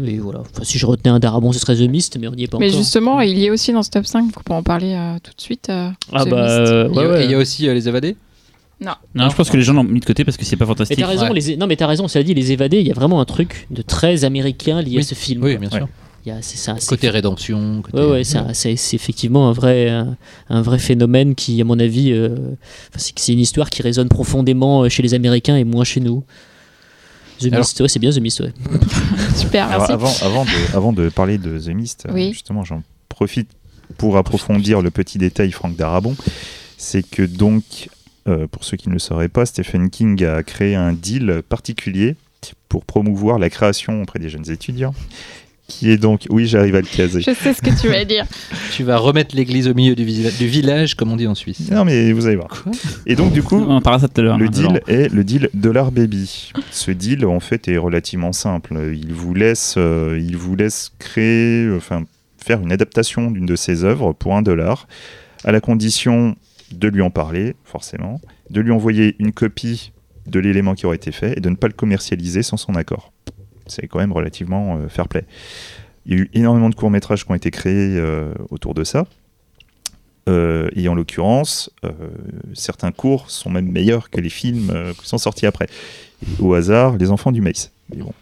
et 0.06 0.18
voilà. 0.18 0.40
Enfin, 0.40 0.64
si 0.64 0.78
je 0.78 0.86
retenais 0.86 1.10
un 1.10 1.18
Darabon, 1.18 1.52
ce 1.52 1.58
serait 1.58 1.76
The 1.76 1.88
Mist, 1.88 2.18
mais 2.20 2.28
on 2.28 2.32
n'y 2.32 2.44
est 2.44 2.46
pas 2.48 2.58
Mais 2.58 2.68
encore. 2.68 2.78
justement, 2.80 3.20
il 3.20 3.38
y 3.38 3.46
est 3.46 3.50
aussi 3.50 3.72
dans 3.72 3.82
ce 3.82 3.90
top 3.90 4.06
5, 4.06 4.22
donc 4.24 4.32
on 4.38 4.42
peut 4.42 4.52
en 4.54 4.62
parler 4.62 4.94
euh, 4.94 5.18
tout 5.22 5.32
de 5.36 5.40
suite. 5.40 5.68
euh, 5.70 5.90
ah 6.12 6.24
The 6.24 6.28
bah 6.30 6.42
Mist. 6.42 6.58
euh, 6.58 6.88
Il 6.90 6.96
y 6.96 6.98
a- 6.98 7.02
ouais, 7.02 7.08
ouais. 7.08 7.22
et 7.22 7.24
il 7.26 7.30
y 7.30 7.34
a 7.34 7.38
aussi 7.38 7.68
euh, 7.68 7.74
Les 7.74 7.88
Évadés 7.88 8.16
Non, 8.80 8.92
je 9.30 9.34
pense 9.36 9.50
que 9.50 9.56
les 9.56 9.62
gens 9.62 9.72
l'ont 9.72 9.84
mis 9.84 10.00
de 10.00 10.04
côté 10.04 10.24
parce 10.24 10.36
que 10.36 10.44
c'est 10.44 10.56
pas 10.56 10.64
Mais 10.64 10.70
fantastique. 10.70 10.98
t'as 10.98 11.06
raison, 11.06 11.28
Ouais. 11.30 11.38
les, 11.40 11.56
non 11.56 11.66
mais 11.66 11.76
t'as 11.76 11.86
raison, 11.86 12.08
ça 12.08 12.22
dit 12.22 12.34
les 12.34 12.52
évadés, 12.52 12.80
il 12.80 12.86
y 12.86 12.90
a 12.90 12.94
vraiment 12.94 13.20
un 13.20 13.24
truc 13.24 13.66
de 13.70 13.82
très 13.82 14.24
américain 14.24 14.82
lié 14.82 14.98
à 14.98 15.02
ce 15.02 15.14
film. 15.14 15.42
Oui, 15.42 15.52
quoi. 15.56 15.60
bien 15.60 15.70
sûr. 15.70 15.88
Il 16.26 16.30
y 16.30 16.32
a- 16.32 16.42
c'est 16.42 16.56
ça. 16.56 16.74
c'est- 16.78 16.88
Côté 16.88 17.08
rédemption. 17.08 17.82
Côté... 17.82 17.96
Ouais, 17.98 18.10
ouais, 18.10 18.24
c'est 18.24 18.38
un- 18.38 18.52
c'est 18.52 18.74
c'est 18.76 18.96
effectivement 18.96 19.48
un 19.48 19.52
vrai, 19.52 19.88
un, 19.88 20.16
un 20.50 20.60
vrai 20.60 20.78
phénomène 20.80 21.34
qui, 21.36 21.60
à 21.60 21.64
mon 21.64 21.78
avis, 21.78 22.10
euh, 22.12 22.34
c'est 22.96 23.32
une 23.32 23.38
histoire 23.38 23.70
qui 23.70 23.80
résonne 23.82 24.08
profondément 24.08 24.82
euh, 24.82 24.88
chez 24.88 25.02
les 25.04 25.14
Américains 25.14 25.56
et 25.56 25.62
moins 25.64 25.84
chez 25.84 26.00
nous. 26.00 26.24
The 27.38 27.44
Alors- 27.46 27.60
Mist, 27.60 27.80
ouais, 27.80 27.88
c'est 27.88 27.98
bien 28.00 28.10
The 28.10 28.18
Mist, 28.18 28.40
ouais. 28.40 28.52
Super, 29.36 29.66
Alors, 29.68 29.78
merci. 29.88 29.92
avant, 29.92 30.12
avant, 30.22 30.44
de, 30.44 30.76
avant 30.76 30.92
de 30.92 31.08
parler 31.10 31.38
de 31.38 31.58
The 31.58 31.68
Mist, 31.68 32.06
euh, 32.08 32.12
Oui. 32.12 32.32
justement, 32.32 32.64
j'en 32.64 32.82
profite 33.08 33.50
pour 33.98 34.16
approfondir 34.16 34.82
le 34.82 34.90
petit 34.90 35.18
détail 35.18 35.52
Franck 35.52 35.76
Darabon. 35.76 36.16
C'est 36.78 37.08
que 37.08 37.22
donc, 37.22 37.88
euh, 38.26 38.46
pour 38.50 38.64
ceux 38.64 38.76
qui 38.76 38.88
ne 38.88 38.94
le 38.94 38.98
sauraient 38.98 39.28
pas, 39.28 39.46
Stephen 39.46 39.90
King 39.90 40.24
a 40.24 40.42
créé 40.42 40.74
un 40.74 40.92
deal 40.92 41.42
particulier 41.48 42.16
pour 42.68 42.84
promouvoir 42.84 43.38
la 43.38 43.48
création 43.48 44.02
auprès 44.02 44.18
des 44.18 44.28
jeunes 44.28 44.50
étudiants. 44.50 44.94
Qui 45.68 45.90
est 45.90 45.96
donc, 45.96 46.26
oui, 46.30 46.46
j'arrive 46.46 46.76
à 46.76 46.80
le 46.80 46.86
caser. 46.86 47.20
Je 47.20 47.32
sais 47.32 47.52
ce 47.52 47.60
que 47.60 47.80
tu 47.80 47.88
vas 47.88 48.04
dire. 48.04 48.24
Tu 48.72 48.84
vas 48.84 48.98
remettre 48.98 49.34
l'église 49.34 49.68
au 49.68 49.74
milieu 49.74 49.94
du, 49.94 50.04
village, 50.04 50.96
comme 50.96 51.10
on 51.10 51.16
dit 51.16 51.26
en 51.26 51.34
Suisse. 51.34 51.70
Non, 51.70 51.84
mais 51.84 52.12
vous 52.12 52.26
allez 52.26 52.36
voir. 52.36 52.48
Quoi 52.48 52.72
Et 53.06 53.16
donc, 53.16 53.32
du 53.32 53.42
coup, 53.42 53.56
On 53.56 53.80
parlera 53.80 54.00
ça 54.00 54.08
tout 54.08 54.20
à 54.20 54.24
l'heure. 54.24 54.38
Le 54.38 54.46
hein, 54.46 54.50
deal 54.50 54.82
est 54.86 55.10
le 55.10 55.24
deal 55.24 55.48
Dollar 55.54 55.92
Baby. 55.92 56.52
Ce 56.70 56.90
deal, 56.90 57.24
en 57.24 57.40
fait, 57.40 57.68
est 57.68 57.78
relativement 57.78 58.32
simple. 58.32 58.76
Il 58.94 59.14
vous 59.14 59.32
laisse, 59.32 59.76
euh, 59.78 60.20
il 60.22 60.36
vous 60.36 60.56
laisse 60.56 60.92
créer, 60.98 61.70
enfin, 61.74 62.04
faire 62.36 62.60
une 62.60 62.70
adaptation 62.70 63.30
d'une 63.30 63.46
de 63.46 63.56
ses 63.56 63.84
œuvres 63.84 64.12
pour 64.12 64.36
un 64.36 64.42
dollar, 64.42 64.86
à 65.44 65.52
la 65.52 65.60
condition 65.60 66.36
de 66.70 66.88
lui 66.88 67.02
en 67.02 67.10
parler, 67.10 67.56
forcément, 67.64 68.20
de 68.50 68.60
lui 68.60 68.72
envoyer 68.72 69.16
une 69.18 69.32
copie 69.32 69.92
de 70.26 70.38
l'élément 70.38 70.74
qui 70.74 70.86
aurait 70.86 70.96
été 70.96 71.12
fait 71.12 71.36
et 71.38 71.40
de 71.40 71.48
ne 71.48 71.56
pas 71.56 71.68
le 71.68 71.72
commercialiser 71.72 72.42
sans 72.42 72.56
son 72.56 72.74
accord. 72.74 73.12
C'est 73.66 73.86
quand 73.86 73.98
même 73.98 74.12
relativement 74.12 74.76
euh, 74.76 74.88
fair 74.88 75.08
play. 75.08 75.24
Il 76.06 76.12
y 76.12 76.16
a 76.16 76.18
eu 76.22 76.30
énormément 76.34 76.70
de 76.70 76.74
courts-métrages 76.74 77.24
qui 77.24 77.30
ont 77.30 77.34
été 77.34 77.50
créés 77.50 77.96
euh, 77.98 78.32
autour 78.50 78.74
de 78.74 78.84
ça. 78.84 79.06
Euh, 80.28 80.68
et 80.74 80.88
en 80.88 80.94
l'occurrence, 80.94 81.70
euh, 81.84 81.90
certains 82.52 82.90
cours 82.90 83.30
sont 83.30 83.48
même 83.48 83.70
meilleurs 83.70 84.10
que 84.10 84.20
les 84.20 84.28
films 84.28 84.70
euh, 84.74 84.92
qui 85.00 85.08
sont 85.08 85.18
sortis 85.18 85.46
après. 85.46 85.68
Et 86.22 86.42
au 86.42 86.54
hasard, 86.54 86.96
Les 86.96 87.10
Enfants 87.10 87.30
du 87.30 87.40
Maïs. 87.40 87.70
Mais 87.94 88.02
bon. 88.02 88.12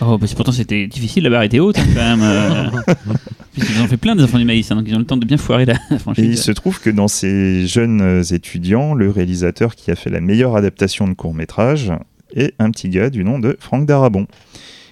Oh, 0.00 0.18
bah, 0.18 0.26
pourtant 0.36 0.52
c'était 0.52 0.86
difficile, 0.86 1.24
la 1.24 1.30
barre 1.30 1.42
était 1.42 1.58
haute 1.58 1.76
hein, 1.78 1.86
quand 1.92 2.16
même. 2.16 2.70
Puisqu'ils 3.52 3.80
en 3.80 3.88
fait 3.88 3.96
plein 3.96 4.14
des 4.14 4.22
enfants 4.22 4.38
du 4.38 4.44
maïs, 4.44 4.70
hein, 4.70 4.76
donc 4.76 4.84
ils 4.86 4.94
ont 4.94 5.00
le 5.00 5.04
temps 5.04 5.16
de 5.16 5.26
bien 5.26 5.36
foirer 5.36 5.64
la 5.64 5.74
Et 5.74 5.78
il 5.90 5.98
franchise. 5.98 6.40
se 6.40 6.52
trouve 6.52 6.80
que 6.80 6.90
dans 6.90 7.08
ces 7.08 7.66
jeunes 7.66 8.22
étudiants, 8.30 8.94
le 8.94 9.10
réalisateur 9.10 9.74
qui 9.74 9.90
a 9.90 9.96
fait 9.96 10.10
la 10.10 10.20
meilleure 10.20 10.54
adaptation 10.54 11.08
de 11.08 11.14
court-métrage 11.14 11.92
est 12.32 12.54
un 12.60 12.70
petit 12.70 12.88
gars 12.88 13.10
du 13.10 13.24
nom 13.24 13.40
de 13.40 13.56
Franck 13.58 13.86
Darabon, 13.86 14.28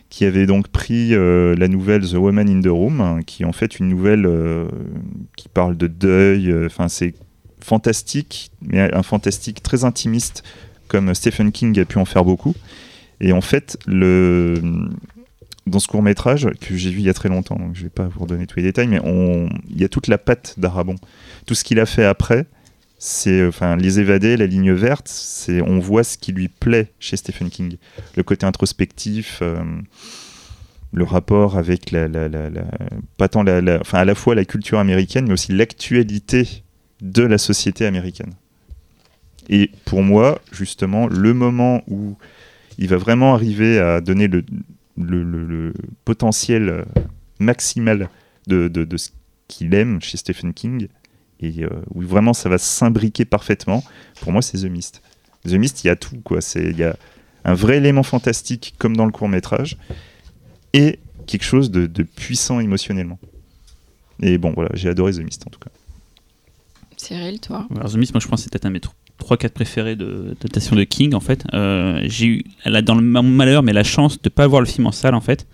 qui 0.09 0.25
avait 0.25 0.47
donc 0.47 0.69
pris 0.69 1.15
euh, 1.15 1.55
la 1.57 1.69
nouvelle 1.69 2.09
The 2.09 2.15
Woman 2.15 2.49
in 2.49 2.61
the 2.61 2.69
Room, 2.69 3.23
qui 3.27 3.43
est 3.43 3.47
en 3.47 3.53
fait 3.53 3.79
une 3.79 3.89
nouvelle 3.89 4.27
euh, 4.27 4.67
qui 5.37 5.49
parle 5.49 5.77
de 5.77 5.87
deuil. 5.87 6.51
euh, 6.51 6.67
Enfin, 6.67 6.89
c'est 6.89 7.15
fantastique, 7.61 8.51
mais 8.63 8.95
un 8.95 9.03
fantastique 9.03 9.63
très 9.63 9.85
intimiste, 9.85 10.45
comme 10.89 11.13
Stephen 11.15 11.51
King 11.51 11.79
a 11.81 11.85
pu 11.85 11.99
en 11.99 12.05
faire 12.05 12.25
beaucoup. 12.25 12.55
Et 13.21 13.33
en 13.33 13.41
fait, 13.41 13.77
dans 13.89 15.79
ce 15.81 15.89
court 15.89 16.03
métrage 16.03 16.49
que 16.61 16.77
j'ai 16.77 16.91
vu 16.91 16.99
il 17.01 17.05
y 17.07 17.09
a 17.09 17.15
très 17.15 17.29
longtemps, 17.29 17.57
donc 17.57 17.75
je 17.75 17.83
vais 17.83 17.89
pas 17.89 18.07
vous 18.07 18.21
redonner 18.21 18.47
tous 18.47 18.59
les 18.59 18.63
détails, 18.63 18.87
mais 18.87 19.01
il 19.69 19.81
y 19.81 19.85
a 19.85 19.89
toute 19.89 20.07
la 20.07 20.19
patte 20.19 20.55
d'Arabon. 20.59 20.95
Tout 21.47 21.55
ce 21.55 21.65
qu'il 21.65 21.81
a 21.81 21.87
fait 21.87 22.05
après, 22.05 22.47
c'est 22.99 23.47
enfin 23.47 23.76
les 23.76 24.01
évadés, 24.01 24.36
la 24.36 24.47
ligne 24.47 24.72
verte, 24.72 25.09
c'est 25.09 25.61
on 25.62 25.78
voit 25.78 26.05
ce 26.05 26.16
qui 26.18 26.32
lui 26.32 26.49
plaît 26.49 26.92
chez 26.99 27.16
Stephen 27.16 27.51
King, 27.51 27.76
le 28.16 28.22
côté 28.22 28.47
introspectif. 28.47 29.40
euh, 29.42 29.62
le 30.92 31.05
rapport 31.05 31.59
avec 31.59 31.90
la, 31.90 32.09
pas 33.18 33.28
tant 33.28 33.42
la, 33.42 33.80
à 33.92 34.05
la 34.05 34.14
fois 34.14 34.34
la 34.34 34.44
culture 34.47 34.78
américaine 34.78 35.26
mais 35.26 35.34
aussi 35.34 35.53
l'actualité 35.53 36.62
de 37.03 37.22
la 37.22 37.36
société 37.38 37.84
américaine. 37.84 38.32
Et 39.51 39.70
pour 39.84 40.03
moi, 40.03 40.40
justement, 40.53 41.07
le 41.07 41.34
moment 41.34 41.82
où 41.88 42.16
il 42.78 42.88
va 42.88 42.97
vraiment 42.97 43.34
arriver 43.34 43.78
à 43.78 44.01
donner 44.01 44.26
le, 44.28 44.44
le- 44.97 45.74
potentiel 46.05 46.84
maximal 47.40 48.09
de, 48.47 48.68
de- 48.68 48.84
de 48.84 48.97
ce 48.97 49.11
qu'il 49.49 49.74
aime 49.74 50.01
chez 50.01 50.16
Stephen 50.16 50.55
King, 50.55 50.88
et 51.41 51.64
euh, 51.64 51.68
où 51.95 52.03
vraiment 52.03 52.32
ça 52.32 52.49
va 52.49 52.59
s'imbriquer 52.59 53.24
parfaitement, 53.24 53.84
pour 54.20 54.32
moi, 54.32 54.43
c'est 54.43 54.59
The 54.59 54.70
Mist. 54.70 55.03
The 55.47 55.53
Mist, 55.53 55.84
il 55.84 55.89
y 55.89 55.91
a 55.91 55.97
tout, 55.97 56.16
quoi. 56.24 56.41
C'est- 56.41 56.70
Il 56.70 56.78
y 56.78 56.84
a 56.84 56.97
un 57.45 57.55
vrai 57.55 57.76
élément 57.76 58.03
fantastique, 58.03 58.74
comme 58.78 58.97
dans 58.97 59.07
le 59.07 59.12
court 59.12 59.28
métrage, 59.28 59.76
et 60.72 60.99
quelque 61.26 61.45
chose 61.45 61.70
de, 61.70 61.87
de 61.87 62.03
puissant 62.03 62.59
émotionnellement. 62.61 63.18
Et 64.22 64.39
bon, 64.39 64.53
voilà, 64.55 64.70
j'ai 64.74 64.89
adoré 64.89 65.12
The 65.12 65.18
Mist 65.20 65.45
en 65.47 65.51
tout 65.51 65.61
cas. 65.61 65.70
Cyril, 66.97 67.41
toi? 67.41 67.66
Alors, 67.76 67.91
The 67.93 67.97
Mist, 67.97 68.14
moi 68.14 68.20
je 68.20 68.28
pense 68.28 68.41
que 68.41 68.45
c'est 68.45 68.51
peut-être 68.53 68.64
un 68.66 68.70
de 68.70 68.74
mes 68.74 68.80
3-4 69.20 69.51
préférés 69.51 69.97
de 69.97 70.34
d'adaptation 70.41 70.76
de 70.76 70.84
King 70.84 71.14
en 71.14 71.20
fait. 71.20 71.45
Euh, 71.55 72.01
j'ai 72.05 72.26
eu, 72.26 72.45
elle 72.64 72.76
a 72.76 72.82
dans 72.82 72.95
le 72.95 73.03
mon 73.03 73.22
malheur, 73.22 73.62
mais 73.62 73.72
la 73.72 73.84
chance 73.84 74.20
de 74.20 74.28
pas 74.28 74.47
voir 74.47 74.61
le 74.61 74.66
film 74.66 74.87
en 74.87 74.93
salle 74.93 75.14
en 75.14 75.20
fait. 75.20 75.47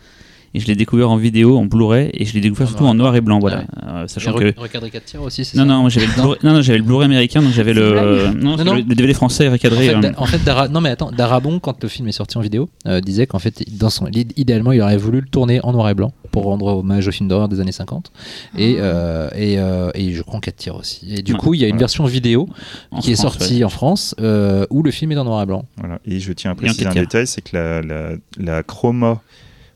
Et 0.54 0.60
je 0.60 0.66
l'ai 0.66 0.74
découvert 0.74 1.10
en 1.10 1.16
vidéo, 1.16 1.56
en 1.56 1.64
Blu-ray, 1.64 2.10
et 2.12 2.26
je 2.26 2.34
l'ai 2.34 2.40
découvert 2.42 2.66
En 2.66 2.70
surtout 2.70 2.82
noir 2.84 2.92
en 2.92 2.94
noir 2.94 3.16
et 3.16 3.20
blanc, 3.22 3.38
voilà. 3.38 3.58
Ouais. 3.60 3.64
Euh, 3.86 4.04
Et 4.04 4.08
sachant 4.08 4.32
re- 4.32 4.52
que 4.52 4.60
Recadré 4.60 4.90
4 4.90 5.04
tiers 5.04 5.22
aussi, 5.22 5.46
c'est 5.46 5.56
non 5.56 5.62
ça 5.64 5.68
non, 5.68 5.88
j'avais 5.88 6.06
le. 6.06 6.12
Blu-ray, 6.12 6.38
non, 6.44 6.52
non, 6.52 6.60
j'avais 6.62 6.78
le 6.78 6.84
Blu-ray 6.84 7.04
américain, 7.06 7.40
donc 7.40 7.52
j'avais 7.52 7.72
le, 7.72 8.32
non, 8.34 8.50
Non, 8.50 8.56
le, 8.56 8.64
non. 8.64 8.74
le 8.74 8.82
DVD 8.82 9.14
français 9.14 9.48
En 9.48 9.52
recadré. 9.52 9.86
fait, 9.88 9.94
euh, 9.94 10.12
en 10.18 10.26
fait, 10.26 10.44
Dara- 10.44 10.68
non 10.68 10.80
mais 10.82 10.90
attends, 10.90 11.10
Darabon, 11.10 11.58
quand 11.58 11.82
le 11.82 11.88
film 11.88 12.06
est 12.08 12.12
sorti 12.12 12.36
en 12.36 12.42
vidéo, 12.42 12.68
euh, 12.86 13.00
disait 13.00 13.26
qu'en 13.26 13.38
fait, 13.38 13.64
dans 13.78 13.88
son, 13.90 14.08
idéalement, 14.12 14.72
il 14.72 14.80
aurait 14.82 14.96
voulu 14.98 15.20
le 15.20 15.26
tourner 15.26 15.60
en 15.64 15.72
noir 15.72 15.88
et 15.88 15.94
blanc 15.94 16.12
pour 16.32 16.44
rendre 16.44 16.66
hommage 16.66 17.08
au 17.08 17.12
film 17.12 17.28
d'horreur 17.28 17.48
des 17.48 17.60
années 17.60 17.72
50. 17.72 18.10
Et, 18.58 18.76
euh, 18.78 19.28
et, 19.34 19.58
euh, 19.58 19.90
et 19.94 20.12
je 20.12 20.22
crois 20.22 20.36
en 20.36 20.40
4 20.40 20.56
tiers 20.56 20.76
aussi. 20.76 21.14
Et 21.14 21.22
du 21.22 21.32
Ouais. 21.32 21.38
coup, 21.38 21.54
il 21.54 21.60
y 21.60 21.64
a 21.64 21.68
une 21.68 21.74
Ouais. 21.74 21.78
version 21.80 22.04
vidéo 22.04 22.48
en 22.90 23.00
qui 23.00 23.12
est 23.12 23.16
France, 23.16 23.38
sortie 23.38 23.56
ouais. 23.58 23.64
en 23.64 23.68
France 23.70 24.14
où 24.18 24.22
où 24.70 24.82
le 24.82 24.90
film 24.90 25.12
est 25.12 25.16
en 25.18 25.24
noir 25.24 25.42
et 25.42 25.46
blanc. 25.46 25.64
Voilà. 25.78 25.98
Et 26.06 26.18
je 26.20 26.32
tiens 26.32 26.50
à 26.50 26.54
Et 26.54 26.56
préciser 26.56 26.86
un 26.86 26.92
détail, 26.94 27.26
c'est 27.26 27.40
que 27.42 27.54
la, 27.56 27.82
la, 27.82 28.10
la 28.38 28.62
chroma, 28.62 29.20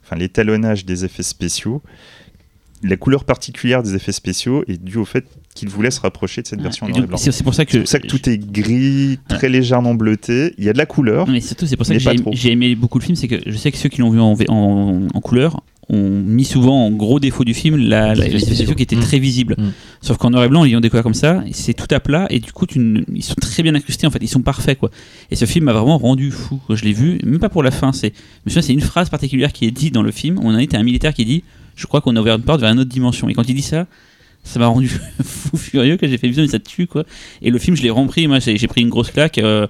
enfin 0.07 0.17
l'étalonnage 0.17 0.85
des 0.85 1.05
effets 1.05 1.23
spéciaux, 1.25 1.83
la 2.83 2.97
couleur 2.97 3.25
particulière 3.25 3.83
des 3.83 3.95
effets 3.95 4.13
spéciaux 4.13 4.63
est 4.69 4.81
due 4.83 4.99
au 4.99 5.05
fait 5.05 5.25
qu'il 5.55 5.69
voulait 5.71 5.91
se 5.91 6.01
rapprocher 6.01 6.43
de 6.43 6.47
cette 6.47 6.61
version 6.61 6.87
noir 6.87 7.03
et 7.03 7.07
blanc. 7.07 7.17
C'est 7.17 7.43
pour 7.43 7.55
ça 7.55 7.65
que, 7.65 7.79
pour 7.79 7.89
ça 7.89 7.99
que 7.99 8.07
tout 8.07 8.29
est 8.29 8.37
gris, 8.39 9.19
très 9.29 9.49
légèrement 9.49 9.95
bleuté. 9.95 10.55
Il 10.59 10.65
y 10.65 10.69
a 10.69 10.75
de 10.75 10.79
la 10.79 10.85
couleur. 10.87 11.27
Mais 11.27 11.41
surtout, 11.41 11.67
c'est 11.67 11.77
pour 11.77 11.87
ça 11.87 11.95
que 11.95 12.01
j'ai 12.33 12.53
aimé 12.53 12.75
beaucoup 12.75 12.99
le 12.99 13.05
film, 13.05 13.17
c'est 13.17 13.29
que 13.29 13.41
je 13.47 13.57
sais 13.57 13.73
que 13.73 13.79
ceux 13.79 13.89
qui 13.89 14.01
l'ont 14.03 14.11
vu 14.11 14.21
en, 14.21 14.35
V- 14.35 14.45
en, 14.49 15.07
en 15.13 15.21
couleur 15.23 15.63
ont 15.89 16.11
mis 16.11 16.45
souvent 16.45 16.87
en 16.87 16.91
gros 16.91 17.21
défaut 17.21 17.45
du 17.45 17.55
film 17.55 17.77
la, 17.77 18.15
la, 18.15 18.27
Les 18.27 18.39
spéciaux 18.41 18.75
qui 18.75 18.83
étaient 18.83 18.97
Mm. 18.97 19.01
très 19.01 19.19
visibles. 19.19 19.55
Mm. 19.59 19.73
Sauf 20.01 20.17
qu'en 20.17 20.31
noir 20.31 20.45
et 20.45 20.49
blanc, 20.49 20.65
ils 20.65 20.77
ont 20.77 20.81
découvert 20.81 21.03
comme 21.03 21.15
ça, 21.15 21.43
et 21.47 21.53
c'est 21.53 21.75
tout 21.75 21.93
à 21.95 22.01
plat, 22.01 22.27
et 22.31 22.41
du 22.41 22.53
coup, 22.53 22.67
tu 22.67 23.05
ils 23.15 23.23
sont 23.23 23.35
très 23.35 23.63
bien 23.63 23.75
incrustés, 23.75 24.07
en 24.07 24.11
fait, 24.11 24.19
ils 24.23 24.29
sont 24.29 24.43
parfaits, 24.43 24.79
quoi. 24.79 24.91
Et 25.31 25.37
ce 25.37 25.45
film 25.45 25.67
m'a 25.67 25.73
vraiment 25.73 25.99
rendu 25.99 26.31
fou. 26.31 26.61
Quand 26.67 26.75
je 26.75 26.85
l'ai 26.85 26.93
vu, 26.93 27.19
même 27.25 27.39
pas 27.39 27.49
pour 27.49 27.63
la 27.63 27.71
fin, 27.71 27.93
c'est, 27.93 28.13
c'est 28.47 28.73
une 28.73 28.81
phrase 28.81 29.09
particulière 29.09 29.53
qui 29.53 29.65
est 29.67 29.71
dite 29.71 29.95
dans 29.95 30.03
le 30.03 30.11
film, 30.13 30.39
on 30.43 30.55
en 30.55 30.59
à 30.59 30.77
un 30.79 30.83
militaire 30.83 31.15
qui 31.15 31.25
dit, 31.25 31.45
je 31.77 31.87
crois 31.87 32.01
qu'on 32.01 32.17
a 32.17 32.21
ouvert 32.21 32.37
une 32.37 32.43
porte 32.43 32.61
vers 32.61 32.73
une 32.73 32.81
autre 32.81 32.91
dimension. 32.91 33.29
Et 33.29 33.35
quand 33.35 33.49
il 33.49 33.55
dit 33.55 33.63
ça, 33.63 33.87
ça 34.47 34.59
m'a 34.59 34.67
rendu 34.67 34.89
fou 35.25 35.57
furieux 35.57 35.97
que 35.97 36.07
j'ai 36.07 36.19
fait 36.19 36.29
vision 36.29 36.43
mais 36.45 36.49
ça 36.49 36.61
tue 36.61 36.87
quoi 36.87 37.05
et 37.43 37.51
le 37.51 37.59
film 37.59 37.77
je 37.77 37.83
l'ai 37.83 37.91
rempris 37.91 38.29
moi 38.29 38.39
j'ai 38.39 38.57
j'ai 38.57 38.69
pris 38.69 38.81
une 38.81 38.91
grosse 38.91 39.11
claque 39.11 39.39
euh, 39.39 39.67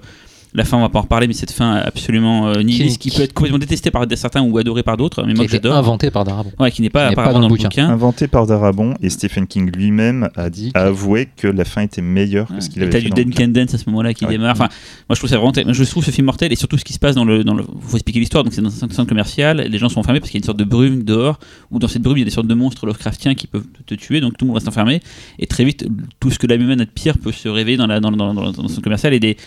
la 0.53 0.63
fin 0.65 0.77
on 0.77 0.81
va 0.81 0.89
pas 0.89 0.99
en 0.99 1.03
reparler 1.03 1.27
mais 1.27 1.33
cette 1.33 1.51
fin 1.51 1.75
absolument 1.75 2.47
euh, 2.47 2.61
nihiliste 2.63 2.99
qui, 2.99 3.09
Qui- 3.09 3.17
peut 3.17 3.23
être 3.23 3.33
complètement 3.33 3.59
détestée 3.59 3.91
par 3.91 4.05
certains 4.15 4.41
ou 4.41 4.57
adorée 4.57 4.83
par 4.83 4.97
d'autres 4.97 5.23
mais 5.23 5.33
Qui 5.33 5.39
moi 5.39 5.47
j'adore 5.49 5.75
inventé 5.75 6.09
par 6.09 6.23
Darabon. 6.23 6.51
ouais 6.59 6.71
qui 6.71 6.81
n'est 6.81 6.89
pas 6.89 7.09
Qui 7.09 7.15
pas 7.15 7.25
dans 7.27 7.33
dans 7.33 7.39
le 7.49 7.55
le 7.55 7.61
bouquin 7.63 7.89
Inventé 7.89 8.27
par 8.27 8.47
Darabon 8.47 8.93
et 9.01 9.09
Stephen 9.09 9.45
King 9.47 9.69
lui-même 9.75 10.29
a 10.35 10.49
dit, 10.49 10.71
a 10.73 10.83
avoué 10.83 11.27
que 11.35 11.47
la 11.47 11.65
fin 11.65 11.81
était 11.81 12.01
meilleure 12.01 12.47
que 12.47 12.61
ce 12.61 12.69
qu'il 12.69 12.81
avait 12.81 12.91
t'as 12.91 12.97
fait 12.99 13.03
du 13.05 13.09
dans 13.09 13.17
le 13.17 13.23
Dan. 13.33 13.53
Dance 13.53 13.73
à 13.73 13.77
ce 13.77 13.89
moment-là 13.89 14.13
qui 14.13 14.25
Ouais. 14.25 14.31
démarre. 14.31 14.51
Enfin, 14.53 14.67
moi 15.09 15.15
je 15.15 15.19
trouve 15.19 15.29
ça 15.29 15.37
vraiment. 15.37 15.53
Je 15.73 15.83
trouve 15.83 16.03
ce 16.03 16.11
film 16.11 16.25
mortel 16.25 16.51
et 16.51 16.55
surtout 16.55 16.77
ce 16.77 16.83
qui 16.85 16.93
se 16.93 16.99
passe 16.99 17.15
dans 17.15 17.25
le. 17.25 17.43
Dans 17.43 17.53
le 17.53 17.63
faut 17.81 17.95
expliquer 17.97 18.19
l'histoire. 18.19 18.43
Donc 18.43 18.53
c'est 18.53 18.61
dans 18.61 18.69
un 18.69 18.89
centre 18.89 19.05
commercial. 19.07 19.57
Les 19.69 19.77
gens 19.77 19.89
sont 19.89 19.99
enfermés 19.99 20.19
parce 20.19 20.31
qu'il 20.31 20.39
y 20.39 20.41
a 20.41 20.43
une 20.43 20.45
sorte 20.45 20.57
de 20.59 20.63
brume 20.63 21.03
dehors. 21.03 21.39
Ou 21.71 21.79
dans 21.79 21.87
cette 21.87 22.01
brume 22.01 22.17
il 22.17 22.21
y 22.21 22.23
a 22.23 22.25
des 22.25 22.31
sortes 22.31 22.47
de 22.47 22.53
monstres 22.53 22.85
Lovecraftiens 22.85 23.35
qui 23.35 23.47
peuvent 23.47 23.65
te, 23.85 23.95
te 23.95 23.99
tuer. 23.99 24.21
Donc 24.21 24.37
tout 24.37 24.45
le 24.45 24.47
monde 24.47 24.57
reste 24.57 24.67
enfermé. 24.67 25.01
Et 25.39 25.47
très 25.47 25.63
vite 25.65 25.87
tout 26.19 26.29
ce 26.31 26.39
que 26.39 26.47
l'âme 26.47 26.61
humaine 26.61 26.81
a 26.81 26.85
de 26.85 26.89
pire 26.89 27.17
peut 27.17 27.31
se 27.31 27.47
réveiller 27.49 27.77
dans 27.77 27.87
la 27.87 27.99
dans, 27.99 28.11
dans, 28.11 28.33
dans, 28.33 28.51
dans 28.51 28.61
le 28.63 28.67
centre 28.69 28.81
commercial 28.81 29.13
et 29.13 29.19
des 29.19 29.37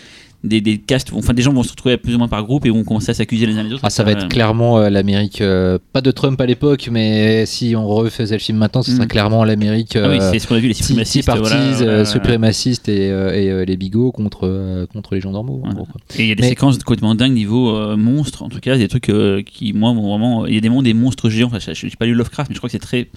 des, 0.43 0.59
des 0.59 0.79
castes, 0.79 1.11
enfin 1.13 1.33
des 1.33 1.41
gens 1.43 1.53
vont 1.53 1.61
se 1.61 1.69
retrouver 1.69 1.97
plus 1.97 2.15
ou 2.15 2.17
moins 2.17 2.27
par 2.27 2.43
groupe 2.43 2.65
et 2.65 2.69
vont 2.71 2.83
commencer 2.83 3.11
à 3.11 3.13
s'accuser 3.13 3.45
les 3.45 3.55
uns 3.57 3.63
les 3.63 3.73
autres. 3.73 3.81
Ah, 3.83 3.89
ça 3.91 4.03
va 4.03 4.11
être 4.11 4.23
Ouais. 4.23 4.27
clairement 4.27 4.79
euh, 4.79 4.89
l'Amérique, 4.89 5.39
euh, 5.41 5.77
pas 5.93 6.01
de 6.01 6.09
Trump 6.09 6.41
à 6.41 6.45
l'époque, 6.47 6.89
mais 6.91 7.45
si 7.45 7.75
on 7.75 7.85
refaisait 7.87 8.35
le 8.35 8.39
film 8.39 8.57
maintenant, 8.57 8.81
ce 8.81 8.91
serait 8.91 9.05
Mm. 9.05 9.07
clairement 9.09 9.43
l'Amérique 9.43 9.95
Ah 9.95 10.09
oui, 10.09 10.17
euh, 10.19 10.29
c'est 10.31 10.39
ce 10.39 10.47
qu'on 10.47 10.55
a 10.55 10.59
vu, 10.59 10.67
les 10.67 10.73
suprémacistes. 10.73 11.25
parties, 11.27 11.41
voilà, 11.41 11.55
euh, 11.57 11.71
voilà, 11.75 11.91
voilà. 11.91 12.05
suprémacistes 12.05 12.89
et, 12.89 13.11
euh, 13.11 13.33
et, 13.35 13.49
euh, 13.51 13.65
les 13.65 13.77
bigots 13.77 14.11
contre, 14.11 14.47
euh, 14.47 14.85
contre 14.87 15.13
les 15.13 15.21
gens 15.21 15.31
normaux. 15.31 15.61
quoi. 15.61 15.85
Et 16.17 16.23
il 16.23 16.27
y 16.29 16.31
a 16.31 16.35
des 16.35 16.41
Mais- 16.41 16.49
séquences 16.49 16.77
complètement 16.79 17.13
dingues 17.13 17.33
niveau 17.33 17.75
euh, 17.75 17.95
monstres. 17.95 18.41
En 18.43 18.49
tout 18.49 18.59
cas, 18.59 18.71
il 18.75 18.79
y 18.79 18.83
a 18.83 18.85
des 18.85 18.89
trucs 18.89 19.09
euh, 19.09 19.43
qui, 19.43 19.73
moi, 19.73 19.93
m'ont 19.93 20.09
vraiment. 20.09 20.45
Il 20.47 20.55
y 20.55 20.57
a 20.57 20.61
des 20.61 20.69
mondes 20.69 20.85
des 20.85 20.93
monstres 20.95 21.29
géants. 21.29 21.51
Enfin, 21.53 21.59
je 21.59 21.85
n'ai 21.85 21.91
pas 21.99 22.05
lu 22.07 22.13
Lovecraft, 22.15 22.49
mais 22.49 22.55
je 22.55 22.59
crois 22.59 22.67
que 22.67 22.71
c'est 22.71 22.79
très 22.79 23.07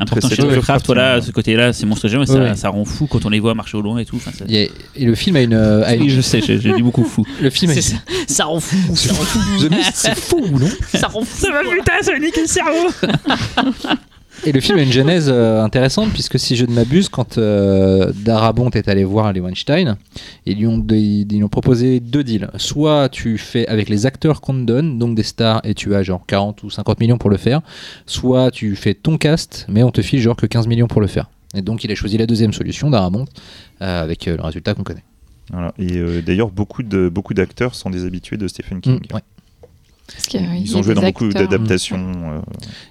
important 0.00 0.28
chez 0.28 0.42
Lovecraft. 0.42 0.86
Voilà, 0.86 1.16
ouais. 1.16 1.22
ce 1.22 1.30
côté-là, 1.32 1.72
ces 1.72 1.86
monstres 1.86 2.08
géants, 2.08 2.22
et 2.22 2.26
ça, 2.26 2.34
Ouais. 2.38 2.54
ça 2.56 2.68
rend 2.70 2.84
fou 2.84 3.06
quand 3.06 3.24
on 3.26 3.30
les 3.30 3.40
voit 3.40 3.54
marcher 3.54 3.76
au 3.76 3.82
loin 3.82 3.98
et 3.98 4.04
tout. 4.04 4.16
Enfin, 4.16 4.30
ça- 4.36 4.44
et 4.48 4.70
le 4.98 5.14
film 5.14 5.36
a 5.36 5.42
une. 5.42 5.54
euh, 5.54 5.84
a 5.84 5.94
une- 5.94 6.02
Oui, 6.02 6.10
je 6.10 6.20
sais, 6.20 6.40
j'ai 6.40 6.60
j'ai 6.60 6.72
dit 6.72 6.82
beaucoup 6.82 7.04
fou. 7.04 7.24
le 7.42 7.50
film 7.50 7.70
a 7.70 7.74
C'est 7.74 7.80
une- 7.92 7.96
ça, 7.98 8.34
ça 8.34 8.44
rend 8.44 8.60
fou, 8.60 8.76
ça 8.94 9.12
rend 9.12 9.22
fou, 9.22 9.38
The 9.66 9.70
Mist, 9.70 9.92
c'est 9.94 10.18
fou, 10.18 10.44
non 10.50 10.68
ça 10.94 11.08
rend 11.08 11.24
fou. 11.24 11.46
Ça 11.46 11.50
va 11.52 11.60
putain, 11.62 11.92
ça 12.02 12.12
va 12.12 12.18
niquer 12.18 12.42
le 12.42 12.46
cerveau 12.46 12.88
Et 14.46 14.52
le 14.52 14.60
film 14.60 14.78
a 14.78 14.82
une 14.82 14.92
genèse 14.92 15.28
euh, 15.28 15.62
intéressante 15.62 16.10
puisque 16.12 16.38
si 16.38 16.56
je 16.56 16.64
ne 16.64 16.72
m'abuse, 16.72 17.08
quand 17.08 17.38
euh, 17.38 18.12
Darabont 18.24 18.70
est 18.70 18.88
allé 18.88 19.04
voir 19.04 19.32
les 19.32 19.40
Weinstein, 19.40 19.96
ils 20.46 20.58
lui 20.58 20.66
ont, 20.66 20.84
ils 20.90 21.26
lui 21.28 21.42
ont 21.42 21.48
proposé 21.48 22.00
deux 22.00 22.22
deals. 22.24 22.48
Soit 22.56 23.08
tu 23.08 23.36
fais 23.36 23.66
avec 23.66 23.88
les 23.88 24.06
acteurs 24.06 24.40
qu'on 24.40 24.54
te 24.54 24.64
donne, 24.64 24.98
donc 24.98 25.16
des 25.16 25.22
stars, 25.22 25.60
et 25.64 25.74
tu 25.74 25.94
as 25.94 26.02
genre 26.02 26.24
40 26.26 26.62
ou 26.62 26.70
50 26.70 27.00
millions 27.00 27.18
pour 27.18 27.30
le 27.30 27.36
faire, 27.36 27.60
soit 28.06 28.50
tu 28.50 28.76
fais 28.76 28.94
ton 28.94 29.18
cast, 29.18 29.66
mais 29.68 29.82
on 29.82 29.90
te 29.90 30.02
file 30.02 30.20
genre 30.20 30.36
que 30.36 30.46
15 30.46 30.66
millions 30.68 30.88
pour 30.88 31.00
le 31.00 31.08
faire. 31.08 31.28
Et 31.54 31.62
donc 31.62 31.84
il 31.84 31.90
a 31.90 31.94
choisi 31.94 32.18
la 32.18 32.26
deuxième 32.26 32.52
solution, 32.52 32.90
Darabont, 32.90 33.24
euh, 33.82 34.02
avec 34.02 34.28
euh, 34.28 34.36
le 34.36 34.42
résultat 34.42 34.74
qu'on 34.74 34.84
connaît. 34.84 35.04
Voilà. 35.50 35.72
Et 35.78 35.96
euh, 35.96 36.20
d'ailleurs, 36.20 36.50
beaucoup 36.50 36.82
de 36.82 37.08
beaucoup 37.08 37.34
d'acteurs 37.34 37.74
sont 37.74 37.90
des 37.90 38.04
habitués 38.04 38.36
de 38.36 38.46
Stephen 38.48 38.80
King. 38.80 39.00
Mm, 39.10 39.14
ouais. 39.14 39.22
Que, 40.30 40.38
oui, 40.38 40.62
Ils 40.64 40.76
ont 40.76 40.82
joué 40.82 40.94
dans 40.94 41.02
beaucoup 41.02 41.28
d'adaptations. 41.28 41.98
euh, 41.98 42.40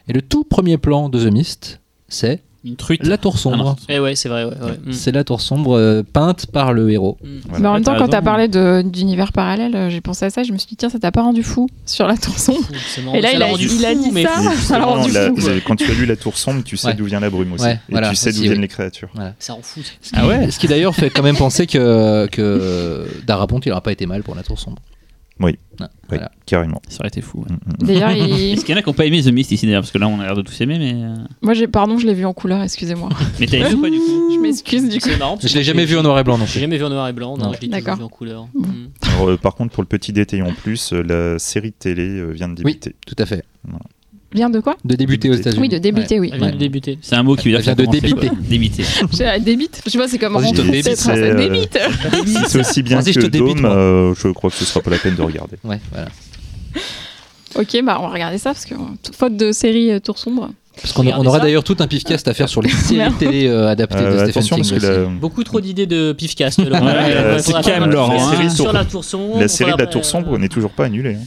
Et 0.08 0.14
le 0.14 0.22
tout 0.22 0.44
premier 0.44 0.78
plan 0.78 1.10
de 1.10 1.20
The 1.28 1.32
Mist, 1.32 1.80
c'est 2.08 2.42
Une 2.64 2.76
truite. 2.76 3.06
la 3.06 3.18
tour 3.18 3.38
sombre. 3.40 3.76
Eh 3.90 4.00
ouais, 4.00 4.16
c'est 4.16 4.30
vrai, 4.30 4.44
ouais. 4.46 4.52
ouais. 4.52 4.80
Mm. 4.86 4.94
C'est 4.94 5.12
la 5.12 5.24
tour 5.24 5.42
sombre 5.42 5.78
euh, 5.78 6.04
peinte 6.04 6.46
par 6.48 6.74
le 6.74 6.90
héros. 6.92 7.18
Mm. 7.24 7.28
voilà. 7.50 7.60
Mais 7.62 7.68
en 7.70 7.74
même 7.74 7.84
temps, 7.84 7.96
quand 7.98 8.08
t'as 8.08 8.22
raison. 8.22 8.48
parlé 8.50 8.84
d'univers 8.84 9.32
parallèle, 9.34 9.76
euh, 9.76 9.90
j'ai 9.90 10.02
pensé 10.02 10.26
à 10.26 10.30
ça, 10.30 10.44
je 10.44 10.52
me 10.54 10.58
suis 10.58 10.68
dit, 10.68 10.76
tiens, 10.76 10.90
ça 10.90 11.00
t'a 11.00 11.12
pas 11.12 11.22
rendu 11.24 11.44
fou 11.44 11.68
sur 11.86 12.08
la 12.08 12.18
tour 12.18 12.38
sombre 12.38 12.60
Et 13.16 13.22
là, 13.22 13.32
il 13.34 13.42
a, 13.42 13.48
rendu 13.48 13.68
il 13.68 13.86
a 13.86 13.96
dit 13.96 14.12
mais 14.12 14.24
ça, 14.58 14.80
rendu 14.84 15.12
la- 15.12 15.30
fou. 15.30 15.36
quand 15.66 15.76
tu 15.76 15.90
as 15.90 15.94
lu 15.96 16.06
La 16.06 16.16
Tour 16.16 16.38
Sombre, 16.38 16.64
tu 16.64 16.78
sais 16.78 16.88
Ouais. 16.88 16.94
d'où 16.94 17.06
vient 17.06 17.20
la 17.20 17.30
brume 17.30 17.54
aussi. 17.54 17.66
Ouais, 17.66 17.74
et 17.74 17.92
voilà, 17.92 18.10
tu 18.10 18.16
sais 18.16 18.32
d'où 18.32 18.42
viennent 18.42 18.54
oui. 18.54 18.62
les 18.62 18.68
créatures. 18.68 19.10
Ça 19.40 19.54
rend 19.54 19.62
fou. 19.64 19.82
ça. 20.02 20.18
Ah 20.18 20.28
ouais 20.28 20.50
Ce 20.52 20.60
qui 20.60 20.68
d'ailleurs 20.68 20.96
fait 20.96 21.10
quand 21.10 21.24
même 21.24 21.38
penser 21.38 21.68
que, 21.68 22.28
que 22.32 23.08
Darabont 23.26 23.60
il 23.60 23.70
n'aura 23.70 23.82
pas 23.82 23.92
été 23.92 24.06
mal 24.06 24.24
pour 24.24 24.36
la 24.36 24.44
tour 24.44 24.60
sombre. 24.60 24.78
Oui. 25.40 25.58
Ah, 25.80 25.84
Oui, 25.84 25.90
voilà. 26.10 26.32
carrément. 26.48 26.82
Ça 26.90 27.00
aurait 27.02 27.10
été 27.10 27.22
fou. 27.22 27.40
ouais. 27.42 27.52
Mm, 27.52 27.84
mm. 27.84 27.88
D'ailleurs, 27.88 28.12
il- 28.28 28.54
Est-ce 28.54 28.66
qu'il 28.66 28.74
y 28.74 28.76
en 28.76 28.80
a 28.80 28.82
qui 28.82 28.90
n'ont 28.90 28.94
pas 28.96 29.06
aimé 29.06 29.22
The 29.22 29.28
Mist 29.32 29.52
ici 29.52 29.66
d'ailleurs 29.68 29.82
Parce 29.84 29.92
que 29.92 29.98
là, 30.00 30.08
on 30.08 30.20
a 30.20 30.24
l'air 30.24 30.36
de 30.36 30.42
tous 30.42 30.60
aimer, 30.62 30.80
mais. 30.80 30.94
euh, 30.96 31.14
moi, 31.44 31.54
j'ai, 31.54 31.68
pardon, 31.68 31.98
je 32.00 32.08
l'ai 32.08 32.14
vu 32.16 32.26
en 32.26 32.34
couleur, 32.34 32.64
excusez-moi. 32.64 33.10
Mais 33.40 33.46
t'as 33.46 33.58
aimé 33.58 33.74
ou 33.76 33.82
pas 33.82 33.90
du 33.90 33.98
coup 34.00 34.32
Je 34.34 34.40
m'excuse 34.40 34.90
du 34.90 35.00
coup. 35.00 35.10
C'est 35.10 35.18
marrant. 35.18 35.38
parce 35.38 35.48
Je 35.52 35.56
l'ai 35.58 35.64
jamais 35.64 35.86
vu 35.86 35.96
en 35.98 36.04
noir 36.04 36.18
et 36.20 36.24
blanc 36.24 36.38
non 36.40 36.46
J'ai 36.46 36.54
plus. 36.54 36.60
jamais 36.62 36.78
vu 36.78 36.84
en 36.86 36.90
noir 36.90 37.08
et 37.08 37.14
blanc, 37.14 37.38
non, 37.38 37.46
Non. 37.46 37.54
je 37.54 37.62
l'ai 37.62 37.68
toujours 37.68 37.84
D'accord. 37.84 37.98
vu 37.98 38.04
en 38.04 38.10
couleur. 38.10 38.48
Bon. 38.56 38.68
Mm. 38.68 38.90
Alors, 39.14 39.30
euh, 39.30 39.38
par 39.38 39.54
contre, 39.56 39.74
pour 39.74 39.84
le 39.84 39.88
petit 39.88 40.12
détail 40.14 40.42
en 40.42 40.54
plus, 40.54 40.94
euh, 40.94 41.04
la 41.04 41.38
série 41.40 41.70
de 41.70 41.76
télé 41.78 42.08
euh, 42.20 42.32
vient 42.32 42.50
de 42.50 42.56
débuter. 42.56 42.96
Tout 43.06 43.16
à 43.20 43.26
fait. 43.26 43.44
Vient 44.34 44.50
de 44.50 44.60
quoi 44.60 44.76
De 44.84 44.96
débuter 44.96 45.30
aux. 45.30 45.34
États-Unis. 45.36 45.62
Oui, 45.62 45.70
de 45.70 45.78
débuter, 45.78 46.20
oui. 46.20 46.30
Elle 46.34 46.40
vient 46.40 46.48
Ouais. 46.48 46.54
de 46.54 46.58
débuter. 46.58 46.98
C'est 47.02 47.16
un 47.16 47.24
mot 47.24 47.36
qui 47.36 47.50
veut 47.50 47.58
dire 47.58 47.62
vient 47.62 47.76
de 47.76 47.86
débiter. 47.92 48.30
Débiter. 48.42 48.84
Débite. 49.40 49.82
Je 49.88 49.98
vois, 49.98 50.08
c'est 50.10 50.18
comme 50.18 50.36
en 50.36 50.40
Vas-y, 50.40 50.50
je 50.50 50.54
te 50.56 50.62
français, 50.62 50.82
débite, 50.82 50.98
c'est, 50.98 51.12
euh, 51.12 51.36
débite. 51.36 51.80
Si 52.28 52.38
c'est 52.50 52.60
aussi 52.60 52.84
bien 52.84 53.00
Vas-y, 53.00 53.14
je 53.14 53.20
que 53.20 53.26
te 53.26 53.32
débite, 53.32 53.56
Dome, 53.56 53.62
moi. 53.62 53.76
euh, 53.76 54.14
je 54.22 54.28
crois 54.30 54.50
que 54.50 54.56
ce 54.58 54.66
sera 54.66 54.82
pas 54.82 54.92
la 54.92 54.98
peine 54.98 55.16
de 55.16 55.22
regarder. 55.22 55.56
Ouais, 55.64 55.80
voilà. 55.92 56.08
Ok, 57.56 57.78
bah 57.84 57.98
on 58.00 58.08
va 58.08 58.14
regarder 58.14 58.38
ça 58.38 58.52
parce 58.52 58.66
que 58.66 58.76
faute 59.14 59.36
de 59.38 59.52
série 59.52 59.92
euh, 59.92 60.00
Tour 60.00 60.18
sombre. 60.18 60.50
Parce 60.80 60.94
qu'on 60.94 61.08
on 61.08 61.26
aura 61.26 61.40
ça. 61.40 61.46
d'ailleurs 61.46 61.64
tout 61.64 61.78
un 61.80 61.88
pifcast 61.88 62.28
à 62.28 62.34
faire 62.36 62.50
sur 62.50 62.62
les 62.62 62.70
séries 62.70 63.12
télé 63.18 63.48
euh, 63.48 63.68
adaptées 63.70 64.04
de 64.04 64.30
Stephen 64.30 64.44
King. 64.44 64.58
parce 64.58 64.70
que 64.70 64.76
aussi. 64.76 64.86
la, 64.86 65.06
Beaucoup 65.06 65.44
trop 65.44 65.60
d'idées 65.60 65.88
de 65.88 66.12
pifcast. 66.14 66.60
Ouais, 66.68 66.70
euh, 66.74 67.40
c'est 67.40 67.54
calme, 67.64 67.86
pas- 67.86 67.88
Laurent, 67.88 68.14
la 68.14 68.22
hein. 68.24 68.32
série 68.32 68.52
Sur- 68.52 68.66
Sur 68.66 68.74
la 68.74 68.86
tour 68.86 69.04
sombre. 69.04 69.40
la 69.40 69.48
série 69.48 69.72
de 69.72 69.78
la 69.78 69.88
Tour 69.88 70.06
Sombre 70.06 70.38
n'est 70.38 70.50
toujours 70.50 70.70
pas 70.72 70.86
annulée. 70.86 71.18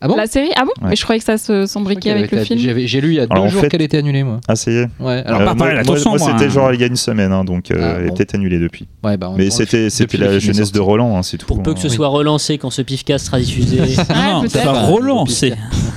Ah 0.00 0.08
bon 0.08 0.16
La 0.16 0.26
série 0.26 0.50
Ah 0.56 0.64
bon 0.64 0.72
Ouais. 0.82 0.90
Mais 0.90 0.96
je 0.96 1.02
croyais 1.02 1.18
que 1.18 1.24
ça 1.24 1.38
se 1.38 1.64
s'embriquait 1.64 2.10
avec 2.10 2.30
le 2.30 2.44
film. 2.44 2.58
j'avais- 2.60 2.86
J'ai 2.86 3.00
lu 3.00 3.08
il 3.08 3.14
y 3.14 3.20
a 3.20 3.26
deux 3.26 3.32
Alors, 3.32 3.44
en 3.44 3.48
jours 3.48 3.62
fait- 3.62 3.68
qu'elle 3.68 3.80
était 3.82 3.96
annulée, 3.96 4.24
moi. 4.24 4.40
Ah, 4.46 4.54
ça 4.54 4.70
y 4.70 4.74
est 4.76 4.88
Ouais, 5.00 5.22
alors, 5.24 5.40
Euh, 5.40 5.54
moi, 5.54 5.68
Tour 5.84 5.94
moi- 5.96 6.18
moi, 6.18 6.18
c'était 6.18 6.44
hein. 6.44 6.48
genre 6.50 6.74
il 6.74 6.80
y 6.80 6.84
a 6.84 6.86
une 6.86 6.96
semaine, 6.96 7.32
hein, 7.32 7.44
donc 7.44 7.70
euh, 7.70 7.76
Ah, 7.80 8.00
elle 8.00 8.08
était 8.08 8.34
annulée 8.34 8.58
depuis. 8.58 8.86
ouais, 9.04 9.16
bah, 9.16 9.30
on- 9.30 9.36
Mais 9.38 9.48
c'était 9.50 9.88
la 10.18 10.26
est 10.34 10.40
jeunesse 10.40 10.70
de. 10.70 10.80
Roland, 10.80 11.16
hein, 11.16 11.22
c'est 11.22 11.38
tout. 11.38 11.46
Pour 11.46 11.62
peu 11.62 11.72
que 11.72 11.80
ce 11.80 11.88
soit 11.88 12.08
relancé 12.08 12.58
quand 12.58 12.70
ce 12.70 12.82
pifcast 12.82 13.26
sera 13.26 13.40
diffusé. 13.40 13.78
Non, 14.14 14.42
non, 14.42 14.48
ça 14.48 14.64
va 14.64 14.82
relancer. 14.86 15.54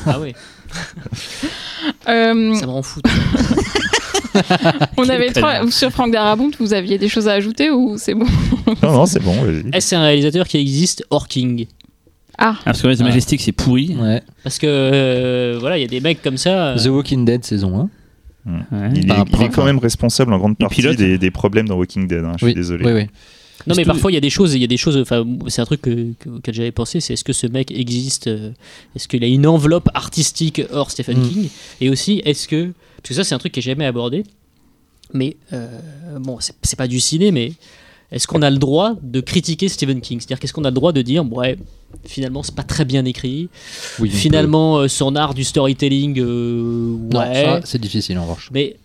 ah 0.08 0.18
oui, 0.22 0.34
Euh, 2.08 2.56
ça 2.56 2.66
me 2.66 2.72
rend 2.72 2.82
fou. 2.84 3.02
on 4.97 5.10
avait 5.10 5.32
trois. 5.32 5.70
Sur 5.72 5.91
Franck 5.91 6.12
Darabont, 6.12 6.52
vous 6.60 6.74
aviez 6.74 6.97
des 6.97 7.10
choses 7.10 7.28
à 7.28 7.34
ajouter 7.34 7.70
ou 7.72 7.95
c'est 7.97 8.14
bon? 8.14 8.26
Non, 8.84 8.91
non, 8.91 9.06
c'est 9.06 9.20
bon. 9.22 9.36
Est-ce 9.74 9.95
un 9.95 10.04
réalisateur 10.04 10.47
qui 10.47 10.58
existe 10.58 11.04
hors 11.10 11.28
King 11.28 11.66
Ah, 12.41 12.57
parce 12.65 12.81
que 12.81 12.87
Ah. 12.87 13.03
Majestic, 13.03 13.41
c'est 13.41 13.51
pourri. 13.51 13.95
Ouais. 13.99 14.21
Parce 14.43 14.57
que 14.57 14.65
euh, 14.67 15.57
voilà, 15.59 15.77
il 15.77 15.81
y 15.81 15.85
a 15.85 15.87
des 15.87 15.99
mecs 15.99 16.21
comme 16.21 16.37
ça. 16.37 16.69
euh, 16.69 16.77
The 16.77 16.87
Walking 16.87 17.25
Dead 17.25 17.43
saison 17.43 17.89
1. 18.45 18.51
Ouais. 18.51 18.89
Il, 18.95 19.09
est, 19.09 19.11
un 19.11 19.15
il 19.15 19.21
est 19.21 19.25
pro- 19.31 19.49
quand 19.49 19.65
même 19.65 19.77
responsable 19.79 20.33
en 20.33 20.37
grande 20.39 20.55
Il 20.59 20.63
partie 20.63 20.95
des, 20.95 21.17
des 21.17 21.31
problèmes 21.31 21.67
dans 21.67 21.75
Walking 21.77 22.07
Dead. 22.07 22.23
hein, 22.23 22.33
je 22.39 22.45
oui. 22.45 22.51
suis 22.51 22.55
désolé. 22.61 22.85
Oui, 22.85 22.91
oui. 22.93 23.07
Non 23.67 23.75
mais 23.75 23.83
parfois 23.83 24.09
il 24.09 24.13
y 24.13 24.17
a 24.17 24.21
des 24.21 24.29
choses, 24.29 24.55
il 24.55 24.61
y 24.61 24.63
a 24.63 24.67
des 24.67 24.77
choses. 24.77 24.95
Enfin, 24.95 25.25
c'est 25.47 25.61
un 25.61 25.65
truc 25.65 25.81
que, 25.81 26.13
que- 26.17 26.29
auquel 26.29 26.53
j'avais 26.55 26.71
pensé, 26.71 27.01
c'est 27.01 27.13
est-ce 27.13 27.25
que 27.25 27.33
ce 27.33 27.45
mec 27.45 27.71
existe 27.71 28.27
euh, 28.27 28.51
Est-ce 28.95 29.09
qu'il 29.09 29.21
a 29.21 29.27
une 29.27 29.45
enveloppe 29.45 29.89
artistique 29.93 30.61
hors 30.71 30.89
Stephen 30.91 31.19
Mm. 31.19 31.29
King 31.29 31.49
Et 31.81 31.89
aussi, 31.89 32.21
est-ce 32.23 32.47
que 32.47 32.71
parce 32.97 33.09
que 33.09 33.13
ça 33.15 33.23
c'est 33.25 33.35
un 33.35 33.37
truc 33.37 33.51
qui 33.51 33.59
est 33.59 33.63
jamais 33.63 33.85
abordé. 33.85 34.23
Mais 35.13 35.35
euh, 35.51 35.67
bon, 36.19 36.37
c'est 36.39 36.53
c'est 36.63 36.77
pas 36.77 36.87
du 36.87 37.01
ciné, 37.01 37.31
mais 37.31 37.51
est-ce 38.12 38.28
qu'on 38.28 38.41
a 38.41 38.49
le 38.49 38.57
droit 38.57 38.95
de 39.03 39.22
critiquer 39.22 39.70
Stephen 39.70 40.01
King? 40.01 40.20
C'est-à-dire 40.20 40.39
qu'est-ce 40.39 40.53
qu'on 40.53 40.64
a 40.66 40.70
le 40.70 40.76
droit 40.76 40.91
de 40.91 41.01
dire 41.01 41.24
ouais, 41.32 41.57
finalement 42.05 42.43
c'est 42.43 42.55
pas 42.55 42.64
très 42.64 42.86
bien 42.86 43.05
écrit. 43.05 43.49
Oui, 43.99 44.10
finalement 44.10 44.78
euh, 44.80 44.88
son 44.88 45.16
art 45.16 45.34
du 45.34 45.43
storytelling, 45.43 46.20
euh, 46.20 46.95
ouais. 47.14 47.43
ça, 47.45 47.60
c'est 47.66 47.82
difficile 47.82 48.18
en 48.18 48.24
revanche. 48.24 48.49
mais 48.53 48.76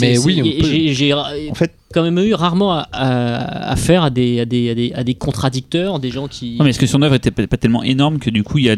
Mais 0.00 0.18
oui, 0.18 0.40
on 0.40 0.44
et 0.44 0.58
peut. 0.58 0.66
j'ai- 0.66 0.92
j'ai 0.94 1.12
En 1.14 1.54
fait, 1.54 1.72
quand 1.94 2.02
même 2.02 2.18
eu 2.18 2.34
rarement 2.34 2.72
à, 2.72 2.88
à- 2.92 3.70
à 3.72 3.76
faire 3.76 4.02
à 4.02 4.10
des, 4.10 4.40
à, 4.40 4.44
des, 4.44 4.70
à, 4.70 4.74
des, 4.74 4.92
à 4.94 5.04
des 5.04 5.14
contradicteurs, 5.14 6.00
des 6.00 6.10
gens 6.10 6.26
qui. 6.28 6.56
Non, 6.58 6.64
mais 6.64 6.70
est-ce 6.70 6.78
que 6.80 6.86
son 6.86 7.00
œuvre 7.02 7.14
était 7.14 7.30
pas 7.30 7.56
tellement 7.56 7.82
énorme 7.82 8.18
que 8.18 8.30
du 8.30 8.42
coup, 8.42 8.58
il 8.58 8.64
y 8.64 8.70
a 8.70 8.76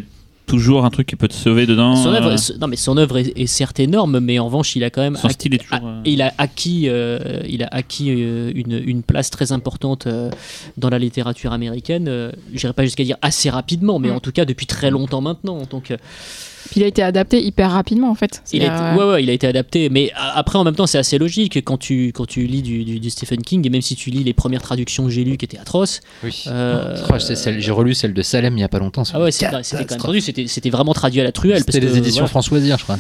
toujours 0.51 0.85
un 0.85 0.91
truc 0.91 1.07
qui 1.07 1.17
peut 1.17 1.29
te 1.29 1.35
sauver 1.35 1.65
dedans 1.67 1.95
son 1.97 2.13
œuvre, 2.13 2.31
euh, 2.33 2.59
non 2.61 2.67
mais 2.67 2.77
son 2.77 2.97
œuvre 2.97 3.17
est, 3.19 3.33
est 3.39 3.47
certes 3.47 3.79
énorme, 3.81 4.19
mais 4.21 4.39
en 4.39 4.47
revanche 4.47 4.75
il 4.77 4.85
a 4.85 4.91
quand 4.91 5.01
même 5.03 5.17
Son 5.17 5.29
acquis- 5.29 5.35
style 5.35 5.55
est 5.55 5.59
toujours. 5.59 5.77
a- 5.77 5.85
euh, 5.85 6.03
il 6.05 6.23
a 6.23 6.33
acquis, 6.39 6.89
euh, 6.89 7.19
il 7.49 7.63
a 7.63 7.69
acquis 7.71 8.11
euh, 8.11 8.51
une, 8.55 8.81
une 8.85 9.03
place 9.03 9.31
très 9.31 9.53
importante 9.53 10.07
euh, 10.07 10.31
dans 10.77 10.91
la 10.91 10.99
littérature 10.99 11.53
américaine. 11.53 12.07
Euh, 12.09 12.33
J'irai 12.53 12.73
pas 12.73 12.85
jusqu'à 12.85 13.05
dire 13.05 13.17
assez 13.23 13.49
rapidement, 13.51 13.99
mais 13.99 14.11
Mm. 14.11 14.17
en 14.17 14.21
tout 14.21 14.33
cas 14.33 14.45
depuis 14.45 14.67
très 14.67 14.91
longtemps 14.91 15.21
maintenant. 15.21 15.59
Donc 15.71 15.91
euh, 15.91 15.97
puis 16.71 16.81
il 16.81 16.85
a 16.85 16.87
été 16.87 17.03
adapté 17.03 17.43
hyper 17.43 17.71
rapidement 17.71 18.11
en 18.11 18.15
fait. 18.15 18.43
il 18.53 18.63
a, 18.63 18.67
été, 18.67 18.75
euh, 18.75 18.97
ouais, 18.97 19.13
ouais, 19.15 19.23
il 19.23 19.31
a 19.31 19.33
été 19.33 19.47
adapté. 19.47 19.89
Mais 19.89 20.13
après 20.17 20.59
en 20.59 20.65
même 20.65 20.75
temps 20.75 20.87
c'est 20.87 20.99
assez 20.99 21.19
logique 21.19 21.57
quand 21.65 21.79
tu 21.79 22.09
quand 22.15 22.27
tu 22.27 22.47
lis 22.47 22.63
du, 22.63 22.85
du- 22.85 23.01
du 23.01 23.11
Stephen 23.11 23.43
King 23.43 23.67
et 23.67 23.71
même 23.71 23.81
si 23.83 23.97
tu 23.97 24.11
lis 24.11 24.25
les 24.25 24.35
premières 24.35 24.63
traductions 24.63 25.05
que 25.05 25.11
j'ai 25.11 25.25
lues 25.25 25.37
qui 25.37 25.45
étaient 25.47 25.59
atroces. 25.59 26.01
Oui. 26.23 26.45
Euh, 26.47 26.97
Oh, 27.11 27.15
J'ai 27.59 27.71
relu 27.73 27.95
celle 27.95 28.15
de 28.15 28.23
Salem 28.23 28.57
il 28.57 28.61
y 28.61 28.65
a 28.65 28.69
pas 28.69 28.79
longtemps. 28.79 29.03
Ah 29.15 29.21
ouais, 29.21 29.31
c'était 29.33 29.51
quand 29.51 29.79
même 29.79 29.99
traduit. 29.99 30.23
C'était 30.23 30.71
vraiment 30.71 30.93
traduit 30.95 31.21
à 31.21 31.25
la 31.25 31.33
truelle. 31.33 31.61
C'était 31.65 31.81
les 31.81 31.97
éditions 31.99 32.21
voilà. 32.23 32.29
Françoisire, 32.29 32.77
je 32.79 32.85
crois. 32.85 32.99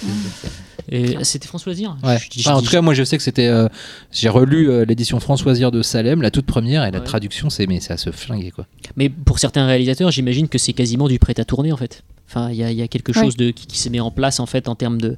C'était 1.22 1.46
François 1.46 1.72
Zir 1.74 1.96
Ouais. 2.02 2.18
Je 2.18 2.28
dis- 2.30 2.40
Enfin, 2.40 2.54
en 2.56 2.62
tout 2.62 2.70
cas, 2.70 2.80
moi, 2.80 2.94
je 2.94 3.04
sais 3.04 3.16
que 3.16 3.22
c'était. 3.22 3.46
euh, 3.46 3.68
J'ai 4.12 4.28
relu 4.28 4.68
euh, 4.70 4.84
l'édition 4.84 5.20
Françoisire 5.20 5.70
de 5.70 5.82
Salem, 5.82 6.22
la 6.22 6.30
toute 6.30 6.46
première, 6.46 6.84
et 6.84 6.90
la 6.90 6.98
Ouais. 6.98 7.04
traduction, 7.04 7.48
c'est 7.50 7.66
mais 7.66 7.78
c'est 7.80 7.92
à 7.92 7.96
se 7.96 8.10
flinguer 8.10 8.50
quoi. 8.50 8.66
Mais 8.96 9.08
pour 9.08 9.38
certains 9.38 9.66
réalisateurs, 9.66 10.10
j'imagine 10.10 10.48
que 10.48 10.58
c'est 10.58 10.72
quasiment 10.72 11.06
du 11.06 11.18
prêt 11.18 11.38
à 11.38 11.44
tourner 11.44 11.72
en 11.72 11.76
fait. 11.76 12.02
Enfin, 12.32 12.50
il 12.52 12.56
y, 12.58 12.62
a- 12.62 12.70
il 12.70 12.78
y 12.78 12.82
a 12.82 12.86
quelque 12.86 13.10
Ouais. 13.10 13.24
chose 13.24 13.36
de, 13.36 13.50
qui, 13.50 13.66
qui 13.66 13.76
se 13.76 13.88
met 13.88 13.98
en 13.98 14.12
place 14.12 14.38
en 14.38 14.46
fait 14.46 14.68
en 14.68 14.76
termes 14.76 15.00
de, 15.00 15.16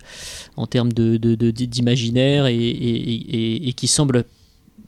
en 0.56 0.66
termes 0.66 0.90
de, 0.94 1.18
d'imaginaire 1.50 2.46
et, 2.46 2.56
et- 2.56 3.12
et- 3.12 3.68
et 3.68 3.72
qui 3.74 3.86
semble, 3.86 4.24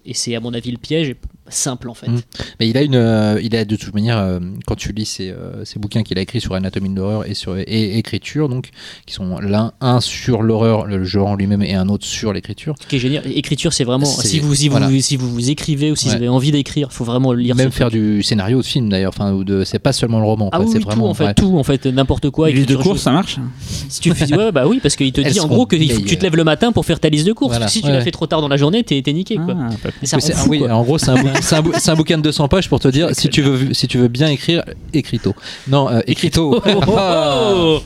et 0.07 0.15
c'est 0.15 0.35
à 0.35 0.41
mon 0.41 0.55
avis 0.55 0.71
le 0.71 0.79
piège, 0.79 1.15
simple 1.49 1.89
en 1.89 1.95
fait. 1.95 2.09
Mm. 2.09 2.21
Mais 2.61 2.69
il 2.69 2.77
a 2.77 2.83
une, 2.83 2.95
euh, 2.95 3.41
il 3.43 3.55
a 3.57 3.65
de 3.65 3.77
toute 3.77 3.95
manière, 3.95 4.19
euh, 4.19 4.41
quand 4.67 4.77
tu 4.77 4.93
lis 4.93 5.05
ses, 5.05 5.31
euh, 5.31 5.65
ses 5.65 5.79
bouquins 5.79 6.03
qu'il 6.03 6.19
a 6.19 6.23
écrits 6.23 6.41
sur 6.41 6.55
anatomie 6.55 6.89
de 6.91 6.97
l'horreur 6.97 7.29
et 7.29 7.35
sur 7.35 7.57
et 7.57 7.99
écriture, 7.99 8.49
donc 8.49 8.71
qui 9.07 9.15
sont 9.15 9.39
l'un 9.41 9.73
un 9.81 10.01
sur 10.01 10.43
l'horreur, 10.43 10.87
le 10.87 11.05
genre 11.05 11.29
en 11.29 11.37
lui-même, 11.37 11.63
et 11.63 11.75
un 11.75 11.89
autre 11.89 12.07
sur 12.07 12.33
l'écriture. 12.33 12.75
Ce 12.81 12.87
qui 12.87 12.97
est 12.97 12.99
génial, 12.99 13.25
écriture 13.27 13.73
c'est 13.73 13.85
vraiment, 13.85 14.07
si 14.07 14.41
vous, 14.41 14.55
si, 14.55 14.69
voilà. 14.69 14.89
vous, 14.89 15.01
si 15.01 15.17
vous 15.17 15.31
vous 15.31 15.51
écrivez 15.51 15.91
ou 15.91 15.97
si 15.97 16.05
Ouais. 16.05 16.11
vous 16.11 16.17
avez 16.17 16.29
envie 16.29 16.53
d'écrire, 16.53 16.89
il 16.91 16.95
faut 16.95 17.05
vraiment 17.05 17.33
lire 17.33 17.57
Même 17.57 17.71
faire 17.71 17.89
truc. 17.89 18.01
du 18.01 18.23
scénario 18.23 18.59
de 18.61 18.67
film 18.67 18.89
d'ailleurs, 18.89 19.13
enfin, 19.15 19.33
ou 19.33 19.43
de, 19.45 19.65
c'est 19.65 19.79
pas 19.79 19.93
seulement 19.93 20.21
le 20.21 20.27
roman. 20.27 20.51
Ah 20.53 20.61
oui, 20.61 20.67
c'est 20.71 20.79
oui, 20.79 20.85
vraiment 20.85 21.05
tout 21.05 21.11
en 21.11 21.15
fait, 21.15 21.25
ouais. 21.25 21.35
tout 21.35 21.59
en 21.59 21.63
fait, 21.63 21.87
n'importe 21.87 22.31
quoi. 22.31 22.49
Les 22.49 22.55
listes 22.55 22.69
de 22.69 22.75
écriture, 22.75 22.93
course, 22.93 23.03
ça 23.03 23.13
marche 23.13 23.39
Si 23.89 24.01
tu 24.01 24.13
fais, 24.15 24.35
ouais, 24.35 24.53
bah 24.53 24.67
oui, 24.67 24.81
parce 24.83 24.97
qu'il 24.97 25.13
te 25.13 25.21
Elles 25.21 25.33
dit 25.33 25.41
en 25.41 25.47
gros 25.47 25.67
que 25.67 25.77
tu 25.77 26.17
te 26.17 26.23
lèves 26.23 26.37
le 26.37 26.45
matin 26.45 26.73
pour 26.73 26.85
faire 26.85 27.01
ta 27.01 27.09
liste 27.09 27.27
de 27.27 27.33
courses. 27.33 27.59
Si 27.69 27.83
tu 27.83 27.89
l'as 27.89 28.01
fait 28.01 28.11
trop 28.11 28.27
tard 28.27 28.41
dans 28.41 28.49
la 28.49 28.57
journée, 28.57 28.83
t'es 28.85 29.03
niqué 29.13 29.37
quoi. 29.37 29.57
Ah, 29.59 29.71
quoi. 30.47 30.73
en 30.73 30.83
gros, 30.83 30.99
c'est 30.99 31.11
un 31.11 31.17
bouquin 31.17 31.34
c'est 31.41 31.57
un, 31.91 31.95
bouquin 31.95 32.19
de 32.19 32.23
200 32.23 32.49
pages 32.49 32.69
pour 32.69 32.81
te 32.81 32.89
dire 32.89 33.09
si 33.13 33.29
tu 33.29 33.43
veux, 33.43 33.75
si 33.75 33.89
tu 33.89 33.99
veux 33.99 34.09
bien 34.09 34.29
écrire, 34.29 34.65
écris 34.93 35.19
tôt. 35.19 35.35
Non, 35.69 35.91
euh, 35.91 36.01
écris 36.07 36.31
tôt. 36.33 36.63
Oh, 36.65 36.81
oh, 36.87 36.93
oh. 36.97 37.83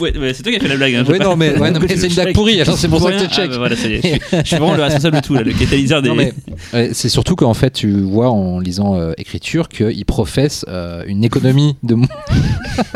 Ouais, 0.00 0.16
ouais, 0.16 0.32
c'est 0.34 0.42
toi 0.42 0.52
qui 0.52 0.58
as 0.58 0.60
fait 0.60 0.68
la 0.68 0.76
blague. 0.76 0.94
Hein, 0.94 1.04
sais 1.06 1.18
non, 1.18 1.36
mais, 1.36 1.50
ouais, 1.58 1.70
non, 1.70 1.80
mais 1.80 1.96
c'est 1.96 2.06
une 2.08 2.14
blague 2.14 2.34
pourrie, 2.34 2.60
alors 2.60 2.76
c'est 2.78 2.88
pour 2.88 3.00
ça 3.00 3.10
que 3.12 3.16
rien. 3.18 3.26
tu 3.26 3.34
check. 3.34 3.44
Ah, 3.46 3.48
bah 3.48 3.58
voilà, 3.58 3.76
ça 3.76 3.88
y 3.88 3.94
est. 3.94 4.02
Je, 4.02 4.08
suis- 4.08 4.18
je 4.42 4.46
suis 4.46 4.56
vraiment 4.56 4.74
le 4.74 4.82
responsable 4.82 5.16
de 5.16 5.22
tout, 5.22 5.34
là, 5.34 5.42
le 5.42 5.52
catalyseur 5.52 6.02
des. 6.02 6.08
Non, 6.08 6.14
mais 6.14 6.32
euh, 6.74 6.90
c'est 6.92 7.08
surtout 7.08 7.34
qu'en 7.36 7.54
fait, 7.54 7.70
tu 7.72 7.90
vois 8.00 8.30
en 8.30 8.60
lisant 8.60 8.96
euh, 8.96 9.12
écriture 9.18 9.68
qu'il 9.68 10.04
professe 10.04 10.64
euh, 10.68 11.02
une 11.06 11.24
économie 11.24 11.76
de 11.82 11.94
mots. 11.94 12.06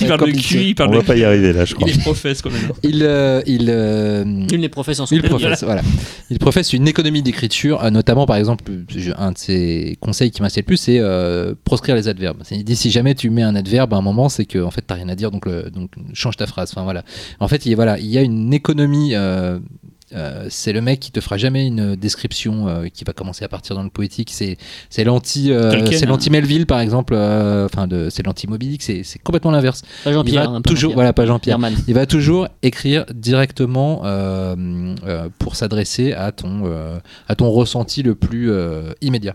il 0.00 0.06
parle 0.08 0.32
de 0.32 0.40
cul, 0.40 0.58
il 0.62 0.70
On 0.72 0.74
parle 0.74 0.94
va 0.94 1.00
de. 1.02 1.06
pas 1.06 1.16
y 1.16 1.24
arriver 1.24 1.52
là, 1.52 1.64
je 1.64 1.74
crois. 1.74 1.88
Il 1.88 1.94
est 1.96 2.00
professe 2.00 2.42
quand 2.42 2.50
même. 2.50 2.70
Il, 2.82 3.02
euh, 3.02 3.42
il, 3.46 3.66
euh, 3.68 4.24
Nul 4.24 4.60
n'est 4.60 4.68
professeur 4.68 5.04
en 5.04 5.14
il 5.14 5.20
son 5.22 5.28
professe, 5.28 5.62
voilà. 5.64 5.82
Il 6.30 6.38
professe 6.38 6.72
une 6.72 6.88
économie 6.88 7.22
d'écriture, 7.22 7.82
euh, 7.84 7.90
notamment 7.90 8.26
par 8.26 8.36
exemple, 8.36 8.64
un 9.18 9.32
de 9.32 9.38
ses 9.38 9.96
conseils 10.00 10.30
qui 10.30 10.42
m'insiste 10.42 10.58
le 10.58 10.62
plus, 10.64 10.76
c'est 10.76 10.98
euh, 10.98 11.54
proscrire 11.64 11.94
les 11.94 12.08
adverbes. 12.08 12.42
Il 12.50 12.64
dit 12.64 12.76
si 12.76 12.90
jamais 12.90 13.14
tu 13.14 13.30
mets 13.30 13.42
un 13.42 13.54
adverbe 13.54 13.94
à 13.94 13.96
un 13.96 14.02
moment, 14.02 14.28
c'est 14.28 14.44
que 14.44 14.58
en 14.62 14.70
fait 14.70 14.82
t'as 14.86 14.94
rien 14.94 15.08
à 15.08 15.14
dire, 15.14 15.30
donc, 15.30 15.46
le- 15.46 15.70
donc 15.70 15.81
change 16.14 16.36
ta 16.36 16.46
phrase. 16.46 16.70
Enfin 16.72 16.82
voilà. 16.84 17.04
En 17.40 17.48
fait, 17.48 17.66
il, 17.66 17.70
y 17.70 17.72
a- 17.72 17.76
voilà, 17.76 17.98
il 17.98 18.06
y 18.06 18.18
a 18.18 18.22
une 18.22 18.52
économie. 18.54 19.14
euh, 19.14 19.58
euh, 20.14 20.46
c'est 20.50 20.74
le 20.74 20.82
mec 20.82 21.00
qui 21.00 21.10
te 21.10 21.20
fera 21.20 21.38
jamais 21.38 21.66
une 21.66 21.96
description 21.96 22.68
euh, 22.68 22.88
qui 22.88 23.02
va 23.02 23.14
commencer 23.14 23.46
à 23.46 23.48
partir 23.48 23.74
dans 23.74 23.82
le 23.82 23.88
poétique. 23.88 24.28
C'est 24.30 24.58
c'est 24.90 25.04
l'anti 25.04 25.50
c'est 25.90 26.04
hein. 26.04 26.06
l'anti 26.06 26.28
Melville 26.28 26.66
par 26.66 26.80
exemple. 26.80 27.14
Enfin 27.14 27.86
de 27.86 28.10
c'est 28.10 28.22
l'anti 28.26 28.46
Mobilic. 28.46 28.82
C'est 28.82 29.04
c'est 29.04 29.18
complètement 29.18 29.52
l'inverse. 29.52 29.80
Pas 30.04 30.10
Il 30.10 30.12
Jean-Pierre. 30.12 30.50
va 30.50 30.56
hein, 30.56 30.60
toujours 30.60 30.76
Jean-Pierre. 30.80 30.94
voilà 30.96 31.12
pas 31.14 31.24
Jean-Pierre. 31.24 31.58
Il 31.88 31.94
va 31.94 32.04
toujours 32.04 32.48
écrire 32.62 33.06
directement 33.14 34.02
pour 35.38 35.56
s'adresser 35.56 36.12
à 36.12 36.30
ton, 36.30 36.64
à 37.26 37.34
ton 37.34 37.48
ressenti 37.50 38.02
le 38.02 38.14
plus 38.14 38.52
immédiat. 39.00 39.34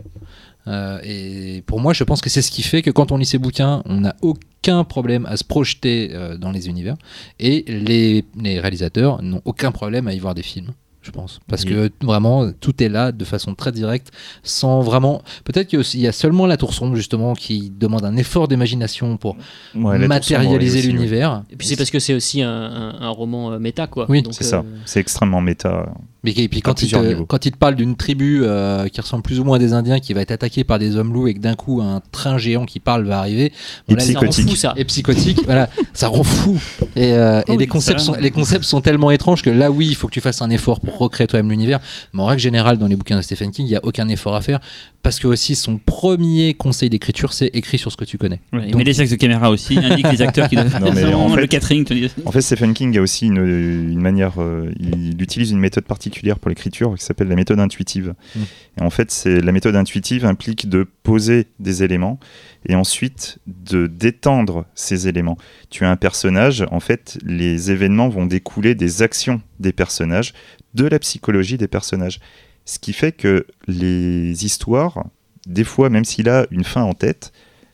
Euh, 0.68 1.00
et 1.04 1.64
pour 1.66 1.80
moi, 1.80 1.94
je 1.94 2.04
pense 2.04 2.22
que 2.22 2.30
c'est 2.30 2.42
ce 2.42 2.52
qui 2.52 2.62
fait 2.64 2.82
que 2.82 2.92
quand 2.92 3.12
on 3.12 3.18
lit 3.18 3.26
ces 3.26 3.38
bouquins, 3.38 3.82
on 3.86 4.02
n'a 4.02 4.16
aucun 4.22 4.84
problème 4.84 5.26
à 5.26 5.38
se 5.38 5.44
projeter 5.44 6.10
euh, 6.12 6.38
dans 6.38 6.52
les 6.52 6.68
univers. 6.68 6.96
Et 7.40 7.64
les, 7.68 8.26
les 8.40 8.60
réalisateurs 8.60 9.22
n'ont 9.22 9.42
aucun 9.46 9.72
problème 9.72 10.08
à 10.08 10.14
y 10.14 10.20
voir 10.20 10.36
des 10.36 10.44
films. 10.44 10.72
Je 11.04 11.12
pense. 11.12 11.40
Parce 11.48 11.64
que 11.64 11.90
vraiment, 12.04 12.52
tout 12.52 12.84
est 12.84 12.90
là 12.90 13.14
de 13.14 13.24
façon 13.24 13.56
très 13.56 13.72
directe, 13.72 14.12
sans 14.44 14.82
vraiment. 14.82 15.22
Peut-être 15.46 15.68
qu'il 15.70 16.02
y 16.02 16.08
a 16.08 16.12
seulement 16.12 16.46
la 16.46 16.58
tour 16.58 16.74
sombre, 16.74 16.98
justement, 16.98 17.34
qui 17.34 17.70
demande 17.70 18.04
un 18.04 18.18
effort 18.18 18.50
d'imagination 18.50 19.16
pour 19.16 19.38
Ouais, 19.74 19.98
matérialiser 20.10 20.82
l'univers. 20.92 21.44
Et 21.50 21.56
puis 21.56 21.66
c'est 21.66 21.78
parce 21.78 21.92
que 21.92 22.00
c'est 22.00 22.14
aussi 22.14 22.42
un, 22.42 22.50
un- 22.52 22.96
un 23.00 23.10
roman 23.10 23.54
euh, 23.54 23.60
méta, 23.60 23.88
quoi. 23.88 24.06
Oui, 24.10 24.22
Donc, 24.22 24.34
C'est 24.34 24.44
ça, 24.44 24.66
c'est 24.84 25.00
extrêmement 25.00 25.40
méta. 25.40 25.94
Mais 26.28 26.34
et 26.44 26.48
puis 26.50 26.62
quand 26.62 26.82
il, 26.84 26.92
te, 26.92 27.22
quand 27.24 27.46
il 27.46 27.52
te 27.52 27.58
parle 27.58 27.76
d'une 27.76 27.96
tribu 27.96 28.42
euh, 28.44 28.88
qui 28.90 29.00
ressemble 29.00 29.24
plus 29.24 29.40
ou 29.40 29.46
moins 29.46 29.56
à 29.56 29.60
des 29.60 29.72
Indiens 29.72 30.00
qui 30.00 30.12
va 30.14 30.22
être 30.22 30.32
attaquée 30.32 30.66
par 30.66 30.78
des 30.78 30.98
hommes 30.98 31.14
loups 31.14 31.28
et 31.30 31.34
que 31.34 31.40
d'un 31.40 31.56
coup 31.56 31.82
un 31.82 32.02
train 32.12 32.38
géant 32.38 32.66
qui 32.66 32.80
parle 32.82 33.06
va 33.06 33.20
arriver, 33.20 33.54
Et 33.88 33.94
là, 33.96 34.00
ça 34.02 34.20
rend 34.20 34.28
psychotique. 34.28 34.50
fou, 34.50 34.56
ça. 34.58 34.74
et 34.76 34.84
psychotique, 34.84 35.40
voilà, 35.46 35.70
ça 35.94 36.10
rend 36.10 36.24
fou. 36.24 36.60
Et, 36.98 37.14
euh, 37.14 37.42
Oh 37.48 37.54
et 37.54 37.58
les 37.58 37.68
concepts 37.68 38.00
ça. 38.00 38.06
sont 38.08 38.14
les 38.16 38.32
concepts 38.32 38.66
sont 38.66 38.82
tellement 38.82 39.10
étranges 39.12 39.42
que 39.42 39.50
là 39.50 39.72
oui, 39.72 39.88
il 39.88 39.96
faut 39.96 40.08
que 40.08 40.14
tu 40.14 40.20
fasses 40.22 40.42
un 40.42 40.50
effort 40.50 40.82
pour 40.82 40.98
recréer 40.98 41.28
toi-même 41.28 41.50
l'univers. 41.50 41.80
Mais 42.14 42.22
en 42.22 42.26
règle 42.26 42.42
générale, 42.42 42.78
dans 42.78 42.88
les 42.88 42.96
bouquins 42.98 43.16
de 43.16 43.22
Stephen 43.22 43.52
King, 43.52 43.66
il 43.66 43.72
y 43.72 43.76
a 43.78 43.86
aucun 43.86 44.10
effort 44.10 44.36
à 44.36 44.42
faire 44.42 44.60
parce 45.04 45.20
que 45.20 45.28
aussi 45.28 45.56
son 45.56 45.78
premier 45.78 46.54
conseil 46.56 46.90
d'écriture, 46.90 47.32
c'est 47.32 47.48
écrit 47.54 47.78
sur 47.78 47.92
ce 47.92 47.96
que 47.98 48.04
tu 48.04 48.18
connais. 48.18 48.42
Ouais, 48.52 48.64
il 48.66 48.72
Donc- 48.72 48.80
met 48.80 48.84
les 48.84 49.00
axes 49.00 49.12
de 49.12 49.16
caméra 49.16 49.50
aussi, 49.50 49.76
il 49.76 49.86
indique 49.86 50.12
les 50.12 50.22
acteurs 50.22 50.50
qui 50.50 50.56
doivent 50.58 50.68
faire 50.70 50.82
Non, 50.82 50.92
mais 50.94 51.14
en 51.14 51.36
le 51.36 51.48
catering. 51.48 51.86
En 52.26 52.32
fait, 52.32 52.42
Stephen 52.42 52.74
King 52.74 52.98
a 52.98 53.02
aussi 53.02 53.28
une, 53.28 53.38
une 53.38 54.02
manière, 54.02 54.34
euh, 54.42 54.70
il 54.80 55.22
utilise 55.22 55.52
une 55.52 55.60
méthode 55.60 55.86
particulière 55.86 56.17
pour 56.40 56.50
l'écriture 56.50 56.96
qui 56.96 57.04
s'appelle 57.04 57.28
la 57.28 57.36
méthode 57.36 57.60
intuitive. 57.60 58.14
Mm. 58.36 58.40
Et 58.80 58.82
en 58.82 58.90
fait, 58.90 59.12
c'est 59.12 59.42
la 59.42 59.52
méthode 59.52 59.76
intuitive 59.76 60.26
implique 60.26 60.70
de 60.70 60.88
poser 61.04 61.48
des 61.60 61.84
éléments 61.84 62.20
et 62.68 62.76
ensuite 62.76 63.40
de 63.48 63.88
d'étendre 63.88 64.66
ces 64.76 65.08
éléments. 65.08 65.38
Tu 65.70 65.86
as 65.86 65.90
un 65.90 65.96
personnage, 65.96 66.66
en 66.72 66.80
fait, 66.80 67.18
les 67.24 67.72
événements 67.72 68.10
vont 68.10 68.26
découler 68.26 68.76
des 68.76 69.02
actions 69.02 69.42
des 69.60 69.72
personnages, 69.72 70.34
de 70.74 70.86
la 70.86 71.00
psychologie 71.00 71.58
des 71.58 71.68
personnages. 71.68 72.20
Ce 72.66 72.80
qui 72.80 72.94
fait 72.94 73.12
que 73.12 73.48
les 73.68 74.46
histoires, 74.46 75.06
des 75.46 75.64
fois, 75.64 75.90
même 75.90 76.06
s'il 76.06 76.30
a 76.30 76.46
une 76.52 76.66
fin 76.66 76.84
en 76.84 76.94
tête, 76.94 77.32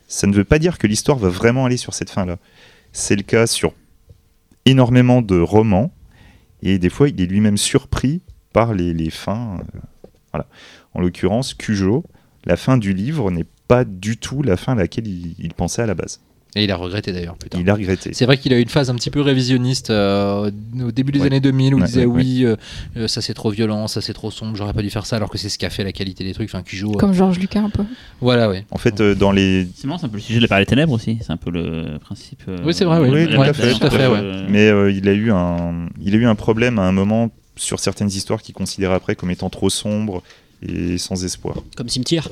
ça 0.07 0.27
ne 0.27 0.33
veut 0.33 0.43
pas 0.43 0.59
dire 0.59 0.77
que 0.77 0.85
l'histoire 0.85 1.17
va 1.17 1.29
vraiment 1.29 1.65
aller 1.65 1.77
sur 1.77 1.93
cette 1.93 2.11
fin-là. 2.11 2.37
C'est 2.91 3.15
le 3.15 3.23
cas 3.23 3.47
sur 3.47 3.73
énormément 4.65 5.21
de 5.21 5.39
romans, 5.39 5.91
et 6.61 6.79
des 6.79 6.89
fois, 6.89 7.09
il 7.09 7.19
est 7.19 7.25
lui-même 7.25 7.57
surpris 7.57 8.21
par 8.53 8.73
les, 8.73 8.93
les 8.93 9.09
fins. 9.09 9.57
euh, 9.59 9.79
voilà. 10.31 10.45
En 10.93 11.01
l'occurrence, 11.01 11.53
Cujo, 11.53 12.03
la 12.45 12.55
fin 12.57 12.77
du 12.77 12.93
livre 12.93 13.29
n'est 13.31 13.45
pas 13.67 13.83
du 13.83 14.17
tout 14.17 14.41
la 14.43 14.57
fin 14.57 14.73
à 14.73 14.75
laquelle 14.75 15.07
il, 15.07 15.35
il 15.39 15.53
pensait 15.53 15.81
à 15.81 15.85
la 15.87 15.95
base. 15.95 16.19
Et 16.55 16.65
il 16.65 16.71
a 16.71 16.75
regretté 16.75 17.11
d'ailleurs 17.11 17.35
plus 17.35 17.49
tard. 17.49 17.59
Il 17.59 17.67
a 17.67 17.73
regretté. 17.73 18.13
C'est 18.13 18.25
vrai 18.27 18.37
qu'il 18.37 18.53
a 18.53 18.59
eu 18.59 18.61
une 18.61 18.69
phase 18.69 18.91
un 18.91 18.95
petit 18.95 19.09
peu 19.09 19.21
révisionniste 19.21 19.89
euh, 19.89 20.51
au 20.85 20.91
début 20.91 21.11
des 21.11 21.21
Ouais. 21.21 21.25
années 21.25 21.39
2000 21.39 21.73
où 21.73 21.77
Ouais, 21.77 21.83
il 21.83 21.85
disait 21.87 22.05
ouais, 22.05 22.13
oui, 22.23 22.45
euh, 22.45 22.55
euh, 22.95 23.07
ça 23.07 23.21
c'est 23.21 23.33
trop 23.33 23.49
violent, 23.49 23.87
ça 23.87 24.01
c'est 24.01 24.13
trop 24.13 24.29
sombre, 24.29 24.55
j'aurais 24.55 24.73
pas 24.73 24.83
dû 24.83 24.91
faire 24.91 25.07
ça 25.07 25.15
alors 25.15 25.31
que 25.31 25.39
c'est 25.39 25.49
ce 25.49 25.57
qui 25.57 25.65
a 25.65 25.71
fait 25.71 25.83
la 25.83 25.91
qualité 25.91 26.23
des 26.23 26.31
trucs. 26.33 26.49
Enfin, 26.53 26.61
Cujo. 26.61 26.91
euh, 26.91 26.97
Comme 26.99 27.11
Georges 27.13 27.39
Lucas 27.39 27.61
un 27.61 27.71
peu. 27.71 27.83
Voilà, 28.21 28.49
ouais. 28.49 28.65
En 28.69 28.77
fait, 28.77 29.01
euh, 29.01 29.15
dans 29.15 29.31
les. 29.31 29.67
C'est 29.75 29.87
marrant, 29.87 29.97
c'est 29.97 30.05
un 30.05 30.09
peu 30.09 30.17
le 30.17 30.21
sujet 30.21 30.37
de 30.37 30.43
la 30.43 30.47
part 30.47 30.59
des 30.59 30.67
ténèbres 30.67 30.93
aussi. 30.93 31.17
C'est 31.21 31.31
un 31.31 31.37
peu 31.37 31.49
le 31.49 31.97
principe. 31.97 32.43
euh, 32.47 32.59
Oui, 32.63 32.75
c'est 32.75 32.85
vrai, 32.85 32.99
oui. 32.99 33.09
Oui, 33.11 33.33
tout 33.35 33.41
à 33.41 33.53
fait, 33.53 33.73
tout 33.73 33.87
à 33.87 33.89
fait, 33.89 34.05
ouais. 34.05 34.19
euh, 34.21 34.45
Mais 34.47 34.67
euh, 34.67 34.91
il, 34.91 35.09
a 35.09 35.13
eu 35.13 35.31
un, 35.31 35.89
il 36.03 36.13
a 36.13 36.17
eu 36.19 36.25
un 36.25 36.35
problème 36.35 36.77
à 36.77 36.83
un 36.83 36.91
moment 36.91 37.31
sur 37.55 37.79
certaines 37.79 38.09
histoires 38.09 38.41
qu'il 38.41 38.55
considérait 38.55 38.95
après 38.95 39.15
comme 39.15 39.31
étant 39.31 39.49
trop 39.49 39.69
sombres 39.69 40.23
et 40.65 40.97
sans 40.97 41.25
espoir. 41.25 41.57
Comme 41.75 41.89
cimetière. 41.89 42.29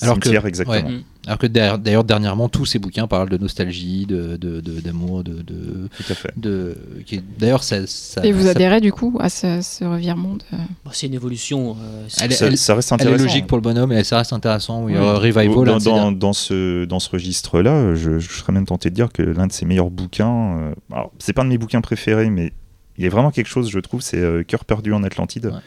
Alors 0.00 0.16
que- 0.20 0.26
Cimetière, 0.26 0.46
exactement. 0.46 0.88
ouais. 0.88 1.00
Alors 1.26 1.38
que 1.38 1.48
d'ailleurs, 1.48 2.04
dernièrement, 2.04 2.48
tous 2.48 2.64
ces 2.64 2.78
bouquins 2.78 3.08
parlent 3.08 3.28
de 3.28 3.36
nostalgie, 3.38 4.06
de, 4.06 4.36
de- 4.36 4.60
de- 4.60 4.80
d'amour, 4.80 5.24
de, 5.24 5.42
de, 5.42 5.88
Tout 5.96 6.12
à 6.12 6.14
fait. 6.14 6.32
de- 6.36 6.76
D'ailleurs, 7.40 7.64
ça, 7.64 7.84
ça- 7.88 8.24
Et 8.24 8.30
vous 8.30 8.44
ça- 8.44 8.50
adhérez 8.50 8.80
du 8.80 8.92
coup 8.92 9.16
à 9.20 9.28
ce, 9.28 9.60
ce 9.62 9.84
revirement 9.84 10.34
de... 10.34 10.42
Bon, 10.84 10.90
c'est 10.92 11.08
une 11.08 11.14
évolution. 11.14 11.76
euh, 11.80 12.04
c'est- 12.08 12.24
Elle 12.26 12.32
Ça, 12.32 12.56
ça 12.56 12.74
reste 12.76 12.92
elle 12.92 12.98
est 13.00 13.02
intéressant. 13.02 13.24
logique 13.24 13.46
pour 13.48 13.58
le 13.58 13.62
bonhomme 13.62 13.90
et 13.92 14.04
ça 14.04 14.18
reste 14.18 14.32
intéressant. 14.32 14.84
Oui, 14.84 14.94
euh, 14.94 15.14
Revival, 15.18 15.48
Dans, 15.64 15.78
dans- 15.78 16.12
dans 16.12 16.32
ce, 16.32 16.84
dans 16.84 17.00
ce 17.00 17.10
registre-là, 17.10 17.94
je, 17.96 18.20
je 18.20 18.32
serais 18.32 18.52
même 18.52 18.66
tenté 18.66 18.90
de 18.90 18.94
dire 18.94 19.12
que 19.12 19.22
l'un 19.22 19.48
de 19.48 19.52
ses 19.52 19.66
meilleurs 19.66 19.90
bouquins, 19.90 20.56
euh, 20.58 20.74
alors 20.92 21.10
c'est 21.18 21.32
pas 21.32 21.42
un 21.42 21.46
de 21.46 21.50
mes 21.50 21.58
bouquins 21.58 21.80
préférés, 21.80 22.30
mais 22.30 22.52
il 22.98 23.04
est 23.04 23.08
vraiment 23.08 23.30
quelque 23.30 23.48
chose, 23.48 23.70
je 23.70 23.78
trouve, 23.80 24.00
c'est 24.02 24.18
euh, 24.18 24.42
Cœur 24.42 24.64
perdu 24.64 24.92
en 24.92 25.02
Atlantide, 25.02 25.46
Ouais. 25.46 25.60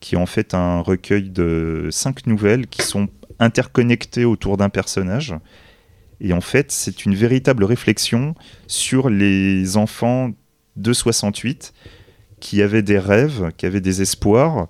qui 0.00 0.14
est 0.14 0.18
en 0.18 0.26
fait 0.26 0.54
un 0.54 0.80
recueil 0.80 1.30
de 1.30 1.88
cinq 1.90 2.26
nouvelles 2.26 2.66
qui 2.66 2.82
sont 2.82 3.08
interconnectées 3.38 4.24
autour 4.24 4.56
d'un 4.56 4.68
personnage. 4.68 5.34
Et 6.20 6.32
en 6.32 6.40
fait, 6.40 6.70
c'est 6.72 7.04
une 7.04 7.14
véritable 7.14 7.64
réflexion 7.64 8.34
sur 8.66 9.10
les 9.10 9.76
enfants 9.76 10.30
de 10.76 10.92
68 10.92 11.72
qui 12.40 12.62
avaient 12.62 12.82
des 12.82 12.98
rêves, 12.98 13.50
qui 13.56 13.66
avaient 13.66 13.80
des 13.80 14.02
espoirs. 14.02 14.68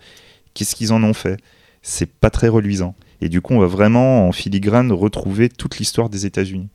Qu'est-ce 0.54 0.74
qu'ils 0.76 0.92
en 0.92 1.02
ont 1.02 1.14
fait? 1.14 1.38
C'est 1.82 2.10
pas 2.10 2.30
très 2.30 2.48
reluisant. 2.48 2.94
Et 3.20 3.28
du 3.28 3.40
coup, 3.40 3.54
on 3.54 3.60
va 3.60 3.66
vraiment 3.66 4.26
en 4.28 4.32
filigrane 4.32 4.92
retrouver 4.92 5.48
toute 5.48 5.78
l'histoire 5.78 6.08
des 6.08 6.26
États-Unis. 6.26 6.68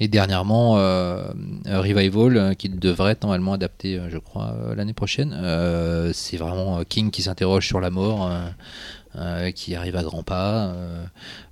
Et 0.00 0.08
dernièrement, 0.08 0.76
euh, 0.76 1.28
euh, 1.68 1.80
Revival, 1.80 2.36
euh, 2.36 2.54
qui 2.54 2.68
devrait 2.68 3.12
être 3.12 3.22
normalement 3.22 3.52
adapté, 3.52 4.00
je 4.08 4.18
crois, 4.18 4.56
l'année 4.76 4.92
prochaine. 4.92 5.30
C'est 6.12 6.36
vraiment 6.36 6.82
King 6.84 7.10
qui 7.10 7.22
s'interroge 7.22 7.66
sur 7.66 7.80
la 7.80 7.90
mort, 7.90 8.30
euh, 9.16 9.50
qui 9.50 9.74
arrive 9.74 9.96
à 9.96 10.02
grands 10.02 10.22
pas. 10.22 10.66
Euh, 10.74 11.04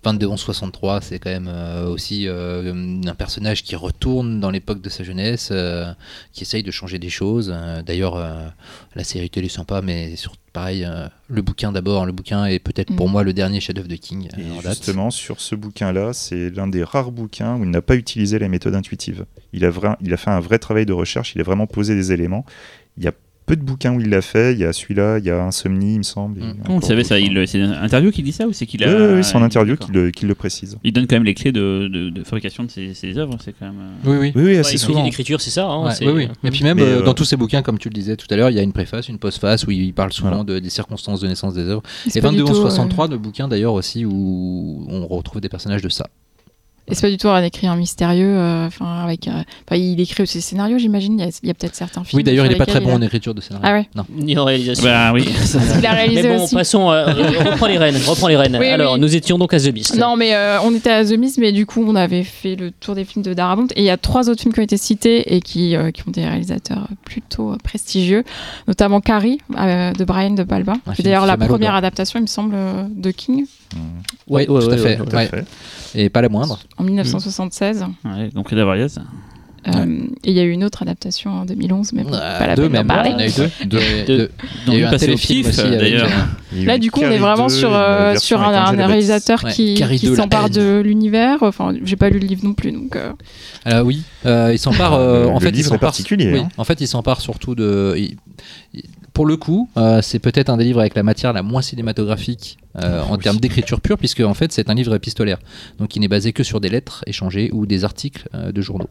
22 0.04 0.26
11 0.26 0.40
63, 0.40 1.00
c'est 1.00 1.18
quand 1.18 1.30
même 1.30 1.48
euh, 1.52 1.86
aussi 1.88 2.26
euh, 2.26 2.72
un 3.06 3.14
personnage 3.14 3.62
qui 3.62 3.76
retourne 3.76 4.40
dans 4.40 4.50
l'époque 4.50 4.80
de 4.80 4.88
sa 4.88 5.04
jeunesse, 5.04 5.50
euh, 5.52 5.92
qui 6.32 6.42
essaye 6.42 6.62
de 6.62 6.70
changer 6.70 6.98
des 6.98 7.08
choses. 7.10 7.52
Euh, 7.54 7.82
D'ailleurs, 7.82 8.16
euh, 8.16 8.46
la 8.94 9.04
série 9.04 9.30
télé 9.30 9.46
est 9.46 9.48
sympa, 9.48 9.80
mais 9.82 10.16
sur, 10.16 10.34
pareil, 10.52 10.84
euh, 10.84 11.06
le 11.28 11.42
bouquin 11.42 11.70
d'abord. 11.72 12.04
Le 12.06 12.12
bouquin 12.12 12.46
est 12.46 12.58
peut-être 12.58 12.94
pour 12.96 13.08
Mm. 13.08 13.12
moi 13.12 13.22
le 13.22 13.32
dernier 13.32 13.60
chef-d'œuvre 13.60 13.88
de 13.88 13.96
King. 13.96 14.28
Et 14.36 14.62
date. 14.62 14.70
justement, 14.74 15.10
sur 15.10 15.40
ce 15.40 15.54
bouquin-là, 15.54 16.12
c'est 16.12 16.50
l'un 16.50 16.66
des 16.66 16.82
rares 16.82 17.12
bouquins 17.12 17.56
où 17.56 17.64
il 17.64 17.70
n'a 17.70 17.82
pas 17.82 17.94
utilisé 17.96 18.38
la 18.38 18.48
méthode 18.48 18.74
intuitive. 18.74 19.24
Il 19.52 19.64
a, 19.64 19.70
vra- 19.70 19.96
il 20.00 20.12
a 20.12 20.16
fait 20.16 20.30
un 20.30 20.40
vrai 20.40 20.58
travail 20.58 20.84
de 20.86 20.92
recherche, 20.92 21.34
il 21.34 21.40
a 21.40 21.44
vraiment 21.44 21.66
posé 21.66 21.94
des 21.94 22.10
éléments. 22.12 22.44
Il 22.98 23.04
y 23.04 23.08
a 23.08 23.12
peu 23.46 23.56
de 23.56 23.62
bouquins 23.62 23.94
où 23.94 24.00
il 24.00 24.08
l'a 24.08 24.22
fait. 24.22 24.52
Il 24.52 24.58
y 24.60 24.64
a 24.64 24.72
celui-là, 24.72 25.18
il 25.18 25.24
y 25.24 25.30
a 25.30 25.42
Insomnie, 25.42 25.94
il 25.94 25.98
me 25.98 26.02
semble. 26.02 26.40
Mm. 26.40 26.54
Comment 26.64 26.78
vous 26.78 26.86
savez 26.86 27.04
ça 27.04 27.18
il- 27.18 27.46
C'est 27.48 27.58
une 27.58 27.72
interview 27.72 28.10
qui 28.10 28.22
dit 28.22 28.32
ça 28.32 28.46
ou 28.46 28.52
c'est 28.52 28.66
qu'il 28.66 28.82
a. 28.84 28.88
Oui, 28.88 28.94
oui, 29.08 29.12
oui, 29.16 29.24
c'est 29.24 29.36
en 29.36 29.42
interview 29.42 29.74
D'accord. 29.74 30.10
qu'il 30.12 30.28
le, 30.28 30.34
précise. 30.34 30.78
Il 30.84 30.92
donne 30.92 31.06
quand 31.06 31.16
même 31.16 31.24
les 31.24 31.34
clés 31.34 31.52
de, 31.52 31.88
de- 31.92 32.10
de 32.10 32.24
fabrication 32.24 32.64
de 32.64 32.70
ses, 32.70 32.94
ses 32.94 33.18
œuvres, 33.18 33.36
c'est 33.44 33.52
quand 33.58 33.66
même. 33.66 33.80
euh, 33.80 34.10
Oui, 34.10 34.16
oui. 34.20 34.32
Oui, 34.34 34.42
oui, 34.42 34.52
Ouais, 34.52 34.58
assez 34.58 34.74
il- 34.74 34.78
souvent. 34.78 35.04
L'écriture, 35.04 35.40
c'est 35.40 35.50
ça. 35.50 35.66
hein, 35.66 35.86
Ouais, 35.86 35.92
oui, 36.02 36.12
oui. 36.12 36.28
Et 36.44 36.50
puis 36.50 36.62
même 36.64 36.78
euh, 36.78 37.00
euh, 37.00 37.02
dans 37.02 37.14
tous 37.14 37.24
ces 37.24 37.36
bouquins, 37.36 37.62
comme 37.62 37.78
tu 37.78 37.88
le 37.88 37.94
disais 37.94 38.16
tout 38.16 38.26
à 38.30 38.36
l'heure, 38.36 38.50
il 38.50 38.56
y 38.56 38.60
a 38.60 38.62
une 38.62 38.72
préface, 38.72 39.08
une 39.08 39.18
postface 39.18 39.66
où 39.66 39.70
il 39.70 39.92
parle 39.92 40.12
souvent 40.12 40.28
Voilà. 40.30 40.44
de- 40.44 40.58
des 40.58 40.70
circonstances 40.70 41.20
de 41.20 41.28
naissance 41.28 41.54
des 41.54 41.62
œuvres. 41.64 41.82
C'est 42.08 42.18
Et 42.20 42.22
pas 42.22 42.28
du 42.30 42.36
22 42.38 42.44
11 42.44 42.50
tout, 42.60 42.66
euh, 42.66 42.70
63, 42.70 43.08
le 43.08 43.18
bouquin 43.18 43.48
d'ailleurs 43.48 43.74
aussi 43.74 44.04
où 44.04 44.86
on 44.88 45.06
retrouve 45.06 45.40
des 45.40 45.48
personnages 45.48 45.82
de 45.82 45.88
ça. 45.88 46.06
Et 46.88 46.94
c'est 46.96 47.02
pas 47.02 47.10
du 47.10 47.16
tout 47.16 47.28
un 47.28 47.42
écrivain 47.42 47.76
mystérieux. 47.76 48.26
euh, 48.36 48.66
Enfin, 48.66 49.04
avec. 49.04 49.28
euh, 49.28 49.30
enfin, 49.30 49.76
il 49.80 50.00
écrit 50.00 50.24
aussi 50.24 50.38
des 50.38 50.42
scénarios, 50.42 50.78
j'imagine. 50.78 51.18
Il 51.18 51.24
y 51.24 51.28
a, 51.28 51.30
il 51.42 51.46
y 51.46 51.50
a 51.50 51.54
peut-être 51.54 51.76
certains 51.76 52.02
films. 52.02 52.18
Oui, 52.18 52.24
d'ailleurs, 52.24 52.44
il 52.44 52.48
sur 52.50 52.56
est 52.56 52.58
pas 52.58 52.66
très 52.66 52.80
bon 52.80 52.92
en 52.94 53.00
écriture 53.02 53.34
de 53.34 53.40
scénario. 53.40 53.64
Ah 53.66 53.72
ouais. 53.74 53.88
Non. 53.94 54.04
Ni 54.10 54.36
en 54.36 54.44
réalisation. 54.44 54.84
Bah 54.84 55.12
oui. 55.14 55.24
Il 55.78 55.86
a 55.86 55.92
réalisé 55.92 56.22
Mais 56.24 56.36
bon, 56.36 56.44
aussi. 56.44 56.54
passons, 56.56 56.90
euh, 56.90 57.06
re- 57.06 57.44
reprends 57.52 57.66
les 57.68 57.78
rênes, 57.78 57.96
reprends 58.06 58.26
les 58.28 58.36
rênes. 58.36 58.56
Oui, 58.58 58.66
Alors, 58.66 58.94
oui. 58.94 59.00
nous 59.00 59.14
étions 59.14 59.38
donc 59.38 59.54
à 59.54 59.60
The 59.60 59.68
Beast. 59.68 59.96
Non, 59.96 60.16
mais 60.16 60.34
euh, 60.34 60.58
on 60.64 60.74
était 60.74 60.90
à 60.90 61.04
The 61.04 61.12
Mist, 61.12 61.38
mais 61.38 61.52
du 61.52 61.66
coup, 61.66 61.84
on 61.86 61.94
avait 61.94 62.24
fait 62.24 62.56
le 62.56 62.72
tour 62.72 62.94
des 62.96 63.04
films 63.04 63.24
de 63.24 63.32
Darabont. 63.32 63.66
Et 63.76 63.82
il 63.82 63.84
y 63.84 63.90
a 63.90 63.96
trois 63.96 64.28
autres 64.28 64.40
films 64.42 64.52
qui 64.52 64.60
ont 64.60 64.64
été 64.64 64.76
cités 64.76 65.34
et 65.36 65.40
qui, 65.40 65.76
euh, 65.76 65.92
qui 65.92 66.02
ont 66.06 66.10
des 66.10 66.24
réalisateurs 66.26 66.88
plutôt 67.04 67.56
prestigieux, 67.62 68.24
notamment 68.66 69.00
Carrie 69.00 69.38
euh, 69.56 69.92
de 69.92 70.04
Brian 70.04 70.30
De 70.30 70.42
Palma, 70.42 70.74
d'ailleurs 70.98 71.26
la 71.26 71.36
première 71.36 71.74
adaptation, 71.76 72.18
il 72.18 72.22
me 72.22 72.26
semble, 72.26 72.56
de 72.90 73.10
King 73.12 73.46
Oui, 74.28 74.46
tout 74.46 74.56
à 74.56 74.76
fait. 74.76 74.96
Tout 74.96 75.04
à 75.12 75.16
Ouais. 75.16 75.26
fait. 75.26 75.44
Et 75.94 76.08
pas 76.08 76.22
la 76.22 76.28
moindre. 76.28 76.58
en 76.78 76.84
1976. 76.84 77.84
Ouais, 78.04 78.28
donc 78.34 78.46
Prix 78.46 78.56
d'Avariaz. 78.56 78.98
Euh, 79.68 79.86
et 80.24 80.30
il 80.32 80.36
y 80.36 80.40
a 80.40 80.42
eu 80.42 80.50
une 80.50 80.64
autre 80.64 80.82
adaptation 80.82 81.30
en 81.30 81.44
2011, 81.44 81.92
mais 81.92 82.02
bon, 82.02 82.12
Euh, 82.14 82.38
pas 82.38 82.48
la 82.48 82.56
deux 82.56 82.62
peine 82.62 82.72
d'en 82.72 82.78
même. 82.78 82.86
parler. 82.88 83.10
Il 83.10 83.12
y 83.12 83.14
en 83.14 83.18
a 83.20 83.26
eu 83.28 83.30
deux. 83.30 83.50
Deux. 83.66 83.78
Il 83.78 83.84
y 83.84 83.92
a 83.92 84.02
eu- 84.02 84.04
Deux. 84.06 84.16
deux. 84.18 84.30
Dans 84.66 84.72
Il 84.72 84.72
y 84.72 84.76
a 84.76 84.78
eu 84.78 84.82
le 84.82 84.86
un 84.88 84.98
téléfilm 84.98 85.46
aussi 85.46 85.60
avec, 85.60 85.78
d'ailleurs. 85.78 86.06
euh, 86.08 86.10
Il 86.50 86.58
y 86.58 86.60
a 86.60 86.64
eu 86.64 86.66
Là, 86.66 86.78
du 86.78 86.90
coup, 86.90 87.00
on 87.04 87.10
est 87.12 87.18
vraiment 87.18 87.46
2 87.46 87.52
sur, 87.54 87.70
la 87.70 87.78
euh, 87.78 88.16
sur 88.16 88.42
un, 88.42 88.70
réalisateur 88.72 89.44
Ouais, 89.44 89.52
qui, 89.52 89.74
Carrie 89.74 90.00
qui 90.00 90.06
2, 90.06 90.16
la 90.16 90.22
s'empare 90.22 90.50
de 90.50 90.80
l'univers. 90.84 91.38
Enfin, 91.44 91.74
j'ai 91.84 91.94
pas 91.94 92.10
lu 92.10 92.18
le 92.18 92.26
livre 92.26 92.44
non 92.44 92.54
plus, 92.54 92.72
donc. 92.72 92.96
euh, 92.96 93.12
Alors 93.64 93.86
oui, 93.86 94.02
euh, 94.26 94.50
il 94.52 94.58
s'empare. 94.58 94.94
euh, 94.94 95.22
Le- 95.22 95.28
en 95.28 95.38
fait, 95.38 95.50
il 95.50 95.52
livre 95.54 95.60
est 95.60 95.62
s'empare. 95.68 95.78
particulier, 95.90 96.32
Oui, 96.32 96.40
hein. 96.40 96.48
en 96.56 96.64
fait, 96.64 96.80
il 96.80 96.88
s'empare 96.88 97.20
surtout 97.20 97.54
de. 97.54 97.94
il- 97.96 98.16
il- 98.74 98.82
pour 99.12 99.26
le 99.26 99.36
coup, 99.36 99.68
euh, 99.76 100.02
c'est 100.02 100.18
peut-être 100.18 100.48
un 100.50 100.56
des 100.56 100.64
livres 100.64 100.80
avec 100.80 100.96
la 100.96 101.04
matière 101.04 101.32
la 101.32 101.42
moins 101.42 101.62
cinématographique 101.62 102.58
euh, 102.76 103.02
en 103.02 103.18
termes 103.18 103.38
d'écriture 103.38 103.80
pure, 103.80 103.98
puisque 103.98 104.20
en 104.20 104.34
fait, 104.34 104.52
c'est 104.52 104.70
un 104.70 104.74
livre 104.74 104.94
épistolaire, 104.94 105.38
donc 105.78 105.94
il 105.96 106.00
n'est 106.00 106.08
basé 106.08 106.32
que 106.32 106.42
sur 106.42 106.60
des 106.60 106.68
lettres 106.68 107.02
échangées 107.06 107.50
ou 107.52 107.66
des 107.66 107.84
articles 107.84 108.28
euh, 108.34 108.52
de 108.52 108.60
journaux. 108.62 108.88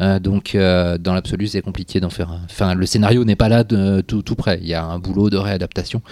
Euh, 0.00 0.18
donc, 0.18 0.56
dans 0.56 1.14
l'absolu, 1.14 1.46
c'est 1.46 1.62
compliqué 1.62 2.00
d'en 2.00 2.10
faire. 2.10 2.30
un- 2.30 2.40
Enfin, 2.50 2.74
le 2.74 2.86
scénario 2.86 3.24
n'est 3.24 3.36
pas 3.36 3.48
là 3.48 3.64
tout, 3.64 4.22
tout 4.22 4.34
près. 4.34 4.58
Il 4.62 4.68
y 4.68 4.74
a 4.74 4.84
un 4.84 4.98
boulot 4.98 5.30
de 5.30 5.36
réadaptation. 5.36 6.02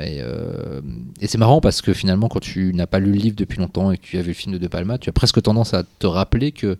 Et 0.00 1.26
c'est 1.26 1.38
marrant 1.38 1.60
parce 1.60 1.82
que 1.82 1.92
finalement, 1.92 2.28
quand 2.28 2.40
tu 2.40 2.72
n'as 2.74 2.86
pas 2.86 2.98
lu 2.98 3.12
le 3.12 3.18
livre 3.18 3.36
depuis 3.36 3.58
longtemps 3.58 3.90
et 3.92 3.98
que 3.98 4.02
tu 4.02 4.18
as 4.18 4.22
vu 4.22 4.28
le 4.28 4.34
film 4.34 4.52
de 4.54 4.58
De 4.58 4.66
Palma, 4.68 4.98
tu 4.98 5.08
as 5.08 5.12
presque 5.12 5.40
tendance 5.42 5.74
à 5.74 5.82
te 5.98 6.06
rappeler 6.06 6.52
que, 6.52 6.76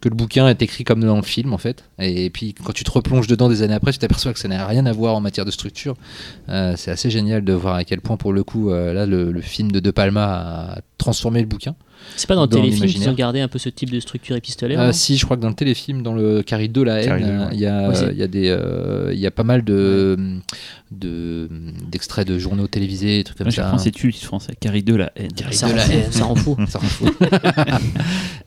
que 0.00 0.08
le 0.08 0.14
bouquin 0.14 0.48
est 0.48 0.60
écrit 0.62 0.84
comme 0.84 1.02
dans 1.04 1.16
le 1.16 1.22
film 1.22 1.52
en 1.52 1.58
fait. 1.58 1.84
Et, 1.98 2.30
puis 2.30 2.54
quand 2.54 2.72
tu 2.72 2.84
te 2.84 2.90
replonges 2.90 3.26
dedans 3.26 3.48
des 3.48 3.62
années 3.62 3.74
après, 3.74 3.92
tu 3.92 3.98
t'aperçois 3.98 4.32
que 4.32 4.38
ça 4.38 4.48
n'a 4.48 4.66
rien 4.66 4.86
à 4.86 4.92
voir 4.92 5.14
en 5.14 5.20
matière 5.20 5.44
de 5.44 5.50
structure. 5.50 5.96
C'est 6.48 6.90
assez 6.90 7.10
génial 7.10 7.44
de 7.44 7.52
voir 7.52 7.74
à 7.76 7.84
quel 7.84 8.00
point, 8.00 8.16
pour 8.16 8.32
le 8.32 8.42
coup, 8.44 8.55
euh, 8.70 8.92
là, 8.92 9.06
le, 9.06 9.32
le 9.32 9.40
film 9.40 9.70
de 9.70 9.80
De 9.80 9.90
Palma 9.90 10.24
a 10.24 10.80
transformé 10.98 11.40
le 11.40 11.46
bouquin. 11.46 11.74
C'est 12.16 12.26
pas 12.28 12.34
dans 12.34 12.42
le 12.42 12.48
téléfilm 12.48 12.86
qu'ils 12.86 13.08
ont 13.08 13.12
gardé 13.14 13.40
un 13.40 13.48
peu 13.48 13.58
ce 13.58 13.68
type 13.68 13.90
de 13.90 14.00
structure 14.00 14.36
épistolaire 14.36 14.80
Euh, 14.80 14.92
si, 14.92 15.16
je 15.16 15.24
crois 15.24 15.36
que 15.36 15.42
dans 15.42 15.48
le 15.48 15.54
téléfilm, 15.54 16.02
dans 16.02 16.14
le 16.14 16.42
Carrie 16.42 16.68
2, 16.68 16.84
la 16.84 17.02
haine, 17.02 17.20
2, 17.20 17.24
euh, 17.26 17.38
ouais. 17.40 17.50
il 17.52 17.58
y, 17.58 17.62
y, 17.62 18.48
euh, 18.50 19.10
il 19.12 19.18
y 19.18 19.26
a 19.26 19.30
pas 19.30 19.42
mal 19.44 19.64
de, 19.64 20.16
de, 20.92 21.48
d'extraits 21.90 22.26
de 22.26 22.38
journaux 22.38 22.66
télévisés, 22.68 23.18
des 23.18 23.24
trucs 23.24 23.38
comme 23.38 23.46
Moi, 23.46 23.50
je 23.50 23.56
ça. 23.56 23.70
pense 23.70 23.80
que 23.80 23.84
c'est 23.84 23.90
tu 23.90 24.12
français. 24.12 24.52
Carrie 24.60 24.82
2, 24.82 24.96
la 24.96 25.12
haine. 25.16 25.32
Carrie 25.32 25.54
Ça 25.54 25.66
de 25.66 25.72
rend 25.72 25.76
la 25.76 25.82
fou, 25.84 25.92
haine. 25.92 26.12
ça 26.12 26.24
rend 26.24 26.34
fou. 26.36 26.56
Ça 26.68 26.78
rend 26.78 26.86
fou. 26.86 27.06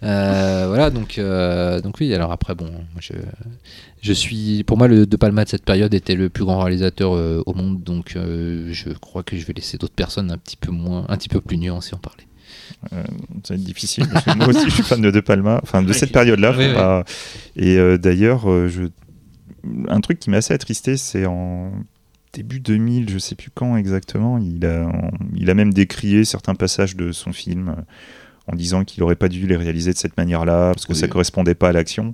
Euh, 0.03 0.65
voilà, 0.67 0.89
donc, 0.91 1.17
euh, 1.17 1.81
donc 1.81 1.95
oui, 1.99 2.13
alors 2.13 2.31
après, 2.31 2.55
bon, 2.55 2.65
moi, 2.71 3.01
je, 3.01 3.13
je 4.01 4.13
suis. 4.13 4.63
Pour 4.63 4.77
moi, 4.77 4.87
le 4.87 5.05
De 5.05 5.17
Palma 5.17 5.43
de 5.43 5.49
cette 5.49 5.65
période 5.65 5.93
était 5.93 6.15
le 6.15 6.29
plus 6.29 6.45
grand 6.45 6.59
réalisateur 6.59 7.15
euh, 7.15 7.43
au 7.45 7.53
monde, 7.53 7.83
donc 7.83 8.13
euh, 8.15 8.69
je 8.71 8.91
crois 8.91 9.23
que 9.23 9.35
je 9.35 9.45
vais 9.45 9.51
laisser 9.53 9.77
d'autres 9.77 9.93
personnes 9.93 10.31
un 10.31 10.37
petit 10.37 10.55
peu 10.55 10.71
moins, 10.71 11.05
un 11.09 11.17
petit 11.17 11.27
peu 11.29 11.41
plus 11.41 11.57
nuancées 11.57 11.95
en 11.95 11.97
parler. 11.97 12.23
Euh, 12.93 13.03
ça 13.43 13.53
va 13.53 13.55
être 13.55 13.63
difficile. 13.63 14.07
parce 14.11 14.25
que 14.25 14.35
moi 14.37 14.47
aussi, 14.49 14.65
je 14.69 14.73
suis 14.75 14.83
fan 14.83 15.01
de 15.01 15.11
De 15.11 15.19
Palma, 15.19 15.59
enfin 15.63 15.81
de 15.83 15.93
cette 15.93 16.11
période-là. 16.11 16.51
Oui, 16.57 16.63
faut 16.65 16.69
oui. 16.69 16.75
pas- 16.75 17.03
Et 17.55 17.77
euh, 17.77 17.97
d'ailleurs, 17.97 18.49
euh, 18.49 18.67
je... 18.69 18.83
un 19.89 19.99
truc 20.01 20.19
qui 20.19 20.29
m'a 20.29 20.37
assez 20.37 20.53
attristé, 20.53 20.97
c'est 20.97 21.25
en 21.25 21.71
début 22.33 22.59
2000, 22.59 23.09
je 23.09 23.17
sais 23.17 23.35
plus 23.35 23.49
quand 23.53 23.75
exactement, 23.75 24.37
il 24.37 24.65
a, 24.65 24.91
il 25.35 25.49
a 25.49 25.53
même 25.55 25.73
décrié 25.73 26.25
certains 26.25 26.55
passages 26.55 26.95
de 26.95 27.11
son 27.11 27.33
film 27.33 27.75
en 28.47 28.55
disant 28.55 28.83
qu'il 28.83 29.01
n'aurait 29.01 29.15
pas 29.15 29.29
dû 29.29 29.45
les 29.47 29.55
réaliser 29.55 29.91
de 29.93 29.97
cette 29.97 30.15
manière-là, 30.17 30.71
parce 30.73 30.85
que 30.85 30.93
Oui. 30.93 30.99
ça 30.99 31.07
correspondait 31.07 31.55
pas 31.55 31.69
à 31.69 31.71
l'action. 31.71 32.13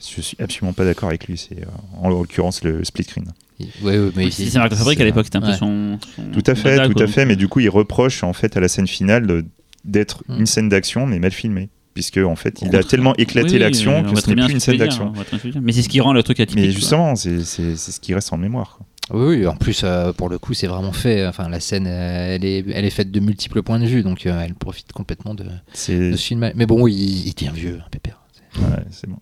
Je 0.00 0.20
suis 0.20 0.36
absolument 0.40 0.72
pas 0.72 0.84
d'accord 0.84 1.08
avec 1.10 1.28
lui. 1.28 1.38
C'est 1.38 1.60
euh, 1.62 1.66
en 2.00 2.08
l'occurrence 2.08 2.64
le 2.64 2.82
split 2.84 3.04
screen. 3.04 3.26
Oui, 3.60 3.68
ouais, 3.82 4.10
mais 4.16 4.24
Oui, 4.24 4.32
c'est 4.32 4.58
Marc 4.58 4.70
de 4.72 4.74
Fabrique 4.76 5.00
à 5.00 5.04
l'époque, 5.04 5.26
c'était 5.26 5.38
un 5.38 5.42
peu 5.42 5.48
Ouais. 5.48 5.56
son, 5.56 5.98
son- 6.16 6.24
Tout 6.32 6.42
à 6.50 6.56
fait, 6.56 6.84
tout 6.88 6.94
quoi. 6.94 7.04
à 7.04 7.06
fait. 7.06 7.24
Mais 7.24 7.36
du 7.36 7.46
coup, 7.46 7.60
il 7.60 7.68
reproche 7.68 8.24
en 8.24 8.32
fait 8.32 8.56
à 8.56 8.60
la 8.60 8.66
scène 8.66 8.88
finale 8.88 9.26
de- 9.28 9.44
d'être 9.84 10.22
Mm. 10.28 10.38
une 10.40 10.46
scène 10.46 10.68
d'action, 10.68 11.06
mais 11.06 11.18
mal 11.18 11.32
filmée, 11.32 11.68
puisque 11.94 12.18
en 12.18 12.36
fait, 12.36 12.62
il 12.62 12.74
a 12.76 12.82
tellement 12.82 13.14
éclaté 13.16 13.52
Oui, 13.54 13.58
l'action 13.58 13.98
on 14.06 14.12
que 14.14 14.20
ce 14.20 14.30
n'est 14.30 14.36
plus 14.44 14.52
une 14.52 14.60
scène 14.60 14.76
d'action. 14.78 15.12
Mais 15.60 15.72
c'est 15.72 15.82
ce 15.82 15.88
qui 15.88 16.00
rend 16.00 16.12
le 16.12 16.22
truc 16.22 16.40
atypique. 16.40 16.64
Mais 16.64 16.70
justement, 16.70 17.14
c'est 17.16 17.42
c'est- 17.44 17.76
c'est 17.76 17.92
ce 17.92 18.00
qui 18.00 18.14
reste 18.14 18.32
en 18.32 18.36
mémoire. 18.38 18.76
quoi. 18.78 18.86
Oui, 19.10 19.38
oui, 19.40 19.46
en 19.48 19.56
plus, 19.56 19.82
euh, 19.84 20.12
pour 20.12 20.28
le 20.28 20.38
coup, 20.38 20.54
c'est 20.54 20.68
vraiment 20.68 20.92
fait. 20.92 21.26
Enfin, 21.26 21.48
la 21.48 21.58
scène, 21.60 21.86
euh, 21.88 22.34
elle 22.36 22.44
est, 22.44 22.64
elle 22.72 22.84
est 22.84 22.90
faite 22.90 23.10
de 23.10 23.18
multiples 23.20 23.60
points 23.62 23.80
de 23.80 23.84
vue, 23.86 24.02
donc 24.02 24.24
euh, 24.26 24.40
elle 24.40 24.54
profite 24.54 24.92
complètement 24.92 25.34
de, 25.34 25.44
ce 25.74 26.14
film. 26.16 26.50
Mais 26.54 26.66
bon, 26.66 26.86
il, 26.86 27.26
il 27.26 27.34
devient 27.34 27.50
vieux, 27.52 27.80
un 27.84 27.88
pépère. 27.90 28.20
ouais, 28.58 28.84
c'est 28.90 29.08
bon. 29.10 29.16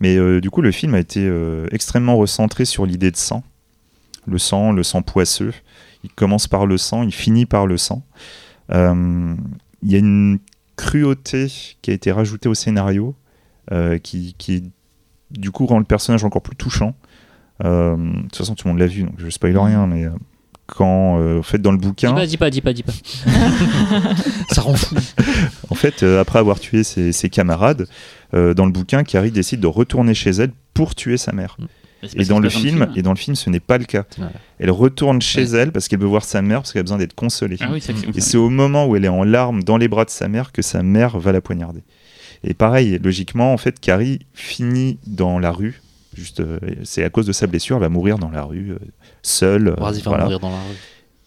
Mais 0.00 0.16
euh, 0.16 0.40
du 0.40 0.50
coup, 0.50 0.62
le 0.62 0.70
film 0.70 0.94
a 0.94 1.00
été 1.00 1.20
euh, 1.26 1.66
extrêmement 1.72 2.16
recentré 2.16 2.64
sur 2.64 2.86
l'idée 2.86 3.10
de 3.10 3.16
sang. 3.16 3.42
Le 4.26 4.38
sang, 4.38 4.72
le 4.72 4.82
sang 4.84 5.02
poisseux. 5.02 5.52
Il 6.04 6.10
commence 6.10 6.46
par 6.46 6.64
le 6.66 6.78
sang, 6.78 7.02
il 7.02 7.12
finit 7.12 7.44
par 7.44 7.66
le 7.66 7.76
sang. 7.76 8.04
Euh, 8.72 9.34
Il 9.82 9.92
y 9.92 9.94
a 9.94 9.98
une 9.98 10.38
cruauté 10.76 11.46
qui 11.82 11.90
a 11.90 11.94
été 11.94 12.12
rajoutée 12.12 12.48
au 12.48 12.54
scénario 12.54 13.14
euh, 13.72 13.98
qui, 13.98 14.34
qui, 14.38 14.70
du 15.30 15.50
coup, 15.50 15.66
rend 15.66 15.78
le 15.78 15.84
personnage 15.84 16.24
encore 16.24 16.42
plus 16.42 16.56
touchant. 16.56 16.94
Euh, 17.64 17.96
de 17.96 18.22
toute 18.22 18.36
façon, 18.36 18.54
tout 18.54 18.66
le 18.66 18.72
monde 18.72 18.80
l'a 18.80 18.86
vu, 18.86 19.02
donc 19.02 19.14
je 19.18 19.28
spoil 19.28 19.56
rien, 19.58 19.86
mais 19.86 20.04
euh, 20.04 20.10
quand, 20.68 21.18
euh, 21.18 21.38
en 21.38 21.42
fait, 21.42 21.58
dans 21.58 21.72
le 21.72 21.78
Dis 21.78 21.86
bouquin, 21.88 22.14
pas, 22.14 22.26
dis 22.26 22.36
pas, 22.36 22.50
dis 22.50 22.60
pas, 22.60 22.72
dis 22.72 22.82
pas. 22.82 22.92
Ça 24.52 24.60
rend 24.60 24.74
fou. 24.74 24.96
en 25.70 25.74
fait, 25.74 26.02
euh, 26.02 26.20
après 26.20 26.38
avoir 26.38 26.60
tué 26.60 26.84
ses, 26.84 27.10
ses 27.12 27.30
camarades, 27.30 27.88
euh, 28.34 28.54
dans 28.54 28.66
le 28.66 28.72
bouquin, 28.72 29.02
Carrie 29.02 29.30
décide 29.30 29.60
de 29.60 29.66
retourner 29.66 30.14
chez 30.14 30.30
elle 30.30 30.52
pour 30.74 30.94
tuer 30.94 31.16
sa 31.16 31.32
mère. 31.32 31.56
C'est 31.58 31.77
Et 32.14 32.24
dans 32.24 32.38
le 32.38 32.48
film, 32.48 32.88
et 32.94 33.02
dans 33.02 33.10
le 33.12 33.16
film, 33.16 33.34
ce 33.34 33.50
n'est 33.50 33.60
pas 33.60 33.78
le 33.78 33.84
cas. 33.84 34.04
Voilà. 34.16 34.32
Elle 34.58 34.70
retourne 34.70 35.20
chez 35.20 35.52
Ouais. 35.52 35.58
elle 35.60 35.72
parce 35.72 35.88
qu'elle 35.88 35.98
veut 36.00 36.06
voir 36.06 36.24
sa 36.24 36.42
mère 36.42 36.60
parce 36.60 36.72
qu'elle 36.72 36.80
a 36.80 36.82
besoin 36.84 36.98
d'être 36.98 37.14
consolée. 37.14 37.56
Ah 37.60 37.68
oui, 37.72 37.82
Et 38.14 38.20
c'est 38.20 38.36
au 38.36 38.50
moment 38.50 38.86
où 38.86 38.94
elle 38.96 39.04
est 39.04 39.08
en 39.08 39.24
larmes 39.24 39.62
dans 39.64 39.76
les 39.76 39.88
bras 39.88 40.04
de 40.04 40.10
sa 40.10 40.28
mère 40.28 40.52
que 40.52 40.62
sa 40.62 40.82
mère 40.82 41.18
va 41.18 41.32
la 41.32 41.40
poignarder. 41.40 41.82
Et 42.44 42.54
pareil, 42.54 43.00
logiquement, 43.02 43.52
en 43.52 43.56
fait, 43.56 43.80
Carrie 43.80 44.20
finit 44.32 44.98
dans 45.06 45.38
la 45.40 45.50
rue. 45.50 45.80
Juste, 46.14 46.40
euh, 46.40 46.58
c'est 46.84 47.02
à 47.04 47.10
cause 47.10 47.26
de 47.26 47.32
sa 47.32 47.46
blessure, 47.46 47.76
elle 47.76 47.82
va 47.82 47.88
mourir 47.88 48.18
dans 48.18 48.30
la 48.30 48.42
rue, 48.42 48.72
euh, 48.72 48.78
seule. 49.22 49.68
euh, 49.68 49.74
voilà. 49.78 50.24
mourir 50.24 50.40
dans 50.40 50.50
la 50.50 50.56
rue. 50.56 50.76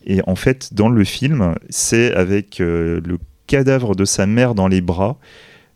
Et 0.05 0.21
en 0.25 0.35
fait, 0.35 0.73
dans 0.73 0.89
le 0.89 1.03
film, 1.03 1.55
c'est 1.69 2.13
avec 2.13 2.59
le 2.59 3.01
cadavre 3.47 3.95
de 3.95 4.05
sa 4.05 4.25
mère 4.25 4.55
dans 4.55 4.67
les 4.67 4.81
bras. 4.81 5.17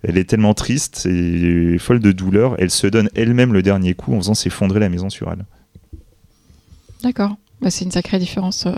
Elle 0.08 0.18
est 0.18 0.26
tellement 0.30 0.54
triste 0.54 1.06
et 1.06 1.78
folle 1.80 2.00
de 2.00 2.12
douleur, 2.12 2.56
elle 2.60 2.70
se 2.72 2.86
donne 2.88 3.10
elle-même 3.16 3.54
le 3.54 3.62
dernier 3.64 3.94
coup 3.96 4.14
en 4.14 4.18
faisant 4.18 4.34
s'effondrer 4.36 4.80
la 4.80 4.90
maison 4.90 5.10
sur 5.10 5.32
elle. 5.32 5.46
D'accord. 7.04 7.36
Bah, 7.62 7.72
c'est 7.72 7.86
une 7.86 7.92
sacrée 7.92 8.20
différence. 8.20 8.66
euh. 8.66 8.74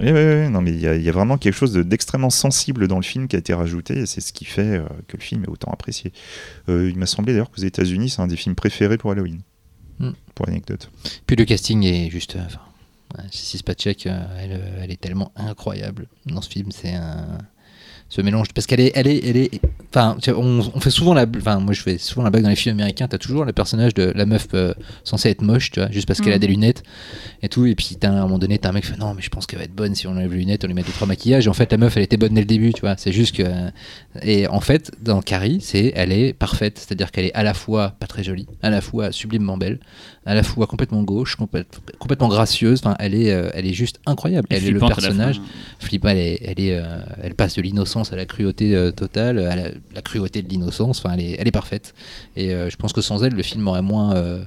Oui, 0.00 0.10
oui, 0.10 0.42
oui, 0.44 0.48
non, 0.50 0.62
mais 0.62 0.70
il 0.72 0.80
y, 0.80 0.86
a- 0.86 0.96
il 0.96 1.02
y 1.02 1.08
a 1.08 1.12
vraiment 1.12 1.36
quelque 1.36 1.54
chose 1.54 1.72
de- 1.72 1.82
d'extrêmement 1.82 2.30
sensible 2.30 2.88
dans 2.88 2.96
le 2.96 3.02
film 3.02 3.28
qui 3.28 3.36
a 3.36 3.38
été 3.38 3.52
rajouté, 3.52 3.98
et 4.00 4.06
c'est 4.06 4.20
ce 4.22 4.32
qui 4.32 4.44
fait 4.46 4.78
euh, 4.78 4.84
que 5.06 5.16
le 5.18 5.22
film 5.22 5.44
est 5.44 5.48
autant 5.48 5.70
apprécié. 5.70 6.12
Euh, 6.68 6.88
il 6.90 6.98
m'a 6.98 7.06
semblé 7.06 7.32
d'ailleurs 7.34 7.50
qu'aux 7.50 7.62
États-Unis, 7.62 8.10
c'est 8.10 8.22
un 8.22 8.26
des 8.26 8.36
films 8.36 8.54
préférés 8.54 8.96
pour 8.96 9.10
Halloween. 9.12 9.40
Hmm. 9.98 10.12
Pour 10.34 10.46
l'anecdote. 10.46 10.90
Puis 11.26 11.36
le 11.36 11.44
casting 11.44 11.84
est 11.84 12.08
juste. 12.10 12.36
euh, 12.36 12.40
Enfin, 12.46 12.60
ouais, 13.18 13.24
Sissy 13.30 13.58
Spacek, 13.58 14.06
euh, 14.06 14.24
elle, 14.40 14.52
euh, 14.52 14.80
elle 14.82 14.90
est 14.90 15.00
tellement 15.00 15.30
incroyable 15.36 16.06
dans 16.26 16.40
ce 16.40 16.48
film. 16.48 16.72
C'est 16.72 16.94
un. 16.94 17.38
Ce 18.14 18.20
mélange. 18.20 18.48
Parce 18.54 18.66
qu'elle 18.66 18.80
est. 18.80 18.92
Elle 18.94 19.06
est, 19.06 19.26
elle 19.26 19.38
est 19.38 19.50
enfin, 19.94 20.18
on, 20.28 20.60
on 20.74 20.80
fait 20.80 20.90
souvent 20.90 21.14
la. 21.14 21.24
Enfin, 21.38 21.60
moi, 21.60 21.72
je 21.72 21.80
fais 21.80 21.96
souvent 21.96 22.22
la 22.22 22.28
blague 22.28 22.42
dans 22.42 22.50
les 22.50 22.56
films 22.56 22.74
américains. 22.76 23.08
T'as 23.08 23.16
toujours 23.16 23.46
le 23.46 23.54
personnage 23.54 23.94
de 23.94 24.12
la 24.14 24.26
meuf 24.26 24.48
euh, 24.52 24.74
censée 25.02 25.30
être 25.30 25.40
moche, 25.40 25.70
tu 25.70 25.80
vois, 25.80 25.90
juste 25.90 26.06
parce 26.06 26.20
qu'elle 26.20 26.34
a 26.34 26.36
Mhm. 26.36 26.40
des 26.42 26.46
lunettes 26.48 26.82
et 27.42 27.48
tout. 27.48 27.64
Et 27.64 27.74
puis, 27.74 27.96
t'as, 27.98 28.10
à 28.10 28.12
un 28.12 28.22
moment 28.24 28.38
donné, 28.38 28.58
t'as 28.58 28.68
un 28.68 28.72
mec 28.72 28.84
qui 28.84 28.90
fait 28.90 28.98
Non, 28.98 29.14
mais 29.14 29.22
je 29.22 29.30
pense 29.30 29.46
qu'elle 29.46 29.60
va 29.60 29.64
être 29.64 29.74
bonne 29.74 29.94
si 29.94 30.06
on 30.06 30.10
enlève 30.10 30.30
les 30.30 30.40
lunettes, 30.40 30.62
on 30.64 30.66
lui 30.66 30.74
met 30.74 30.82
deux, 30.82 30.92
trois 30.92 31.06
maquillages. 31.08 31.46
Et 31.46 31.48
en 31.48 31.54
fait, 31.54 31.72
la 31.72 31.78
meuf, 31.78 31.96
elle 31.96 32.02
était 32.02 32.18
bonne 32.18 32.34
dès 32.34 32.42
le 32.42 32.46
début, 32.46 32.74
tu 32.74 32.82
vois. 32.82 32.96
C'est 32.98 33.12
juste 33.12 33.34
que. 33.34 33.44
Et 34.20 34.46
en 34.46 34.60
fait, 34.60 34.90
dans 35.00 35.22
Carrie, 35.22 35.60
c'est, 35.62 35.94
elle 35.96 36.12
est 36.12 36.34
parfaite. 36.34 36.78
C'est-à-dire 36.78 37.10
qu'elle 37.12 37.24
est 37.24 37.32
à 37.34 37.42
la 37.42 37.54
fois 37.54 37.94
pas 37.98 38.06
très 38.06 38.22
jolie, 38.22 38.46
à 38.62 38.68
la 38.68 38.82
fois 38.82 39.10
sublimement 39.10 39.56
belle, 39.56 39.80
à 40.24 40.34
la 40.34 40.42
fois 40.42 40.66
complètement 40.66 41.02
gauche, 41.02 41.36
complète- 41.36 41.80
complètement 41.98 42.28
gracieuse. 42.28 42.80
Enfin, 42.84 42.94
elle 43.00 43.14
est, 43.14 43.32
euh, 43.32 43.50
elle 43.54 43.66
est 43.66 43.72
juste 43.72 43.98
incroyable. 44.06 44.46
Et 44.50 44.56
Elle 44.56 44.66
est 44.66 44.70
le 44.70 44.78
personnage. 44.78 45.36
fin. 45.36 45.42
Flippa, 45.80 46.12
elle, 46.12 46.18
est, 46.18 46.40
elle, 46.44 46.60
est, 46.60 46.76
euh, 46.76 47.00
elle 47.22 47.34
passe 47.34 47.56
de 47.56 47.62
l'innocence 47.62 48.12
à 48.12 48.16
la 48.16 48.24
cruauté 48.24 48.74
euh, 48.76 48.92
totale, 48.92 49.38
à 49.40 49.56
la, 49.56 49.68
la 49.94 50.02
cruauté 50.02 50.42
de 50.42 50.48
l'innocence. 50.48 50.98
Enfin, 51.00 51.14
elle 51.14 51.20
est, 51.24 51.36
elle 51.38 51.48
est 51.48 51.52
parfaite. 51.52 51.94
Et 52.36 52.52
euh, 52.54 52.70
je 52.70 52.76
pense 52.76 52.92
que 52.92 53.00
sans 53.00 53.24
elle, 53.24 53.34
le 53.34 53.42
film 53.42 53.66
aurait 53.66 53.82
moins, 53.82 54.14
euh, 54.14 54.44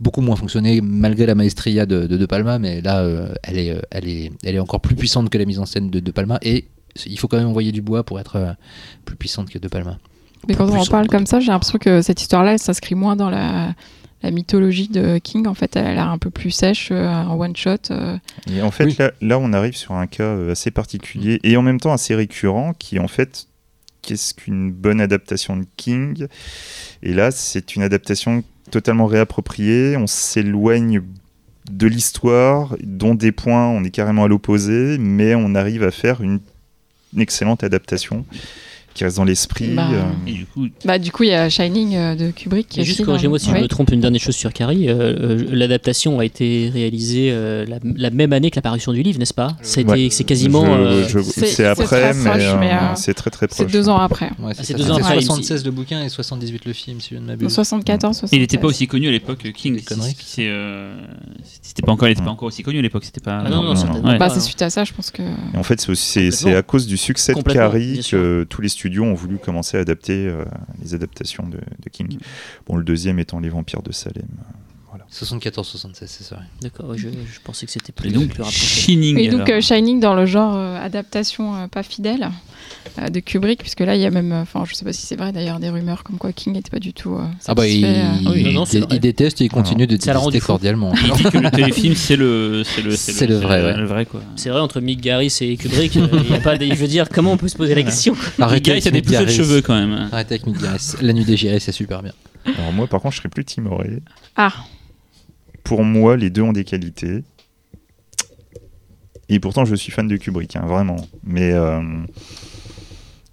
beaucoup 0.00 0.20
moins 0.22 0.36
fonctionné, 0.36 0.80
malgré 0.80 1.26
la 1.26 1.34
maestria 1.34 1.84
de 1.84 2.06
De, 2.06 2.16
De 2.16 2.26
Palma. 2.26 2.58
Mais 2.58 2.80
là, 2.80 3.00
euh, 3.00 3.28
elle, 3.42 3.58
est, 3.58 3.70
euh, 3.72 3.80
elle, 3.90 4.08
est, 4.08 4.32
elle 4.44 4.54
est 4.54 4.60
encore 4.60 4.80
plus 4.80 4.96
puissante 4.96 5.28
que 5.28 5.36
la 5.38 5.44
mise 5.44 5.58
en 5.58 5.66
scène 5.66 5.90
de 5.90 6.00
De 6.00 6.10
Palma. 6.10 6.38
Et 6.42 6.66
il 7.06 7.18
faut 7.18 7.28
quand 7.28 7.36
même 7.36 7.48
envoyer 7.48 7.70
du 7.70 7.82
bois 7.82 8.02
pour 8.02 8.18
être 8.18 8.36
euh, 8.36 8.52
plus 9.04 9.16
puissante 9.16 9.50
que 9.50 9.58
De 9.58 9.68
Palma. 9.68 9.98
Mais 10.48 10.54
quand 10.54 10.70
on 10.70 10.76
en 10.78 10.86
parle 10.86 11.08
comme 11.08 11.26
ça, 11.26 11.40
j'ai 11.40 11.48
l'impression 11.50 11.78
que 11.78 12.00
cette 12.00 12.20
histoire-là, 12.22 12.52
elle 12.52 12.58
s'inscrit 12.60 12.94
moins 12.94 13.16
dans 13.16 13.28
la, 13.28 13.74
la 14.22 14.30
mythologie 14.30 14.88
de 14.88 15.18
King. 15.18 15.46
En 15.46 15.54
fait, 15.54 15.76
elle 15.76 15.86
a 15.86 15.94
l'air 15.94 16.08
un 16.08 16.18
peu 16.18 16.30
plus 16.30 16.50
sèche, 16.50 16.88
euh, 16.90 17.06
en 17.08 17.38
one 17.38 17.54
shot. 17.56 17.76
euh. 17.90 18.16
Et 18.50 18.62
en 18.62 18.70
fait, 18.70 18.84
Oui. 18.84 18.96
là, 18.98 19.12
là, 19.20 19.38
on 19.38 19.52
arrive 19.52 19.76
sur 19.76 19.92
un 19.94 20.06
cas 20.06 20.24
euh, 20.24 20.52
assez 20.52 20.70
particulier 20.70 21.38
et 21.44 21.56
en 21.56 21.62
même 21.62 21.78
temps 21.80 21.92
assez 21.92 22.14
récurrent 22.14 22.72
qui, 22.78 22.98
en 22.98 23.08
fait, 23.08 23.46
qu'est-ce 24.02 24.34
qu'une 24.34 24.72
bonne 24.72 25.00
adaptation 25.00 25.56
de 25.56 25.66
King? 25.76 26.26
Et 27.02 27.12
là, 27.12 27.30
c'est 27.30 27.76
une 27.76 27.82
adaptation 27.82 28.42
totalement 28.70 29.06
réappropriée. 29.06 29.96
On 29.96 30.06
s'éloigne 30.06 31.02
de 31.70 31.86
l'histoire, 31.86 32.76
dont 32.82 33.14
des 33.14 33.30
points, 33.32 33.66
on 33.68 33.84
est 33.84 33.90
carrément 33.90 34.24
à 34.24 34.28
l'opposé, 34.28 34.96
mais 34.98 35.34
on 35.34 35.54
arrive 35.54 35.82
à 35.82 35.90
faire 35.90 36.22
une, 36.22 36.40
une 37.14 37.20
excellente 37.20 37.62
adaptation 37.62 38.24
qui 38.98 39.04
reste 39.04 39.16
dans 39.16 39.24
l'esprit. 39.24 39.68
Bah, 39.74 39.88
euh, 39.92 40.02
Et 40.26 40.32
du 40.32 40.44
coup, 40.46 40.66
Bah, 40.84 40.98
du 40.98 41.12
coup, 41.12 41.22
il 41.22 41.30
y 41.30 41.32
a 41.34 41.48
Shining 41.48 41.94
euh, 41.96 42.14
de 42.16 42.30
Kubrick. 42.32 42.68
qui 42.68 42.84
juste 42.84 43.04
corrigez-moi 43.04 43.38
si 43.38 43.50
Ouais. 43.50 43.58
je 43.58 43.62
me 43.62 43.68
trompe, 43.68 43.90
une 43.92 44.00
dernière 44.00 44.20
chose 44.20 44.34
sur 44.36 44.52
Carrie. 44.52 44.88
euh, 44.88 45.44
L'adaptation 45.52 46.18
a 46.18 46.24
été 46.24 46.70
réalisée 46.72 47.30
euh, 47.32 47.64
la, 47.66 47.78
la 47.82 48.10
même 48.10 48.32
année 48.32 48.50
que 48.50 48.56
l'apparition 48.56 48.92
du 48.92 49.02
livre, 49.02 49.18
n'est-ce 49.18 49.32
pas? 49.34 49.56
Ouais. 49.86 50.08
C'est 50.10 50.24
quasiment. 50.24 50.64
euh, 50.66 51.04
c'est- 51.06 51.22
c'est 51.22 51.46
c'est 51.46 51.64
après, 51.64 51.84
très 51.86 52.14
mais, 52.14 52.30
euh, 52.30 52.54
euh, 52.56 52.78
c'est 52.96 53.14
très 53.14 53.30
très 53.30 53.46
C'est 53.50 53.62
proche. 53.64 53.72
deux 53.72 53.88
ans 53.88 53.98
après. 53.98 54.30
Ouais, 54.40 54.52
c'est 54.54 54.64
ça. 54.64 54.74
deux 54.74 54.90
ans 54.90 54.96
après, 54.96 55.14
76 55.20 55.64
le 55.64 55.70
bouquin 55.70 56.02
et 56.04 56.08
78 56.08 56.64
le 56.64 56.72
film, 56.72 57.00
si 57.00 57.10
je 57.10 57.14
ne 57.16 57.20
En 57.20 57.26
m'abuse. 57.26 57.52
74, 57.52 58.16
76. 58.16 58.36
il 58.36 58.40
n'était 58.40 58.58
pas 58.58 58.66
aussi 58.66 58.86
connu 58.88 59.06
à 59.08 59.10
l'époque, 59.12 59.50
King. 59.54 59.80
C'est- 59.86 59.94
c'est, 60.24 60.48
C'était 61.62 61.82
pas 61.82 61.92
encore, 61.92 62.08
il 62.08 62.12
était 62.12 62.22
pas 62.22 62.30
encore 62.30 62.48
aussi 62.48 62.62
connu 62.62 62.78
à 62.78 62.82
l'époque. 62.82 63.04
C'était 63.04 63.20
pas. 63.20 63.42
Ah 63.44 63.48
non, 63.50 63.62
non. 63.62 63.74
Bah, 64.18 64.28
c'est 64.30 64.40
suite 64.40 64.62
à 64.62 64.70
ça, 64.70 64.84
je 64.84 64.92
pense 64.92 65.10
que. 65.10 65.22
Et 65.22 65.56
en 65.56 65.62
fait, 65.62 65.80
c'est 65.80 65.94
c'est 65.94 66.30
c'est 66.30 66.54
à 66.54 66.62
cause 66.62 66.86
du 66.86 66.96
succès 66.96 67.34
de 67.34 67.42
Carrie 67.42 68.00
que 68.10 68.44
tous 68.48 68.60
les 68.62 68.68
studios 68.68 68.87
ont 69.00 69.14
voulu 69.14 69.38
commencer 69.38 69.76
à 69.76 69.80
adapter 69.80 70.26
euh, 70.26 70.44
les 70.82 70.94
adaptations 70.94 71.46
de, 71.46 71.58
de 71.58 71.88
King. 71.90 72.18
Bon, 72.66 72.76
le 72.76 72.84
deuxième 72.84 73.18
étant 73.18 73.40
Les 73.40 73.48
Vampires 73.48 73.82
de 73.82 73.92
Salem. 73.92 74.26
74-76, 75.10 75.94
c'est 76.06 76.22
ça. 76.24 76.36
ouais. 76.36 76.42
D'accord, 76.60 76.94
je, 76.96 77.08
je 77.08 77.40
pensais 77.42 77.66
que 77.66 77.72
c'était 77.72 77.92
plus, 77.92 78.10
donc, 78.12 78.28
plus 78.28 78.42
rapproché. 78.42 78.66
Shining. 78.66 79.18
Et 79.18 79.28
donc 79.28 79.48
euh, 79.48 79.60
Shining 79.60 80.00
dans 80.00 80.14
le 80.14 80.26
genre 80.26 80.54
euh, 80.54 80.76
adaptation 80.78 81.54
euh, 81.56 81.66
pas 81.66 81.82
fidèle 81.82 82.24
euh, 82.24 82.28
de 83.10 83.20
Kubrick, 83.20 83.60
puisque 83.60 83.80
là 83.80 83.94
il 83.94 84.00
y 84.02 84.06
a 84.06 84.10
même, 84.10 84.32
euh, 84.32 84.42
enfin 84.42 84.64
je 84.66 84.74
sais 84.74 84.84
pas 84.84 84.92
si 84.92 85.02
c'est 85.06 85.16
vrai 85.16 85.32
d'ailleurs, 85.32 85.60
des 85.60 85.68
rumeurs 85.70 86.02
comme 86.04 86.18
quoi 86.18 86.32
King 86.32 86.52
n'était 86.54 86.70
pas 86.70 86.78
du 86.78 86.92
tout 86.92 87.14
euh, 87.14 87.24
Ah 87.46 87.54
bah 87.54 87.66
il, 87.66 87.84
euh. 87.84 88.02
Ah 88.26 88.30
oui, 88.34 88.44
non, 88.44 88.52
non, 88.52 88.64
c'est 88.64 88.78
il- 88.78 88.84
vrai. 88.84 88.96
il 88.96 89.00
déteste 89.00 89.40
et 89.40 89.44
il 89.44 89.50
continue 89.50 89.86
de 89.86 89.96
Ça 90.00 90.12
l'a 90.12 90.18
rendu 90.18 90.32
détester 90.32 90.46
cordialement. 90.46 90.92
Il 90.94 91.12
dit 91.12 91.22
que 91.24 91.38
le 91.38 91.50
téléfilm, 91.52 91.94
c'est 91.94 92.16
le, 92.16 92.62
c'est 92.64 92.82
le, 92.82 92.90
C'est 92.96 93.26
le 93.26 93.36
vrai, 93.36 93.62
ouais. 93.62 93.76
le 93.76 93.86
vrai 93.86 94.06
quoi. 94.06 94.20
C'est 94.36 94.50
vrai, 94.50 94.60
entre 94.60 94.80
Mick 94.80 95.00
Garris 95.00 95.36
et 95.40 95.56
Kubrick, 95.56 95.96
euh, 95.96 96.08
il 96.24 96.30
y 96.30 96.34
a 96.34 96.40
pas 96.40 96.56
de- 96.58 96.66
je 96.66 96.74
veux 96.74 96.86
dire, 96.88 97.08
comment 97.08 97.32
on 97.32 97.36
peut 97.36 97.48
se 97.48 97.56
poser 97.56 97.74
la 97.74 97.82
question? 97.82 98.14
Arrêtez, 98.38 98.70
il 98.76 98.84
y 98.84 98.88
a 98.88 98.90
des 98.90 98.98
avec 98.98 99.04
poussées 99.04 99.18
de 99.18 99.24
Mick 99.26 99.30
cheveux 99.36 99.48
Garris. 99.60 99.62
quand 99.62 99.74
même. 99.74 100.08
Arrêtez 100.12 100.34
avec 100.34 100.46
Mick 100.46 100.60
Garris. 100.60 100.92
La 101.00 101.12
nuit 101.12 101.24
dégirée, 101.24 101.60
c'est 101.60 101.72
super 101.72 102.02
bien. 102.02 102.12
Alors 102.58 102.72
moi, 102.72 102.86
par 102.86 103.00
contre, 103.00 103.14
je 103.14 103.18
serais 103.20 103.28
plus 103.28 103.44
timoré. 103.44 104.02
Ah, 104.36 104.52
Pour 105.64 105.84
moi, 105.84 106.16
les 106.16 106.30
deux 106.30 106.42
ont 106.42 106.52
des 106.52 106.64
qualités. 106.64 107.22
Et 109.28 109.40
pourtant, 109.40 109.64
je 109.66 109.74
suis 109.74 109.92
fan 109.92 110.08
de 110.08 110.16
Kubrick, 110.16 110.56
hein, 110.56 110.64
vraiment. 110.66 110.96
Mais 111.22 111.52
euh, 111.52 111.80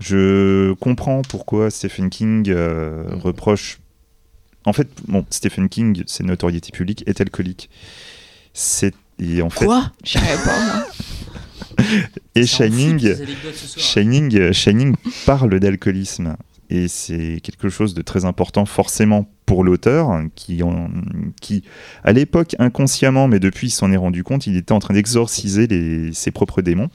je 0.07 0.73
comprends 0.73 1.21
pourquoi 1.23 1.69
Stephen 1.71 2.09
King 2.09 2.49
euh, 2.49 3.03
Mm. 3.15 3.19
reproche. 3.19 3.79
En 4.65 4.73
fait, 4.73 4.87
bon, 5.07 5.25
Stephen 5.29 5.69
King, 5.69 6.03
c'est 6.07 6.23
notoriété 6.23 6.71
publique, 6.71 7.03
est 7.07 7.21
alcoolique. 7.21 7.69
C'est 8.53 8.93
et 9.19 9.41
en 9.41 9.49
fait, 9.49 9.65
Quoi? 9.65 9.91
Je 10.03 10.13
savais 10.19 10.43
pas. 10.43 10.65
moi. 10.65 10.87
et 12.35 12.45
Shining. 12.45 13.15
Shining, 13.77 14.35
euh, 14.37 14.53
Shining 14.53 14.95
parle 15.25 15.59
d'alcoolisme 15.59 16.35
et 16.69 16.87
c'est 16.87 17.39
quelque 17.43 17.69
chose 17.69 17.93
de 17.93 18.01
très 18.01 18.25
important 18.25 18.65
forcément 18.65 19.29
pour 19.45 19.63
l'auteur 19.63 20.09
qui, 20.35 20.63
en- 20.63 20.89
qui 21.39 21.63
à 22.03 22.11
l'époque 22.11 22.55
inconsciemment 22.57 23.27
mais 23.27 23.39
depuis 23.39 23.67
il 23.67 23.71
s'en 23.71 23.91
est 23.91 23.97
rendu 23.97 24.23
compte 24.23 24.47
il 24.47 24.57
était 24.57 24.71
en 24.71 24.79
train 24.79 24.95
d'exorciser 24.95 26.11
ses 26.11 26.31
propres 26.31 26.63
démons 26.63 26.89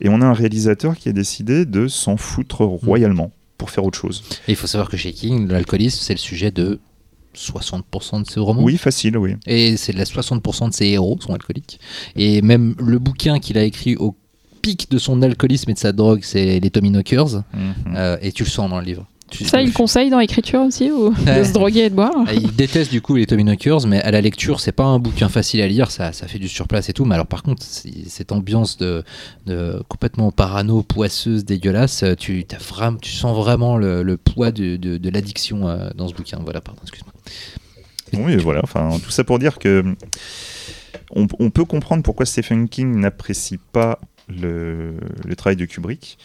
et 0.00 0.08
on 0.08 0.20
a 0.20 0.26
un 0.26 0.32
réalisateur 0.32 0.96
qui 0.96 1.08
a 1.08 1.12
décidé 1.12 1.64
de 1.64 1.88
s'en 1.88 2.16
foutre 2.16 2.62
royalement 2.62 3.30
pour 3.58 3.70
faire 3.70 3.84
autre 3.84 3.98
chose 3.98 4.22
Et 4.48 4.52
il 4.52 4.56
faut 4.56 4.66
savoir 4.66 4.88
que 4.88 4.96
chez 4.96 5.12
King, 5.12 5.48
l'alcoolisme, 5.48 5.98
c'est 6.02 6.14
le 6.14 6.18
sujet 6.18 6.50
de 6.50 6.80
60% 7.36 8.22
de 8.24 8.30
ses 8.30 8.40
romans. 8.40 8.62
oui 8.62 8.76
facile 8.76 9.16
oui 9.18 9.34
Et 9.46 9.76
c'est 9.76 9.92
la 9.92 10.04
60% 10.04 10.68
de 10.68 10.74
ses 10.74 10.86
héros 10.86 11.18
sont 11.20 11.32
alcooliques. 11.34 11.80
Et 12.16 12.42
même 12.42 12.74
le 12.78 12.98
bouquin 12.98 13.38
qu'il 13.38 13.58
a 13.58 13.64
écrit 13.64 13.96
au 13.96 14.14
pic 14.62 14.90
de 14.90 14.98
son 14.98 15.20
alcoolisme 15.22 15.70
et 15.70 15.74
de 15.74 15.78
sa 15.78 15.92
drogue, 15.92 16.20
c'est 16.22 16.58
les 16.60 16.70
Tommy 16.70 16.90
Knockers. 16.90 17.42
Mhm. 17.52 17.74
Euh, 17.96 18.16
et 18.22 18.32
tu 18.32 18.44
le 18.44 18.48
sens 18.48 18.70
dans 18.70 18.78
le 18.78 18.84
livre. 18.84 19.06
Tu- 19.36 19.44
Ça, 19.44 19.60
il 19.62 19.72
conseille 19.72 20.10
dans 20.10 20.18
l'écriture 20.20 20.60
aussi, 20.60 20.90
ou 20.92 21.10
de 21.10 21.42
se 21.44 21.52
droguer 21.52 21.80
et 21.80 21.90
de 21.90 21.94
boire 21.94 22.12
Ah, 22.26 22.34
Il 22.34 22.54
déteste 22.54 22.90
du 22.92 23.00
coup 23.00 23.16
les 23.16 23.26
Tommy 23.26 23.42
Knockers, 23.44 23.86
mais 23.86 24.00
à 24.02 24.10
la 24.10 24.20
lecture, 24.20 24.60
c'est 24.60 24.72
pas 24.72 24.84
un 24.84 24.98
bouquin 24.98 25.28
facile 25.28 25.60
à 25.60 25.66
lire, 25.66 25.90
ça, 25.90 26.12
ça 26.12 26.28
fait 26.28 26.38
du 26.38 26.48
surplace 26.48 26.88
et 26.88 26.92
tout. 26.92 27.04
Mais 27.04 27.14
alors, 27.14 27.26
par 27.26 27.42
contre, 27.42 27.62
cette 27.62 28.30
ambiance 28.32 28.76
de, 28.76 29.02
de 29.46 29.82
complètement 29.88 30.30
parano, 30.30 30.82
poisseuse, 30.82 31.44
dégueulasse, 31.44 32.02
euh, 32.04 32.14
tu, 32.14 32.44
as 32.52 32.58
vraiment, 32.58 32.98
tu 32.98 33.10
sens 33.12 33.36
vraiment 33.36 33.76
le, 33.76 34.02
le 34.02 34.16
poids 34.16 34.52
de, 34.52 34.76
de- 34.76 34.96
de 34.98 35.10
l'addiction 35.10 35.66
euh, 35.68 35.90
dans 35.96 36.06
ce 36.08 36.14
bouquin. 36.14 36.38
Voilà, 36.42 36.60
pardon, 36.60 36.80
excuse-moi. 36.82 37.12
Oui, 38.24 38.36
voilà. 38.36 38.60
Enfin, 38.62 38.90
tout 39.02 39.10
ça 39.10 39.24
pour 39.24 39.38
dire 39.40 39.58
que 39.58 39.82
on, 41.16 41.26
on 41.40 41.50
peut 41.50 41.64
comprendre 41.64 42.02
pourquoi 42.02 42.26
Stephen 42.26 42.68
King 42.68 43.00
n'apprécie 43.00 43.58
pas 43.72 43.98
le, 44.28 44.94
le 45.26 45.36
travail 45.36 45.56
de 45.56 45.64
Kubrick. 45.64 46.18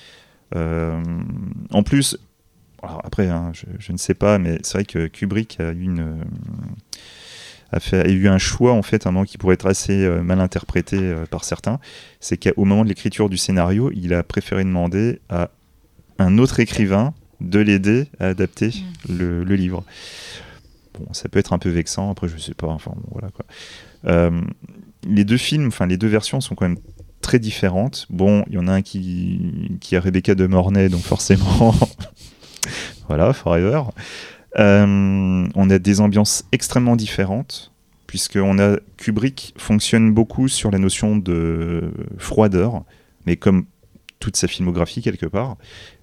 Euh, 0.56 1.00
en 1.72 1.84
plus, 1.84 2.18
alors 2.84 3.02
après, 3.04 3.28
hein, 3.28 3.52
je, 3.54 3.66
je 3.80 3.92
ne 3.92 3.98
sais 3.98 4.14
pas, 4.14 4.38
mais 4.40 4.60
c'est 4.64 4.74
vrai 4.74 4.86
que 4.86 5.08
Kubrick 5.08 5.60
a 5.60 5.72
eu 5.72 5.84
une 5.84 6.24
a, 7.72 7.80
fait, 7.80 8.06
a 8.06 8.10
eu 8.10 8.28
un 8.28 8.38
choix 8.38 8.74
en 8.74 8.82
fait, 8.82 9.06
un 9.08 9.12
moment 9.12 9.26
qui 9.26 9.38
pourrait 9.38 9.54
être 9.56 9.68
assez 9.68 10.04
euh, 10.04 10.22
mal 10.22 10.40
interprété 10.40 10.98
euh, 10.98 11.26
par 11.26 11.44
certains. 11.44 11.80
C'est 12.20 12.38
qu'au 12.38 12.66
moment 12.66 12.84
de 12.84 12.90
l'écriture 12.90 13.30
du 13.30 13.38
scénario, 13.38 13.92
il 13.94 14.14
a 14.14 14.24
préféré 14.24 14.64
demander 14.64 15.20
à 15.30 15.52
un 16.18 16.38
autre 16.38 16.60
écrivain 16.60 17.14
de 17.42 17.60
l'aider 17.60 18.08
à 18.20 18.28
adapter 18.28 18.72
le, 19.08 19.44
le 19.44 19.56
livre. 19.56 19.84
Bon, 20.98 21.14
ça 21.14 21.30
peut 21.30 21.40
être 21.40 21.54
un 21.54 21.60
peu 21.60 21.70
vexant, 21.70 22.12
après 22.12 22.28
je 22.28 22.38
sais 22.38 22.54
pas, 22.54 22.68
enfin 22.68 22.92
bon, 22.96 23.10
voilà 23.12 23.30
quoi. 23.30 23.46
Euh, 24.06 24.42
les 25.08 25.24
deux 25.24 25.38
films, 25.38 25.68
enfin 25.68 25.86
les 25.86 25.98
deux 25.98 26.08
versions 26.08 26.42
sont 26.42 26.56
quand 26.56 26.68
même 26.68 26.80
très 27.22 27.40
différentes. 27.40 28.08
Bon, 28.10 28.44
il 28.48 28.56
y 28.56 28.58
en 28.58 28.68
a 28.68 28.74
un 28.74 28.82
qui, 28.82 29.78
qui 29.80 29.96
a 29.96 30.02
Rebecca 30.02 30.36
de 30.36 30.48
Mornay, 30.48 30.90
donc 30.90 31.02
forcément, 31.02 31.74
voilà, 33.08 33.34
Forever. 33.34 33.84
Euh, 34.58 35.48
on 35.56 35.70
a 35.70 35.80
des 35.80 36.02
ambiances 36.02 36.44
extrêmement 36.52 36.96
différentes, 36.96 37.72
puisqu'on 38.08 38.60
a 38.60 38.78
Kubrick 38.98 39.54
fonctionne 39.58 40.14
beaucoup 40.14 40.48
sur 40.48 40.72
la 40.72 40.80
notion 40.80 41.18
de 41.18 41.92
froideur, 42.18 42.84
mais 43.26 43.38
comme 43.38 43.66
toute 44.20 44.36
sa 44.36 44.48
filmographie 44.48 45.02
quelque 45.02 45.26
part. 45.26 45.58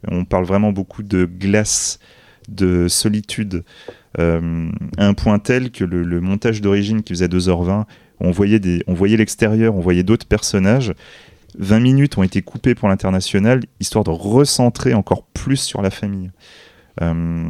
On 0.09 0.25
parle 0.25 0.45
vraiment 0.45 0.73
beaucoup 0.73 1.03
de 1.03 1.25
glace, 1.27 1.99
de 2.49 2.89
solitude, 2.89 3.65
euh, 4.19 4.71
à 4.97 5.07
un 5.07 5.15
point 5.15 5.39
tel 5.39 5.71
que 5.71 5.85
le, 5.85 6.03
le 6.03 6.21
montage 6.21 6.61
d'origine 6.61 7.03
qui 7.03 7.13
faisait 7.13 7.29
2h20, 7.29 7.85
on 8.21 8.31
voyait, 8.31 8.61
des, 8.61 8.83
on 8.87 8.95
voyait 8.95 9.17
l'extérieur, 9.17 9.75
on 9.75 9.81
voyait 9.81 10.03
d'autres 10.03 10.27
personnages. 10.27 10.95
20 11.59 11.81
minutes 11.81 12.19
ont 12.19 12.23
été 12.23 12.43
coupées 12.43 12.75
pour 12.75 12.89
l'international, 12.89 13.61
histoire 13.81 14.05
de 14.05 14.11
recentrer 14.11 14.95
encore 14.95 15.25
plus 15.25 15.57
sur 15.57 15.83
la 15.83 15.91
famille. 15.91 16.31
Euh, 17.01 17.49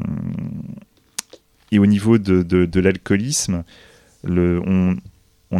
et 1.72 1.78
au 1.78 1.86
niveau 1.86 2.18
de, 2.18 2.80
l'alcoolisme, 2.80 3.64
on, 4.24 4.96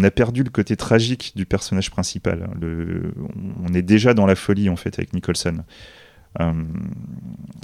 a 0.03 0.11
perdu 0.11 0.43
le 0.43 0.51
côté 0.51 0.77
tragique 0.77 1.33
du 1.35 1.47
personnage 1.47 1.91
principal. 1.91 2.49
On 3.65 3.75
est 3.75 3.83
déjà 3.83 4.15
dans 4.15 4.27
la 4.27 4.37
folie 4.37 4.69
en 4.69 4.77
fait 4.77 4.99
avec 4.99 5.13
Nicholson. 5.13 5.65
Euh, 6.41 6.53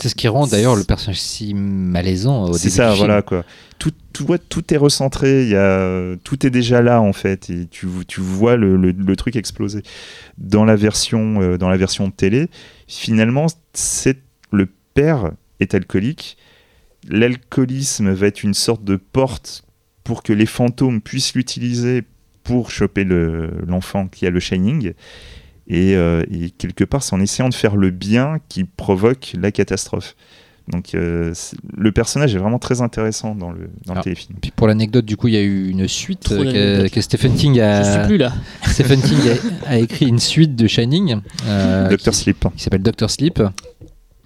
C'est 0.00 0.08
ce 0.08 0.14
qui 0.14 0.28
rend 0.28 0.46
d'ailleurs 0.46 0.76
le 0.76 0.84
personnage 0.84 1.20
si 1.20 1.52
malaisant 1.54 2.44
au 2.44 2.52
c'est 2.54 2.64
début 2.68 2.76
ça, 2.76 2.88
du 2.90 2.94
film. 2.96 3.06
voilà 3.06 3.22
quoi. 3.22 3.44
Tout, 3.78 3.92
tout, 4.12 4.24
ouais, 4.26 4.38
tout 4.38 4.72
est 4.72 4.76
recentré, 4.76 5.46
y 5.48 5.54
a, 5.56 6.16
tout 6.24 6.46
est 6.46 6.50
déjà 6.50 6.80
là 6.82 7.00
en 7.02 7.12
fait, 7.12 7.50
et 7.50 7.66
tu, 7.70 7.86
tu 8.08 8.20
vois 8.20 8.56
le, 8.56 8.76
le, 8.76 8.92
le 8.92 9.16
truc 9.16 9.36
exploser. 9.36 9.82
Dans 10.38 10.64
la 10.64 10.76
version, 10.76 11.40
euh, 11.42 11.58
dans 11.58 11.68
la 11.68 11.76
version 11.76 12.08
de 12.08 12.12
télé, 12.12 12.48
finalement, 12.86 13.46
c'est 13.74 14.18
le 14.52 14.68
père 14.94 15.32
est 15.60 15.74
alcoolique. 15.74 16.36
L'alcoolisme 17.08 18.10
va 18.12 18.26
être 18.28 18.42
une 18.42 18.54
sorte 18.54 18.84
de 18.84 18.96
porte 18.96 19.64
pour 20.04 20.22
que 20.22 20.32
les 20.32 20.46
fantômes 20.46 21.00
puissent 21.00 21.34
l'utiliser 21.34 22.02
pour 22.44 22.70
choper 22.70 23.04
le- 23.04 23.50
l'enfant 23.66 24.08
qui 24.08 24.26
a 24.26 24.30
le 24.30 24.40
Shining. 24.40 24.92
Et, 25.68 25.94
euh, 25.96 26.24
et 26.30 26.50
quelque 26.50 26.84
part, 26.84 27.02
c'est 27.02 27.14
en 27.14 27.20
essayant 27.20 27.48
de 27.48 27.54
faire 27.54 27.76
le 27.76 27.90
bien 27.90 28.38
qui 28.48 28.64
provoque 28.64 29.32
la 29.40 29.52
catastrophe. 29.52 30.16
Donc 30.68 30.94
euh, 30.94 31.34
le 31.76 31.90
personnage 31.92 32.34
est 32.34 32.38
vraiment 32.38 32.60
très 32.60 32.82
intéressant 32.82 33.34
dans 33.34 33.50
le, 33.50 33.68
dans 33.86 33.94
Ah. 33.94 33.96
le 33.98 34.02
téléfilm. 34.02 34.36
Puis 34.40 34.52
pour 34.52 34.68
l'anecdote, 34.68 35.04
du 35.04 35.16
coup, 35.16 35.26
il 35.28 35.34
y 35.34 35.36
a 35.36 35.40
eu 35.42 35.68
une 35.68 35.88
suite 35.88 36.30
euh, 36.30 36.88
que, 36.88 37.00
Stephen 37.00 37.34
King 37.34 37.54
Je 37.54 37.82
suis 37.82 37.94
a. 37.98 38.06
plus 38.06 38.16
là. 38.16 38.32
Stephen 38.68 39.00
King 39.00 39.18
a, 39.66 39.70
a 39.70 39.78
écrit 39.78 40.06
une 40.06 40.20
suite 40.20 40.54
de 40.54 40.66
Shining 40.68 41.16
euh, 41.46 41.88
Doctor 41.88 42.12
qui, 42.14 42.20
Sleep. 42.20 42.44
qui 42.56 42.62
s'appelle 42.62 42.82
Doctor 42.82 43.10
Sleep. 43.10 43.42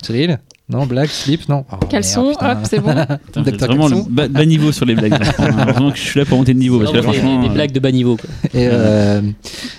Cyril 0.03 0.39
Non, 0.69 0.85
black, 0.85 1.11
slip, 1.11 1.49
non. 1.49 1.65
Oh, 1.73 1.77
Caleçon, 1.87 2.33
hop, 2.41 2.59
c'est 2.69 2.81
bon. 2.81 2.93
Putain, 3.33 3.67
vraiment 3.67 3.87
le 3.87 3.99
bas, 4.11 4.27
bas 4.29 4.45
niveau 4.45 4.73
sur 4.73 4.85
les 4.85 4.97
blagues. 4.97 5.15
Heureusement 5.39 5.93
que 5.93 5.97
je 5.97 6.03
suis 6.03 6.19
là 6.19 6.27
pour 6.27 6.39
monter 6.39 6.55
de 6.55 6.59
niveau. 6.59 6.81
Parce 6.81 6.91
que 6.91 6.97
là, 6.97 7.13
des- 7.13 7.19
euh, 7.21 7.49
blagues 7.51 7.71
de 7.71 7.79
bas 7.79 7.93
niveau. 7.93 8.17
quoi. 8.17 8.29
Et, 8.53 8.67
euh, 8.69 9.21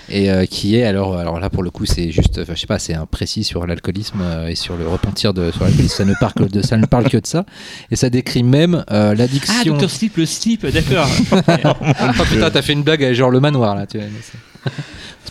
et 0.08 0.30
euh, 0.30 0.46
qui 0.46 0.76
est 0.76 0.84
alors 0.84 1.18
alors 1.18 1.38
là 1.40 1.50
pour 1.50 1.62
le 1.62 1.68
coup 1.70 1.84
c'est 1.84 2.10
juste 2.10 2.40
je 2.48 2.54
sais 2.58 2.66
pas 2.66 2.78
c'est 2.78 2.94
un 2.94 3.04
précis 3.04 3.44
sur 3.44 3.66
l'alcoolisme 3.66 4.20
euh, 4.22 4.46
et 4.48 4.54
sur 4.54 4.76
le 4.78 4.88
repentir 4.88 5.34
de 5.34 5.50
sur 5.50 5.64
l'alcoolisme 5.64 5.96
ça 5.98 6.04
ne 6.06 6.14
parle 6.18 6.32
que 6.32 6.44
de 6.44 6.62
ça 6.62 6.76
ne 6.78 6.86
parle 6.86 7.08
que 7.10 7.18
de 7.18 7.26
ça 7.26 7.44
et 7.90 7.96
ça 7.96 8.08
décrit 8.08 8.42
même 8.42 8.76
euh, 8.90 9.10
Ah, 9.10 9.14
l'addiction 9.14 9.64
Docteur 9.66 9.90
Sleep, 9.90 10.16
le 10.16 10.24
slip, 10.24 10.66
d'accord. 10.66 11.06
ah 11.46 12.12
putain 12.30 12.50
t'as 12.50 12.62
fait 12.62 12.72
une 12.72 12.82
blague 12.82 13.04
avec 13.04 13.14
genre 13.14 13.28
le 13.30 13.40
manoir 13.40 13.74
là 13.74 13.86
tu 13.86 13.98
vois 13.98 14.06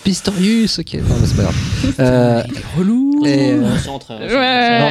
Pistorius 0.04 0.80
ok 0.80 0.94
non 0.94 1.16
mais 1.20 1.28
c'est 1.28 1.36
pas 1.36 1.42
grave 1.44 1.56
euh, 2.00 2.44
relou. 2.78 3.26
et, 3.26 3.52
euh, 3.52 3.62
On. 3.88 3.94
Ouais, 3.94 4.30
Non, 4.30 4.36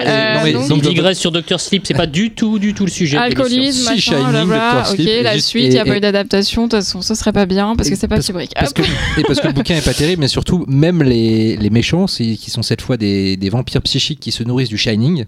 euh, 0.05 0.35
non, 0.35 0.41
mais 0.45 0.53
donc- 0.53 0.63
Il 0.65 0.69
donc, 0.69 0.83
digresse 0.83 1.19
sur 1.19 1.31
Dr 1.33 1.59
Sleep, 1.61 1.85
c'est 1.87 1.95
pas 1.95 2.07
du 2.07 2.33
tout, 2.33 2.59
du 2.59 2.75
tout 2.75 2.85
le 2.85 2.91
sujet. 2.91 3.17
de 3.17 3.23
l'émission. 3.23 3.45
Alcoolisme, 3.45 3.79
Si, 3.81 3.85
machin, 3.89 4.33
Shining. 4.33 4.49
Dr. 4.49 4.87
Sleep, 4.87 5.23
la 5.23 5.35
juste- 5.35 5.47
suite, 5.49 5.65
il 5.67 5.71
n'y 5.71 5.79
a 5.79 5.83
et- 5.83 5.85
pas 5.89 5.95
et- 5.95 5.99
eu 5.99 6.01
d'adaptation. 6.01 6.63
De 6.67 6.71
toute 6.71 6.81
façon, 6.81 7.03
ce 7.03 7.15
serait 7.15 7.33
pas 7.33 7.47
bien 7.47 7.75
parce 7.77 7.89
que 7.89 7.95
c'est 7.97 8.09
pas 8.09 8.17
parce- 8.17 8.27
Kubrick. 8.27 8.53
parce 8.55 8.71
Hop. 8.73 8.77
que, 8.79 9.21
et 9.21 9.25
parce 9.25 9.41
que 9.41 9.47
le 9.47 9.53
bouquin 9.53 9.77
est 9.77 9.85
pas 9.85 9.95
terrible, 9.95 10.21
mais 10.21 10.29
surtout, 10.29 10.65
même 10.69 11.03
les, 11.03 11.57
les 11.57 11.71
méchants, 11.71 12.07
c'est- 12.09 12.37
qui 12.37 12.51
sont 12.51 12.63
cette 12.63 12.83
fois 12.83 12.97
des, 12.97 13.37
des 13.37 13.49
vampires 13.49 13.83
psychiques 13.83 14.21
qui 14.21 14.33
se 14.33 14.43
nourrissent 14.43 14.69
du 14.69 14.79
Shining, 14.79 15.25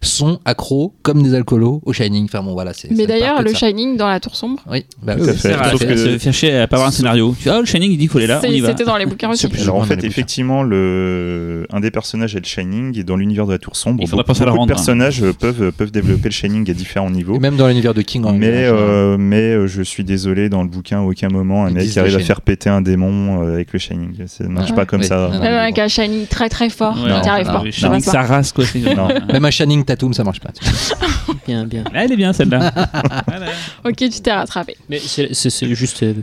sont 0.00 0.40
accros, 0.44 0.94
comme 1.02 1.22
des 1.22 1.34
alcoolos, 1.34 1.80
au 1.84 1.92
Shining. 1.92 2.24
Enfin 2.24 2.42
bon, 2.42 2.52
voilà. 2.52 2.72
c'est- 2.72 2.90
Mais 2.90 3.06
d'ailleurs, 3.06 3.42
le. 3.42 3.52
Shining 3.52 3.96
dans 3.96 4.08
la 4.08 4.18
tour 4.18 4.34
sombre, 4.34 4.60
Oui, 4.70 4.84
bah, 5.02 5.14
oui, 5.18 5.26
c'est. 5.36 5.52
Sauf 5.52 5.84
que- 5.86 5.96
se 5.96 6.18
faire 6.18 6.32
chier 6.32 6.56
à 6.56 6.66
pas 6.66 6.76
avoir 6.76 6.88
un 6.88 6.92
scénario. 6.92 7.34
Tu 7.38 7.44
vois, 7.48 7.58
ah, 7.58 7.60
le 7.60 7.66
Shining, 7.66 7.90
il 7.92 7.96
dit 7.96 8.04
qu'il 8.04 8.08
faut 8.08 8.18
aller 8.18 8.26
là, 8.26 8.40
c'était 8.40 8.84
dans 8.84 8.96
les 8.96 9.06
bouquins 9.06 9.30
aussi. 9.30 9.46
plus 9.48 9.62
Alors 9.62 9.76
en 9.76 9.82
fait, 9.84 10.02
effectivement, 10.04 10.62
le... 10.62 11.66
un 11.72 11.80
des 11.80 11.90
personnages 11.90 12.34
est 12.34 12.40
le 12.40 12.44
Shining, 12.46 12.98
et 12.98 13.04
dans 13.04 13.16
l'univers 13.16 13.46
de 13.46 13.52
la 13.52 13.58
Tour 13.58 13.76
Sombre, 13.76 13.98
Il 14.02 14.08
faudra 14.08 14.22
beaucoup, 14.22 14.28
penser 14.28 14.42
à 14.42 14.46
la 14.46 14.52
beaucoup 14.52 14.66
de 14.66 14.72
rendre, 14.72 14.72
hein. 14.72 14.74
personnages 14.74 15.24
peuvent, 15.38 15.72
peuvent 15.72 15.90
développer 15.92 16.24
le 16.28 16.34
Shining 16.34 16.70
à 16.70 16.74
différents 16.74 17.10
niveaux. 17.10 17.36
Et 17.36 17.38
même 17.38 17.56
dans 17.56 17.68
l'univers 17.68 17.94
de 17.94 18.02
King, 18.02 18.24
en 18.24 18.32
Mais, 18.32 18.48
euh, 18.66 19.16
mais 19.18 19.52
euh, 19.54 19.66
je 19.66 19.82
suis 19.82 20.04
désolé, 20.04 20.48
dans 20.48 20.62
le 20.62 20.68
bouquin, 20.68 21.00
à 21.00 21.02
aucun 21.02 21.28
moment, 21.28 21.64
un 21.64 21.68
Ils 21.68 21.74
mec 21.74 21.90
qui 21.90 21.98
arrive 21.98 22.16
à 22.16 22.20
faire 22.20 22.40
péter 22.40 22.70
un 22.70 22.80
démon 22.80 23.42
euh, 23.44 23.54
avec 23.54 23.72
le 23.72 23.78
Shining. 23.78 24.14
Ça 24.26 24.44
ne 24.44 24.48
marche 24.48 24.70
Ouais. 24.70 24.76
pas 24.76 24.86
comme 24.86 25.00
Oui. 25.00 25.06
ça. 25.06 25.28
Même 25.28 25.42
avec 25.54 25.78
un 25.78 25.88
Shining 25.88 26.26
très 26.26 26.48
très 26.48 26.68
fort, 26.70 26.96
n'y 26.96 27.10
arrive 27.10 27.46
non, 27.46 27.52
pas. 27.52 27.64
Ça 27.70 27.70
Shining, 27.70 28.02
rase 28.28 28.52
quoi. 28.52 28.64
Même 29.32 29.44
un 29.44 29.50
Shining 29.62 29.84
Tatum, 29.84 30.12
ça 30.12 30.24
marche 30.24 30.40
pas. 30.40 30.50
Bien, 31.46 31.64
bien. 31.64 31.84
Elle 31.94 32.12
est 32.12 32.16
bien 32.16 32.32
celle-là. 32.32 32.72
Voilà. 33.26 33.46
Ok, 33.84 33.96
tu 33.96 34.08
t'es 34.20 34.32
rattrapé. 34.32 34.76
Mais 34.88 35.00
c'est 35.00 35.74
juste 35.74 36.02
euh, 36.02 36.14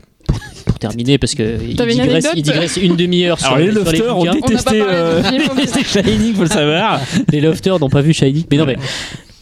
pour, 0.65 0.77
terminer, 0.77 1.17
parce 1.17 1.33
que 1.35 1.57
il 1.61 1.75
digresse, 1.75 1.99
anecdote 1.99 2.31
il 2.35 2.41
digresse 2.43 2.77
une 2.77 2.95
demi-heure 2.95 3.39
sur, 3.39 3.57
les 3.57 3.71
sur 3.71 3.73
les 3.73 3.79
lofters 3.83 4.17
ont 4.17 4.31
détesté 4.31 4.81
euh, 4.81 5.21
Shining, 5.83 6.33
faut 6.35 6.43
le 6.43 6.47
savoir. 6.49 7.01
les 7.31 7.41
lofters 7.41 7.79
n'ont 7.79 7.89
pas 7.89 8.01
vu 8.01 8.13
Shining. 8.13 8.45
Mais 8.51 8.57
non, 8.57 8.65
mais 8.65 8.75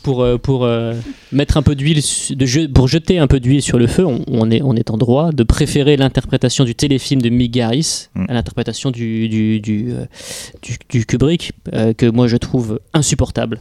pour, 0.04 0.24
euh, 0.24 0.38
pour 0.38 0.64
euh, 0.64 0.94
mettre 1.32 1.58
un 1.58 1.62
peu 1.64 1.76
d'huile, 1.76 2.02
de 2.32 2.68
pour 2.68 2.88
jeter 2.88 3.20
un 3.20 3.28
peu 3.28 3.40
d'huile 3.40 3.62
sur 3.62 3.78
le 3.78 3.88
feu, 3.88 4.06
on, 4.06 4.24
on 4.28 4.50
est, 4.50 4.62
on 4.64 4.74
est 4.76 4.90
en 4.90 4.98
droit 4.98 5.32
de 5.32 5.44
préférer 5.44 5.98
l'interprétation 5.98 6.64
du 6.64 6.76
téléfilm 6.76 7.22
de 7.22 7.30
Mick 7.30 7.52
Garris 7.52 8.08
Mm. 8.16 8.26
à 8.30 8.34
l'interprétation 8.34 8.90
du, 8.92 9.28
du, 9.28 9.60
du, 9.60 9.94
du- 10.62 10.78
du 10.90 11.06
Kubrick, 11.06 11.52
euh, 11.74 11.94
que 11.94 12.06
moi 12.06 12.28
je 12.28 12.38
trouve 12.38 12.80
insupportable. 12.94 13.60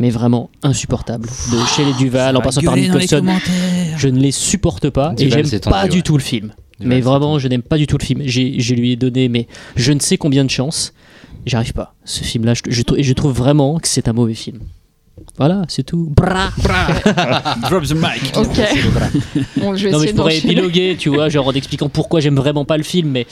Mais 0.00 0.10
vraiment 0.10 0.50
insupportable. 0.62 1.28
De 1.52 1.58
Shelley 1.66 1.92
Duval, 1.98 2.36
en 2.36 2.40
passant 2.40 2.62
par 2.62 2.74
les 2.74 2.88
Nicholson, 2.88 3.24
je 3.96 4.08
ne 4.08 4.18
les 4.18 4.32
supporte 4.32 4.90
pas 4.90 5.14
et 5.18 5.30
j'aime 5.30 5.48
pas 5.60 5.86
du 5.86 5.98
ouais. 5.98 6.02
tout 6.02 6.16
le 6.16 6.22
film. 6.22 6.52
Duval, 6.80 6.88
mais 6.88 7.00
vraiment, 7.02 7.38
je 7.38 7.46
n'aime 7.46 7.62
pas 7.62 7.76
du 7.76 7.86
tout 7.86 7.98
le 7.98 8.04
film. 8.04 8.22
J'ai, 8.24 8.58
je 8.60 8.74
lui 8.74 8.92
ai 8.92 8.96
donné, 8.96 9.28
mais 9.28 9.46
je 9.76 9.92
ne 9.92 10.00
sais 10.00 10.16
combien 10.16 10.44
de 10.44 10.50
chances. 10.50 10.94
J'arrive 11.46 11.74
pas. 11.74 11.94
Ce 12.04 12.24
film-là, 12.24 12.54
je, 12.54 12.62
je, 12.68 12.82
et 12.96 13.02
je 13.02 13.12
trouve 13.12 13.32
vraiment 13.32 13.78
que 13.78 13.88
c'est 13.88 14.08
un 14.08 14.12
mauvais 14.12 14.34
film. 14.34 14.60
Voilà, 15.36 15.62
c'est 15.68 15.82
tout. 15.84 16.12
Bra. 16.16 16.50
Drop 17.70 17.84
the 17.84 17.94
mic. 17.94 18.32
Ok. 18.36 18.58
Bon, 19.58 19.74
je 19.76 19.84
vais 19.84 19.90
Non, 19.90 19.98
mais 19.98 20.04
essayer 20.04 20.08
je 20.08 20.14
pourrais 20.14 20.34
d'enchaîner. 20.34 20.52
épiloguer, 20.52 20.96
tu 20.98 21.08
vois, 21.10 21.28
genre 21.28 21.46
en 21.46 21.52
expliquant 21.52 21.88
pourquoi 21.90 22.20
j'aime 22.20 22.36
vraiment 22.36 22.64
pas 22.64 22.76
le 22.78 22.82
film, 22.82 23.10
mais, 23.10 23.26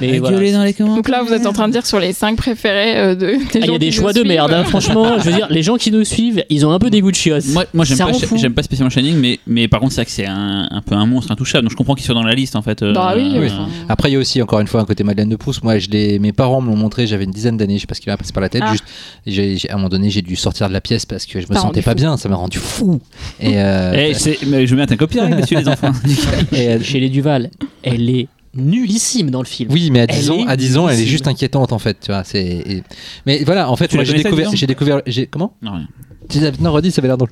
mais 0.00 0.18
voilà. 0.18 0.36
Gueuler 0.36 0.52
dans 0.52 0.64
les 0.64 0.74
commentaires. 0.74 0.96
Donc 0.96 1.08
là, 1.08 1.22
vous 1.22 1.32
êtes 1.32 1.46
en 1.46 1.52
train 1.52 1.68
de 1.68 1.72
dire 1.72 1.86
sur 1.86 2.00
les 2.00 2.12
5 2.12 2.36
préférés 2.36 2.96
euh, 2.98 3.14
de. 3.14 3.26
des 3.26 3.38
Ah, 3.54 3.58
Il 3.66 3.70
y 3.70 3.74
a 3.74 3.78
des 3.78 3.86
qui 3.86 3.92
choix 3.92 4.12
nous 4.12 4.22
de 4.24 4.28
merde, 4.28 4.52
hein, 4.52 4.58
suivent. 4.64 4.68
franchement. 4.70 5.18
Je 5.18 5.24
veux 5.30 5.32
dire, 5.36 5.46
les 5.50 5.62
gens 5.62 5.76
qui 5.76 5.92
nous 5.92 6.04
suivent, 6.04 6.44
ils 6.50 6.66
ont 6.66 6.72
un 6.72 6.78
peu 6.80 6.90
des 6.90 7.00
goûts 7.00 7.10
de 7.12 7.16
chiottes. 7.16 7.46
Moi, 7.52 7.64
moi 7.72 7.84
j'aime 7.84 7.96
Ça 7.98 8.06
pas, 8.06 8.12
rend 8.12 8.18
Shi- 8.18 8.26
fou. 8.26 8.36
j'aime 8.36 8.54
pas 8.54 8.62
spécialement 8.64 8.90
Shining, 8.90 9.16
mais, 9.16 9.38
mais 9.46 9.68
par 9.68 9.78
contre, 9.80 9.92
c'est 9.92 10.00
vrai 10.00 10.06
que 10.06 10.10
c'est 10.12 10.26
un, 10.26 10.66
un 10.70 10.82
peu 10.82 10.94
un 10.96 11.06
monstre 11.06 11.30
intouchable. 11.30 11.64
Donc 11.64 11.70
je 11.72 11.76
comprends 11.76 11.94
qu'il 11.94 12.04
soit 12.04 12.14
dans 12.16 12.22
la 12.24 12.34
liste 12.34 12.56
en 12.56 12.62
fait. 12.62 12.82
euh, 12.82 12.92
Bah 12.92 13.12
oui, 13.16 13.32
euh, 13.36 13.46
enfin. 13.46 13.68
Après, 13.88 14.10
il 14.10 14.14
y 14.14 14.16
a 14.16 14.18
aussi 14.18 14.42
encore 14.42 14.58
une 14.60 14.66
fois 14.66 14.80
un 14.80 14.84
côté 14.84 15.04
Madeleine 15.04 15.28
de 15.28 15.36
Proust. 15.36 15.62
Moi, 15.62 15.78
je 15.78 15.88
l'ai- 15.88 16.18
mes 16.18 16.32
parents 16.32 16.60
me 16.60 16.68
l'ont 16.68 16.76
montré, 16.76 17.06
j'avais 17.06 17.24
une 17.24 17.30
dizaine 17.30 17.56
d'années, 17.56 17.76
je 17.76 17.82
sais 17.82 17.86
pas 17.86 17.94
ce 17.94 18.00
qui 18.00 18.08
m'a 18.08 18.16
passé 18.16 18.32
par 18.32 18.40
la 18.42 18.48
tête. 18.48 18.62
Ah. 18.64 18.72
Juste, 18.72 18.84
j'ai- 19.26 19.56
j'ai- 19.56 19.70
à 19.70 19.74
un 19.74 19.76
moment 19.76 19.88
donné, 19.88 20.10
j'ai 20.10 20.22
dû 20.22 20.34
sortir 20.36 20.68
de 20.68 20.72
la 20.72 20.80
pièce 20.80 21.06
parce 21.18 21.26
que 21.26 21.40
je 21.40 21.46
me 21.52 21.58
sentais 21.58 21.82
pas 21.82 21.90
fou. 21.92 21.96
bien, 21.96 22.16
ça 22.16 22.28
m'a 22.28 22.36
rendu 22.36 22.58
fou. 22.58 23.00
Et, 23.40 23.54
euh, 23.60 23.92
Eh, 24.24 24.46
mais 24.46 24.66
je 24.68 24.74
mets 24.76 24.90
un 24.90 24.96
copyright, 24.96 25.34
monsieur 25.34 25.58
les 25.58 25.66
enfants. 25.68 25.90
et, 26.52 26.68
euh, 26.68 26.80
Chez 26.80 27.00
les 27.00 27.08
Duval, 27.08 27.50
elle 27.82 28.08
est 28.08 28.28
nullissime 28.54 29.30
dans 29.30 29.40
le 29.42 29.46
film. 29.46 29.68
Oui, 29.72 29.90
mais 29.90 30.00
à 30.00 30.04
Elle 30.08 30.14
10 30.16 30.30
ans, 30.30 30.38
est 30.46 30.48
à 30.48 30.56
10 30.56 30.78
ans, 30.78 30.88
elle 30.88 31.00
est 31.00 31.06
juste 31.06 31.26
inquiétante 31.26 31.72
en 31.72 31.78
fait, 31.80 31.98
tu 32.00 32.12
vois. 32.12 32.22
C'est. 32.24 32.44
et- 32.44 32.82
Mais 33.26 33.42
voilà, 33.44 33.68
en 33.68 33.74
fait, 33.76 33.90
j'ai 33.90 34.14
découvert, 34.14 34.46
10 34.50 34.54
ans 34.54 34.56
j'ai 34.56 34.66
découvert, 34.68 35.02
j'ai 35.06 35.26
comment 35.26 35.54
Non, 35.60 35.72
rien. 35.72 35.88
Tu 36.28 36.38
dis- 36.38 36.44
Non, 36.60 36.72
redis, 36.72 36.92
ça 36.92 37.00
avait 37.00 37.08
l'air 37.08 37.18
drôle. 37.18 37.30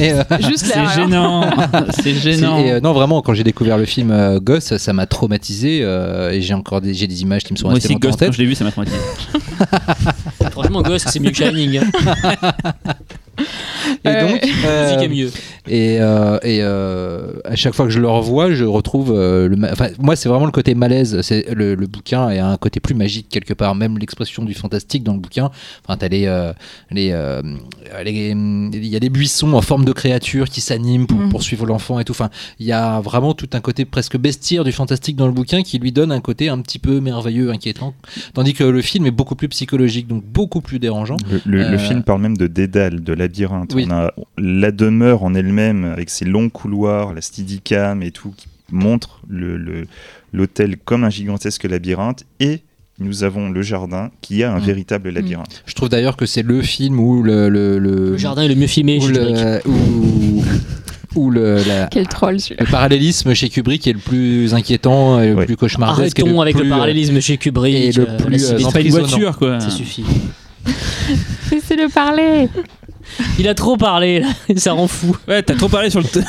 Et, 0.00 0.12
euh, 0.12 0.22
Juste 0.40 0.64
C'est 0.64 0.86
gênant. 0.94 1.44
c'est 2.02 2.14
gênant. 2.14 2.58
et, 2.58 2.72
euh, 2.72 2.80
non, 2.80 2.94
vraiment, 2.94 3.20
quand 3.20 3.34
j'ai 3.34 3.44
découvert 3.44 3.76
le 3.76 3.84
film 3.84 4.10
euh, 4.10 4.40
Ghost, 4.40 4.78
ça 4.78 4.92
m'a 4.94 5.04
traumatisé 5.06 5.80
euh, 5.82 6.30
et 6.30 6.40
j'ai 6.40 6.54
encore 6.54 6.80
des, 6.80 6.94
j'ai 6.94 7.06
des 7.06 7.20
images 7.20 7.44
qui 7.44 7.52
me 7.52 7.58
sont 7.58 7.66
Moi 7.66 7.74
restées 7.74 7.88
aussi, 7.88 7.96
en 7.96 7.98
Ghost, 7.98 8.18
quand 8.24 8.32
je 8.32 8.38
l'ai 8.38 8.46
vu, 8.46 8.54
ça 8.54 8.64
m'a 8.64 8.70
traumatisé. 8.70 8.96
Franchement, 10.52 10.82
Ghost, 10.82 11.08
c'est 11.10 11.18
mieux 11.18 11.30
que 11.30 11.36
Shining. 11.36 11.80
Et 14.04 14.08
Euh, 14.08 14.28
donc, 14.28 14.40
La 14.62 14.68
euh, 14.68 14.84
musique 14.96 15.02
est 15.10 15.14
mieux. 15.14 15.30
Et, 15.68 15.98
euh, 16.00 16.38
et 16.42 16.58
euh, 16.60 17.34
à 17.44 17.54
chaque 17.54 17.74
fois 17.74 17.84
que 17.84 17.90
je 17.92 18.00
le 18.00 18.08
revois, 18.08 18.52
je 18.52 18.64
retrouve 18.64 19.12
euh, 19.14 19.48
le. 19.48 19.56
Enfin, 19.70 19.88
moi, 20.00 20.16
c'est 20.16 20.28
vraiment 20.28 20.46
le 20.46 20.50
côté 20.52 20.74
malaise. 20.74 21.20
C'est 21.22 21.46
le, 21.54 21.74
le 21.76 21.86
bouquin 21.86 22.30
et 22.30 22.38
un 22.40 22.56
côté 22.56 22.80
plus 22.80 22.94
magique 22.94 23.28
quelque 23.28 23.54
part. 23.54 23.74
Même 23.74 23.96
l'expression 23.98 24.44
du 24.44 24.54
fantastique 24.54 25.04
dans 25.04 25.12
le 25.12 25.20
bouquin. 25.20 25.50
Enfin, 25.86 25.96
t'as 25.96 26.08
les, 26.08 26.26
euh, 26.26 26.52
les, 26.90 27.10
euh, 27.12 27.42
les- 28.04 28.30
il 28.30 28.86
y 28.86 28.96
a 28.96 29.00
des 29.00 29.08
buissons 29.10 29.52
en 29.52 29.60
forme 29.62 29.84
de 29.84 29.92
créatures 29.92 30.48
qui 30.48 30.60
s'animent 30.60 31.06
pour 31.06 31.18
Mhm. 31.18 31.28
poursuivre 31.28 31.66
l'enfant 31.66 32.00
et 32.00 32.04
tout. 32.04 32.12
Enfin, 32.12 32.30
il 32.58 32.66
y 32.66 32.72
a 32.72 33.00
vraiment 33.00 33.34
tout 33.34 33.48
un 33.52 33.60
côté 33.60 33.84
presque 33.84 34.16
bestiaire 34.16 34.64
du 34.64 34.72
fantastique 34.72 35.14
dans 35.16 35.26
le 35.26 35.32
bouquin 35.32 35.62
qui 35.62 35.78
lui 35.78 35.92
donne 35.92 36.10
un 36.12 36.20
côté 36.20 36.48
un 36.48 36.58
petit 36.60 36.78
peu 36.80 37.00
merveilleux, 37.00 37.50
inquiétant. 37.50 37.94
Tandis 38.34 38.54
que 38.54 38.64
le 38.64 38.82
film 38.82 39.06
est 39.06 39.10
beaucoup 39.12 39.36
plus 39.36 39.48
psychologique, 39.48 40.08
donc 40.08 40.24
beaucoup 40.24 40.60
plus 40.60 40.78
dérangeant. 40.80 41.16
Le, 41.30 41.40
le- 41.62 41.70
le 41.70 41.78
film 41.78 42.02
parle 42.02 42.20
même 42.20 42.36
de 42.36 42.46
dédale, 42.48 43.02
de 43.02 43.12
labyrinthe. 43.32 43.72
Oui. 43.74 43.86
On 43.88 43.92
a 43.92 44.12
la 44.38 44.70
demeure 44.72 45.22
en 45.24 45.34
elle-même, 45.34 45.84
avec 45.84 46.10
ses 46.10 46.24
longs 46.24 46.48
couloirs, 46.50 47.14
la 47.14 47.20
steadicam 47.20 48.02
et 48.02 48.10
tout, 48.10 48.32
qui 48.36 48.46
montre 48.70 49.20
le- 49.28 49.56
le- 49.56 49.86
l'hôtel 50.32 50.76
comme 50.84 51.04
un 51.04 51.10
gigantesque 51.10 51.64
labyrinthe. 51.64 52.24
Et 52.40 52.60
nous 52.98 53.24
avons 53.24 53.50
le 53.50 53.62
jardin 53.62 54.10
qui 54.20 54.42
a 54.44 54.52
un 54.52 54.58
Mm. 54.60 54.64
véritable 54.64 55.10
labyrinthe. 55.10 55.62
Je 55.66 55.74
trouve 55.74 55.88
d'ailleurs 55.88 56.16
que 56.16 56.26
c'est 56.26 56.42
le 56.42 56.62
film 56.62 57.00
où 57.00 57.22
le, 57.22 57.48
le, 57.48 57.78
le- 57.78 58.10
Le 58.12 58.16
jardin 58.18 58.42
est 58.42 58.48
le 58.48 58.54
mieux 58.54 58.66
filmé 58.66 58.98
où 58.98 59.02
chez 59.06 59.12
le, 59.12 59.60
Kubrick. 59.60 59.66
où, 59.66 60.44
où 61.20 61.30
le, 61.30 61.56
la- 61.66 61.86
Quel 61.88 62.06
troll 62.08 62.38
celui-là. 62.40 62.64
le 62.64 62.70
parallélisme 62.70 63.34
chez 63.34 63.48
Kubrick 63.48 63.86
est 63.86 63.92
le 63.94 63.98
plus 63.98 64.54
inquiétant 64.54 65.20
et 65.20 65.28
le 65.30 65.34
Oui. 65.36 65.46
plus 65.46 65.56
cauchemardesque. 65.56 66.18
Arrêtons 66.20 66.40
avec 66.40 66.54
le 66.54 66.60
plus, 66.60 66.68
euh, 66.70 66.74
parallélisme 66.74 67.20
chez 67.20 67.36
Kubrick. 67.38 67.74
et 67.74 67.92
le 67.92 68.08
euh, 68.08 68.16
plus, 68.18 68.50
euh, 68.52 68.70
pas 68.70 68.80
une 68.80 68.90
voiture, 68.90 69.36
quoi. 69.38 69.58
ça 69.60 69.70
suffit. 69.70 70.04
Laissez-le 71.50 71.88
parler. 71.88 72.48
Il 73.38 73.46
a 73.48 73.54
trop 73.54 73.76
parlé, 73.76 74.20
là. 74.20 74.28
ça 74.56 74.72
rend 74.72 74.86
fou. 74.88 75.16
Ouais, 75.28 75.42
t'as 75.42 75.54
trop 75.54 75.68
parlé 75.68 75.90
sur, 75.90 76.00
le 76.00 76.06
sur 76.12 76.22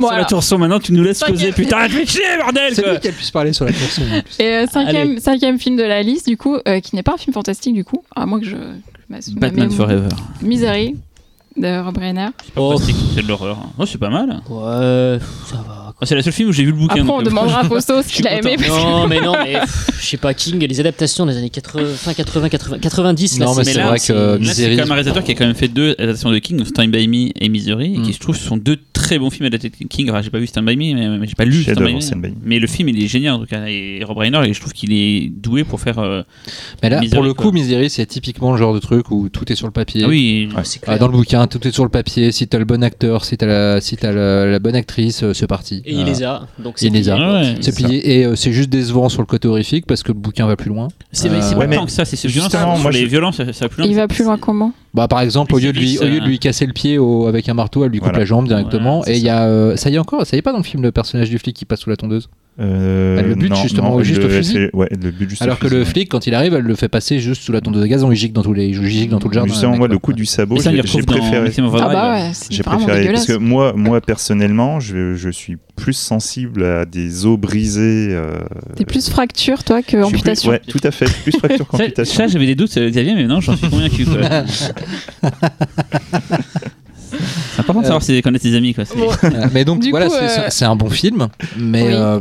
Bon, 0.00 0.08
la 0.08 0.16
alors, 0.16 0.26
tour 0.26 0.42
son. 0.42 0.58
Maintenant, 0.58 0.80
tu 0.80 0.92
nous 0.92 1.02
laisses 1.02 1.18
Cinquième- 1.18 1.34
poser. 1.36 1.52
Putain, 1.52 1.78
réfléchis, 1.78 2.18
bordel, 2.40 2.74
C'est 2.74 2.82
quoi. 2.82 2.92
lui 2.94 3.00
qu'elle 3.00 3.14
puisse 3.14 3.30
parler 3.30 3.52
sur 3.52 3.64
la 3.64 3.70
en 3.70 3.74
plus. 3.74 4.00
et 4.38 4.44
euh, 4.54 4.66
cinquième, 4.66 5.18
cinquième 5.18 5.58
film 5.58 5.76
de 5.76 5.82
la 5.82 6.02
liste, 6.02 6.26
du 6.28 6.36
coup, 6.36 6.56
euh, 6.66 6.80
qui 6.80 6.96
n'est 6.96 7.02
pas 7.02 7.14
un 7.14 7.18
film 7.18 7.32
fantastique, 7.34 7.74
du 7.74 7.84
coup, 7.84 8.02
à 8.14 8.26
moins 8.26 8.40
que 8.40 8.46
je. 8.46 8.52
que 8.52 8.58
je 9.08 9.14
m'ass- 9.14 9.30
Batman 9.30 9.68
ma- 9.68 9.74
Forever. 9.74 10.08
Misery 10.42 10.96
de 11.56 11.82
Rob 11.82 11.96
Reiner. 11.98 12.28
C'est 12.44 12.54
pas 12.54 12.60
Oh. 12.60 12.72
fantastique, 12.72 12.96
c'est 13.14 13.22
de 13.22 13.28
l'horreur. 13.28 13.58
Oh, 13.78 13.84
c'est 13.86 13.98
pas 13.98 14.10
mal. 14.10 14.40
Ouais, 14.48 15.18
ça 15.50 15.56
va. 15.66 15.87
C'est 16.04 16.14
la 16.14 16.22
seule 16.22 16.32
film 16.32 16.48
où 16.50 16.52
j'ai 16.52 16.62
vu 16.64 16.70
le 16.70 16.76
bouquin. 16.76 17.00
Après, 17.02 17.10
on 17.12 17.20
euh, 17.20 17.24
demandera 17.24 17.60
à 17.60 17.64
Posto 17.68 18.02
ce 18.02 18.08
je 18.08 18.14
suis 18.14 18.16
qu'il 18.18 18.28
a 18.28 18.38
aimé. 18.38 18.56
Non, 18.68 19.06
mais 19.08 19.20
non, 19.24 19.32
mais 19.32 19.58
je 20.00 20.06
sais 20.06 20.16
pas, 20.16 20.32
King, 20.32 20.58
les 20.64 20.80
adaptations 20.80 21.26
des 21.26 21.36
années 21.36 21.50
80, 21.50 21.82
fin 21.96 22.14
80, 22.14 22.48
80, 22.48 22.78
90, 22.78 23.38
là, 23.40 23.46
Non, 23.46 23.52
mais 23.54 23.58
Mais 23.58 23.64
c'est 23.72 23.78
là, 23.78 23.86
vrai 23.88 23.98
que 23.98 24.12
Là, 24.12 24.32
c'est 24.34 24.38
Misery. 24.40 24.76
quand 24.76 24.82
même 24.84 24.90
un 24.92 24.94
réalisateur 24.94 25.24
qui 25.24 25.32
a 25.32 25.34
quand 25.34 25.46
même 25.46 25.56
fait 25.56 25.68
deux 25.68 25.96
adaptations 25.98 26.30
de 26.30 26.38
King, 26.38 26.64
Stand 26.64 26.90
By 26.92 27.08
Me 27.08 27.30
et 27.34 27.48
Misery, 27.48 27.94
et 27.94 27.98
Mm. 27.98 28.02
qui 28.02 28.12
je 28.12 28.20
trouve 28.20 28.36
sont 28.36 28.56
deux 28.56 28.76
très 28.92 29.08
très 29.08 29.18
bon 29.20 29.30
film 29.30 29.46
adapté 29.46 29.70
de 29.70 29.88
King. 29.88 30.10
Enfin, 30.10 30.20
j'ai 30.22 30.28
pas 30.28 30.38
vu 30.38 30.46
Stand 30.46 30.66
By 30.66 30.76
Me, 30.76 30.94
mais, 30.94 31.18
mais 31.18 31.26
j'ai 31.26 31.34
pas 31.34 31.46
lu 31.46 31.62
Stand 31.62 31.76
Chef-d'œuvre, 31.78 31.98
by, 31.98 32.14
Me. 32.28 32.34
Mais 32.44 32.58
le 32.58 32.66
film, 32.66 32.90
il 32.90 33.02
est 33.02 33.06
génial 33.06 33.34
en 33.34 33.38
tout 33.38 33.46
cas. 33.46 33.64
Et 33.66 34.02
Rob 34.04 34.18
Reiner, 34.18 34.52
je 34.52 34.60
trouve 34.60 34.72
qu'il 34.74 34.92
est 34.92 35.28
doué 35.30 35.64
pour 35.64 35.80
faire. 35.80 35.98
euh, 35.98 36.22
Mais 36.82 36.90
là, 36.90 37.00
Misery, 37.00 37.16
pour 37.16 37.24
le 37.24 37.32
coup, 37.32 37.50
Misery, 37.50 37.88
c'est 37.90 38.04
typiquement 38.06 38.52
le 38.52 38.58
genre 38.58 38.74
de 38.74 38.80
truc 38.80 39.10
où 39.10 39.28
tout 39.30 39.50
est 39.50 39.54
sur 39.56 39.66
le 39.66 39.72
papier. 39.72 40.02
Ah 40.04 40.08
oui, 40.08 40.48
Ah, 40.54 40.62
clair. 40.82 40.98
dans 40.98 41.06
le 41.06 41.12
bouquin, 41.12 41.46
tout 41.46 41.66
est 41.66 41.70
sur 41.72 41.84
le 41.84 41.88
papier. 41.90 42.32
Si 42.32 42.46
t'as 42.48 42.58
le 42.58 42.66
bon 42.66 42.82
acteur, 42.84 43.24
si 43.24 43.38
t'as 43.38 43.46
la, 43.46 43.80
si 43.80 43.96
t'as 43.96 44.12
la, 44.12 44.44
la 44.46 44.58
bonne 44.58 44.74
actrice, 44.76 45.22
euh, 45.22 45.32
c'est 45.32 45.46
parti. 45.46 45.82
Et 45.90 45.94
il 45.94 46.00
Euh, 46.02 46.04
les 46.04 46.22
a. 46.22 46.46
Donc 46.58 46.74
il 46.82 46.92
les 46.92 47.08
a. 47.08 47.14
plié, 47.14 47.26
Ah 47.26 47.30
quoi. 47.30 47.40
ouais. 47.40 47.54
C'est 47.62 47.74
plié 47.74 48.18
et 48.20 48.24
euh, 48.26 48.36
c'est 48.36 48.52
juste 48.52 48.68
décevant 48.68 49.08
sur 49.08 49.22
le 49.22 49.26
côté 49.26 49.48
horrifique 49.48 49.86
parce 49.86 50.02
que 50.02 50.08
le 50.08 50.18
bouquin 50.18 50.46
va 50.46 50.54
plus 50.54 50.68
loin. 50.68 50.88
c'est 51.12 51.28
Euh, 51.30 51.40
c'est 51.40 51.54
ouais, 51.54 51.60
pas 51.62 51.66
mais 51.66 51.76
tant 51.76 51.86
que 51.86 51.90
ça. 51.90 52.04
C'est 52.04 52.16
ce 52.16 52.28
violence. 52.28 52.50
justement, 52.52 52.76
moi, 52.78 52.90
les 52.90 53.00
je- 53.00 53.06
violences, 53.06 53.36
ça, 53.38 53.52
ça 53.52 53.64
va 53.64 53.68
plus 53.70 53.80
loin. 53.82 53.90
Il 53.90 53.96
va 53.96 54.06
plus 54.06 54.24
loin 54.24 54.36
comment? 54.36 54.72
Bah 54.94 55.08
par 55.08 55.20
exemple, 55.22 55.54
au 55.54 55.58
lieu 55.58 55.72
de 55.72 55.78
lui, 55.78 55.86
glisse, 55.86 56.00
au 56.00 56.04
lieu 56.04 56.20
de 56.20 56.24
euh, 56.24 56.28
lui 56.28 56.38
casser 56.38 56.66
le 56.66 56.72
pied 56.72 56.98
au- 56.98 57.26
avec 57.26 57.48
un 57.48 57.54
marteau, 57.54 57.84
elle 57.84 57.90
lui 57.90 57.98
coupe 58.00 58.08
Voilà. 58.08 58.18
la 58.20 58.24
jambe 58.26 58.46
directement. 58.48 58.98
Voilà, 58.98 59.10
et 59.10 59.14
c'est 59.14 59.20
il 59.20 59.24
y 59.24 59.28
a, 59.30 59.44
euh, 59.46 59.76
ça 59.76 59.90
y 59.90 59.94
est 59.94 59.98
encore, 59.98 60.26
ça 60.26 60.36
y 60.36 60.38
est 60.38 60.42
pas 60.42 60.52
dans 60.52 60.58
le 60.58 60.64
film 60.64 60.82
le 60.82 60.92
personnage 60.92 61.30
du 61.30 61.38
flic 61.38 61.56
qui 61.56 61.64
passe 61.64 61.80
sous 61.80 61.90
la 61.90 61.96
tondeuse? 61.96 62.28
Euh, 62.60 63.18
Elle 63.20 63.26
le 63.38 63.48
non, 63.48 63.54
justement 63.54 63.90
non, 63.96 64.02
juste 64.02 64.20
le- 64.20 64.26
au 64.26 64.30
fusil. 64.30 64.52
c'est- 64.52 64.74
Ouais, 64.76 64.88
elle 64.90 64.98
le 65.00 65.10
bute 65.12 65.30
juste 65.30 65.42
au 65.42 65.44
Alors 65.44 65.58
que 65.60 65.68
fusil, 65.68 65.76
le 65.76 65.82
ouais. 65.82 65.88
flic, 65.88 66.08
quand 66.08 66.26
il 66.26 66.34
arrive, 66.34 66.54
elle 66.54 66.64
le 66.64 66.74
fait 66.74 66.88
passer 66.88 67.20
juste 67.20 67.42
sous 67.42 67.52
la 67.52 67.60
tondeuse 67.60 67.82
de 67.82 67.86
gazon. 67.86 68.10
Il 68.10 68.16
gicle 68.16 68.32
dans 68.32 68.42
tous 68.42 68.52
les, 68.52 68.66
il 68.66 69.08
dans 69.08 69.20
tout 69.20 69.28
le 69.28 69.34
jardin. 69.34 69.48
Justement, 69.52 69.76
moi, 69.76 69.86
quoi. 69.86 69.94
le 69.94 69.98
coup 69.98 70.12
du 70.12 70.26
sabot, 70.26 70.58
ça, 70.58 70.72
j'ai 70.72 70.82
préféré. 71.02 71.52
Ah 71.56 71.88
bah 71.88 72.12
ouais, 72.14 72.30
c'est 72.32 72.52
J'ai 72.52 72.62
préféré 72.64 73.12
parce 73.12 73.26
que 73.26 73.34
moi, 73.36 73.72
moi 73.76 74.00
personnellement, 74.00 74.80
je, 74.80 75.14
je 75.14 75.30
suis 75.30 75.56
plus 75.76 75.92
sensible 75.92 76.64
à 76.64 76.84
des 76.84 77.24
os 77.26 77.38
brisés. 77.38 78.08
euh, 78.10 78.38
T'es 78.74 78.84
plus 78.84 79.08
fracture 79.08 79.62
toi 79.62 79.80
que 79.80 79.92
plus- 79.92 80.02
amputation. 80.04 80.50
ouais, 80.50 80.60
tout 80.66 80.80
à 80.82 80.90
fait, 80.90 81.06
plus 81.22 81.30
fracture 81.38 81.66
Ça, 81.70 81.78
qu'amputation. 81.78 82.16
ça, 82.16 82.26
j'avais 82.26 82.46
des 82.46 82.56
doutes, 82.56 82.76
euh, 82.76 82.90
Xavier, 82.90 83.14
mais 83.14 83.26
non, 83.28 83.40
j'en 83.40 83.56
suis 83.56 83.68
convaincu. 83.68 84.04
C'est 87.58 87.62
important 87.62 87.80
de 87.80 87.86
savoir 87.86 88.02
si 88.04 88.22
connaître 88.22 88.44
ses 88.44 88.54
amis. 88.54 88.72
quoi. 88.72 88.84
Euh, 89.24 89.46
mais 89.52 89.64
donc 89.64 89.80
Du 89.80 89.90
voilà, 89.90 90.08
c'est- 90.08 90.16
euh, 90.40 90.46
c'est 90.48 90.64
un 90.64 90.76
bon 90.76 90.88
film, 90.90 91.26
mais 91.56 91.82
Oui. 91.82 91.88
euh, 91.92 92.20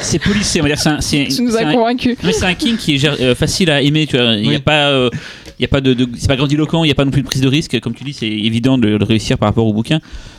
C'est 0.00 0.20
policé, 0.20 0.60
on 0.60 0.62
va 0.62 0.68
dire. 0.68 0.78
C'est 0.78 0.88
un, 0.90 1.00
c'est- 1.00 1.26
Tu 1.28 1.42
nous 1.42 1.56
as 1.56 1.64
convaincus. 1.72 2.16
mais 2.22 2.32
c'est 2.32 2.44
un 2.44 2.54
King 2.54 2.76
qui 2.76 2.94
est 2.94 3.04
euh, 3.04 3.34
facile 3.34 3.68
à 3.70 3.82
aimer. 3.82 4.06
Tu 4.06 4.16
vois. 4.16 4.34
Il 4.34 4.42
n'y 4.42 4.48
Oui. 4.50 4.54
a 4.54 4.60
pas. 4.60 4.90
euh, 4.90 5.10
il 5.58 5.62
y 5.62 5.64
a 5.64 5.68
pas 5.68 5.80
de, 5.80 5.92
de- 5.92 6.08
c'est 6.16 6.28
pas 6.28 6.36
grandiloquent, 6.36 6.84
il 6.84 6.86
n'y 6.86 6.92
a 6.92 6.94
pas 6.94 7.04
non 7.04 7.10
plus 7.10 7.22
de 7.22 7.26
prise 7.26 7.40
de 7.42 7.48
risque. 7.48 7.80
Comme 7.80 7.94
tu 7.94 8.04
dis, 8.04 8.12
c'est 8.12 8.28
évident 8.28 8.78
de, 8.78 8.96
de 8.96 9.04
réussir 9.04 9.38
par 9.38 9.48
rapport 9.48 9.66
au 9.66 9.72
bouquin. 9.72 9.98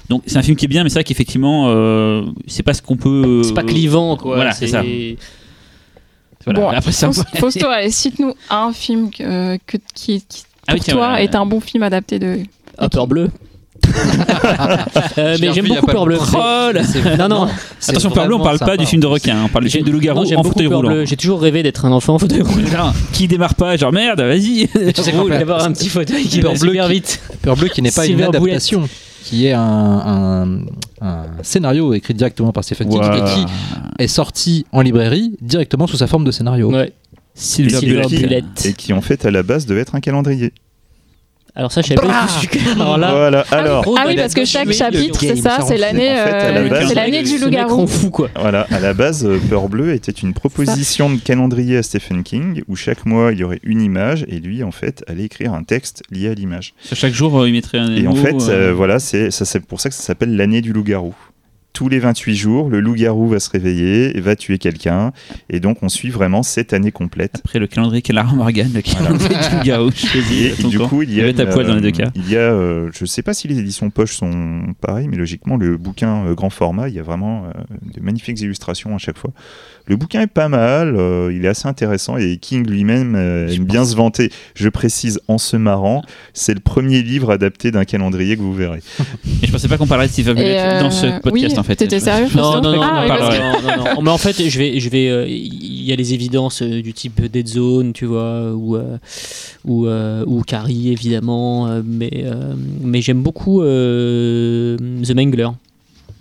Donc 0.09 0.23
c'est 0.27 0.37
un 0.37 0.43
film 0.43 0.55
qui 0.55 0.63
est 0.65 0.69
bien, 0.69 0.83
mais 0.83 0.89
c'est 0.89 0.95
vrai 0.99 1.03
qu'effectivement, 1.03 1.65
euh, 1.67 2.21
c'est 2.47 2.63
pas 2.63 2.73
ce 2.73 2.81
qu'on 2.81 2.95
peut. 2.95 3.41
C'est 3.43 3.53
pas 3.53 3.63
clivant, 3.63 4.15
quoi. 4.15 4.35
Voilà, 4.37 4.53
c'est 4.53 4.67
ça. 4.67 4.81
Voilà. 6.45 6.59
Bon, 6.61 6.67
Après, 6.69 6.91
ça, 6.93 7.07
Faust- 7.07 7.25
Fausto, 7.37 7.67
allez, 7.67 7.91
cite-nous 7.91 8.33
un 8.49 8.71
film 8.71 9.09
que, 9.11 9.57
que- 9.65 9.75
qui, 9.93 10.21
qui, 10.29 10.43
Ah 10.65 10.73
oui, 10.73 10.77
pour 10.77 10.85
tiens, 10.85 10.93
toi 10.93 11.07
voilà. 11.09 11.21
est 11.23 11.35
un 11.35 11.45
bon 11.45 11.59
film 11.59 11.83
adapté 11.83 12.19
de. 12.19 12.39
Ah, 12.77 12.87
peur 12.87 13.05
bleu. 13.07 13.29
Euh, 15.18 15.38
mais 15.41 15.53
j'aime 15.53 15.68
beaucoup 15.68 15.85
Peur 15.88 16.05
bleu. 16.05 16.18
Oh 16.19 16.69
C'est- 16.84 17.18
Non, 17.18 17.27
non. 17.27 17.47
Attention, 17.88 18.09
Peur 18.11 18.26
bleu, 18.27 18.35
on 18.35 18.39
parle 18.43 18.59
pas 18.59 18.77
du 18.77 18.85
film 18.85 19.01
de 19.01 19.07
requin, 19.07 19.43
on 19.45 19.49
parle 19.49 19.65
du 19.65 19.69
film 19.72 19.85
de 19.85 19.91
loup-garou 19.91 20.19
en 20.35 20.43
fauteuil 20.43 20.68
roulant. 20.68 20.89
bleu. 20.89 21.05
J'ai 21.05 21.18
toujours 21.18 21.41
rêvé 21.41 21.64
d'être 21.64 21.85
un 21.85 21.91
enfant 21.91 22.15
en 22.15 22.19
fauteuil 22.19 22.41
roulant. 22.41 22.93
Qui 23.14 23.27
démarre 23.27 23.55
pas, 23.55 23.77
genre 23.77 23.91
merde, 23.91 24.22
vas-y. 24.22 24.68
Tu 24.93 25.01
sais 25.01 25.11
Roule, 25.11 25.31
d'avoir 25.31 25.64
un 25.64 25.72
petit 25.72 25.89
fauteuil 25.89 26.23
qui 26.26 26.41
va 26.41 26.49
bleu 26.49 26.57
super 26.72 26.88
vite. 26.88 27.19
Peur 27.41 27.55
bleu 27.55 27.68
qui 27.69 27.81
n'est 27.81 27.91
pas 27.91 28.05
une 28.05 28.22
adaptation, 28.22 28.88
qui 29.23 29.47
est 29.47 29.53
un, 29.53 29.61
un- 29.61 30.59
un 31.01 31.26
scénario 31.43 31.93
écrit 31.93 32.14
directement 32.14 32.51
par 32.51 32.64
Stephen 32.64 32.89
King 32.89 33.01
et 33.01 33.23
qui 33.23 33.45
est 34.03 34.07
sorti 34.07 34.65
en 34.72 34.81
librairie 34.81 35.35
directement 35.41 35.88
sous 35.88 35.97
sa 35.97 36.07
forme 36.07 36.23
de 36.23 36.31
scénario. 36.31 36.72
Ouais. 36.72 36.93
Silver 37.35 37.77
Silver 37.80 38.01
Bullet. 38.07 38.19
Bullet. 38.22 38.43
Et 38.65 38.73
qui 38.73 38.93
en 38.93 39.01
fait 39.01 39.26
à 39.26 39.31
la 39.31 39.43
base 39.43 39.65
devait 39.68 39.81
être 39.81 39.93
un 39.95 39.99
calendrier. 39.99 40.53
Alors 41.59 41.71
ça, 41.71 41.81
je 41.81 41.88
savais 41.88 41.99
pas 42.07 42.27
du 42.39 42.47
tout. 42.47 42.59
Alors 42.79 42.99
là, 42.99 43.11
voilà. 43.11 43.45
Alors, 43.49 43.84
Oh, 43.88 43.95
Ah 43.97 44.03
oui, 44.05 44.15
parce 44.15 44.35
que 44.35 44.45
chaque 44.45 44.71
chapitre, 44.71 45.19
c'est 45.19 45.35
ça, 45.38 45.57
c'est 45.67 45.77
l'année, 45.77 46.15
c'est 46.88 46.93
l'année 46.93 47.23
du 47.23 47.39
loup-garou. 47.39 47.88
fou, 47.88 48.11
quoi. 48.11 48.29
Voilà, 48.39 48.67
à 48.69 48.79
la 48.79 48.93
base, 48.93 49.25
euh, 49.25 49.39
Peur 49.49 49.67
Bleu 49.67 49.93
était 49.93 50.11
une 50.11 50.34
proposition 50.34 51.09
de 51.09 51.19
calendrier 51.19 51.77
à 51.77 51.84
Stephen 51.84 52.21
King 52.21 52.61
où 52.67 52.75
chaque 52.75 53.07
mois 53.07 53.31
il 53.34 53.39
y 53.39 53.43
aurait 53.43 53.59
une 53.63 53.81
image 53.81 54.23
et 54.27 54.39
lui 54.39 54.63
en 54.63 54.71
fait 54.71 55.03
allait 55.07 55.23
écrire 55.23 55.53
un 55.53 55.63
texte 55.63 56.03
lié 56.11 56.29
à 56.29 56.34
l'image. 56.35 56.75
Chaque 56.93 57.13
jour, 57.13 57.41
euh, 57.41 57.47
il 57.47 57.53
mettrait 57.53 57.79
un 57.79 57.91
Et 57.95 58.05
en 58.07 58.13
fait, 58.13 58.35
euh, 58.49 58.71
voilà, 58.71 58.99
c'est 58.99 59.31
ça, 59.31 59.43
c'est 59.45 59.59
pour 59.65 59.81
ça 59.81 59.89
que 59.89 59.95
ça 59.95 60.03
s'appelle 60.03 60.35
l'année 60.35 60.61
du 60.61 60.73
loup-garou. 60.73 61.15
Tous 61.77 61.89
les 61.89 61.99
28 61.99 62.35
jours, 62.35 62.69
le 62.69 62.79
loup-garou 62.79 63.27
va 63.27 63.39
se 63.39 63.51
réveiller 63.51 64.17
et 64.17 64.19
va 64.19 64.35
tuer 64.35 64.57
quelqu'un. 64.57 65.11
Et 65.47 65.59
donc, 65.59 65.83
on 65.83 65.89
suit 65.89 66.09
vraiment 66.09 66.41
cette 66.41 66.73
année 66.73 66.91
complète. 66.91 67.35
Après 67.45 67.59
le 67.59 67.67
calendrier 67.67 68.01
Calara 68.01 68.33
Morgan, 68.33 68.71
le 68.73 68.81
calendrier 68.81 69.29
du 69.29 69.55
loup-garou, 69.57 69.91
Et, 70.31 70.53
ton 70.59 70.69
du 70.69 70.79
coup, 70.79 71.03
il 71.03 71.13
y 71.13 71.21
a. 71.21 71.45
poil 71.45 71.67
dans 71.67 71.75
les 71.75 71.81
deux 71.81 71.89
euh, 71.89 71.91
cas. 71.91 72.09
Il 72.15 72.27
y 72.31 72.35
a, 72.35 72.39
euh, 72.39 72.89
je 72.95 73.05
sais 73.05 73.21
pas 73.21 73.35
si 73.35 73.47
les 73.47 73.59
éditions 73.59 73.91
poche 73.91 74.15
sont 74.15 74.73
pareilles, 74.81 75.07
mais 75.07 75.17
logiquement, 75.17 75.55
le 75.55 75.77
bouquin 75.77 76.25
euh, 76.25 76.33
grand 76.33 76.49
format, 76.49 76.89
il 76.89 76.95
y 76.95 76.99
a 76.99 77.03
vraiment 77.03 77.45
euh, 77.45 77.51
de 77.93 78.01
magnifiques 78.01 78.41
illustrations 78.41 78.95
à 78.95 78.97
chaque 78.97 79.19
fois. 79.19 79.29
Le 79.89 79.95
bouquin 79.95 80.22
est 80.22 80.27
pas 80.27 80.49
mal, 80.49 80.95
euh, 80.97 81.31
il 81.34 81.45
est 81.45 81.47
assez 81.47 81.65
intéressant 81.68 82.18
et 82.18 82.38
King 82.38 82.68
lui-même 82.68 83.15
euh, 83.15 83.47
aime 83.47 83.64
bien 83.64 83.85
se 83.85 83.95
vanter. 83.95 84.30
Je 84.53 84.68
précise 84.68 85.22
en 85.30 85.38
se 85.38 85.55
marrant, 85.55 86.01
c'est 86.34 86.53
le 86.53 86.59
premier 86.59 87.01
livre 87.01 87.31
adapté 87.31 87.72
d'un 87.72 87.85
calendrier 87.85 88.35
que 88.35 88.41
vous 88.41 88.53
verrez. 88.53 88.81
Et 89.41 89.47
je 89.47 89.51
pensais 89.51 89.69
pas 89.69 89.77
qu'on 89.77 89.88
parlerait 89.88 90.07
de 90.07 90.11
Steve 90.11 90.27
Et, 90.30 90.34
Bullet 90.34 90.59
euh, 90.59 90.80
dans 90.81 90.91
ce 90.91 91.22
podcast 91.22 91.53
oui, 91.53 91.59
en 91.59 91.64
fait. 91.64 91.77
T'étais 91.77 92.01
sérieux 92.01 92.26
Non, 92.35 92.51
Fausto 92.53 92.61
non, 92.61 92.76
non, 92.76 92.81
Ah, 92.84 93.05
non, 93.07 93.18
non, 93.18 93.30
que- 93.30 93.38
non, 93.38 93.77
non, 93.85 93.95
non. 93.95 94.01
Mais 94.03 94.09
en 94.11 94.18
fait, 94.18 94.49
je 94.49 94.57
vais, 94.59 94.80
je 94.81 94.89
vais, 94.89 95.07
euh, 95.09 95.26
il 95.26 95.84
y 95.84 95.93
a 95.93 95.95
les 95.95 96.14
évidences 96.14 96.61
euh, 96.61 96.81
du 96.81 96.91
type 96.93 97.22
Dead 97.26 97.47
Zone, 97.47 97.93
tu 97.93 98.05
vois, 98.05 98.51
ou 98.53 98.76
euh, 98.76 98.97
ou 99.64 99.88
euh, 99.88 100.26
ou 100.27 100.41
Carrie 100.41 100.91
évidemment, 100.91 101.68
euh, 101.68 101.81
mais 101.85 102.09
euh, 102.26 102.53
mais 102.81 102.99
j'aime 103.01 103.22
beaucoup 103.23 103.61
euh, 103.61 104.76
The 105.05 105.15
Mangler. 105.15 105.47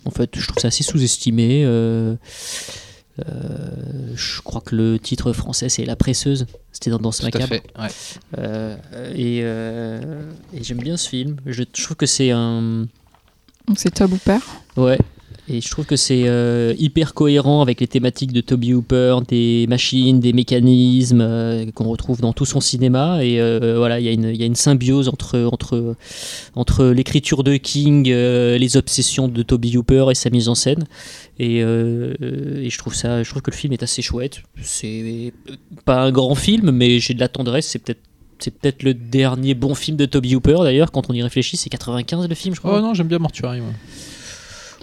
En 0.05 0.11
fait, 0.13 0.31
je 0.39 0.47
trouve 0.47 0.61
ça 0.63 0.69
assez 0.69 0.85
sous-estimé. 0.85 1.63
euh, 1.65 2.15
je 3.19 4.41
crois 4.43 4.61
que 4.61 4.75
le 4.77 4.99
titre 4.99 5.33
français 5.33 5.69
c'est 5.69 5.85
La 5.85 5.97
presseuse. 5.97 6.47
C'était 6.73 6.91
dans 6.91 6.99
Danse 6.99 7.23
macabre. 7.23 7.47
fait. 7.47 7.63
ouais. 7.79 7.89
Euh, 8.39 8.77
et 9.15 9.41
euh, 9.43 10.31
et 10.53 10.63
j'aime 10.63 10.79
bien 10.79 10.97
ce 10.97 11.09
film. 11.09 11.37
Je, 11.47 11.63
je 11.75 11.83
trouve 11.85 11.97
que 11.97 12.07
c'est 12.07 12.31
un 12.31 12.87
Donc 13.69 13.79
c'est 13.79 13.91
Tob 13.91 14.13
Hooper. 14.13 14.39
Ouais. 14.77 14.99
Et 15.49 15.61
je 15.61 15.71
trouve 15.71 15.87
que 15.87 15.95
c'est 15.95 16.25
euh, 16.27 16.75
hyper 16.77 17.15
cohérent 17.15 17.63
avec 17.63 17.81
les 17.81 17.87
thématiques 17.87 18.33
de 18.33 18.41
Toby 18.41 18.75
Hooper, 18.75 19.19
des 19.29 19.67
machines, 19.69 20.19
des 20.19 20.33
mécanismes 20.33 21.21
euh, 21.21 21.71
qu'on 21.73 21.85
retrouve 21.85 22.21
dans 22.21 22.33
tout 22.33 22.45
son 22.45 22.61
cinéma. 22.61 23.25
Et 23.25 23.41
euh, 23.41 23.77
voilà, 23.79 24.01
il 24.01 24.07
y, 24.07 24.09
a 24.43 24.47
une- 24.47 24.57
symbiose 24.57 25.09
entre, 25.09 25.39
entre, 25.53 25.95
entre 26.57 26.87
l'écriture 26.87 27.45
de 27.45 27.57
King, 27.57 28.09
les 28.09 28.77
obsessions 28.77 29.29
de 29.29 29.43
Toby 29.43 29.77
Hooper 29.77 30.07
et 30.11 30.15
sa 30.15 30.31
mise 30.31 30.49
en 30.49 30.55
scène. 30.57 30.85
Et, 31.39 31.61
je, 31.61 32.79
trouve 32.79 32.95
ça, 32.95 33.23
je 33.23 33.31
trouve 33.31 33.43
que 33.43 33.51
le 33.51 33.57
film 33.57 33.73
est 33.73 33.83
assez 33.83 34.03
chouette. 34.03 34.43
C'est 34.63 35.33
pas 35.85 36.03
un 36.03 36.11
grand 36.11 36.35
film, 36.35 36.71
mais 36.73 36.99
j'ai 36.99 37.15
de 37.15 37.21
la 37.21 37.29
tendresse. 37.29 37.67
C'est 37.67 37.79
peut-être. 37.79 38.01
C'est 38.39 38.51
peut-être 38.51 38.83
le 38.83 38.93
dernier 38.93 39.55
bon 39.55 39.75
film 39.75 39.97
de 39.97 40.05
Toby 40.05 40.35
Hooper 40.35 40.59
d'ailleurs, 40.63 40.93
quand 40.93 41.09
on 41.09 41.15
y 41.15 41.23
réfléchit, 41.23 41.57
c'est 41.57 41.71
95 41.71 42.29
le 42.29 42.35
film, 42.35 42.55
je 42.55 42.61
crois. 42.61 42.77
Oh 42.77 42.83
non, 42.83 42.93
j'aime 42.93 43.09
bien 43.09 43.19
Mortuary. 43.19 43.63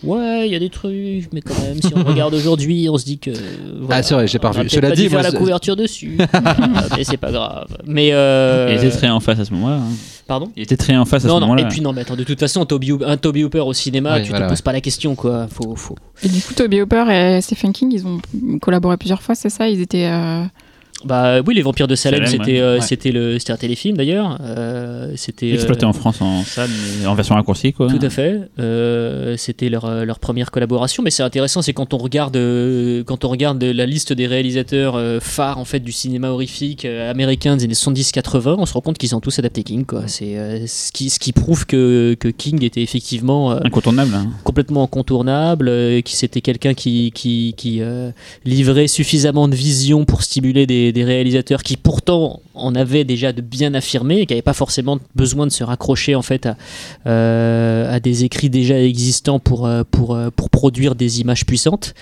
Ouais, 0.03 0.47
il 0.47 0.51
y 0.51 0.55
a 0.55 0.59
des 0.59 0.69
trucs, 0.69 1.31
mais 1.33 1.41
quand 1.41 1.57
même, 1.61 1.81
si 1.81 1.93
on 1.95 2.03
regarde 2.03 2.33
aujourd'hui, 2.33 2.87
on 2.89 2.97
se 2.97 3.05
dit 3.05 3.19
que. 3.19 3.31
voilà, 3.79 3.97
Ah, 3.97 4.03
c'est 4.03 4.13
vrai, 4.13 4.27
j'ai 4.27 4.39
pas 4.39 4.49
revu. 4.51 4.67
Cela 4.69 4.89
pas 4.89 4.95
dit, 4.95 5.03
dû 5.03 5.09
faire 5.09 5.21
moi, 5.21 5.29
la 5.31 5.37
couverture 5.37 5.75
dessus. 5.75 6.17
Ah, 6.33 6.87
mais 6.97 7.03
c'est 7.03 7.17
pas 7.17 7.31
grave. 7.31 7.67
Mais. 7.85 8.09
euh, 8.11 8.67
Il 8.71 8.85
était 8.85 8.95
très 8.97 9.09
en 9.09 9.19
face 9.19 9.39
à 9.39 9.45
ce 9.45 9.51
moment-là. 9.53 9.77
hein. 9.77 9.91
Pardon 10.27 10.51
Il 10.55 10.63
était 10.63 10.77
très 10.77 10.95
en 10.95 11.05
face 11.05 11.25
à 11.25 11.27
non, 11.27 11.35
ce 11.35 11.39
non, 11.41 11.47
moment-là. 11.47 11.63
et 11.63 11.67
puis 11.69 11.81
non, 11.81 11.91
mais 11.93 12.01
attends, 12.01 12.15
de 12.15 12.23
toute 12.23 12.39
façon, 12.39 12.65
Toby 12.65 12.93
un 13.05 13.17
Toby 13.17 13.43
Hooper 13.43 13.59
au 13.61 13.73
cinéma, 13.73 14.13
Ouais, 14.15 14.23
tu 14.23 14.29
voilà, 14.29 14.45
te 14.45 14.49
poses 14.51 14.59
ouais. 14.59 14.63
pas 14.63 14.71
la 14.73 14.81
question, 14.81 15.15
quoi. 15.15 15.47
Faut, 15.49 15.75
faut... 15.75 15.95
Et 16.23 16.27
du 16.29 16.41
coup, 16.41 16.53
Toby 16.53 16.81
Hooper 16.81 17.05
et 17.11 17.41
Stephen 17.41 17.71
King, 17.73 17.91
ils 17.93 18.05
ont 18.05 18.19
collaboré 18.59 18.97
plusieurs 18.97 19.21
fois, 19.21 19.35
c'est 19.35 19.49
ça? 19.49 19.67
Ils 19.69 19.81
étaient. 19.81 20.07
euh, 20.11 20.43
Bah 21.05 21.41
oui, 21.45 21.53
Les 21.55 21.61
Vampires 21.61 21.87
de 21.87 21.95
Salem, 21.95 22.25
Salem, 22.25 22.31
c'était 22.43 22.53
ouais. 22.53 22.61
euh, 22.61 22.81
c'était 22.81 23.11
le 23.11 23.39
c'était 23.39 23.53
un 23.53 23.57
téléfilm 23.57 23.97
d'ailleurs. 23.97 24.37
Euh, 24.41 25.13
c'était 25.15 25.51
euh, 25.51 25.53
Exploité 25.55 25.85
en 25.85 25.93
France 25.93 26.21
en 26.21 26.43
salle, 26.43 26.69
en 27.05 27.15
version 27.15 27.35
raccourcie 27.35 27.73
quoi. 27.73 27.87
Tout 27.87 27.99
à 28.01 28.09
fait. 28.09 28.39
Euh, 28.59 29.35
C'était 29.37 29.69
leur, 29.69 29.85
euh, 29.85 30.05
leur 30.05 30.19
première 30.19 30.51
collaboration, 30.51 31.03
mais 31.03 31.09
c'est 31.11 31.23
intéressant, 31.23 31.61
c'est 31.61 31.73
quand 31.73 31.93
on 31.93 31.97
regarde 31.97 32.35
euh, 32.35 33.03
quand 33.03 33.25
on 33.25 33.29
regarde 33.29 33.63
la 33.63 33.85
liste 33.85 34.13
des 34.13 34.27
réalisateurs 34.27 34.95
euh, 34.95 35.19
phares 35.19 35.57
en 35.57 35.65
fait 35.65 35.79
du 35.79 35.91
cinéma 35.91 36.29
horrifique 36.29 36.85
euh, 36.85 37.09
américain 37.11 37.55
des 37.57 37.65
années 37.65 37.73
70-80, 37.73 38.55
on 38.57 38.65
se 38.65 38.73
rend 38.73 38.81
compte 38.81 38.97
qu'ils 38.97 39.15
ont 39.15 39.19
tous 39.19 39.39
adapté 39.39 39.63
King. 39.63 39.85
Quoi. 39.85 40.03
C'est 40.07 40.37
euh, 40.37 40.65
ce 40.67 40.91
qui 40.91 41.09
ce 41.09 41.19
qui 41.19 41.33
prouve 41.33 41.65
que, 41.65 42.15
que 42.19 42.27
King 42.29 42.63
était 42.63 42.81
effectivement 42.81 43.51
euh, 43.51 43.59
Incontournable. 43.63 44.13
hein. 44.15 44.27
complètement 44.43 44.83
incontournable, 44.83 45.67
euh, 45.69 46.01
qui 46.01 46.15
c'était 46.15 46.41
quelqu'un 46.41 46.73
qui, 46.73 47.11
qui, 47.13 47.53
qui 47.57 47.81
euh, 47.81 48.11
livrait 48.45 48.87
suffisamment 48.87 49.47
de 49.47 49.55
vision 49.55 50.05
pour 50.05 50.21
stimuler 50.23 50.65
des, 50.65 50.91
des 50.93 51.03
réalisateurs 51.03 51.61
qui 51.63 51.75
pourtant 51.75 52.41
en 52.53 52.75
avaient 52.75 53.03
déjà 53.03 53.33
de 53.33 53.41
bien 53.41 53.73
affirmés 53.73 54.19
et 54.19 54.25
qui 54.25 54.33
n'avaient 54.33 54.41
pas 54.41 54.53
forcément 54.53 54.99
besoin 55.15 55.45
de 55.47 55.51
se 55.51 55.63
raccrocher 55.63 56.15
en 56.15 56.21
fait 56.21 56.45
à, 56.45 56.55
euh, 57.07 57.93
à 57.93 57.99
des 57.99 58.23
écrits 58.23 58.49
déjà 58.49 58.79
existants 58.79 59.39
pour, 59.39 59.65
euh, 59.65 59.83
pour, 59.89 60.15
euh, 60.15 60.29
pour 60.35 60.49
produire 60.49 60.95
des 60.95 61.19
images 61.21 61.45
puissantes. 61.45 61.93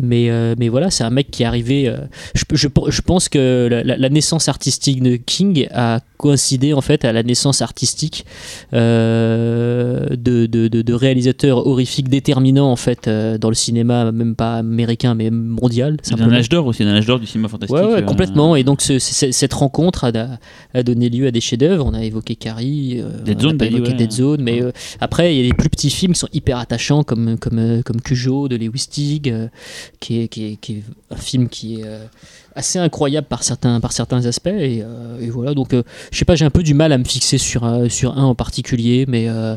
Mais, 0.00 0.28
mais 0.58 0.68
voilà, 0.68 0.90
c'est 0.90 1.04
un 1.04 1.10
mec 1.10 1.30
qui 1.30 1.42
est 1.44 1.46
arrivé. 1.46 1.92
je, 2.34 2.44
je, 2.52 3.00
pense 3.00 3.28
que 3.28 3.68
la- 3.70 3.96
la 3.96 4.08
naissance 4.08 4.48
artistique 4.48 5.02
de 5.02 5.16
King 5.16 5.68
a 5.72 6.00
coïncidé 6.22 6.72
en 6.72 6.80
fait 6.80 7.04
à 7.04 7.12
la 7.12 7.22
naissance 7.22 7.60
artistique 7.62 8.24
euh, 8.72 10.06
de, 10.10 10.46
de, 10.46 10.68
de, 10.68 10.82
de 10.82 10.94
réalisateurs 10.94 11.66
horrifiques 11.66 12.08
déterminants 12.08 12.70
en 12.70 12.76
fait 12.76 13.08
euh, 13.08 13.38
dans 13.38 13.48
le 13.48 13.54
cinéma, 13.54 14.12
même 14.12 14.34
pas 14.36 14.54
américain 14.58 15.14
mais 15.14 15.30
mondial. 15.30 15.96
C'est 16.02 16.20
un 16.20 16.32
âge 16.32 16.48
d'or 16.48 16.66
aussi, 16.66 16.82
un 16.82 16.94
âge 16.94 17.06
d'or 17.06 17.18
du 17.20 17.26
cinéma 17.26 17.48
fantastique. 17.48 17.76
Ouais, 17.76 17.84
ouais, 17.84 17.98
euh, 17.98 18.02
complètement. 18.02 18.56
Et 18.56 18.64
donc 18.64 18.80
ce- 18.82 18.98
ce- 18.98 19.32
cette 19.32 19.52
rencontre 19.52 20.04
a, 20.04 20.38
a 20.74 20.82
donné 20.82 21.08
lieu 21.08 21.26
à 21.26 21.30
des 21.30 21.40
chefs-d'œuvre. 21.40 21.84
On 21.86 21.94
a 21.94 22.04
évoqué 22.04 22.36
Carrie, 22.36 23.02
Dead 23.24 23.38
on 23.38 23.40
Zone, 23.42 23.54
a 23.54 23.58
pas 23.58 23.66
évoqué 23.66 23.90
ouais. 23.90 23.96
Dead 23.96 24.12
Zone, 24.12 24.42
mais 24.42 24.62
après 25.00 25.34
il 25.34 25.42
y 25.42 25.46
a 25.46 25.48
des 25.50 25.56
plus 25.56 25.68
petits 25.68 25.90
films 25.90 26.12
qui 26.14 26.20
sont 26.20 26.28
hyper 26.32 26.58
attachants 26.58 27.02
comme 27.02 27.36
comme 27.38 27.82
comme 27.84 28.00
Cujo 28.00 28.48
de 28.48 28.56
Lewis 28.56 28.86
Teague, 28.90 29.50
qui 30.00 30.20
est, 30.22 30.28
qui 30.28 30.44
est 30.46 30.56
qui 30.56 30.72
est 30.74 30.82
un 31.10 31.16
film 31.16 31.48
qui 31.48 31.80
est 31.80 31.84
assez 32.56 32.78
incroyable 32.78 33.26
par 33.26 33.42
certains 33.42 33.80
par 33.80 33.92
certains 33.92 34.24
aspects. 34.26 34.46
Et, 34.48 34.82
euh, 34.82 35.20
et 35.20 35.30
voilà, 35.30 35.54
donc 35.54 35.74
euh, 35.74 35.82
je 36.10 36.18
sais 36.18 36.24
pas, 36.24 36.34
j'ai 36.34 36.44
un 36.44 36.50
peu 36.50 36.62
du 36.62 36.74
mal 36.74 36.92
à 36.92 36.98
me 36.98 37.04
fixer 37.04 37.38
sur 37.38 37.64
euh, 37.64 37.88
sur 37.88 38.16
un 38.18 38.24
en 38.24 38.34
particulier, 38.34 39.04
mais 39.08 39.28
euh, 39.28 39.54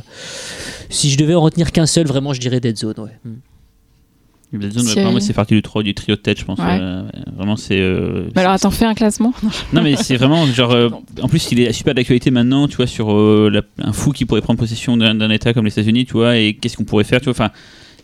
si 0.90 1.10
je 1.10 1.18
devais 1.18 1.36
en 1.36 1.42
retenir 1.42 1.72
qu'un 1.72 1.86
seul, 1.86 2.06
vraiment, 2.08 2.34
je 2.34 2.40
dirais 2.40 2.60
Dead 2.60 2.78
Zone. 2.78 2.96
Ouais. 2.98 3.12
Mm. 3.24 4.60
Dead 4.60 4.72
Zone, 4.72 4.84
ouais, 4.86 4.94
C'est- 4.94 5.02
pour 5.04 5.12
moi, 5.12 5.20
c'est 5.22 5.34
parti 5.34 5.54
du, 5.56 5.62
trio- 5.62 5.84
du 5.84 5.94
trio 5.94 6.16
de 6.16 6.22
tête, 6.22 6.40
je 6.40 6.46
pense. 6.46 6.60
Ouais. 6.60 6.78
euh, 6.80 7.04
vraiment, 7.36 7.58
c'est. 7.58 7.80
euh, 7.80 8.28
Mais 8.36 8.42
alors 8.42 8.54
attends, 8.54 8.72
fais 8.72 8.86
un 8.86 8.94
classement. 8.94 9.34
Non 9.74 9.82
mais 9.82 9.96
c'est 9.98 10.16
vraiment 10.16 10.46
genre 10.46 10.72
euh, 10.72 10.90
en 11.22 11.28
plus 11.28 11.52
il 11.52 11.60
est 11.60 11.74
super 11.74 11.94
d'actualité 11.94 12.32
maintenant 12.32 12.68
tu 12.70 12.78
vois 12.78 12.88
sur 12.88 13.12
euh, 13.14 13.50
la- 13.52 13.64
un 13.86 13.92
fou 13.92 14.12
qui 14.12 14.24
pourrait 14.26 14.42
prendre 14.42 14.60
possession 14.60 14.96
d'un 14.96 15.16
d'un 15.16 15.30
état 15.32 15.54
comme 15.54 15.66
les 15.66 15.72
États-Unis 15.72 16.06
tu 16.06 16.14
vois 16.14 16.38
et 16.38 16.54
qu'est-ce 16.54 16.78
qu'on 16.78 16.86
pourrait 16.86 17.04
faire 17.04 17.20
tu 17.20 17.26
vois 17.26 17.32
enfin 17.34 17.52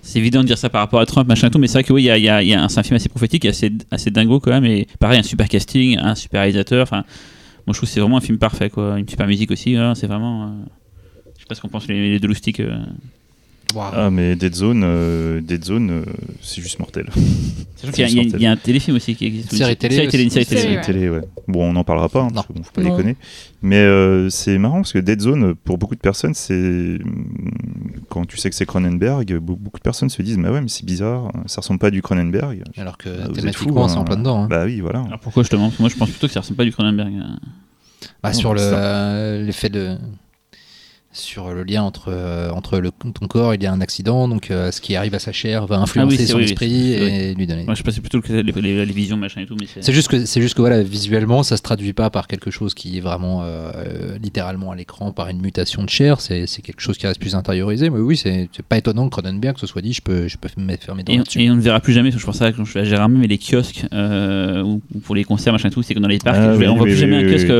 c'est 0.02 0.19
évident 0.19 0.41
de 0.41 0.48
dire 0.48 0.57
ça 0.57 0.69
par 0.69 0.82
rapport 0.82 0.99
à 0.99 1.06
Trump 1.06 1.28
machin 1.28 1.49
tout 1.49 1.60
mais 1.60 1.68
c'est 1.68 1.73
vrai 1.73 1.84
que 1.84 1.94
oui 1.94 2.03
y 2.03 2.10
a, 2.10 2.69
c'est 2.69 2.80
un 2.80 2.84
film 2.84 2.95
assez 2.95 3.10
prophétique 3.10 3.45
assez 3.45 3.72
assez 3.91 4.10
dingo 4.10 4.40
quand 4.40 4.52
même 4.52 4.65
et 4.65 4.88
pareil 4.99 5.19
un 5.19 5.23
super 5.23 5.48
casting 5.48 5.98
un 5.99 6.15
super 6.15 6.41
réalisateur 6.41 6.84
enfin 6.84 7.03
moi 7.68 7.73
je 7.73 7.73
trouve 7.73 7.88
que 7.88 7.94
c'est 7.94 7.99
vraiment 7.99 8.18
un 8.18 8.22
film 8.22 8.38
parfait 8.38 8.69
quoi 8.69 8.98
une 8.98 9.07
super 9.07 9.28
musique 9.28 9.52
aussi 9.52 9.76
hein, 9.76 9.95
c'est 9.95 10.07
vraiment 10.07 10.44
euh, 10.44 10.48
je 11.36 11.41
sais 11.41 11.45
pas 11.48 11.56
ce 11.56 11.61
qu'on 11.61 11.69
pense 11.69 11.88
les, 11.88 12.14
les 12.14 12.19
deux 12.19 12.28
loustiques 12.28 12.60
euh. 12.60 12.80
Ah, 13.93 14.10
mais 14.10 14.35
Dead 14.35 14.53
Zone, 14.56 14.84
euh, 14.84 15.41
Dead 15.41 15.64
Zone 15.64 15.89
euh, 15.91 16.03
c'est 16.41 16.61
juste 16.61 16.80
mortel. 16.80 17.07
Y 17.84 17.88
il 17.98 17.99
y, 18.15 18.19
a- 18.19 18.22
il 18.22 18.41
y 18.41 18.45
a 18.45 18.52
un 18.52 18.57
téléfilm 18.57 18.95
aussi 18.98 19.15
qui 19.15 19.26
existe 19.26 19.52
Une 19.53 19.57
série 19.57 19.76
télé 19.76 19.95
série 19.95 20.07
télé, 20.07 20.23
une 20.26 20.30
série 20.30 20.45
Série, 20.45 20.61
télé. 20.61 20.76
ouais. 20.76 20.81
télé, 20.84 21.10
ouais. 21.10 21.22
Bon, 21.48 21.68
on 21.68 21.73
n'en 21.73 21.84
parlera 21.84 22.10
pas, 22.10 22.22
hein, 22.22 22.27
parce 22.31 22.48
Non. 22.48 22.53
que 22.53 22.60
bon, 22.60 22.64
faut 22.64 22.72
pas 22.73 22.84
Non. 22.84 22.95
déconner. 22.95 23.15
Mais 23.64 23.77
euh, 23.80 24.30
c'est 24.30 24.60
marrant 24.60 24.76
parce 24.77 24.93
que 24.93 24.99
Dead 24.99 25.19
Zone, 25.19 25.56
pour 25.56 25.80
beaucoup 25.80 25.95
de 25.95 25.99
personnes, 25.99 26.35
c'est 26.35 26.99
hum, 27.03 27.26
quand 28.10 28.26
tu 28.27 28.38
sais 28.38 28.52
que 28.52 28.56
c'est 28.56 28.68
Cronenberg, 28.68 29.31
be- 29.34 29.39
beaucoup 29.39 29.80
de 29.80 29.84
personnes 29.84 30.10
se 30.10 30.22
disent, 30.22 30.38
bah 30.38 30.52
ouais, 30.52 30.61
mais 30.61 30.68
c'est 30.68 30.85
bizarre, 30.85 31.31
ça 31.48 31.61
ressemble 31.61 31.80
pas 31.80 31.88
à 31.88 31.91
du 31.91 32.03
Cronenberg. 32.03 32.61
Alors 32.77 32.99
que 32.99 33.10
Ah, 33.10 33.23
vous 33.23 33.30
êtes 33.31 33.35
thématiquement, 33.39 33.88
c'est 33.88 33.98
en 33.98 34.02
hein. 34.02 34.03
plein 34.03 34.18
dedans. 34.18 34.43
hein. 34.43 34.48
Bah 34.48 34.64
oui, 34.65 34.80
voilà. 34.80 34.99
alors 35.02 35.19
pourquoi 35.19 35.41
justement? 35.41 35.72
Moi 35.80 35.89
je 35.89 35.95
pense 35.95 36.11
plutôt 36.11 36.27
que 36.27 36.34
ça 36.34 36.41
ressemble 36.41 36.57
pas 36.57 36.64
à 36.64 36.65
du 36.68 36.72
Cronenberg 36.73 37.14
hein. 37.19 37.39
Bah, 38.22 38.30
Non, 38.31 38.38
sur 38.38 38.53
le 38.53 38.61
euh, 38.61 39.43
l'effet 39.43 39.69
de 39.69 39.98
sur 41.13 41.49
le 41.53 41.63
lien 41.63 41.83
entre 41.83 42.05
euh, 42.07 42.49
entre 42.51 42.79
le, 42.79 42.91
ton 42.91 43.27
corps 43.27 43.53
il 43.53 43.61
y 43.61 43.65
a 43.65 43.71
un 43.73 43.81
accident 43.81 44.29
donc 44.29 44.49
euh, 44.49 44.71
ce 44.71 44.79
qui 44.79 44.95
arrive 44.95 45.13
à 45.13 45.19
sa 45.19 45.31
chair 45.33 45.65
va 45.67 45.77
influencer 45.79 46.15
c'est- 46.17 46.25
son 46.27 46.38
oui, 46.38 46.45
esprit 46.45 46.93
et 46.93 47.33
lui 47.33 47.47
donner 47.47 47.65
moi 47.65 47.73
je 47.75 47.83
pensais 47.83 47.99
plutôt 47.99 48.21
que 48.21 48.31
les, 48.31 48.43
les- 48.43 48.85
les 48.85 48.93
visions 48.93 49.17
machin 49.17 49.41
et 49.41 49.45
tout 49.45 49.57
mais 49.59 49.67
c'est 49.71 49.83
c'est 49.83 49.91
juste 49.91 50.07
que 50.07 50.25
c'est 50.25 50.41
juste 50.41 50.53
que 50.55 50.61
voilà 50.61 50.81
visuellement 50.81 51.43
ça 51.43 51.57
se 51.57 51.61
traduit 51.61 51.91
pas 51.91 52.09
par 52.09 52.27
quelque 52.27 52.49
chose 52.49 52.73
qui 52.73 52.97
est 52.97 53.01
vraiment 53.01 53.41
euh, 53.43 54.17
littéralement 54.23 54.71
à 54.71 54.75
l'écran 54.75 55.11
par 55.11 55.27
une 55.27 55.41
mutation 55.41 55.83
de 55.83 55.89
chair 55.89 56.21
c'est 56.21 56.47
c'est 56.47 56.61
quelque 56.61 56.79
chose 56.81 56.97
qui 56.97 57.07
reste 57.07 57.19
plus 57.19 57.35
intériorisé 57.35 57.89
mais 57.89 57.99
oui 57.99 58.15
c'est 58.15 58.47
c'est 58.55 58.65
pas 58.65 58.77
étonnant 58.77 59.09
que 59.09 59.19
Cronenberg 59.19 59.57
se 59.57 59.67
soit 59.67 59.81
dit 59.81 59.91
je 59.91 60.01
peux 60.01 60.27
je 60.29 60.38
peux 60.38 60.47
me 60.57 60.63
mettre 60.65 60.85
fermé 60.85 61.03
dans 61.03 61.11
Et, 61.11 61.17
là-dessus 61.17 61.41
et 61.41 61.51
on 61.51 61.55
ne 61.55 61.61
verra 61.61 61.81
plus 61.81 61.91
jamais, 61.93 62.09
parce 62.09 62.15
que 62.15 62.21
je 62.21 62.25
pense 62.25 62.38
ça 62.38 62.51
quand 62.53 62.63
je 62.63 62.73
vais 62.73 62.79
à 62.81 62.83
Gérardmer, 62.85 63.17
mais 63.19 63.27
les 63.27 63.38
kiosques 63.38 63.85
euh, 63.93 64.61
ou, 64.63 64.81
ou 64.95 64.99
pour 64.99 65.15
les 65.15 65.23
concerts, 65.23 65.51
machin 65.53 65.69
et 65.69 65.71
tout, 65.71 65.81
c'est 65.83 65.93
que 65.93 65.99
dans 65.99 66.07
les 66.07 66.19
parcs, 66.19 66.38
Ah 66.39 66.53
je 66.53 66.59
vais- 66.59 66.65
oui, 66.67 66.71
on 66.71 66.75
voit 66.75 66.83
oui, 66.83 66.91
plus 66.91 66.93
oui, 66.95 66.99
jamais 66.99 67.23
oui, 67.23 67.29
un 67.29 67.33
kiosque 67.33 67.45
oui. 67.47 67.51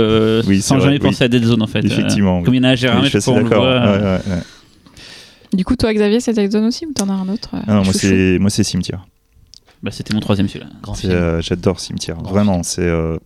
euh, 0.58 0.62
sans 0.62 0.80
jamais 0.80 0.98
vrai, 0.98 1.08
penser 1.10 1.24
à 1.24 1.28
Dead 1.28 1.44
Zone 1.44 1.62
en 1.62 1.68
fait. 1.68 1.84
Effectivement, 1.84 2.36
Euh, 2.36 2.40
oui. 2.40 2.44
Comme 2.46 2.54
il 2.56 2.58
y 2.58 2.60
en 2.62 2.64
a 2.66 2.70
à 2.70 2.76
Gérardmer, 2.76 3.10
D'accord. 3.44 3.64
voit. 3.64 3.82
ouais, 3.82 3.98
ouais, 4.02 4.20
ouais. 4.36 4.42
Du 5.54 5.66
coup, 5.66 5.76
toi, 5.76 5.94
Xavier, 5.94 6.20
c'est 6.22 6.34
Zone 6.52 6.66
aussi 6.66 6.86
ou 6.86 6.94
t'en 6.94 7.10
as 7.10 7.14
un 7.14 7.28
autre 7.30 7.50
euh, 7.56 7.60
Ah 7.68 7.74
non, 7.76 7.84
moi 7.84 7.94
c'est 7.94 8.38
moi 8.40 8.50
c'est 8.50 8.64
Cimetière. 8.64 9.06
bah, 9.84 9.92
C'était 9.92 10.14
mon 10.14 10.20
troisième 10.22 10.48
celui-là. 10.48 10.68
grand 10.82 10.94
C'est, 10.94 11.02
film 11.08 11.14
euh, 11.14 11.42
J'adore 11.42 11.80
Cimetière, 11.80 12.18
Grand 12.18 12.32
vraiment. 12.32 12.64
C'est 12.64 12.82
euh, 12.84 13.18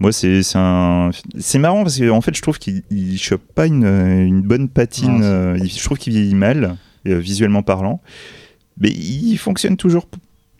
moi 0.00 0.10
c'est 0.12 0.42
c'est 0.42 0.58
un 0.58 1.10
c'est 1.38 1.58
marrant 1.58 1.82
parce 1.84 1.98
que 1.98 2.10
en 2.10 2.20
fait 2.20 2.34
je 2.36 2.42
trouve 2.42 2.58
qu'il 2.58 2.82
il 2.90 3.16
chope 3.18 3.42
pas 3.54 3.66
une, 3.66 3.84
une 3.86 4.42
bonne 4.42 4.68
patine. 4.68 5.18
Non, 5.18 5.22
euh, 5.22 5.56
il- 5.60 5.70
je 5.70 5.84
trouve 5.84 5.98
qu'il 5.98 6.12
vieillit 6.12 6.34
mal 6.34 6.76
euh, 7.06 7.18
visuellement 7.18 7.62
parlant, 7.62 8.00
mais 8.80 8.90
il 8.90 9.36
fonctionne 9.36 9.76
toujours. 9.76 10.08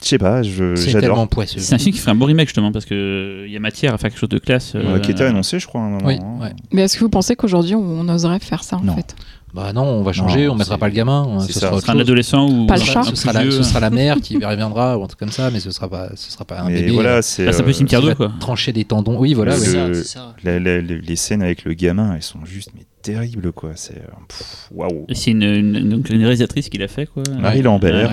Je 0.03 0.09
sais 0.09 0.19
pas, 0.19 0.43
je- 0.43 0.75
c'est 0.75 0.91
j'adore. 0.91 1.27
C'est 1.47 1.75
un 1.75 1.79
film 1.79 1.95
qui 1.95 2.01
ferait 2.01 2.11
un 2.13 2.15
bon 2.17 2.27
remake 2.27 2.49
justement, 2.49 2.73
parce 2.73 2.85
qu'il 2.85 3.47
y 3.49 3.57
a 3.57 3.61
matière 3.61 3.95
à 3.95 3.99
faire 3.99 4.11
quelque 4.11 4.19
chose 4.19 4.29
de 4.29 4.39
classe. 4.39 4.75
Ouais, 4.75 4.83
euh, 4.85 4.99
qui 4.99 5.13
était 5.13 5.25
annoncé, 5.25 5.59
je 5.59 5.67
crois, 5.67 5.81
à 5.81 5.85
un 5.85 5.91
moment. 5.91 6.07
oui 6.07 6.19
hein. 6.23 6.43
ouais. 6.43 6.53
Mais 6.73 6.83
est-ce 6.83 6.97
que 6.97 7.01
vous 7.05 7.09
pensez 7.09 7.37
qu'aujourd'hui, 7.37 7.75
on, 7.75 7.81
on 8.01 8.09
oserait 8.09 8.39
faire 8.41 8.65
ça 8.65 8.77
en 8.77 8.83
Non. 8.83 8.97
fait? 8.97 9.15
Bah 9.55 9.73
non 9.73 9.83
on 9.85 10.03
va 10.03 10.13
changer 10.13 10.47
Non, 10.47 10.55
on 10.55 10.57
mettra 10.57 10.79
pas 10.79 10.89
le 10.89 10.95
gamin 10.95 11.39
c'est 11.43 11.53
ce 11.53 11.53
ça. 11.53 11.61
sera 11.61 11.71
Ce 11.71 11.77
autre 11.77 11.87
sera 11.87 11.97
un 11.97 12.01
adolescent 12.01 12.49
ou 12.51 12.67
Pas 12.67 12.75
le 12.75 12.81
chat. 12.83 13.05
ce 13.05 13.15
sera, 13.15 13.33
la, 13.33 13.49
ce 13.49 13.63
sera 13.63 13.79
la 13.79 13.91
mère 13.91 14.17
qui 14.17 14.45
reviendra 14.45 14.99
ou 14.99 15.05
un 15.05 15.07
truc 15.07 15.21
comme 15.21 15.31
ça 15.31 15.49
mais 15.53 15.61
ce 15.61 15.71
sera 15.71 15.89
pas 15.89 16.09
ce 16.17 16.33
sera 16.33 16.45
pas 16.45 16.63
un 16.63 16.67
Mais 16.71 16.81
bébé 16.81 16.91
voilà, 16.91 17.11
euh, 17.19 17.23
c'est 17.23 17.47
Ah, 17.47 17.53
ça 17.53 17.63
peut 17.63 17.73
Cimetière 17.73 18.01
qui 18.01 18.07
2 18.07 18.11
va 18.11 18.17
quoi. 18.17 18.33
trancher 18.41 18.73
des 18.73 18.85
tendons 18.85 19.17
oui 19.17 19.33
voilà 19.33 19.55
Le- 19.55 19.61
oui. 19.61 19.65
C'est 19.67 19.73
ça, 19.75 19.87
le- 19.87 19.95
c'est 19.95 20.09
ça. 20.09 20.35
la- 20.43 20.59
la- 20.59 20.81
les, 20.81 21.01
les 21.01 21.15
scènes 21.17 21.41
avec 21.41 21.63
le 21.65 21.75
gamin, 21.75 22.17
elles 22.17 22.23
sont 22.25 22.45
juste 22.45 22.71
mais 22.75 22.85
terribles 23.05 23.53
quoi. 23.53 23.71
C'est 23.77 23.99
euh, 23.99 24.73
waouh. 24.73 25.05
Et 25.09 25.15
c'est 25.15 25.31
une, 25.31 25.43
une, 25.43 25.89
donc 25.91 26.09
une 26.11 26.23
réalisatrice 26.23 26.69
qui 26.69 26.79
l'a 26.79 26.89
fait 26.89 27.07
quoi. 27.07 27.23
Marie 27.39 27.63
Lambert. 27.63 28.11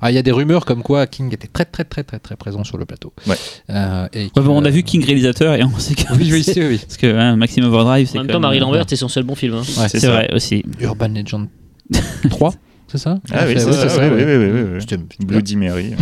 Ah, 0.00 0.10
il 0.10 0.14
y 0.14 0.18
a 0.18 0.22
des 0.22 0.30
rumeurs 0.32 0.64
comme 0.64 0.82
quoi 0.82 1.06
King 1.06 1.34
était 1.34 1.48
très 1.48 1.64
très 1.66 1.84
très 1.84 2.04
très 2.04 2.18
très 2.18 2.36
présent 2.36 2.64
sur 2.64 2.78
le 2.78 2.86
plateau. 2.86 3.12
Ouais. 3.26 3.34
Euh, 3.70 4.08
et 4.14 4.30
Ouais, 4.36 4.42
bon, 4.42 4.56
on 4.60 4.64
a 4.64 4.70
vu 4.70 4.82
King 4.82 5.04
réalisateur 5.04 5.54
et 5.54 5.64
on 5.64 5.78
sait 5.78 5.94
que. 5.94 6.02
Oui, 6.18 6.30
oui, 6.32 6.44
oui. 6.56 6.78
Parce 6.78 6.96
que 6.96 7.06
hein, 7.14 7.36
Maxime 7.36 7.64
Overdrive, 7.64 8.08
c'est 8.10 8.18
En 8.18 8.22
même 8.22 8.30
temps, 8.32 8.40
Marie 8.40 8.58
Lambert, 8.60 8.84
c'est 8.88 8.96
son 8.96 9.08
seul 9.08 9.24
bon 9.24 9.34
film. 9.34 9.54
hein. 9.54 9.62
Ouais, 9.78 9.88
C'est 9.88 10.06
vrai 10.06 10.30
aussi. 10.32 10.64
Urban 10.80 11.08
Legend 11.08 11.48
3, 12.30 12.54
c'est 12.88 12.98
ça? 12.98 13.18
Ah 13.32 13.44
oui, 13.46 13.54
c'est 13.56 13.72
ça, 13.72 14.08
oui, 14.14 14.22
oui, 14.24 14.78
oui, 14.96 15.26
Bloody 15.26 15.56
Mary. 15.56 15.92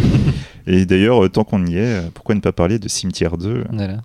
Et 0.66 0.84
d'ailleurs, 0.84 1.24
euh, 1.24 1.28
tant 1.30 1.44
qu'on 1.44 1.64
y 1.64 1.76
est, 1.76 1.80
euh, 1.80 2.02
pourquoi 2.12 2.34
ne 2.34 2.40
pas 2.40 2.52
parler 2.52 2.78
de 2.78 2.88
Cimetière 2.88 3.38
2 3.38 3.64
Voilà. 3.72 4.02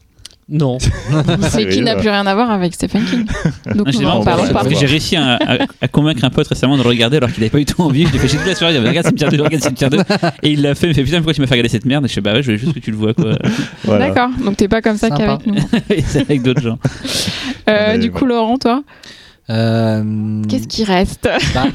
Non. 0.49 0.77
C'est 1.49 1.67
qui 1.69 1.81
n'a 1.81 1.95
plus 1.95 2.09
rien 2.09 2.25
à 2.25 2.35
voir 2.35 2.51
avec 2.51 2.73
Stephen 2.73 3.03
King. 3.05 3.25
Donc 3.75 3.87
Ah, 3.87 3.91
c'est 3.91 3.97
nous 3.99 4.03
marrant, 4.03 4.15
n'en 4.15 4.21
on 4.21 4.23
parlons 4.25 4.47
pas. 4.53 4.63
j'ai 4.77 4.85
réussi 4.85 5.15
à, 5.15 5.35
à- 5.35 5.57
à 5.81 5.87
convaincre 5.87 6.23
un 6.25 6.29
pote 6.29 6.47
récemment 6.47 6.77
de 6.77 6.83
le 6.83 6.89
regarder 6.89 7.17
alors 7.17 7.31
qu'il 7.31 7.39
n'avait 7.41 7.49
pas 7.49 7.59
eu 7.59 7.65
tout 7.65 7.81
envie. 7.81 8.05
Je 8.05 8.09
lui 8.11 8.17
ai 8.17 8.19
fait 8.19 8.27
j'ai 8.27 8.37
toute 8.37 8.47
la 8.47 8.55
soirée, 8.55 8.75
il 8.75 8.81
dit, 8.81 8.87
regarde 8.87 9.07
Cimetière 9.07 9.31
2, 9.31 9.41
regarde 9.41 9.63
Cimetière 9.63 9.89
2. 9.89 9.97
Et 10.43 10.51
il 10.51 10.61
l'a 10.61 10.75
fait, 10.75 10.87
il 10.87 10.89
me 10.89 10.93
fait 10.95 11.03
putain, 11.03 11.17
pourquoi 11.17 11.33
tu 11.33 11.41
m'as 11.41 11.47
fait 11.47 11.53
regarder 11.53 11.69
cette 11.69 11.85
merde? 11.85 12.05
Et 12.05 12.07
je 12.09 12.13
fais 12.13 12.21
bah 12.21 12.33
ouais, 12.33 12.41
je 12.41 12.47
voulais 12.47 12.57
juste 12.57 12.73
que 12.73 12.79
tu 12.79 12.91
le 12.91 12.97
vois 12.97 13.13
quoi. 13.13 13.37
Voilà. 13.85 14.07
D'accord, 14.09 14.29
donc 14.43 14.57
t'es 14.57 14.67
pas 14.67 14.81
comme 14.81 14.97
ça 14.97 15.09
qu'avec 15.09 15.45
nous. 15.47 15.55
C'est 16.07 16.21
avec 16.21 16.41
d'autres 16.41 16.61
gens. 16.61 16.77
Euh, 17.69 17.97
du 17.97 18.11
coup, 18.11 18.25
Laurent, 18.25 18.57
toi, 18.57 18.83
Euh, 19.49 20.41
qu'est-ce 20.47 20.67
qui 20.67 20.83
reste? 20.85 21.27
bah, 21.53 21.65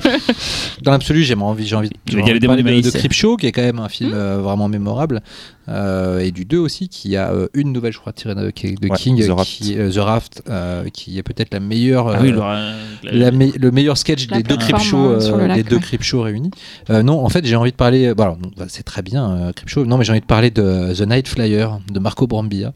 Dans 0.82 0.90
l'absolu, 0.92 1.22
j'ai 1.22 1.34
envie, 1.34 1.66
j'ai 1.66 1.76
envie, 1.76 1.90
y 2.10 2.14
envie 2.22 2.40
de 2.40 2.46
de, 2.46 2.80
de 2.80 2.90
Creepshow, 2.90 3.36
qui 3.36 3.46
est 3.46 3.52
quand 3.52 3.62
même 3.62 3.78
un 3.78 3.88
film 3.90 4.12
euh, 4.14 4.38
vraiment 4.38 4.68
mémorable, 4.68 5.20
euh, 5.68 6.18
et 6.20 6.30
du 6.30 6.46
2 6.46 6.56
aussi, 6.58 6.88
qui 6.88 7.14
a 7.16 7.30
euh, 7.30 7.48
une 7.52 7.72
nouvelle, 7.72 7.92
je 7.92 7.98
crois, 7.98 8.14
tirée 8.14 8.34
de, 8.34 8.40
de 8.40 8.88
Ouais, 8.88 8.96
King, 8.96 9.22
The 9.26 9.30
Raft. 9.30 9.50
qui, 9.50 9.78
euh, 9.78 9.90
The 9.90 9.98
Raft, 9.98 10.42
euh, 10.48 10.88
qui 10.88 11.18
est 11.18 11.22
peut-être 11.22 11.52
la 11.52 11.60
meilleure. 11.60 12.08
Ah 12.08 12.18
oui, 12.22 12.30
euh, 12.30 12.32
Laura- 12.32 12.58
la 13.02 13.30
me- 13.32 13.56
le 13.58 13.70
meilleur 13.70 13.98
sketch 13.98 14.28
des 14.28 14.42
deux 14.42 14.54
euh, 14.54 15.20
euh, 15.34 15.46
lac, 15.46 15.56
des 15.58 15.62
deux 15.62 15.76
ouais. 15.76 15.82
Creepshow 15.82 16.22
réunis. 16.22 16.50
Euh, 16.88 17.02
non, 17.02 17.22
en 17.22 17.28
fait, 17.28 17.44
j'ai 17.44 17.56
envie 17.56 17.70
de 17.72 17.76
parler. 17.76 18.06
bon, 18.40 18.50
bah, 18.56 18.64
c'est 18.68 18.82
très 18.82 19.02
bien 19.02 19.30
euh, 19.30 19.52
Creepshow. 19.52 19.84
Non, 19.84 19.98
mais 19.98 20.04
j'ai 20.04 20.12
envie 20.12 20.20
de 20.22 20.26
parler 20.26 20.50
de 20.50 20.94
The 20.94 21.02
Night 21.06 21.28
Flyer 21.28 21.68
de 21.92 21.98
Marco 21.98 22.26
Brambilla. 22.26 22.72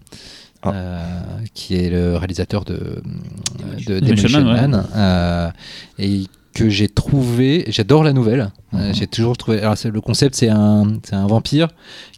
Ah. 0.65 0.73
euh, 0.73 1.01
qui 1.55 1.75
est 1.75 1.91
le 1.91 2.17
réalisateur 2.17 2.65
de, 2.65 3.03
de 3.87 3.99
Demolition 3.99 4.43
Man, 4.43 4.71
Man, 4.71 4.87
euh, 4.95 5.51
et 5.99 6.27
que 6.55 6.69
j'ai 6.69 6.89
trouvé, 6.89 7.65
j'adore 7.69 8.05
la 8.05 8.13
nouvelle. 8.13 8.51
Euh, 8.75 8.89
Mhm. 8.89 8.95
j'ai 8.95 9.07
toujours 9.07 9.37
trouvé. 9.37 9.61
Alors 9.61 9.75
le 9.85 10.01
concept, 10.01 10.35
c'est 10.35 10.49
un, 10.49 10.95
un 11.13 11.27
vampire 11.27 11.69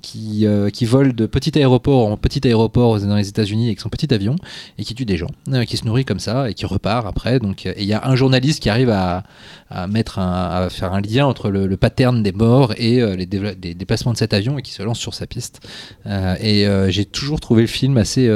qui, 0.02 0.46
euh, 0.46 0.70
qui 0.70 0.84
vole 0.84 1.12
de 1.12 1.26
petit 1.26 1.58
aéroport 1.58 2.06
en 2.06 2.16
petit 2.16 2.46
aéroport 2.46 3.00
dans 3.00 3.16
les 3.16 3.28
États-Unis 3.28 3.66
avec 3.66 3.80
son 3.80 3.88
petit 3.88 4.14
avion 4.14 4.36
et 4.78 4.84
qui 4.84 4.94
tue 4.94 5.04
des 5.04 5.16
gens, 5.16 5.30
euh, 5.52 5.64
qui 5.64 5.76
se 5.76 5.84
nourrit 5.84 6.04
comme 6.04 6.20
ça 6.20 6.48
et 6.48 6.54
qui 6.54 6.64
repart 6.64 7.06
après. 7.08 7.40
Donc, 7.40 7.66
et 7.66 7.74
il 7.78 7.84
y 7.86 7.92
a 7.92 8.06
un 8.06 8.14
journaliste 8.14 8.62
qui 8.62 8.70
arrive 8.70 8.90
à, 8.90 9.24
à 9.68 9.88
mettre 9.88 10.20
un, 10.20 10.64
à 10.66 10.68
faire 10.70 10.92
un 10.92 11.00
lien 11.00 11.26
entre 11.26 11.50
le, 11.50 11.66
le 11.66 11.76
pattern 11.76 12.22
des 12.22 12.32
morts 12.32 12.72
et 12.76 13.00
les, 13.16 13.26
des 13.26 13.74
déplacements 13.74 14.12
de 14.12 14.16
cet 14.18 14.32
avion 14.32 14.56
et 14.58 14.62
qui 14.62 14.70
se 14.72 14.82
lance 14.84 15.00
sur 15.00 15.14
sa 15.14 15.26
piste. 15.26 15.60
Et 16.06 16.66
j'ai 16.88 17.04
toujours 17.04 17.40
trouvé 17.40 17.62
le 17.62 17.68
film 17.68 17.96
assez 17.96 18.30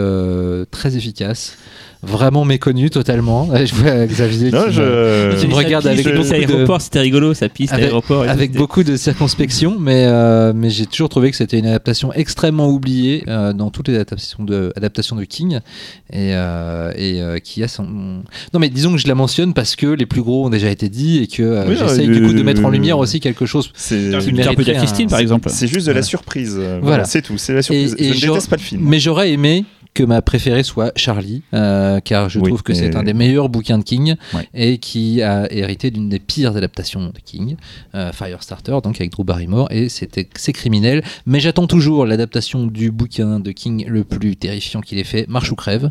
très 0.73 0.97
efficace. 0.97 1.57
Vraiment 2.03 2.45
méconnu 2.45 2.91
totalement. 2.91 3.49
Je 3.65 3.75
vois 3.75 4.07
Xavier 4.07 4.51
Non, 4.51 4.65
qui, 4.67 4.73
je. 4.73 4.83
me, 4.83 5.35
qui 5.41 5.47
me 5.49 5.55
regarde 5.55 5.87
avec 5.87 6.05
beaucoup 6.07 6.29
de, 6.29 6.33
aéroport, 6.35 6.81
c'était 6.81 7.01
rigolo, 7.01 7.35
ça 7.35 7.49
piste 7.49 7.73
Avec- 7.73 7.87
aéroport. 7.87 8.23
avec 8.29 8.53
beaucoup 8.53 8.85
de 8.85 8.97
circonspection, 8.97 9.77
mais, 9.79 10.05
euh, 10.07 10.53
mais 10.55 10.71
j'ai 10.71 10.87
toujours 10.87 11.09
trouvé 11.09 11.31
que 11.31 11.37
c'était 11.37 11.59
une 11.59 11.67
adaptation 11.67 12.13
extrêmement 12.13 12.69
oubliée 12.69 13.25
euh, 13.29 13.53
dans 13.53 13.71
toutes 13.71 13.89
les 13.89 13.95
adaptations 13.97 14.45
de, 14.45 14.73
adaptations 14.77 15.17
de 15.17 15.25
King 15.25 15.61
et, 16.13 16.35
euh, 16.35 16.93
et 16.97 17.21
euh, 17.21 17.39
qui 17.39 17.63
a 17.63 17.69
son. 17.69 17.85
Non, 17.85 18.61
mais 18.61 18.69
disons 18.69 18.93
que 18.93 18.99
je 18.99 19.09
la 19.09 19.15
mentionne 19.15 19.53
parce 19.55 19.75
que 19.77 19.87
les 19.87 20.07
plus 20.07 20.23
gros 20.23 20.47
ont 20.47 20.51
déjà 20.51 20.71
été 20.71 20.89
dits 20.89 21.19
et 21.23 21.27
que 21.27 21.43
euh, 21.43 21.65
Oui, 21.69 21.77
j'essaye 21.79 22.07
du 22.09 22.23
coup 22.23 22.33
de 22.33 22.43
mettre 22.43 22.65
en 22.65 22.71
lumière 22.71 22.99
aussi 22.99 23.21
quelque 23.21 23.47
chose. 23.47 23.71
C'est 23.75 23.97
peux 23.97 24.21
dire 24.21 24.33
mériterait 24.33 24.75
Christine, 24.77 25.07
un- 25.07 25.11
par 25.11 25.19
exemple. 25.21 25.49
c'est 25.51 25.67
juste 25.67 25.87
de 25.87 25.93
la 25.93 26.03
surprise. 26.03 26.55
Voilà. 26.57 26.79
Voilà, 26.81 27.05
c'est 27.05 27.23
tout. 27.23 27.39
C'est 27.39 27.55
la 27.55 27.63
surprise. 27.63 27.95
Et- 27.99 28.09
et 28.09 28.13
je 28.15 28.27
ne 28.27 28.33
déteste 28.33 28.51
pas 28.51 28.57
le 28.57 28.63
film. 28.63 28.83
Mais 28.85 28.99
j'aurais 29.01 29.31
aimé 29.33 29.65
que 29.95 30.03
ma 30.05 30.23
préférée 30.23 30.63
soit 30.63 30.93
Charlie, 30.97 31.43
euh, 31.55 31.99
car 32.01 32.29
je 32.29 32.39
Oui, 32.39 32.49
trouve 32.49 32.63
que 32.63 32.73
c'est 32.75 32.95
un 32.95 33.03
des 33.03 33.15
meilleurs 33.15 33.49
bouquins 33.49 33.79
de 33.79 33.83
King 33.85 34.15
Ouais. 34.35 34.49
et 34.55 34.79
qui 34.79 35.23
a 35.23 35.53
hérité 35.53 35.91
d'une 35.91 36.09
des 36.09 36.19
pires 36.21 36.57
adaptations 36.57 37.07
de 37.07 37.19
King, 37.25 37.57
euh, 37.95 38.13
Firestarter, 38.13 38.79
donc 38.83 38.97
avec 39.01 39.11
Drew 39.13 39.25
Barrymore, 39.25 39.67
et 39.71 39.89
c'était 39.89 40.29
c'est 40.37 40.53
criminel. 40.53 41.03
Mais 41.27 41.41
j'attends 41.41 41.67
toujours 41.67 42.07
l'adaptation 42.07 42.67
du 42.67 42.91
bouquin 42.91 43.41
de 43.41 43.51
King 43.51 43.87
le 43.89 44.05
plus 44.05 44.37
terrifiant 44.37 44.81
qu'il 44.81 44.99
ait 44.99 45.05
fait, 45.05 45.27
Marche 45.29 45.51
ou 45.51 45.57
crève, 45.57 45.89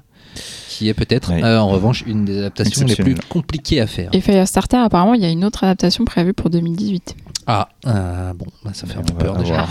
qui 0.70 0.88
est 0.88 0.94
peut-être 0.94 1.32
Ouais. 1.32 1.44
euh, 1.44 1.60
en 1.60 1.68
revanche 1.68 2.04
une 2.08 2.24
des 2.26 2.38
adaptations 2.38 2.86
les 2.86 2.96
plus 2.96 3.16
compliquées 3.28 3.82
à 3.82 3.88
faire. 3.88 4.10
Et 4.14 4.22
Firestarter, 4.22 4.78
apparemment, 4.78 5.16
il 5.16 5.22
y 5.22 5.26
a 5.26 5.30
une 5.30 5.44
autre 5.44 5.64
adaptation 5.64 6.06
prévue 6.06 6.34
pour 6.34 6.50
2018. 6.50 7.16
Ah, 7.48 7.70
euh, 7.88 8.34
bon, 8.34 8.46
bah, 8.64 8.72
ça 8.74 8.86
fait 8.88 8.98
un 9.00 9.02
peu 9.04 9.14
peur 9.14 9.36
déjà. 9.38 9.66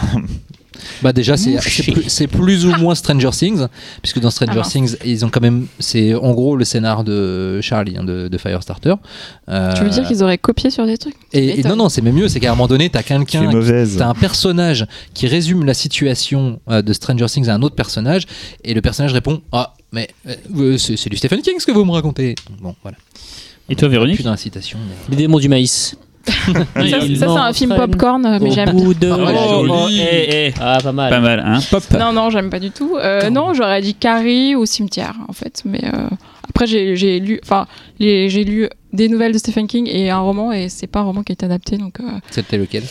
Bah 1.02 1.12
déjà 1.12 1.36
c'est 1.36 1.56
plus, 1.92 2.26
plus 2.28 2.66
ou 2.66 2.74
moins 2.76 2.94
Stranger 2.94 3.30
Things 3.30 3.66
puisque 4.02 4.18
dans 4.20 4.30
Stranger 4.30 4.62
Ah. 4.64 4.68
Things 4.68 4.96
ils 5.04 5.24
ont 5.24 5.28
quand 5.28 5.40
même 5.40 5.66
c'est 5.78 6.14
en 6.14 6.32
gros 6.32 6.56
le 6.56 6.64
scénar 6.64 7.04
de 7.04 7.60
Charlie 7.62 7.96
hein, 7.98 8.04
de, 8.04 8.28
de 8.28 8.38
Firestarter. 8.38 8.94
Euh, 9.48 9.74
Tu 9.74 9.82
veux 9.84 9.90
dire 9.90 10.06
qu'ils 10.06 10.22
auraient 10.22 10.38
copié 10.38 10.70
sur 10.70 10.86
des 10.86 10.98
trucs? 10.98 11.14
Et, 11.32 11.44
et 11.44 11.56
m'étonnes. 11.56 11.72
non 11.72 11.76
non 11.84 11.88
c'est 11.88 12.02
même 12.02 12.14
mieux 12.14 12.28
c'est 12.28 12.40
qu'à 12.40 12.48
un 12.52 12.54
moment 12.54 12.68
donné 12.68 12.90
t'as 12.90 13.02
quelqu'un. 13.02 13.50
T'as 13.98 14.08
un 14.08 14.14
personnage 14.14 14.86
qui 15.14 15.26
résume 15.26 15.64
la 15.64 15.74
situation 15.74 16.60
euh, 16.70 16.82
de 16.82 16.92
Stranger 16.92 17.26
Things 17.26 17.48
à 17.48 17.54
un 17.54 17.62
autre 17.62 17.74
personnage 17.74 18.24
et 18.64 18.74
le 18.74 18.80
personnage 18.82 19.12
répond 19.12 19.40
ah 19.52 19.74
mais 19.92 20.08
euh, 20.28 20.76
c'est 20.78 20.96
c'est 20.96 21.10
du 21.10 21.16
Stephen 21.16 21.40
King 21.42 21.54
ce 21.58 21.66
que 21.66 21.72
vous 21.72 21.84
me 21.84 21.92
racontez 21.92 22.34
bon 22.60 22.74
voilà 22.82 22.96
Et 23.68 23.74
toi, 23.76 23.88
Véronique 23.88 24.16
plus 24.16 24.24
d'incitation 24.24 24.78
mais- 24.78 25.16
Les 25.16 25.22
démons 25.22 25.38
du 25.38 25.48
maïs. 25.48 25.96
Ça, 26.26 27.00
c'est 27.04 27.24
un 27.24 27.52
film 27.52 27.74
popcorn, 27.74 28.24
euh, 28.26 28.38
mais 28.40 28.50
Au 28.50 28.52
j'aime. 28.52 28.70
bout 28.72 28.94
de. 28.94 29.10
Oh. 29.10 30.52
Ah, 30.60 30.78
pas 30.82 30.92
mal. 30.92 31.10
Pas 31.10 31.20
mal, 31.20 31.42
hein 31.44 31.58
Pop. 31.70 31.82
Non, 31.98 32.12
non, 32.12 32.30
j'aime 32.30 32.50
pas 32.50 32.60
du 32.60 32.70
tout. 32.70 32.96
Euh, 32.96 33.30
non, 33.30 33.54
j'aurais 33.54 33.80
dit 33.80 33.94
Carrie 33.94 34.54
ou 34.54 34.66
Cimetière, 34.66 35.14
en 35.28 35.32
fait. 35.32 35.62
Mais 35.64 35.82
euh, 35.84 36.08
après, 36.48 36.66
j'ai 36.66 37.20
lu, 37.20 37.40
enfin, 37.42 37.66
les- 37.98 38.28
j'ai 38.28 38.44
lu 38.44 38.68
des 38.92 39.08
nouvelles 39.08 39.32
de 39.32 39.38
Stephen 39.38 39.66
King 39.66 39.88
et 39.90 40.10
un 40.10 40.18
roman, 40.20 40.52
et 40.52 40.68
c'est 40.68 40.86
pas 40.86 41.00
un 41.00 41.04
roman 41.04 41.22
qui 41.22 41.32
est 41.32 41.42
adapté, 41.42 41.76
donc 41.76 42.00
euh, 42.00 42.04
c'était 42.30 42.56
lequel? 42.58 42.82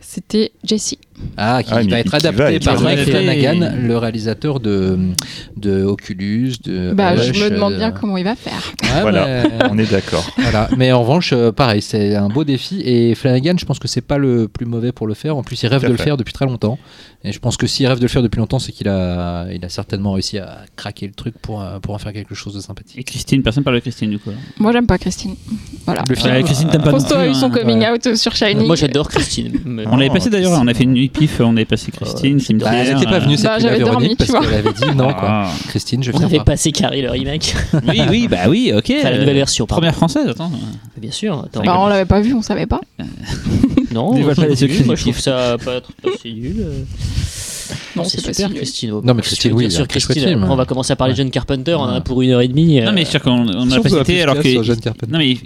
c'était 0.00 0.52
Jessie. 0.62 0.98
Ah, 1.36 1.62
qui 1.62 1.70
Ah, 1.72 1.82
va 1.82 1.98
être 2.00 2.10
qui 2.10 2.16
adapté 2.26 2.58
par 2.60 2.80
Mike. 2.80 3.00
Flanagan, 3.00 3.72
le 3.80 3.96
réalisateur 3.96 4.60
de, 4.60 4.98
de 5.56 5.84
Oculus, 5.84 6.54
de 6.64 6.92
Bah, 6.92 7.16
je 7.16 7.32
me 7.32 7.50
demande 7.50 7.74
euh, 7.74 7.78
bien 7.78 7.90
comment 7.92 8.16
il 8.16 8.24
va 8.24 8.34
faire. 8.34 8.72
ouais, 8.82 9.00
Voilà. 9.02 9.26
mais- 9.44 9.64
On 9.70 9.78
est 9.78 9.90
d'accord. 9.90 10.24
voilà. 10.38 10.68
Mais 10.76 10.92
en 10.92 11.00
revanche, 11.02 11.32
euh, 11.32 11.52
pareil, 11.52 11.82
c'est 11.82 12.14
un 12.16 12.28
beau 12.28 12.44
défi. 12.44 12.80
Et 12.84 13.14
Flanagan, 13.14 13.54
je 13.58 13.64
pense 13.64 13.78
que 13.78 13.88
c'est 13.88 14.00
pas 14.00 14.18
le 14.18 14.48
plus 14.48 14.66
mauvais 14.66 14.92
pour 14.92 15.06
le 15.06 15.14
faire. 15.14 15.36
En 15.36 15.42
plus, 15.42 15.62
il 15.62 15.68
rêve 15.68 15.82
de 15.82 15.88
le 15.88 15.96
faire 15.96 16.16
depuis 16.16 16.32
très 16.32 16.46
longtemps. 16.46 16.78
Et 17.26 17.32
je 17.32 17.38
pense 17.38 17.56
que 17.56 17.66
s'il 17.66 17.86
rêve 17.86 17.96
de 17.98 18.02
le 18.02 18.08
faire 18.08 18.22
depuis 18.22 18.38
longtemps, 18.38 18.58
c'est 18.58 18.72
qu'il 18.72 18.86
a, 18.88 19.46
il 19.50 19.64
a 19.64 19.68
certainement 19.70 20.12
réussi 20.12 20.38
à 20.38 20.58
craquer 20.76 21.06
le 21.06 21.14
truc 21.14 21.34
pour, 21.40 21.62
euh, 21.62 21.78
pour 21.78 21.94
en 21.94 21.98
faire 21.98 22.12
quelque 22.12 22.34
chose 22.34 22.54
de 22.54 22.60
sympathique. 22.60 22.98
Et 22.98 23.04
Christine, 23.04 23.42
personne 23.42 23.64
parle 23.64 23.76
de 23.76 23.80
Christine 23.80 24.10
du 24.10 24.18
coup. 24.18 24.30
Moi, 24.58 24.72
j'aime 24.72 24.86
pas 24.86 24.98
Christine. 24.98 25.34
Voilà. 25.86 26.02
Le 26.08 26.14
film, 26.16 26.32
Ouais, 26.34 26.42
Christine, 26.42 26.68
t'aimes 26.68 26.82
pas 26.82 26.92
plus, 26.92 27.12
a 27.14 27.26
eu 27.28 27.32
son 27.34 27.46
hein. 27.46 27.50
coming 27.50 27.78
ouais. 27.80 27.90
out 27.92 28.14
sur 28.16 28.36
Shining. 28.36 28.66
Moi, 28.66 28.76
j'adore 28.76 29.08
Christine. 29.08 29.52
mais- 29.64 29.84
On 29.86 29.96
l'avait 29.96 30.10
passé 30.12 30.28
d'ailleurs, 30.28 30.52
on 30.60 30.66
a 30.66 30.74
fait 30.74 30.84
une 30.84 30.96
pif, 31.08 31.40
on 31.40 31.56
avait 31.56 31.64
passé 31.64 31.90
Christine, 31.92 32.38
c'est 32.40 32.46
Cimetière. 32.46 32.70
Bah, 32.70 32.76
elle 32.78 32.94
n'était 32.94 33.10
pas 33.10 33.18
venue, 33.18 33.36
cette 33.36 33.46
Bah, 33.46 33.58
j'avais 33.58 33.78
la 33.78 33.84
dormi, 33.84 34.06
Véronique, 34.08 34.18
tu 34.26 34.32
parce 34.32 34.46
qu'elle 34.46 34.58
avait 34.58 34.72
dit 34.72 34.96
non, 34.96 35.12
quoi. 35.14 35.22
Ah. 35.22 35.50
Christine, 35.68 36.02
je 36.02 36.12
On 36.12 36.18
viens 36.18 36.26
avait 36.26 36.38
pas. 36.38 36.44
passé 36.44 36.72
Carrie 36.72 37.02
le 37.02 37.10
remake. 37.10 37.54
Oui, 37.88 38.00
oui, 38.08 38.28
bah 38.28 38.48
oui, 38.48 38.72
ok. 38.74 38.92
Enfin, 38.98 39.10
la 39.10 39.18
nouvelle 39.18 39.34
version, 39.36 39.66
pardon. 39.66 39.80
Première 39.80 39.94
française, 39.94 40.28
attends. 40.28 40.50
Bien 40.96 41.10
sûr. 41.10 41.44
Attends. 41.46 41.62
Bah, 41.64 41.76
on 41.78 41.86
l'avait 41.86 42.04
pas 42.04 42.20
vu, 42.20 42.34
on 42.34 42.42
savait 42.42 42.66
pas. 42.66 42.80
Non, 43.92 44.12
Dévoile 44.12 44.34
pas 44.34 44.46
les 44.46 44.56
c'est 44.56 44.66
nul. 44.66 44.72
secrets 44.74 44.86
Moi, 44.86 44.96
je 44.96 45.02
trouve 45.02 45.20
ça 45.20 45.56
pas, 45.64 45.80
pas 45.80 46.10
si 46.20 46.32
nul. 46.34 46.66
Euh. 47.70 47.74
Non, 47.96 48.04
c'est 48.04 48.20
c'est 48.20 48.26
pas 48.48 48.64
super. 48.64 48.94
Oh, 48.94 49.02
Non, 49.04 49.14
mais 49.14 49.22
Christine, 49.22 49.52
oui, 49.52 49.70
sur 49.70 49.86
Christine. 49.88 50.22
film. 50.22 50.46
On 50.48 50.56
va 50.56 50.64
commencer 50.64 50.92
à 50.92 50.96
parler 50.96 51.12
de 51.14 51.18
John 51.18 51.30
Carpenter, 51.30 51.74
on 51.74 51.82
en 51.82 51.88
a 51.88 52.00
pour 52.00 52.22
une 52.22 52.30
heure 52.30 52.40
et 52.40 52.48
demie. 52.48 52.80
Non, 52.80 52.88
euh, 52.88 52.92
mais 52.94 53.04
c'est 53.04 53.12
sûr 53.12 53.22
qu'on 53.22 53.46
on 53.48 53.68
Si 53.68 53.74
a 53.74 53.78
on 53.78 53.82
pas 53.82 53.88
cité 53.88 54.22
alors 54.22 54.38
que. 54.38 55.06
Non, 55.10 55.18
mais 55.18 55.36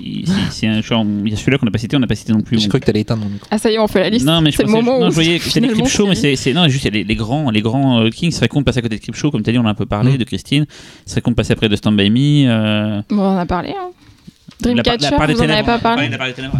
c'est 0.51 0.67
un 0.67 0.81
genre. 0.83 1.05
Il 1.25 1.31
y 1.31 1.35
a 1.35 1.37
celui-là 1.37 1.59
qu'on 1.59 1.67
n'a 1.67 1.73
pas 1.73 1.79
cité, 1.79 1.97
on 1.97 2.01
n'a 2.01 2.07
pas 2.07 2.15
cité 2.15 2.33
non 2.33 2.41
plus. 2.41 2.59
J'ai 2.59 2.69
cru 2.69 2.81
que 2.81 2.87
t'allais 2.87 3.01
éteindre 3.01 3.23
mon 3.25 3.31
micro. 3.31 3.47
Ah, 3.51 3.59
ça 3.59 3.71
y 3.71 3.75
est, 3.75 3.79
on 3.79 3.89
fait 3.89 4.01
la 4.01 4.11
liste. 4.11 4.27
Non, 4.27 4.41
mais 4.41 4.51
je 4.51 4.57
c'est 4.57 4.65
moment 4.67 4.99
non, 5.01 5.07
où. 5.07 5.11
je 5.11 5.15
voyais 5.15 5.39
que 5.39 5.45
c'était 5.45 5.61
les 5.61 5.69
Crip 5.69 5.87
Show, 5.87 6.07
mais 6.07 6.15
c'est- 6.15 6.37
c'est 6.37 6.51
c'est- 6.51 6.53
non, 6.55 6.69
juste 6.69 6.85
il 6.85 6.95
y 6.97 7.01
a 7.01 7.05
les, 7.05 7.15
grands, 7.17 7.51
les 7.51 7.61
grands 7.63 8.01
euh, 8.01 8.11
Kings. 8.11 8.31
Ce 8.31 8.39
serait 8.39 8.49
con 8.49 8.61
de 8.61 8.65
passer 8.65 8.79
à 8.79 8.83
côté 8.83 8.97
de 8.97 9.01
Crip 9.01 9.15
Show, 9.15 9.31
comme 9.31 9.43
tu 9.43 9.51
as 9.51 9.53
dit, 9.53 9.59
on 9.59 9.63
en 9.63 9.67
a 9.67 9.71
un 9.71 9.75
peu 9.75 9.87
parlé 9.87 10.13
Mm. 10.13 10.19
de 10.19 10.25
Christine. 10.25 10.67
Ce 11.05 11.11
serait 11.13 11.21
con 11.21 11.31
de 11.31 11.37
passer 11.37 11.53
après 11.53 11.69
de 11.69 11.77
Stand 11.77 11.97
By 11.97 12.11
Me. 12.11 12.49
euh, 12.49 13.03
Bon, 13.11 13.19
on 13.23 13.35
en 13.35 13.37
a 13.39 13.47
parlé. 13.47 13.71
Hein. 13.71 13.91
Dreamcatcher, 14.61 15.09
vous 15.35 15.41
en 15.43 15.49
avez 15.49 15.63
pas 15.63 15.79
parlé. 15.79 16.11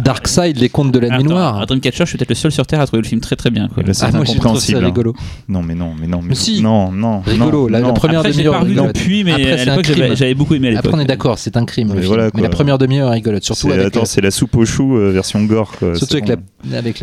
Darkseid, 0.03 0.57
les 0.57 0.69
contes 0.69 0.91
de 0.91 0.99
la 0.99 1.17
nuit 1.17 1.23
noire. 1.25 1.65
Dreamcatcher, 1.65 2.05
je 2.05 2.09
suis 2.09 2.17
peut-être 2.17 2.29
le 2.29 2.35
seul 2.35 2.51
sur 2.51 2.65
Terre 2.65 2.79
à 2.81 2.85
trouver 2.87 3.01
le 3.01 3.07
film 3.07 3.19
très 3.21 3.35
très 3.35 3.49
bien. 3.49 3.67
Quoi. 3.67 3.83
Ah, 3.85 4.11
moi, 4.11 4.23
j'ai 4.25 4.31
incompréhensible. 4.33 4.85
rigolo. 4.85 5.13
Non, 5.47 5.61
mais 5.61 5.75
non, 5.75 5.93
mais 5.99 6.07
non, 6.07 6.21
mais 6.23 6.35
si. 6.35 6.61
non, 6.61 6.91
non, 6.91 7.19
Rigolo, 7.21 7.67
la- 7.67 7.81
première 7.93 8.23
demi-heure 8.23 8.61
rigolote. 8.61 8.95
depuis, 8.95 9.23
mais 9.23 9.31
Après, 9.33 9.51
à 9.51 9.57
c'est 9.57 9.69
un 9.69 9.75
l'époque, 9.75 9.85
j'avais 9.85 10.01
crime. 10.01 10.15
j'avais 10.15 10.33
beaucoup 10.33 10.55
aimé. 10.55 10.75
Après, 10.75 10.93
on 10.93 10.99
est 10.99 11.05
d'accord, 11.05 11.37
c'est 11.39 11.57
un 11.57 11.65
crime. 11.65 11.91
Mais 11.95 12.01
voilà, 12.01 12.29
la 12.33 12.49
première 12.49 12.77
demi-heure 12.77 13.11
est 13.11 13.15
rigolote, 13.15 13.43
surtout 13.43 13.71
avec, 13.71 13.87
attends, 13.87 14.01
euh, 14.01 14.05
c'est 14.05 14.21
la 14.21 14.31
soupe 14.31 14.55
aux 14.55 14.65
choux 14.65 14.97
euh, 14.97 15.11
version 15.11 15.43
gore. 15.43 15.73
Surtout 15.95 16.17
c'est 16.19 16.31
avec, 16.73 16.99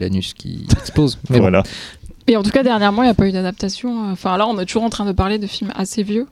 l'anus 0.00 0.34
qui 0.34 0.66
explose. 0.80 1.18
Voilà. 1.28 1.62
Et 2.28 2.36
en 2.36 2.42
tout 2.42 2.50
cas, 2.50 2.64
dernièrement, 2.64 3.02
il 3.02 3.06
n'y 3.06 3.10
a 3.10 3.14
pas 3.14 3.26
eu 3.28 3.32
d'adaptation. 3.32 4.10
Enfin, 4.10 4.36
là, 4.36 4.46
on 4.48 4.58
est 4.58 4.64
toujours 4.66 4.82
en 4.82 4.90
train 4.90 5.04
de 5.06 5.12
parler 5.12 5.38
de 5.38 5.46
films 5.46 5.70
assez 5.76 6.02
vieux. 6.02 6.26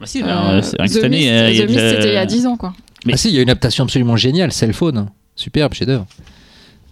Bah 0.00 0.06
si, 0.06 0.20
Euh, 0.22 0.56
Mist, 0.56 0.74
euh, 0.78 0.82
a 0.82 0.88
The 0.88 1.08
Mist, 1.08 1.78
c'était 1.78 2.08
il 2.08 2.14
y 2.14 2.16
a 2.16 2.26
10 2.26 2.46
ans, 2.46 2.56
quoi. 2.56 2.72
Mais- 3.06 3.12
Ah 3.14 3.16
si, 3.16 3.28
il 3.30 3.34
y 3.34 3.38
a 3.38 3.42
une 3.42 3.50
adaptation 3.50 3.84
absolument 3.84 4.16
géniale, 4.16 4.52
Cell 4.52 4.72
Phone. 4.72 5.08
Superbe 5.34 5.74
chef-d'œuvre. 5.74 6.06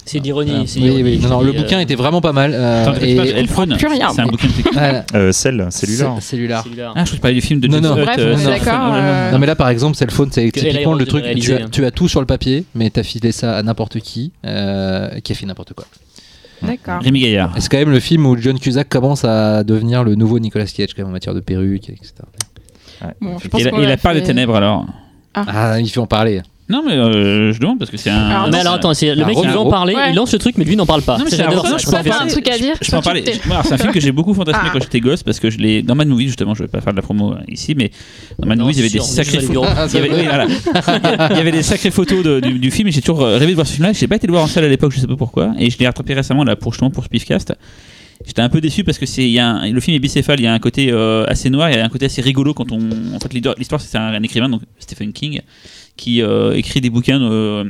C'est. 0.07 0.21
Voilà. 0.31 0.67
c'est 0.67 0.81
Oui, 0.81 1.01
oui. 1.03 1.19
Non, 1.19 1.41
le 1.41 1.53
bouquin 1.53 1.79
euh, 1.79 1.81
était 1.81 1.95
vraiment 1.95 2.21
pas 2.21 2.33
mal. 2.35 2.53
euh, 2.53 2.83
Attends, 2.83 3.01
et- 3.01 3.13
et... 3.15 3.17
Elphone, 3.39 3.75
plus 3.79 3.87
rien. 3.87 4.11
c'est 4.15 4.21
un 4.21 4.27
bouquin 4.27 4.49
de 4.49 4.53
Voilà. 4.75 5.05
Euh, 5.15 5.33
celle, 5.33 5.67
Celui-là. 5.71 6.17
celui-là. 6.21 6.63
Ah, 6.95 7.05
je 7.07 7.17
parlais 7.17 7.35
du 7.35 7.41
film 7.41 7.59
de 7.59 7.69
Non, 7.69 7.81
non. 7.81 7.95
Bref, 7.95 8.17
euh, 8.19 8.37
d'accord, 8.37 8.93
Non 9.33 9.39
mais 9.39 9.47
là 9.47 9.57
par 9.57 9.71
exemple 9.71 9.97
Cell 9.97 10.11
Phone 10.11 10.29
c'est 10.31 10.51
Que 10.51 10.61
typiquement 10.61 10.93
le 10.93 11.07
truc 11.07 11.23
tu 11.23 11.25
as, 11.25 11.29
réaliser. 11.29 11.65
tu 11.73 11.87
as 11.87 11.91
tout 11.91 12.07
sur 12.09 12.21
le 12.21 12.27
papier 12.27 12.67
mais 12.75 12.91
t'as 12.91 13.03
filé 13.03 13.33
ça 13.33 13.57
à 13.57 13.63
n'importe 13.63 13.99
qui 14.01 14.33
euh, 14.45 15.21
qui 15.21 15.33
a 15.33 15.35
fait 15.35 15.47
n'importe 15.47 15.73
quoi. 15.73 15.87
D'accord. 16.61 17.01
Rémi 17.03 17.21
Gaillard. 17.21 17.57
Et 17.57 17.63
c'est 17.63 17.71
quand 17.71 17.79
même 17.79 17.91
le 17.91 18.01
film 18.01 18.27
où 18.27 18.37
John 18.39 18.59
Cusack 18.59 18.91
commence 18.91 19.25
à 19.25 19.65
devenir 19.65 20.05
le 20.05 20.17
nouveau 20.17 20.39
Nicolas 20.39 20.67
Cage 20.67 20.89
quand 20.95 21.01
même 21.03 21.09
en 21.09 21.13
matière 21.13 21.35
de 21.35 21.41
perruque 21.41 21.89
etc. 21.89 22.13
Bon, 23.23 23.39
je 23.39 23.49
pense 23.49 23.61
Et 23.61 23.65
la, 23.65 23.71
qu'on 23.71 23.81
et 23.81 23.87
a 23.87 23.89
la 23.89 23.97
part 23.97 24.13
fait- 24.13 24.21
des 24.21 24.27
ténèbres 24.27 24.55
alors 24.55 24.85
Ah 25.35 25.81
il 25.81 25.89
faut 25.91 26.01
en 26.01 26.07
parler. 26.07 26.41
Non, 26.67 26.83
mais 26.87 26.95
euh, 26.95 27.53
je 27.53 27.61
demande 27.61 27.79
parce 27.79 27.91
que 27.91 27.99
c'est 27.99 28.09
un. 28.09 28.17
Alors, 28.31 28.49
Mais 28.51 28.61
alors 28.61 28.75
attends, 28.75 28.95
c'est 28.95 29.15
le 29.15 29.23
mec 29.27 29.37
il 29.43 29.51
veut 29.51 29.59
en 29.59 29.69
parler, 29.69 29.95
Ouais. 29.95 30.09
il 30.13 30.15
lance 30.17 30.33
le 30.33 30.39
truc, 30.39 30.57
mais 30.57 30.65
lui 30.65 30.77
n'en 30.77 30.87
parle 30.87 31.03
pas. 31.03 31.19
Non, 31.19 31.25
mais 31.25 31.31
Ça, 31.31 31.37
c'est 31.37 31.43
un 31.43 31.51
j'adore 31.51 31.67
ça. 31.67 31.77
je 31.77 31.85
je 31.85 31.91
t'as 31.91 32.23
un 32.23 32.27
truc 32.27 32.49
à 32.49 32.57
dire 32.57 32.75
Je 32.81 32.91
peux 32.91 32.97
en 32.97 33.03
parler. 33.03 33.23
Je- 33.27 33.39
C'est 33.69 33.75
un 33.75 33.77
film 33.77 33.93
que 33.93 34.01
j'ai 34.01 34.13
beaucoup 34.13 34.33
fantasmé 34.33 34.63
Ah. 34.65 34.71
quand 34.73 34.81
j'étais 34.81 35.01
gosse 35.01 35.23
parce 35.23 35.41
que 35.41 35.51
je 35.51 35.59
l'ai 35.59 35.83
dans 35.83 35.95
Mad 35.95 36.09
Movie 36.09 36.29
justement. 36.29 36.55
Je 36.55 36.63
vais 36.63 36.69
pas 36.69 36.81
faire 36.81 36.95
de 36.95 36.97
la 36.97 37.03
promo 37.03 37.33
euh, 37.35 37.39
ici, 37.49 37.75
mais 37.77 37.91
dans 38.39 38.49
Mad 38.49 38.57
Movie 38.59 38.73
il 38.73 38.77
y 38.79 38.81
avait 38.81 38.89
des 38.89 39.01
sacrées 39.01 39.41
photos. 39.41 39.67
Il 39.95 41.37
y 41.37 41.41
avait, 41.41 41.53
des 41.53 41.63
sacrées 41.63 41.91
photos 41.91 42.23
de- 42.25 42.41
du, 42.41 42.59
du 42.59 42.71
film 42.71 42.89
et 42.89 42.93
j'ai 42.93 43.03
toujours 43.03 43.23
euh, 43.23 43.37
rêvé 43.37 43.49
de 43.51 43.57
voir 43.57 43.67
ce 43.67 43.75
film-là. 43.75 43.93
J'ai 43.93 44.09
pas 44.09 44.17
été 44.17 44.27
le 44.27 44.33
voir 44.33 44.45
en 44.45 44.49
salle 44.49 44.65
à 44.65 44.69
l'époque, 44.69 44.93
je 44.93 45.01
sais 45.01 45.07
pas 45.07 45.17
pourquoi, 45.17 45.53
et 45.59 45.69
je 45.69 45.79
l'ai 45.79 45.87
rattrapé 45.87 46.15
récemment 46.15 46.45
là 46.45 46.57
pour 46.57 46.73
justement 46.73 46.91
pour 46.91 47.05
ce 47.05 47.11
Pifcast. 47.11 47.53
J'étais 48.27 48.43
un 48.43 48.49
peu 48.49 48.61
déçu 48.61 48.85
parce 48.85 48.99
que 48.99 49.07
c'est 49.07 49.25
il 49.25 49.31
y 49.33 49.39
a 49.39 49.49
un- 49.49 49.71
le 49.71 49.81
film 49.81 49.95
est 49.97 50.01
bicéphale, 50.01 50.41
il 50.41 50.45
y 50.45 50.47
a 50.47 50.53
un 50.55 50.59
côté 50.59 50.91
euh, 50.91 51.25
assez 51.27 51.51
noir, 51.51 51.71
il 51.71 51.77
y 51.77 51.79
a 51.81 51.85
un 51.85 51.89
côté 51.89 52.07
assez 52.07 52.23
rigolo 52.23 52.55
quand 52.55 52.71
on 52.73 52.79
en 53.15 53.19
fait 53.21 53.33
l'histoire 53.59 53.81
c'est 53.81 53.99
un, 53.99 54.03
un 54.15 54.23
écrivain 54.23 54.49
donc 54.49 54.63
Stephen 54.79 55.13
King 55.13 55.41
qui 55.97 56.23
euh, 56.23 56.55
écrit 56.57 56.81
des 56.81 56.91
bouquins 56.91 57.21
euh, 57.23 57.65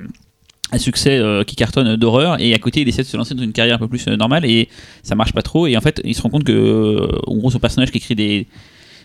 à 0.70 0.78
succès 0.78 1.20
qui 1.46 1.56
cartonnent 1.56 1.96
d'horreur 1.96 2.40
et 2.40 2.54
à 2.54 2.58
côté 2.58 2.80
il 2.82 2.88
essaie 2.88 3.02
de 3.02 3.06
se 3.08 3.16
lancer 3.16 3.34
dans 3.34 3.42
une 3.42 3.52
carrière 3.52 3.76
un 3.76 3.78
peu 3.78 3.88
plus 3.88 4.06
normale 4.06 4.44
et 4.44 4.68
ça 5.02 5.14
marche 5.14 5.32
pas 5.32 5.42
trop 5.42 5.66
et 5.66 5.76
en 5.76 5.80
fait 5.80 6.00
il 6.04 6.14
se 6.14 6.22
rend 6.22 6.30
compte 6.30 6.44
que 6.44 7.08
en 7.26 7.36
gros 7.36 7.50
son 7.50 7.58
personnage 7.58 7.90
qui 7.90 7.98
écrit 7.98 8.14
des 8.14 8.46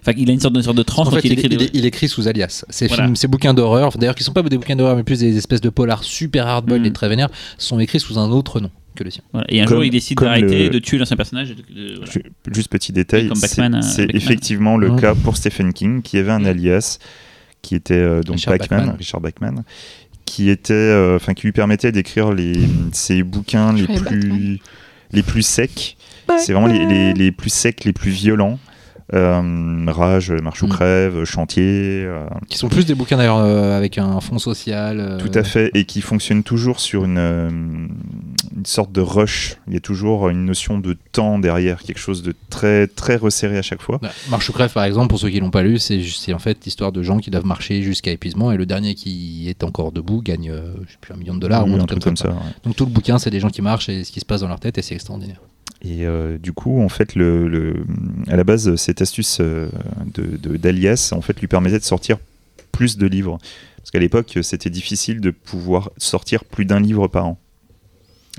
enfin 0.01 0.13
il 0.17 0.29
a 0.29 0.33
une 0.33 0.39
sorte 0.39 0.53
de, 0.53 0.59
une 0.59 0.63
sorte 0.63 0.77
de 0.77 0.83
transe 0.83 1.07
En 1.07 1.11
fait, 1.11 1.19
il 1.23 1.31
il, 1.31 1.33
écrit 1.33 1.47
il- 1.51 1.57
des 1.57 1.69
il 1.73 1.85
écrit 1.85 2.07
sous 2.07 2.27
alias. 2.27 2.63
Voilà. 2.87 3.03
films, 3.03 3.15
ces 3.15 3.27
bouquins 3.27 3.53
d'horreur, 3.53 3.95
d'ailleurs 3.97 4.15
qui 4.15 4.23
sont 4.23 4.31
pas 4.33 4.41
des 4.43 4.57
bouquins 4.57 4.75
d'horreur 4.75 4.95
mais 4.95 5.03
plus 5.03 5.19
des 5.19 5.35
espèces 5.37 5.61
de 5.61 5.69
polars 5.69 6.03
super 6.03 6.47
hardboiled 6.47 6.83
Mm. 6.83 6.85
et 6.87 6.93
très 6.93 7.09
vénères, 7.09 7.29
sont 7.57 7.79
écrits 7.79 7.99
sous 7.99 8.17
un 8.17 8.29
autre 8.31 8.59
nom 8.61 8.71
que 8.99 9.03
le 9.03 9.09
sien. 9.11 9.23
voilà. 9.33 9.45
et 9.49 9.59
un 9.61 9.65
Comme- 9.65 9.75
jour 9.77 9.83
il 9.85 9.89
décide 9.89 10.19
d'arrêter 10.19 10.65
le- 10.65 10.69
de 10.69 10.79
tuer 10.79 10.97
l'ancien 10.99 11.17
personnage 11.17 11.51
et 11.51 11.55
de- 11.55 11.61
de- 11.61 11.95
voilà. 11.97 12.11
Ju- 12.11 12.23
Juste 12.53 12.69
petit 12.69 12.91
détail, 12.91 13.29
c'est 13.81 14.03
euh, 14.03 14.07
effectivement 14.13 14.77
le 14.77 14.91
Mm. 14.91 14.99
cas 15.01 15.15
pour 15.15 15.37
Stephen 15.37 15.73
King, 15.73 16.01
qui 16.01 16.17
avait 16.17 16.31
un 16.31 16.39
Mm. 16.39 16.45
alias, 16.47 16.99
qui 17.61 17.75
était 17.75 17.93
euh, 17.95 18.21
donc 18.21 18.35
Richard 18.37 18.57
Bachman, 18.57 18.77
Bachman. 18.79 18.95
Richard 18.97 19.21
Bachman, 19.21 19.63
qui 20.25 20.49
était, 20.49 20.73
euh, 20.73 21.15
enfin, 21.15 21.33
qui 21.33 21.47
lui 21.47 21.51
permettait 21.51 21.91
d'écrire 21.91 22.31
les 22.33 22.53
ses 22.91 23.23
bouquins 23.23 23.73
les 23.73 23.87
plus 23.87 24.59
les 25.11 25.23
plus 25.23 25.41
secs. 25.41 25.97
C'est 26.37 26.53
vraiment 26.53 26.67
les, 26.67 26.85
les- 26.85 27.13
les 27.13 27.31
plus 27.31 27.49
secs, 27.49 27.83
les 27.85 27.93
plus 27.93 28.11
violents. 28.11 28.59
Euh, 29.13 29.85
Rage, 29.87 30.31
Marche 30.31 30.61
ou 30.63 30.67
Mm. 30.67 30.69
crève, 30.69 31.23
Chantier. 31.25 32.03
euh, 32.05 32.25
Qui 32.47 32.57
sont 32.57 32.69
plus 32.69 32.85
des 32.85 32.93
bouquins 32.95 33.17
d'ailleurs 33.17 33.37
euh, 33.39 33.75
avec 33.75 33.97
un 33.97 34.19
fond 34.21 34.37
social. 34.37 35.17
Tout 35.19 35.31
à 35.37 35.43
fait, 35.43 35.71
et 35.73 35.85
qui 35.85 36.01
fonctionnent 36.01 36.43
toujours 36.43 36.79
sur 36.79 37.05
une, 37.05 37.17
une 37.17 38.65
sorte 38.65 38.91
de 38.91 39.01
rush. 39.01 39.57
Il 39.67 39.73
y 39.73 39.77
a 39.77 39.79
toujours 39.79 40.29
une 40.29 40.45
notion 40.45 40.77
de 40.77 40.95
temps 41.11 41.39
derrière, 41.39 41.81
quelque 41.81 41.99
chose 41.99 42.21
de 42.21 42.33
très 42.49 42.87
très 42.87 43.15
resserré 43.15 43.57
à 43.57 43.61
chaque 43.63 43.81
fois. 43.81 43.99
Ouais, 44.03 44.09
Marche 44.29 44.47
ou 44.49 44.53
crève, 44.53 44.71
par 44.73 44.83
exemple, 44.83 45.07
pour 45.07 45.19
ceux 45.19 45.29
qui 45.29 45.39
l'ont 45.39 45.49
pas 45.51 45.63
lu, 45.63 45.79
c'est 45.79 46.33
en 46.33 46.39
fait 46.39 46.63
l'histoire 46.65 46.91
de 46.91 47.01
gens 47.01 47.17
qui 47.17 47.31
doivent 47.31 47.45
marcher 47.45 47.81
jusqu'à 47.81 48.11
épuisement 48.11 48.51
et 48.51 48.57
le 48.57 48.65
dernier 48.65 48.93
qui 48.95 49.49
est 49.49 49.63
encore 49.63 49.91
debout 49.91 50.21
gagne, 50.21 50.51
je 50.85 50.91
sais 50.91 50.97
plus, 51.01 51.13
un 51.13 51.17
million 51.17 51.33
de 51.33 51.39
dollars 51.39 51.65
Oui, 51.65 51.73
ou 51.73 51.81
un 51.81 51.85
truc 51.85 52.03
comme 52.03 52.17
ça. 52.17 52.29
ouais. 52.29 52.35
Donc 52.63 52.75
tout 52.75 52.85
le 52.85 52.91
bouquin, 52.91 53.17
c'est 53.17 53.31
des 53.31 53.39
gens 53.39 53.49
qui 53.49 53.61
marchent 53.61 53.89
et 53.89 54.03
ce 54.03 54.11
qui 54.11 54.19
se 54.19 54.25
passe 54.25 54.41
dans 54.41 54.47
leur 54.47 54.59
tête 54.59 54.77
et 54.77 54.81
c'est 54.81 54.93
extraordinaire. 54.95 55.39
Et 55.81 56.05
euh, 56.05 56.37
du 56.37 56.51
coup, 56.51 56.81
en 56.81 56.89
fait, 56.89 57.15
le, 57.15 57.47
le- 57.47 57.85
à 58.27 58.35
la 58.35 58.43
base, 58.43 58.75
cette 58.75 59.01
astuce 59.01 59.37
euh, 59.39 59.69
de, 60.13 60.35
de- 60.37 60.57
d'Alias, 60.57 61.11
en 61.13 61.21
fait, 61.21 61.39
lui 61.39 61.47
permettait 61.47 61.79
de 61.79 61.83
sortir 61.83 62.17
plus 62.71 62.97
de 62.97 63.07
livres. 63.07 63.37
Parce 63.77 63.91
qu'à 63.91 63.99
l'époque, 63.99 64.37
c'était 64.41 64.69
difficile 64.69 65.21
de 65.21 65.31
pouvoir 65.31 65.89
sortir 65.97 66.43
plus 66.43 66.65
d'un 66.65 66.79
livre 66.81 67.07
par 67.07 67.25
an. 67.25 67.39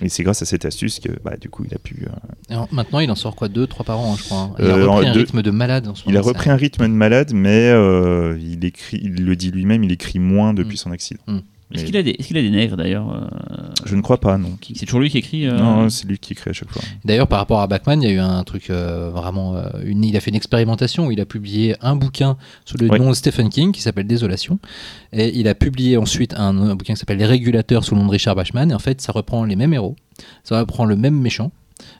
Et 0.02 0.08
c'est 0.08 0.22
grâce 0.22 0.40
à 0.40 0.44
cette 0.46 0.64
astuce 0.64 0.98
que, 1.00 1.08
bah, 1.24 1.36
du 1.38 1.50
coup, 1.50 1.64
il 1.66 1.74
a 1.74 1.78
pu. 1.78 2.06
euh, 2.50 2.56
maintenant, 2.72 3.00
il 3.00 3.10
en 3.10 3.14
sort 3.14 3.36
quoi 3.36 3.48
Deux, 3.48 3.66
trois 3.66 3.84
par 3.84 3.98
an, 4.00 4.12
hein, 4.12 4.16
je 4.18 4.24
crois. 4.24 4.38
hein. 4.38 4.54
Il 4.58 4.66
a 4.70 4.74
repris 4.76 5.06
un 5.08 5.12
rythme 5.12 5.42
de 5.42 5.50
malade 5.50 5.88
en 5.88 5.94
ce 5.94 6.02
il 6.06 6.10
a 6.16 6.20
moment, 6.20 6.28
repris 6.28 6.44
ça. 6.46 6.52
un 6.52 6.56
rythme 6.56 6.82
de 6.84 6.92
malade, 6.92 7.32
mais 7.34 7.68
euh, 7.70 8.38
il 8.40 8.64
écrit, 8.64 9.00
il 9.02 9.24
le 9.24 9.36
dit 9.36 9.50
lui-même, 9.50 9.82
il 9.84 9.92
écrit 9.92 10.18
moins 10.18 10.54
depuis 10.54 10.74
Mm. 10.74 10.78
son 10.78 10.90
accident. 10.92 11.20
Mm. 11.26 11.38
Est-ce 11.72 11.84
qu'il 11.84 11.96
a, 11.96 12.02
des- 12.02 12.10
est-ce 12.18 12.26
qu'il 12.28 12.36
a 12.36 12.42
des 12.42 12.50
nègres 12.50 12.76
d'ailleurs 12.76 13.14
euh, 13.14 13.20
Je 13.84 13.94
ne 13.94 14.02
crois 14.02 14.18
pas, 14.18 14.38
non. 14.38 14.50
C'est 14.74 14.86
toujours 14.86 15.00
lui 15.00 15.08
qui 15.10 15.18
écrit 15.18 15.46
euh, 15.46 15.56
Non, 15.56 15.88
c'est 15.88 16.06
lui 16.08 16.18
qui 16.18 16.32
écrit 16.32 16.50
à 16.50 16.52
chaque 16.52 16.68
fois. 16.70 16.82
D'ailleurs, 17.04 17.28
par 17.28 17.38
rapport 17.38 17.60
à 17.60 17.66
Bachman, 17.68 18.02
il 18.02 18.08
y 18.08 18.12
a 18.12 18.14
eu 18.14 18.18
un 18.18 18.42
truc 18.44 18.70
euh, 18.70 19.10
vraiment. 19.10 19.54
euh, 19.56 19.68
une, 19.84 20.02
il 20.04 20.16
a 20.16 20.20
fait 20.20 20.30
une 20.30 20.36
expérimentation 20.36 21.06
où 21.06 21.12
il 21.12 21.20
a 21.20 21.26
publié 21.26 21.76
un 21.80 21.94
bouquin 21.94 22.36
sous 22.64 22.76
le 22.76 22.88
Oui. 22.90 22.98
nom 22.98 23.10
de 23.10 23.14
Stephen 23.14 23.48
King 23.50 23.70
qui 23.72 23.82
s'appelle 23.82 24.06
Désolation. 24.06 24.58
Et 25.12 25.38
il 25.38 25.46
a 25.48 25.54
publié 25.54 25.96
ensuite 25.96 26.34
un, 26.34 26.56
un 26.58 26.74
bouquin 26.74 26.94
qui 26.94 26.98
s'appelle 27.00 27.18
Les 27.18 27.26
Régulateurs 27.26 27.84
sous 27.84 27.94
le 27.94 28.00
nom 28.00 28.06
de 28.06 28.12
Richard 28.12 28.34
Bachman. 28.34 28.70
Et 28.70 28.74
en 28.74 28.78
fait, 28.80 29.00
ça 29.00 29.12
reprend 29.12 29.44
les 29.44 29.54
mêmes 29.56 29.72
héros, 29.74 29.94
ça 30.42 30.58
reprend 30.58 30.84
le 30.84 30.96
même 30.96 31.14
méchant, 31.20 31.52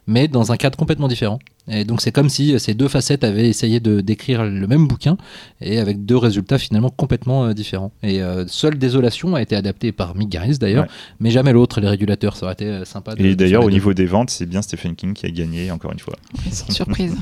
mais 0.06 0.28
dans 0.28 0.52
un 0.52 0.56
cadre 0.56 0.76
complètement 0.76 1.08
différent. 1.08 1.38
Et 1.68 1.84
donc, 1.84 2.00
c'est 2.00 2.10
comme 2.10 2.28
si 2.28 2.52
euh, 2.54 2.58
ces 2.58 2.74
deux 2.74 2.88
facettes 2.88 3.22
avaient 3.22 3.48
essayé 3.48 3.78
de 3.80 4.00
d'écrire 4.00 4.42
le 4.44 4.66
même 4.66 4.88
bouquin 4.88 5.16
et 5.60 5.78
avec 5.78 6.04
deux 6.04 6.16
résultats 6.16 6.58
finalement 6.58 6.90
complètement 6.90 7.44
euh, 7.44 7.52
différents. 7.52 7.92
Et 8.02 8.22
euh, 8.22 8.44
seule 8.48 8.76
Désolation 8.78 9.34
a 9.36 9.42
été 9.42 9.54
adapté 9.54 9.92
par 9.92 10.16
Mick 10.16 10.28
Garris 10.30 10.58
d'ailleurs, 10.58 10.84
Ouais. 10.84 10.90
mais 11.20 11.30
jamais 11.30 11.52
l'autre, 11.52 11.80
Les 11.80 11.88
Régulateurs. 11.88 12.34
Ça 12.36 12.46
aurait 12.46 12.54
été 12.54 12.64
euh, 12.66 12.84
sympa 12.84 13.14
de. 13.14 13.24
Et 13.24 13.36
d'ailleurs, 13.36 13.64
au 13.64 13.70
niveau 13.70 13.94
des 13.94 14.06
ventes, 14.06 14.30
c'est 14.30 14.46
bien 14.46 14.62
Stephen 14.62 14.96
King 14.96 15.12
qui 15.14 15.26
a 15.26 15.30
gagné, 15.30 15.70
encore 15.70 15.92
une 15.92 15.98
fois. 16.00 16.14
Sans 16.50 16.70
surprise. 16.74 17.14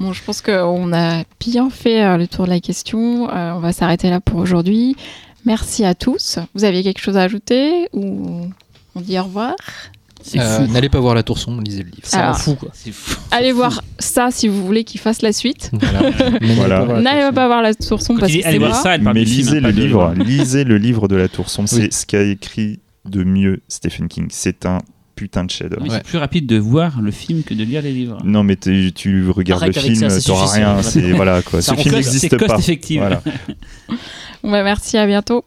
Bon, 0.00 0.12
je 0.12 0.22
pense 0.24 0.40
qu'on 0.40 0.92
a 0.92 1.24
bien 1.40 1.70
fait 1.70 2.16
le 2.16 2.26
tour 2.26 2.46
de 2.46 2.50
la 2.50 2.60
question. 2.60 3.28
Euh, 3.30 3.52
on 3.52 3.60
va 3.60 3.72
s'arrêter 3.72 4.08
là 4.10 4.20
pour 4.20 4.40
aujourd'hui. 4.40 4.96
Merci 5.44 5.84
à 5.84 5.94
tous. 5.94 6.38
Vous 6.54 6.64
aviez 6.64 6.82
quelque 6.82 7.00
chose 7.00 7.16
à 7.16 7.22
ajouter 7.22 7.88
ou 7.92 8.48
on 8.94 9.00
dit 9.00 9.18
au 9.18 9.24
revoir? 9.24 9.54
Euh. 10.36 10.66
N'allez 10.68 10.88
pas 10.88 11.00
voir 11.00 11.14
la 11.14 11.22
tourson, 11.22 11.58
lisez 11.60 11.82
le 11.82 11.90
livre. 11.90 12.08
Rend 12.12 12.18
Alors. 12.18 12.38
fou 12.38 12.54
quoi. 12.54 12.70
C'est 12.72 12.92
fou. 12.92 13.16
Allez 13.30 13.52
voir 13.52 13.82
ça 13.98 14.28
si 14.30 14.48
vous 14.48 14.64
voulez 14.64 14.84
qu'il 14.84 15.00
fasse 15.00 15.22
la 15.22 15.32
suite. 15.32 15.70
Voilà. 15.72 16.00
Mais 16.40 16.54
Voilà. 16.54 16.84
n'allez 16.84 16.86
pas 16.86 16.86
voir 16.86 17.00
la 17.02 17.02
N'allez 17.02 17.20
Tourson. 17.22 17.34
pas 17.34 17.46
voir 17.46 17.62
la 17.62 17.74
tourson 17.74 18.14
Quand 18.14 18.20
parce 18.20 18.32
que 18.32 18.42
c'est 18.42 18.58
voir 18.58 18.74
ça, 18.76 18.98
Mais 18.98 19.24
lisez 19.24 19.60
le 19.60 19.70
livre, 19.70 20.14
lisez 20.16 20.64
le 20.64 20.78
livre 20.78 21.08
de 21.08 21.16
la 21.16 21.28
Tourson. 21.28 21.66
C'est 21.66 21.76
Oui. 21.82 21.88
ce 21.90 22.06
qu'a 22.06 22.22
écrit 22.22 22.80
de 23.04 23.22
mieux 23.24 23.60
Stephen 23.68 24.08
King. 24.08 24.26
C'est 24.30 24.64
un 24.66 24.78
putain 25.14 25.44
de 25.44 25.50
chef-d'œuvre. 25.50 25.82
Oui, 25.82 25.90
Ouais. 25.90 25.96
C'est 25.98 26.04
plus 26.08 26.18
rapide 26.18 26.46
de 26.46 26.56
voir 26.58 27.00
le 27.00 27.10
film 27.10 27.42
que 27.44 27.54
de 27.54 27.62
lire 27.62 27.82
les 27.82 27.92
livres. 27.92 28.18
Non, 28.24 28.42
mais 28.42 28.56
tu 28.56 29.28
regardes 29.30 29.62
Arrête 29.62 29.76
le 29.76 29.82
film, 29.82 30.10
c'est 30.10 30.22
t'auras 30.22 30.50
rien. 30.52 30.82
C'est 30.82 31.12
voilà 31.12 31.42
quoi. 31.42 31.60
Ça 31.62 31.76
Ce 31.76 31.80
film 31.80 31.94
coste, 31.94 32.06
n'existe 32.08 32.30
c'est 32.30 32.36
cost 32.36 32.50
pas. 32.50 32.58
effective. 32.58 33.00
Voilà. 33.00 33.22
Bah, 34.42 34.62
merci, 34.62 34.98
à 34.98 35.06
bientôt. 35.06 35.44